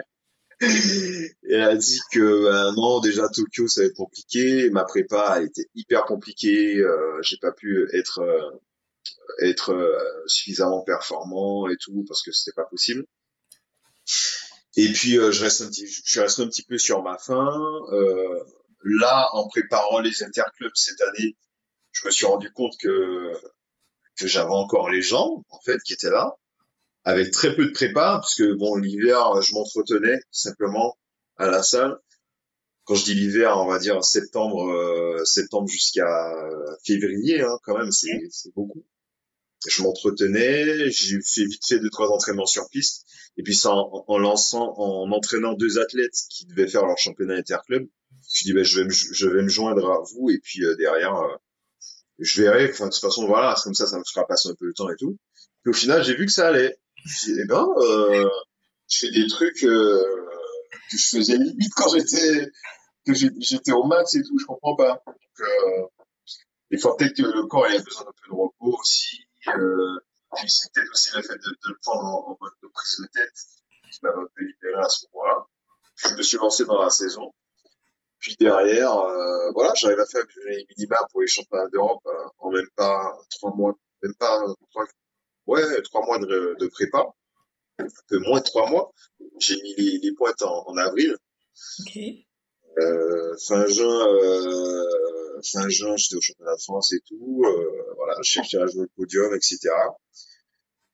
Elle 0.64 1.62
a 1.62 1.76
dit 1.76 2.00
que 2.12 2.44
bah, 2.46 2.72
non, 2.78 3.00
déjà 3.02 3.28
Tokyo 3.30 3.68
ça 3.68 3.82
va 3.82 3.88
être 3.88 3.96
compliqué, 3.96 4.70
ma 4.70 4.84
prépa 4.84 5.22
a 5.22 5.42
été 5.42 5.68
hyper 5.76 6.06
compliquée, 6.06 6.78
euh, 6.78 7.20
j'ai 7.22 7.38
pas 7.38 7.52
pu 7.52 7.88
être 7.94 8.20
euh, 8.20 8.50
être 9.42 9.74
euh, 9.74 10.24
suffisamment 10.28 10.82
performant 10.84 11.68
et 11.70 11.78
tout 11.78 12.06
parce 12.08 12.22
que 12.22 12.32
c'était 12.32 12.56
pas 12.56 12.66
possible. 12.66 13.06
Et 14.78 14.92
puis 14.94 15.18
euh, 15.18 15.32
je 15.32 15.44
reste 15.44 15.62
un 15.62 15.68
petit, 15.68 15.88
je 15.88 16.02
suis 16.04 16.20
resté 16.20 16.42
un 16.44 16.48
petit 16.48 16.64
peu 16.64 16.78
sur 16.78 17.04
ma 17.04 17.18
faim. 17.18 17.60
Euh, 17.92 18.44
là, 18.84 19.30
en 19.34 19.48
préparant 19.48 20.00
les 20.00 20.24
interclubs 20.24 20.72
cette 20.76 21.02
année, 21.02 21.36
je 21.92 22.06
me 22.08 22.12
suis 22.12 22.26
rendu 22.26 22.52
compte 22.52 22.74
que 22.80 23.34
que 24.18 24.28
j'avais 24.28 24.52
encore 24.52 24.90
les 24.90 25.02
jambes 25.02 25.44
en 25.50 25.60
fait 25.62 25.80
qui 25.84 25.94
étaient 25.94 26.10
là 26.10 26.38
avec 27.04 27.32
très 27.32 27.56
peu 27.56 27.66
de 27.66 27.72
prépa, 27.72 28.20
parce 28.22 28.36
que 28.36 28.54
bon, 28.54 28.76
l'hiver, 28.76 29.42
je 29.42 29.54
m'entretenais 29.54 30.20
simplement 30.32 30.98
à 31.38 31.48
la 31.48 31.64
salle. 31.64 31.98
Quand 32.84 32.96
je 32.96 33.06
dis 33.06 33.14
l'hiver, 33.14 33.58
on 33.58 33.68
va 33.68 33.80
dire 33.80 34.04
septembre, 34.04 34.70
euh, 34.70 35.24
septembre 35.26 35.68
jusqu'à 35.68 36.32
euh, 36.34 36.76
février, 36.86 37.42
hein, 37.42 37.58
quand 37.64 37.78
même, 37.78 37.92
c'est 37.92 38.54
beaucoup. 38.56 38.84
Je 39.68 39.84
m'entretenais, 39.84 40.90
j'ai 40.90 41.20
fait 41.22 41.46
vite 41.46 41.66
fait 41.66 41.80
deux 41.80 41.90
trois 41.90 42.10
entraînements 42.10 42.48
sur 42.48 42.68
piste, 42.70 43.06
et 43.38 43.44
puis 43.44 43.56
ça 43.56 43.72
en, 43.72 44.04
en 44.08 44.18
lançant, 44.18 44.74
en 44.78 45.12
entraînant 45.12 45.54
deux 45.54 45.80
athlètes 45.80 46.18
qui 46.30 46.46
devaient 46.48 46.68
faire 46.68 46.86
leur 46.86 46.98
championnat 46.98 47.36
interclub. 47.36 47.88
Je 48.34 48.44
dis 48.44 48.54
ben 48.54 48.64
je 48.64 48.80
vais 48.80 48.86
me, 48.86 48.92
je 48.92 49.28
vais 49.28 49.44
me 49.44 49.50
joindre 49.50 49.92
à 49.92 50.00
vous, 50.12 50.32
et 50.32 50.40
puis 50.40 50.66
euh, 50.66 50.76
derrière, 50.78 51.16
euh, 51.16 51.36
je 52.20 52.42
verrai. 52.42 52.70
Enfin 52.72 52.88
de 52.88 52.92
toute 52.92 53.02
façon 53.02 53.28
voilà, 53.28 53.56
c'est 53.56 53.64
comme 53.64 53.76
ça, 53.76 53.86
ça 53.86 54.00
me 54.00 54.04
fera 54.04 54.26
passer 54.26 54.50
un 54.50 54.56
peu 54.56 54.66
le 54.66 54.74
temps 54.74 54.90
et 54.90 54.96
tout. 54.96 55.18
Puis 55.64 55.70
au 55.70 55.74
final, 55.74 56.04
j'ai 56.04 56.16
vu 56.16 56.26
que 56.26 56.32
ça 56.32 56.48
allait. 56.48 56.78
J'ai 57.06 57.34
dit, 57.34 57.40
eh 57.44 57.46
ben, 57.46 57.68
euh, 57.78 58.30
je 58.90 58.98
fais 59.00 59.12
des 59.12 59.28
trucs 59.28 59.64
euh, 59.64 60.04
que 60.92 60.98
je 60.98 61.18
faisais 61.18 61.38
limite 61.38 61.74
quand 61.76 61.90
j'étais 61.94 62.50
que 63.06 63.14
j'étais 63.14 63.72
au 63.72 63.84
max 63.84 64.16
et 64.16 64.22
tout, 64.24 64.38
je 64.40 64.46
comprends 64.46 64.76
pas. 64.76 65.02
Donc, 65.06 65.16
euh, 65.40 65.86
des 66.70 66.78
fois, 66.78 66.96
peut-être 66.98 67.16
que 67.16 67.24
le 67.24 67.46
corps 67.48 67.68
il 67.70 67.78
a 67.78 67.82
besoin 67.82 68.06
d'un 68.06 68.12
peu 68.12 68.30
de 68.30 68.36
repos 68.36 68.78
aussi. 68.80 69.26
Euh, 69.48 70.00
puis 70.36 70.50
c'est 70.50 70.72
peut-être 70.74 70.92
aussi 70.92 71.10
le 71.16 71.22
fait 71.22 71.34
de, 71.36 71.50
de 71.50 71.70
le 71.70 71.78
prendre 71.82 72.06
en, 72.06 72.32
en 72.32 72.38
mode 72.40 72.54
de 72.64 72.68
prise 72.70 72.98
de 73.02 73.08
tête 73.08 73.34
qui 73.92 74.00
m'a 74.04 74.10
un 74.10 74.28
peu 74.36 74.44
libéré 74.44 74.82
à 74.82 74.90
ce 74.90 75.06
moment-là. 75.14 75.46
Je 75.96 76.16
me 76.16 76.22
suis 76.22 76.38
lancé 76.38 76.66
dans 76.66 76.82
la 76.82 76.90
saison. 76.90 77.34
Puis 78.20 78.36
derrière, 78.40 78.96
euh, 78.98 79.52
voilà, 79.54 79.74
j'arrive 79.76 80.00
à 80.00 80.06
faire 80.06 80.24
les 80.46 80.66
minima 80.70 80.98
pour 81.12 81.22
les 81.22 81.28
championnats 81.28 81.68
d'Europe 81.70 82.02
euh, 82.06 82.28
en 82.38 82.52
même 82.52 82.70
pas 82.76 83.18
trois 83.32 83.54
mois, 83.56 83.74
même 84.04 84.14
pas 84.16 84.40
trois, 84.70 84.86
ouais, 85.48 85.82
trois 85.82 86.06
mois 86.06 86.20
de, 86.20 86.56
de 86.60 86.68
prépa, 86.68 87.04
un 87.80 87.86
peu 88.08 88.20
moins 88.20 88.40
de 88.40 88.46
trois 88.46 88.70
mois. 88.70 88.92
J'ai 89.40 89.56
mis 89.62 89.74
les, 89.76 89.98
les 89.98 90.14
pointes 90.14 90.42
en, 90.44 90.68
en 90.68 90.78
avril. 90.78 91.18
Euh, 92.78 93.36
fin 93.48 93.66
juin, 93.66 94.08
euh, 94.08 95.42
fin 95.52 95.68
juin, 95.68 95.96
j'étais 95.98 96.16
au 96.16 96.22
championnat 96.22 96.56
de 96.56 96.62
France 96.62 96.94
et 96.94 97.02
tout. 97.08 97.42
Euh, 97.46 97.91
voilà, 98.12 98.22
je 98.24 98.72
jouer 98.72 98.84
le 98.84 98.92
podium, 98.96 99.34
etc. 99.36 99.58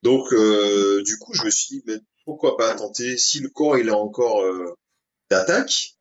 Donc, 0.04 0.32
euh, 0.34 1.02
du 1.04 1.18
coup, 1.18 1.34
je 1.34 1.44
me 1.44 1.50
suis 1.50 1.78
dit, 1.78 1.84
mais 1.88 1.98
pourquoi 2.26 2.58
pas 2.58 2.76
tenter 2.76 3.18
Si 3.18 3.40
le 3.40 3.50
corps 3.50 3.78
il 3.78 3.88
est 3.88 3.92
encore 3.92 4.42
euh, 4.42 4.76
d'attaque, 5.30 5.94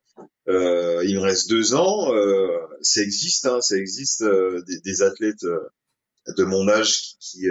Euh, 0.49 1.03
il 1.05 1.17
me 1.17 1.21
reste 1.21 1.49
deux 1.51 1.75
ans. 1.75 2.15
Euh, 2.15 2.57
ça 2.81 3.03
existe, 3.03 3.47
hein, 3.47 3.61
ça 3.61 3.77
existe 3.77 4.23
euh, 4.23 4.63
des, 4.67 4.81
des, 4.81 5.03
athlètes 5.03 5.45
euh, 5.45 5.61
de 6.37 6.45
mon 6.45 6.69
âge 6.69 7.17
qui 7.21 7.47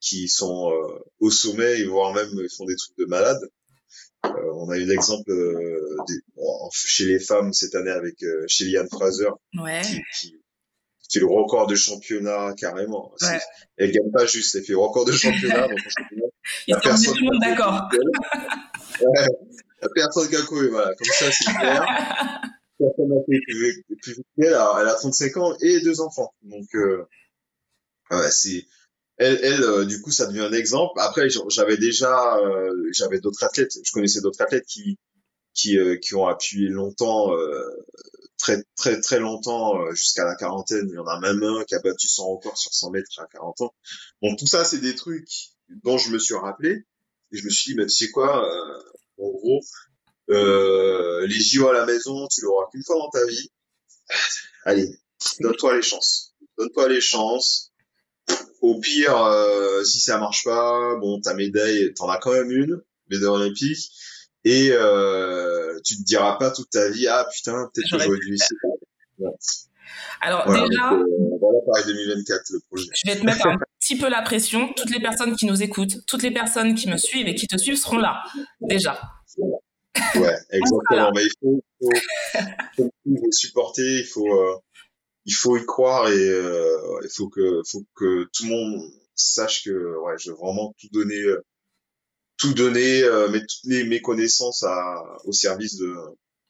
qui 0.00 0.28
sont 0.28 0.72
au 1.20 1.30
sommet, 1.30 1.84
voire 1.84 2.12
même 2.12 2.28
font 2.56 2.64
des 2.64 2.74
trucs 2.74 2.98
de 2.98 3.04
malade. 3.04 3.38
on 4.24 4.68
a 4.70 4.76
eu 4.76 4.84
l'exemple 4.84 5.30
des, 6.08 6.20
chez 6.72 7.04
les 7.04 7.20
femmes 7.20 7.52
cette 7.52 7.74
année 7.74 7.90
avec 7.90 8.22
euh, 8.22 8.46
Liane 8.60 8.88
Fraser, 8.88 9.28
ouais. 9.54 9.82
qui, 9.82 10.00
qui, 10.18 10.36
qui, 11.12 11.18
est 11.18 11.20
le 11.20 11.26
record 11.26 11.66
de 11.66 11.74
championnat 11.74 12.54
carrément. 12.54 13.12
Ouais. 13.22 13.38
Elle 13.76 13.92
gagne 13.92 14.10
pas 14.10 14.26
juste, 14.26 14.54
elle 14.54 14.64
fait 14.64 14.72
le 14.72 14.78
record 14.78 15.04
de 15.04 15.12
championnat. 15.12 15.68
donc, 15.68 15.78
il 16.66 16.70
y 16.70 16.74
a 16.74 16.80
personne 16.80 17.14
tout 17.14 17.20
le 17.20 17.32
monde 17.32 17.40
d'accord. 17.40 17.88
ouais, 19.00 19.26
la 19.82 19.88
personne 19.94 20.28
qui 20.28 20.36
a 20.36 20.42
couru, 20.42 20.68
voilà, 20.70 20.94
comme 20.94 21.06
ça 21.06 21.30
c'est 21.30 21.52
clair. 21.52 21.84
personne 22.78 23.08
n'a 23.08 23.20
fait 23.20 23.40
plus, 23.46 23.84
plus 24.02 24.12
vite 24.14 24.26
elle, 24.38 24.46
elle 24.46 24.88
a 24.88 24.94
35 24.94 25.36
ans 25.36 25.56
et 25.60 25.80
deux 25.80 26.00
enfants. 26.00 26.34
Donc, 26.42 26.66
euh, 26.74 27.06
ouais, 28.10 28.30
c'est, 28.30 28.64
elle, 29.18 29.38
elle 29.42 29.62
euh, 29.62 29.84
du 29.84 30.00
coup, 30.00 30.10
ça 30.10 30.26
devient 30.26 30.40
un 30.40 30.52
exemple. 30.52 30.98
Après, 30.98 31.28
j'avais 31.48 31.76
déjà, 31.76 32.36
euh, 32.38 32.70
j'avais 32.92 33.20
d'autres 33.20 33.44
athlètes, 33.44 33.72
je 33.84 33.92
connaissais 33.92 34.20
d'autres 34.20 34.42
athlètes 34.42 34.66
qui, 34.66 34.98
qui, 35.54 35.78
euh, 35.78 35.96
qui 35.96 36.14
ont 36.14 36.26
appuyé 36.26 36.68
longtemps, 36.68 37.34
euh, 37.36 37.68
très, 38.42 38.64
très, 38.76 39.00
très 39.00 39.20
longtemps, 39.20 39.80
euh, 39.80 39.94
jusqu'à 39.94 40.24
la 40.24 40.34
quarantaine. 40.34 40.88
Il 40.88 40.94
y 40.94 40.98
en 40.98 41.06
a 41.06 41.20
même 41.20 41.42
un 41.42 41.64
qui 41.64 41.74
a 41.74 41.78
battu 41.78 42.08
son 42.08 42.28
record 42.28 42.58
sur 42.58 42.74
100 42.74 42.90
mètres 42.90 43.08
à 43.18 43.26
40 43.26 43.60
ans. 43.62 43.74
Donc, 44.20 44.38
tout 44.38 44.46
ça, 44.46 44.64
c'est 44.64 44.80
des 44.80 44.96
trucs 44.96 45.28
dont 45.84 45.96
je 45.96 46.10
me 46.10 46.18
suis 46.18 46.34
rappelé. 46.34 46.84
Et 47.32 47.38
je 47.38 47.44
me 47.44 47.50
suis 47.50 47.72
dit, 47.72 47.78
mais 47.78 47.86
tu 47.86 47.94
sais 47.94 48.10
quoi, 48.10 48.46
en 49.18 49.30
gros, 49.30 49.60
euh, 50.30 51.26
les 51.26 51.40
JO 51.40 51.68
à 51.68 51.72
la 51.72 51.86
maison, 51.86 52.26
tu 52.28 52.42
l'auras 52.42 52.66
qu'une 52.70 52.82
fois 52.84 52.96
dans 52.96 53.10
ta 53.10 53.24
vie. 53.26 53.50
Allez, 54.64 54.88
donne-toi 55.40 55.76
les 55.76 55.82
chances. 55.82 56.34
Donne-toi 56.58 56.88
les 56.88 57.00
chances. 57.00 57.72
Au 58.60 58.78
pire, 58.78 59.16
euh, 59.16 59.82
si 59.84 60.00
ça 60.00 60.18
marche 60.18 60.44
pas, 60.44 60.96
bon, 60.96 61.20
ta 61.20 61.34
médaille, 61.34 61.92
t'en 61.94 62.08
as 62.08 62.18
quand 62.18 62.32
même 62.32 62.50
une, 62.50 62.80
médaille 63.10 63.28
olympique, 63.28 63.90
et 64.44 64.70
euh, 64.72 65.78
tu 65.84 65.96
te 65.96 66.02
diras 66.02 66.36
pas 66.36 66.50
toute 66.50 66.70
ta 66.70 66.90
vie, 66.90 67.06
ah 67.08 67.26
putain, 67.32 67.70
peut-être 67.72 67.90
que 67.90 67.98
j'aurais 67.98 68.18
dû 68.18 68.34
essayer. 68.34 68.58
Ouais. 69.18 69.30
Alors 70.20 70.44
voilà, 70.46 70.68
déjà, 70.68 70.90
donc, 70.90 71.00
euh, 71.00 71.36
voilà 71.40 71.58
pareil 71.66 71.84
2024 71.86 72.42
le 72.50 72.60
projet. 72.68 72.88
Je 72.94 73.10
vais 73.10 73.18
te 73.18 73.24
mettre 73.24 73.46
un 73.46 73.56
petit 73.80 73.98
peu 73.98 74.08
la 74.08 74.22
pression. 74.22 74.72
Toutes 74.74 74.90
les 74.90 75.00
personnes 75.00 75.36
qui 75.36 75.46
nous 75.46 75.62
écoutent, 75.62 76.04
toutes 76.06 76.22
les 76.22 76.30
personnes 76.30 76.74
qui 76.74 76.88
me 76.88 76.96
suivent 76.96 77.28
et 77.28 77.34
qui 77.34 77.46
te 77.46 77.56
suivent 77.58 77.76
seront 77.76 77.98
là 77.98 78.22
déjà. 78.60 79.00
Ouais, 80.14 80.36
exactement. 80.50 81.10
Mais 81.14 81.24
il 81.24 81.32
faut, 81.40 81.62
faut, 81.80 81.90
faut, 82.76 82.90
faut 83.04 83.32
supporter, 83.32 83.98
il 83.98 84.06
faut, 84.06 84.26
euh, 84.26 84.56
il 85.24 85.34
faut 85.34 85.56
y 85.56 85.64
croire 85.64 86.08
et 86.08 86.28
euh, 86.28 87.00
il 87.02 87.10
faut 87.10 87.28
que, 87.28 87.62
faut 87.66 87.84
que 87.94 88.28
tout 88.32 88.44
le 88.44 88.50
monde 88.50 88.90
sache 89.14 89.64
que 89.64 89.96
ouais, 89.98 90.14
je 90.18 90.30
vais 90.30 90.36
vraiment 90.36 90.74
tout 90.80 90.88
donner, 90.92 91.20
euh, 91.20 91.44
tout 92.42 92.54
donner, 92.54 93.04
euh, 93.04 93.28
mettre 93.28 93.46
toutes 93.46 93.70
mes, 93.70 93.84
mes 93.84 94.02
connaissances 94.02 94.64
à, 94.64 95.16
au 95.24 95.32
service 95.32 95.76
de, 95.76 95.94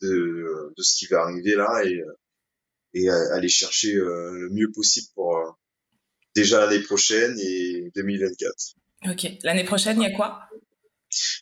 de, 0.01 0.73
de 0.75 0.83
ce 0.83 0.97
qui 0.97 1.07
va 1.07 1.21
arriver 1.23 1.55
là 1.55 1.83
et, 1.85 2.01
et 2.95 3.11
aller 3.11 3.49
chercher 3.49 3.93
le 3.93 4.49
mieux 4.51 4.73
possible 4.73 5.07
pour 5.15 5.59
déjà 6.35 6.65
l'année 6.65 6.83
prochaine 6.83 7.39
et 7.39 7.91
2024. 7.95 8.55
Ok. 9.11 9.27
L'année 9.43 9.65
prochaine, 9.65 10.01
il 10.01 10.05
y 10.05 10.07
a 10.07 10.17
quoi? 10.17 10.41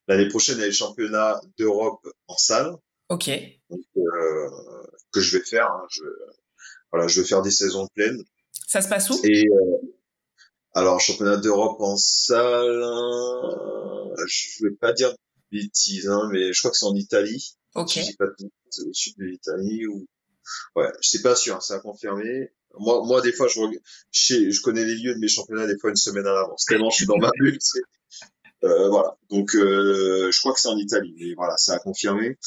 L'année 0.09 0.29
prochaine, 0.29 0.57
il 0.57 0.61
y 0.61 0.65
a 0.65 0.67
les 0.67 0.73
championnats 0.73 1.41
d'Europe 1.57 2.05
en 2.27 2.37
salle. 2.37 2.75
Ok. 3.09 3.31
Donc, 3.69 3.81
euh, 3.97 4.49
que 5.13 5.21
je 5.21 5.39
vais 5.39 5.45
faire. 5.45 5.67
Hein. 5.67 5.87
Je, 5.91 6.03
voilà, 6.91 7.07
je 7.07 7.21
vais 7.21 7.27
faire 7.27 7.43
des 7.43 7.53
saisons 7.53 7.87
pleines. 7.95 8.21
Ça 8.67 8.83
se 8.83 8.89
passe 8.89 9.11
où? 9.11 9.21
Et 9.25 9.45
euh, 9.49 9.93
alors, 10.75 11.01
championnat 11.01 11.37
d'Europe 11.37 11.81
en 11.81 11.97
salle, 11.97 12.83
hein, 12.83 14.15
je 14.27 14.65
vais 14.65 14.75
pas 14.75 14.93
dire 14.93 15.13
bêtises, 15.51 16.09
hein, 16.09 16.29
mais 16.33 16.53
je 16.53 16.61
crois 16.61 16.71
que 16.71 16.77
c'est 16.77 16.87
en 16.87 16.95
Italie. 16.95 17.57
Ok. 17.75 17.93
Je 17.97 18.03
sais 18.03 18.17
pas 18.19 18.27
au 18.27 18.93
sud 18.93 19.15
de 19.19 19.25
l'Italie 19.25 19.87
ou 19.87 20.07
ouais, 20.77 20.89
je 21.03 21.09
sais 21.09 21.23
pas 21.23 21.35
sûr, 21.35 21.63
ça 21.63 21.75
a 21.77 21.79
confirmé. 21.81 22.51
Moi, 22.79 23.03
moi, 23.05 23.21
des 23.21 23.33
fois, 23.33 23.49
je, 23.49 23.61
je, 24.13 24.51
je 24.51 24.63
connais 24.63 24.85
les 24.85 24.95
lieux 24.95 25.15
de 25.15 25.19
mes 25.19 25.29
championnats 25.29 25.67
des 25.67 25.77
fois 25.79 25.91
une 25.91 25.97
semaine 25.97 26.27
à 26.27 26.33
l'avance. 26.33 26.65
Tellement 26.67 26.91
je 26.91 26.97
suis 26.97 27.07
dans 27.07 27.19
ma 27.19 27.31
bulle. 27.39 27.59
Euh, 28.63 28.89
voilà. 28.91 29.17
Donc, 29.31 29.55
euh, 29.55 30.31
je 30.31 30.41
crois 30.41 30.53
que 30.53 30.61
c'est 30.61 30.69
en 30.69 30.77
Italie, 30.77 31.15
mais 31.19 31.35
voilà, 31.35 31.57
ça 31.57 31.75
a 31.75 31.79
confirmé. 31.79 32.39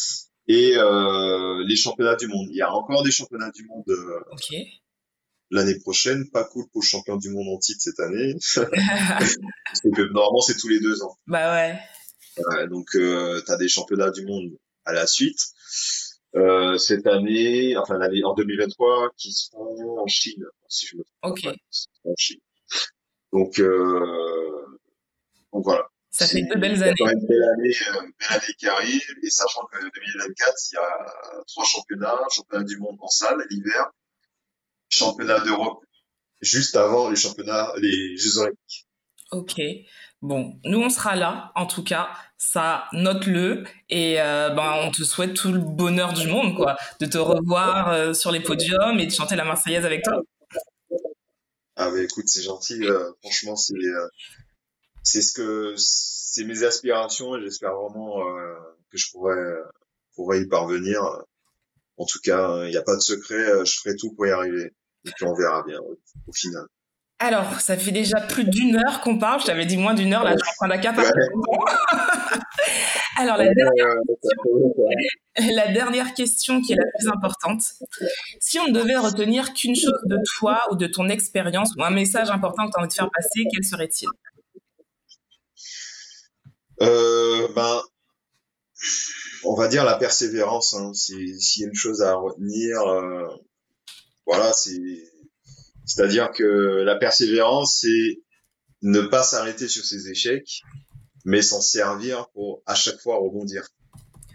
Et 0.48 0.78
euh, 0.78 1.64
les 1.66 1.76
championnats 1.76 2.16
du 2.16 2.28
monde. 2.28 2.48
Il 2.52 2.56
y 2.56 2.62
a 2.62 2.72
encore 2.72 3.04
des 3.04 3.12
championnats 3.12 3.52
du 3.52 3.66
monde 3.66 3.84
euh, 3.90 4.20
okay. 4.32 4.68
L'année 5.54 5.80
prochaine. 5.80 6.30
Pas 6.30 6.44
cool 6.44 6.66
pour 6.72 6.82
le 6.82 6.88
champion 6.88 7.18
du 7.18 7.30
monde 7.30 7.48
en 7.50 7.58
titre 7.58 7.82
cette 7.82 8.00
année. 8.00 8.36
Parce 8.56 9.82
que 9.82 10.14
normalement, 10.14 10.42
c'est 10.42 10.58
tous 10.58 10.68
les 10.68 10.80
deux 10.80 11.02
ans. 11.04 11.18
Bah 11.28 11.54
ouais. 11.54 12.68
donc, 12.68 12.96
euh, 12.96 13.42
tu 13.46 13.52
as 13.52 13.58
des 13.58 13.68
championnats 13.68 14.12
du 14.12 14.26
monde 14.26 14.52
à 14.86 14.94
la 14.94 15.08
suite. 15.08 15.40
Euh, 16.36 16.78
cette 16.78 17.06
année, 17.06 17.78
enfin 17.78 17.98
l'année 18.00 18.24
en 18.24 18.34
2023, 18.34 19.12
qui 19.18 19.32
seront 19.32 20.00
en 20.00 20.08
Chine, 20.08 20.44
si 20.68 20.88
je 20.88 20.98
me 20.98 21.04
trompe. 21.22 21.38
Ok. 21.38 21.56
En 22.06 22.16
Chine. 22.18 22.40
Donc, 23.32 23.60
euh, 23.60 24.80
donc 25.52 25.64
voilà. 25.64 25.88
Ça 26.10 26.28
fait 26.28 26.42
deux 26.42 26.60
belles 26.60 26.82
années. 26.84 26.96
Une 27.00 27.28
belle 27.28 27.44
année, 27.44 27.76
euh, 27.90 28.02
belle 28.02 28.38
année 28.38 28.54
qui 28.58 28.68
arrive, 28.68 29.04
et 29.24 29.30
sachant 29.30 29.66
que 29.72 29.80
2024, 29.80 30.54
il 30.72 30.76
y 30.76 30.78
a 30.78 31.44
trois 31.48 31.66
championnats, 31.66 32.20
championnat 32.32 32.64
du 32.64 32.78
monde 32.78 32.98
en 33.00 33.08
salle 33.08 33.46
l'hiver, 33.52 33.92
championnat 34.94 35.40
d'Europe 35.42 35.84
juste 36.44 36.76
avant 36.76 37.10
les 37.10 37.16
championnats, 37.16 37.72
les 37.78 38.18
Jeux 38.18 38.38
Olympiques. 38.38 38.88
Ok. 39.32 39.60
Bon, 40.22 40.58
nous 40.64 40.80
on 40.80 40.90
sera 40.90 41.16
là, 41.16 41.52
en 41.56 41.66
tout 41.66 41.84
cas, 41.84 42.10
ça 42.38 42.86
note-le 42.94 43.66
et 43.90 44.22
euh, 44.22 44.52
ben 44.52 44.74
on 44.86 44.92
te 44.92 45.04
souhaite 45.04 45.34
tout 45.34 45.52
le 45.52 45.60
bonheur 45.60 46.14
du 46.14 46.28
monde, 46.28 46.56
quoi, 46.56 46.78
de 47.02 47.06
te 47.06 47.18
revoir 47.18 47.90
euh, 47.90 48.14
sur 48.14 48.32
les 48.32 48.40
podiums 48.40 49.00
et 49.00 49.06
de 49.06 49.12
chanter 49.12 49.36
la 49.36 49.44
Marseillaise 49.44 49.86
avec 49.86 50.04
toi. 50.04 50.22
Ah 51.76 51.90
mais 51.92 52.04
écoute, 52.04 52.26
c'est 52.28 52.44
gentil, 52.44 52.86
euh, 52.86 53.12
franchement 53.22 53.58
c'est 53.58 53.74
c'est 55.02 55.22
ce 55.22 55.34
que 55.34 55.74
c'est 55.76 56.46
mes 56.46 56.64
aspirations 56.64 57.36
et 57.36 57.42
j'espère 57.42 57.74
vraiment 57.74 58.24
que 58.92 58.98
je 58.98 59.12
pourrais 59.12 59.58
pourrais 60.16 60.42
y 60.42 60.48
parvenir. 60.48 61.02
En 61.98 62.06
tout 62.06 62.20
cas, 62.24 62.64
il 62.64 62.70
n'y 62.70 62.78
a 62.78 62.82
pas 62.82 62.96
de 62.96 63.02
secret, 63.02 63.66
je 63.66 63.80
ferai 63.80 63.96
tout 63.98 64.14
pour 64.14 64.26
y 64.26 64.32
arriver. 64.32 64.72
Et 65.06 65.12
puis 65.16 65.26
on 65.26 65.34
verra 65.34 65.64
bien 65.64 65.80
au, 65.80 66.34
final. 66.34 66.66
Alors, 67.20 67.60
ça 67.62 67.78
fait 67.78 67.92
déjà 67.92 68.20
plus 68.22 68.44
d'une 68.44 68.76
heure 68.76 69.02
qu'on 69.02 69.18
parle. 69.18 69.40
Je 69.42 69.46
t'avais 69.46 69.66
dit 69.66 69.78
moins 69.78 69.94
d'une 69.94 70.14
heure, 70.14 70.24
là, 70.24 70.32
je 70.32 70.44
suis 70.44 70.50
en 70.50 70.56
train 70.56 70.68
d'accaparer. 70.68 71.08
Ouais. 71.08 71.72
Alors, 73.18 73.38
la 73.38 73.54
dernière, 73.54 73.94
question, 74.08 75.54
la 75.56 75.72
dernière 75.72 76.14
question 76.16 76.62
qui 76.62 76.74
est 76.74 76.76
la 76.76 76.86
plus 76.98 77.08
importante. 77.08 77.62
Si 78.40 78.60
on 78.60 78.68
ne 78.68 78.74
devait 78.74 78.98
retenir 78.98 79.54
qu'une 79.54 79.76
chose 79.76 80.02
de 80.06 80.18
toi 80.38 80.60
ou 80.72 80.76
de 80.76 80.88
ton 80.88 81.08
expérience 81.10 81.74
ou 81.78 81.84
un 81.84 81.92
message 81.92 82.30
important 82.32 82.66
que 82.66 82.72
tu 82.72 82.78
as 82.78 82.82
envie 82.82 82.90
de 82.90 82.94
faire 82.94 83.10
passer, 83.14 83.44
quel 83.54 83.64
serait-il? 83.64 84.10
Euh, 86.82 87.48
ben, 87.56 87.82
on 89.46 89.56
va 89.56 89.68
dire 89.68 89.84
la 89.86 89.96
persévérance. 89.96 90.74
Hein. 90.74 90.92
S'il 90.94 91.62
y 91.62 91.64
a 91.64 91.68
une 91.68 91.76
chose 91.76 92.02
à 92.02 92.16
retenir, 92.16 92.82
euh, 92.82 93.28
voilà, 94.26 94.54
c'est 94.54 94.80
c'est-à-dire 95.86 96.32
que 96.32 96.44
la 96.44 96.96
persévérance, 96.96 97.80
c'est 97.82 98.22
ne 98.82 99.02
pas 99.02 99.24
s'arrêter 99.24 99.68
sur 99.68 99.84
ses 99.84 100.10
échecs, 100.10 100.62
mais 101.26 101.42
s'en 101.42 101.62
servir 101.62 102.30
pour 102.34 102.62
à 102.66 102.76
chaque 102.76 103.00
fois 103.00 103.18
rebondir. 103.18 103.68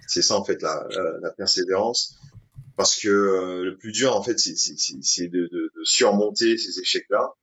C'est 0.06 0.22
ça 0.22 0.36
en 0.36 0.44
fait 0.44 0.62
la, 0.62 0.86
la, 0.90 1.18
la, 1.20 1.30
persévérance, 1.30 2.16
parce 2.76 2.96
que 2.96 3.08
euh, 3.08 3.64
le 3.64 3.76
plus 3.76 3.92
dur 3.92 4.16
en 4.16 4.22
fait, 4.22 4.38
c'est 4.38 5.28
de, 5.28 5.38
de, 5.38 5.48
de, 5.48 5.84
surmonter 5.84 6.56
ces 6.56 6.80
échecs-là 6.80 7.34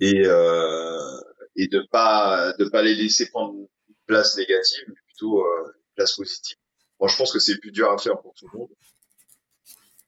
et 0.00 0.26
euh, 0.26 1.20
et 1.54 1.68
de 1.68 1.86
pas 1.90 2.52
de 2.58 2.64
pas 2.68 2.82
les 2.82 2.96
laisser 2.96 3.28
prendre 3.28 3.54
une 3.54 3.94
place 4.06 4.36
négative, 4.36 4.84
mais 4.88 4.94
plutôt 5.06 5.42
euh, 5.42 5.66
une 5.66 5.94
place 5.94 6.14
positive. 6.16 6.56
Moi, 6.98 7.08
je 7.08 7.16
pense 7.16 7.32
que 7.32 7.38
c'est 7.38 7.52
le 7.52 7.60
plus 7.60 7.72
dur 7.72 7.90
à 7.90 7.98
faire 7.98 8.20
pour 8.20 8.34
tout 8.34 8.48
le 8.52 8.58
monde. 8.58 8.70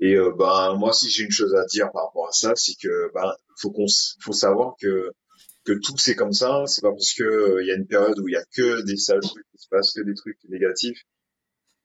Et 0.00 0.14
euh, 0.14 0.32
ben 0.36 0.74
moi 0.74 0.92
si 0.92 1.10
j'ai 1.10 1.24
une 1.24 1.30
chose 1.30 1.54
à 1.54 1.64
dire 1.66 1.90
par 1.92 2.06
rapport 2.06 2.28
à 2.28 2.32
ça, 2.32 2.54
c'est 2.54 2.74
que 2.80 3.12
ben 3.14 3.32
faut 3.60 3.70
qu'on 3.70 3.86
faut 4.20 4.32
savoir 4.32 4.74
que 4.80 5.12
que 5.68 5.72
tout 5.74 5.96
c'est 5.98 6.14
comme 6.14 6.32
ça, 6.32 6.64
c'est 6.66 6.82
pas 6.82 6.90
parce 6.90 7.12
que 7.14 7.24
il 7.24 7.64
euh, 7.64 7.64
y 7.64 7.70
a 7.72 7.74
une 7.74 7.86
période 7.86 8.18
où 8.18 8.28
il 8.28 8.32
y 8.32 8.36
a 8.36 8.44
que 8.56 8.82
des 8.82 8.96
sales 8.96 9.20
trucs 9.20 9.46
qui 9.50 9.58
se 9.58 9.68
passent, 9.68 9.92
que 9.92 10.02
des 10.02 10.14
trucs 10.14 10.38
négatifs 10.48 11.02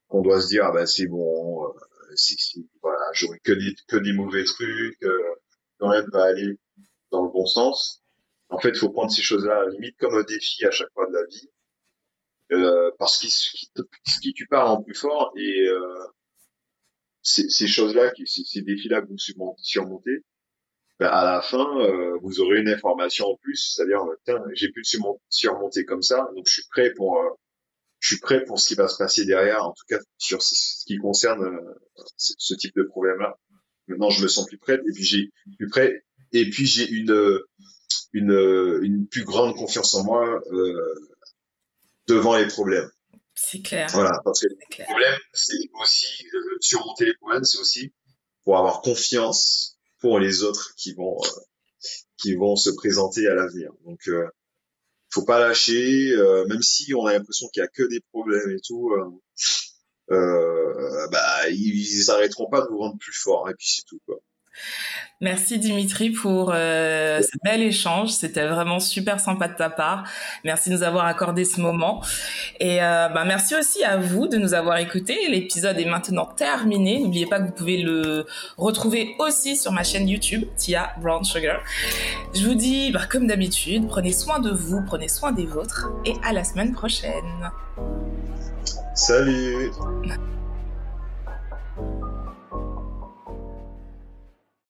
qu'on 0.08 0.22
doit 0.22 0.40
se 0.40 0.48
dire 0.48 0.64
ah 0.64 0.72
ben 0.72 0.86
c'est 0.86 1.06
bon, 1.06 1.66
euh, 1.66 1.72
c'est 2.14 2.36
voilà, 2.82 3.04
j'aurai 3.12 3.38
que 3.40 3.52
des 3.52 3.74
que 3.88 3.96
des 3.96 4.12
mauvais 4.12 4.44
trucs, 4.44 5.02
euh, 5.02 5.34
rien 5.80 6.02
ne 6.02 6.10
va 6.10 6.24
aller 6.24 6.58
dans 7.10 7.24
le 7.24 7.30
bon 7.30 7.46
sens. 7.46 8.02
En 8.48 8.58
fait, 8.58 8.76
faut 8.76 8.90
prendre 8.90 9.10
ces 9.10 9.22
choses-là 9.22 9.66
limite 9.70 9.96
comme 9.98 10.14
un 10.14 10.22
défi 10.22 10.64
à 10.64 10.70
chaque 10.70 10.92
fois 10.94 11.06
de 11.06 11.12
la 11.12 11.26
vie. 11.26 11.50
Parce 12.98 13.18
qu'ils 13.18 13.30
qui, 13.30 14.20
qui, 14.20 14.32
tu 14.32 14.46
parles 14.46 14.68
en 14.68 14.82
plus 14.82 14.94
fort 14.94 15.32
et 15.36 15.68
ces, 17.24 17.48
ces 17.48 17.66
choses-là, 17.66 18.12
ces, 18.26 18.62
défis-là 18.62 19.00
que 19.00 19.08
vous 19.08 19.18
surmontez, 19.56 20.22
ben 21.00 21.08
à 21.08 21.24
la 21.24 21.42
fin, 21.42 21.66
euh, 21.80 22.16
vous 22.22 22.40
aurez 22.40 22.60
une 22.60 22.68
information 22.68 23.26
en 23.26 23.36
plus, 23.36 23.74
c'est-à-dire, 23.74 24.00
tiens, 24.24 24.40
j'ai 24.52 24.70
pu 24.70 24.82
surmonter 25.28 25.84
comme 25.84 26.02
ça, 26.02 26.28
donc 26.36 26.46
je 26.46 26.52
suis 26.52 26.68
prêt 26.70 26.92
pour, 26.94 27.18
euh, 27.18 27.30
je 27.98 28.14
suis 28.14 28.20
prêt 28.20 28.44
pour 28.44 28.60
ce 28.60 28.68
qui 28.68 28.74
va 28.74 28.86
se 28.86 28.98
passer 28.98 29.24
derrière, 29.24 29.64
en 29.64 29.72
tout 29.72 29.84
cas 29.88 29.98
sur 30.18 30.42
ce 30.42 30.84
qui 30.84 30.98
concerne 30.98 31.42
euh, 31.42 31.74
ce 31.96 32.54
type 32.54 32.76
de 32.76 32.84
problème-là. 32.84 33.36
Maintenant, 33.88 34.10
je 34.10 34.22
me 34.22 34.28
sens 34.28 34.46
plus 34.46 34.58
prêt, 34.58 34.74
et 34.74 34.92
puis 34.92 35.02
j'ai 35.02 35.30
plus 35.58 35.68
prêt, 35.68 36.04
et 36.32 36.48
puis 36.48 36.66
j'ai 36.66 36.88
une, 36.88 37.40
une, 38.12 38.78
une 38.82 39.08
plus 39.08 39.24
grande 39.24 39.56
confiance 39.56 39.94
en 39.94 40.04
moi 40.04 40.40
devant 42.06 42.36
les 42.36 42.46
problèmes. 42.46 42.88
C'est 43.46 43.62
clair. 43.62 43.88
Voilà, 43.92 44.20
parce 44.24 44.40
que 44.40 44.46
le 44.48 44.84
problème, 44.84 45.18
c'est 45.32 45.68
aussi 45.80 46.06
surmonter 46.60 47.04
les 47.04 47.14
problèmes, 47.14 47.44
c'est 47.44 47.58
aussi 47.58 47.92
pour 48.44 48.58
avoir 48.58 48.80
confiance 48.80 49.78
pour 50.00 50.18
les 50.18 50.42
autres 50.42 50.74
qui 50.76 50.94
vont 50.94 51.18
euh, 51.22 51.40
qui 52.16 52.34
vont 52.34 52.56
se 52.56 52.70
présenter 52.70 53.26
à 53.26 53.34
l'avenir. 53.34 53.70
Donc 53.84 54.00
euh, 54.08 54.26
faut 55.10 55.24
pas 55.24 55.38
lâcher, 55.38 56.12
euh, 56.12 56.46
même 56.46 56.62
si 56.62 56.94
on 56.94 57.06
a 57.06 57.12
l'impression 57.12 57.48
qu'il 57.48 57.60
y 57.62 57.64
a 57.64 57.68
que 57.68 57.82
des 57.84 58.00
problèmes 58.12 58.50
et 58.50 58.60
tout. 58.60 58.92
Euh, 60.10 61.08
bah 61.10 61.48
ils, 61.50 61.98
ils 61.98 62.10
arrêteront 62.10 62.48
pas 62.50 62.60
de 62.60 62.68
vous 62.68 62.78
rendre 62.78 62.98
plus 62.98 63.14
fort 63.14 63.48
et 63.48 63.54
puis 63.54 63.66
c'est 63.68 63.84
tout 63.86 64.00
quoi. 64.06 64.18
Merci 65.20 65.58
Dimitri 65.58 66.10
pour 66.10 66.52
euh, 66.52 67.22
ce 67.22 67.38
bel 67.42 67.62
échange. 67.62 68.10
C'était 68.10 68.46
vraiment 68.46 68.80
super 68.80 69.20
sympa 69.20 69.48
de 69.48 69.54
ta 69.54 69.70
part. 69.70 70.04
Merci 70.44 70.70
de 70.70 70.74
nous 70.74 70.82
avoir 70.82 71.06
accordé 71.06 71.44
ce 71.44 71.60
moment. 71.60 72.02
Et 72.60 72.82
euh, 72.82 73.08
bah, 73.08 73.24
merci 73.24 73.54
aussi 73.54 73.84
à 73.84 73.96
vous 73.96 74.26
de 74.26 74.36
nous 74.36 74.54
avoir 74.54 74.76
écoutés. 74.78 75.16
L'épisode 75.28 75.78
est 75.78 75.84
maintenant 75.84 76.26
terminé. 76.26 76.98
N'oubliez 76.98 77.26
pas 77.26 77.40
que 77.40 77.46
vous 77.46 77.52
pouvez 77.52 77.78
le 77.78 78.26
retrouver 78.58 79.14
aussi 79.18 79.56
sur 79.56 79.72
ma 79.72 79.84
chaîne 79.84 80.08
YouTube, 80.08 80.44
Tia 80.56 80.92
Brown 81.00 81.24
Sugar. 81.24 81.60
Je 82.34 82.46
vous 82.46 82.54
dis, 82.54 82.90
bah, 82.90 83.06
comme 83.10 83.26
d'habitude, 83.26 83.86
prenez 83.88 84.12
soin 84.12 84.40
de 84.40 84.50
vous, 84.50 84.82
prenez 84.84 85.08
soin 85.08 85.32
des 85.32 85.46
vôtres 85.46 85.88
et 86.04 86.14
à 86.22 86.32
la 86.32 86.44
semaine 86.44 86.72
prochaine. 86.72 87.50
Salut 88.94 89.70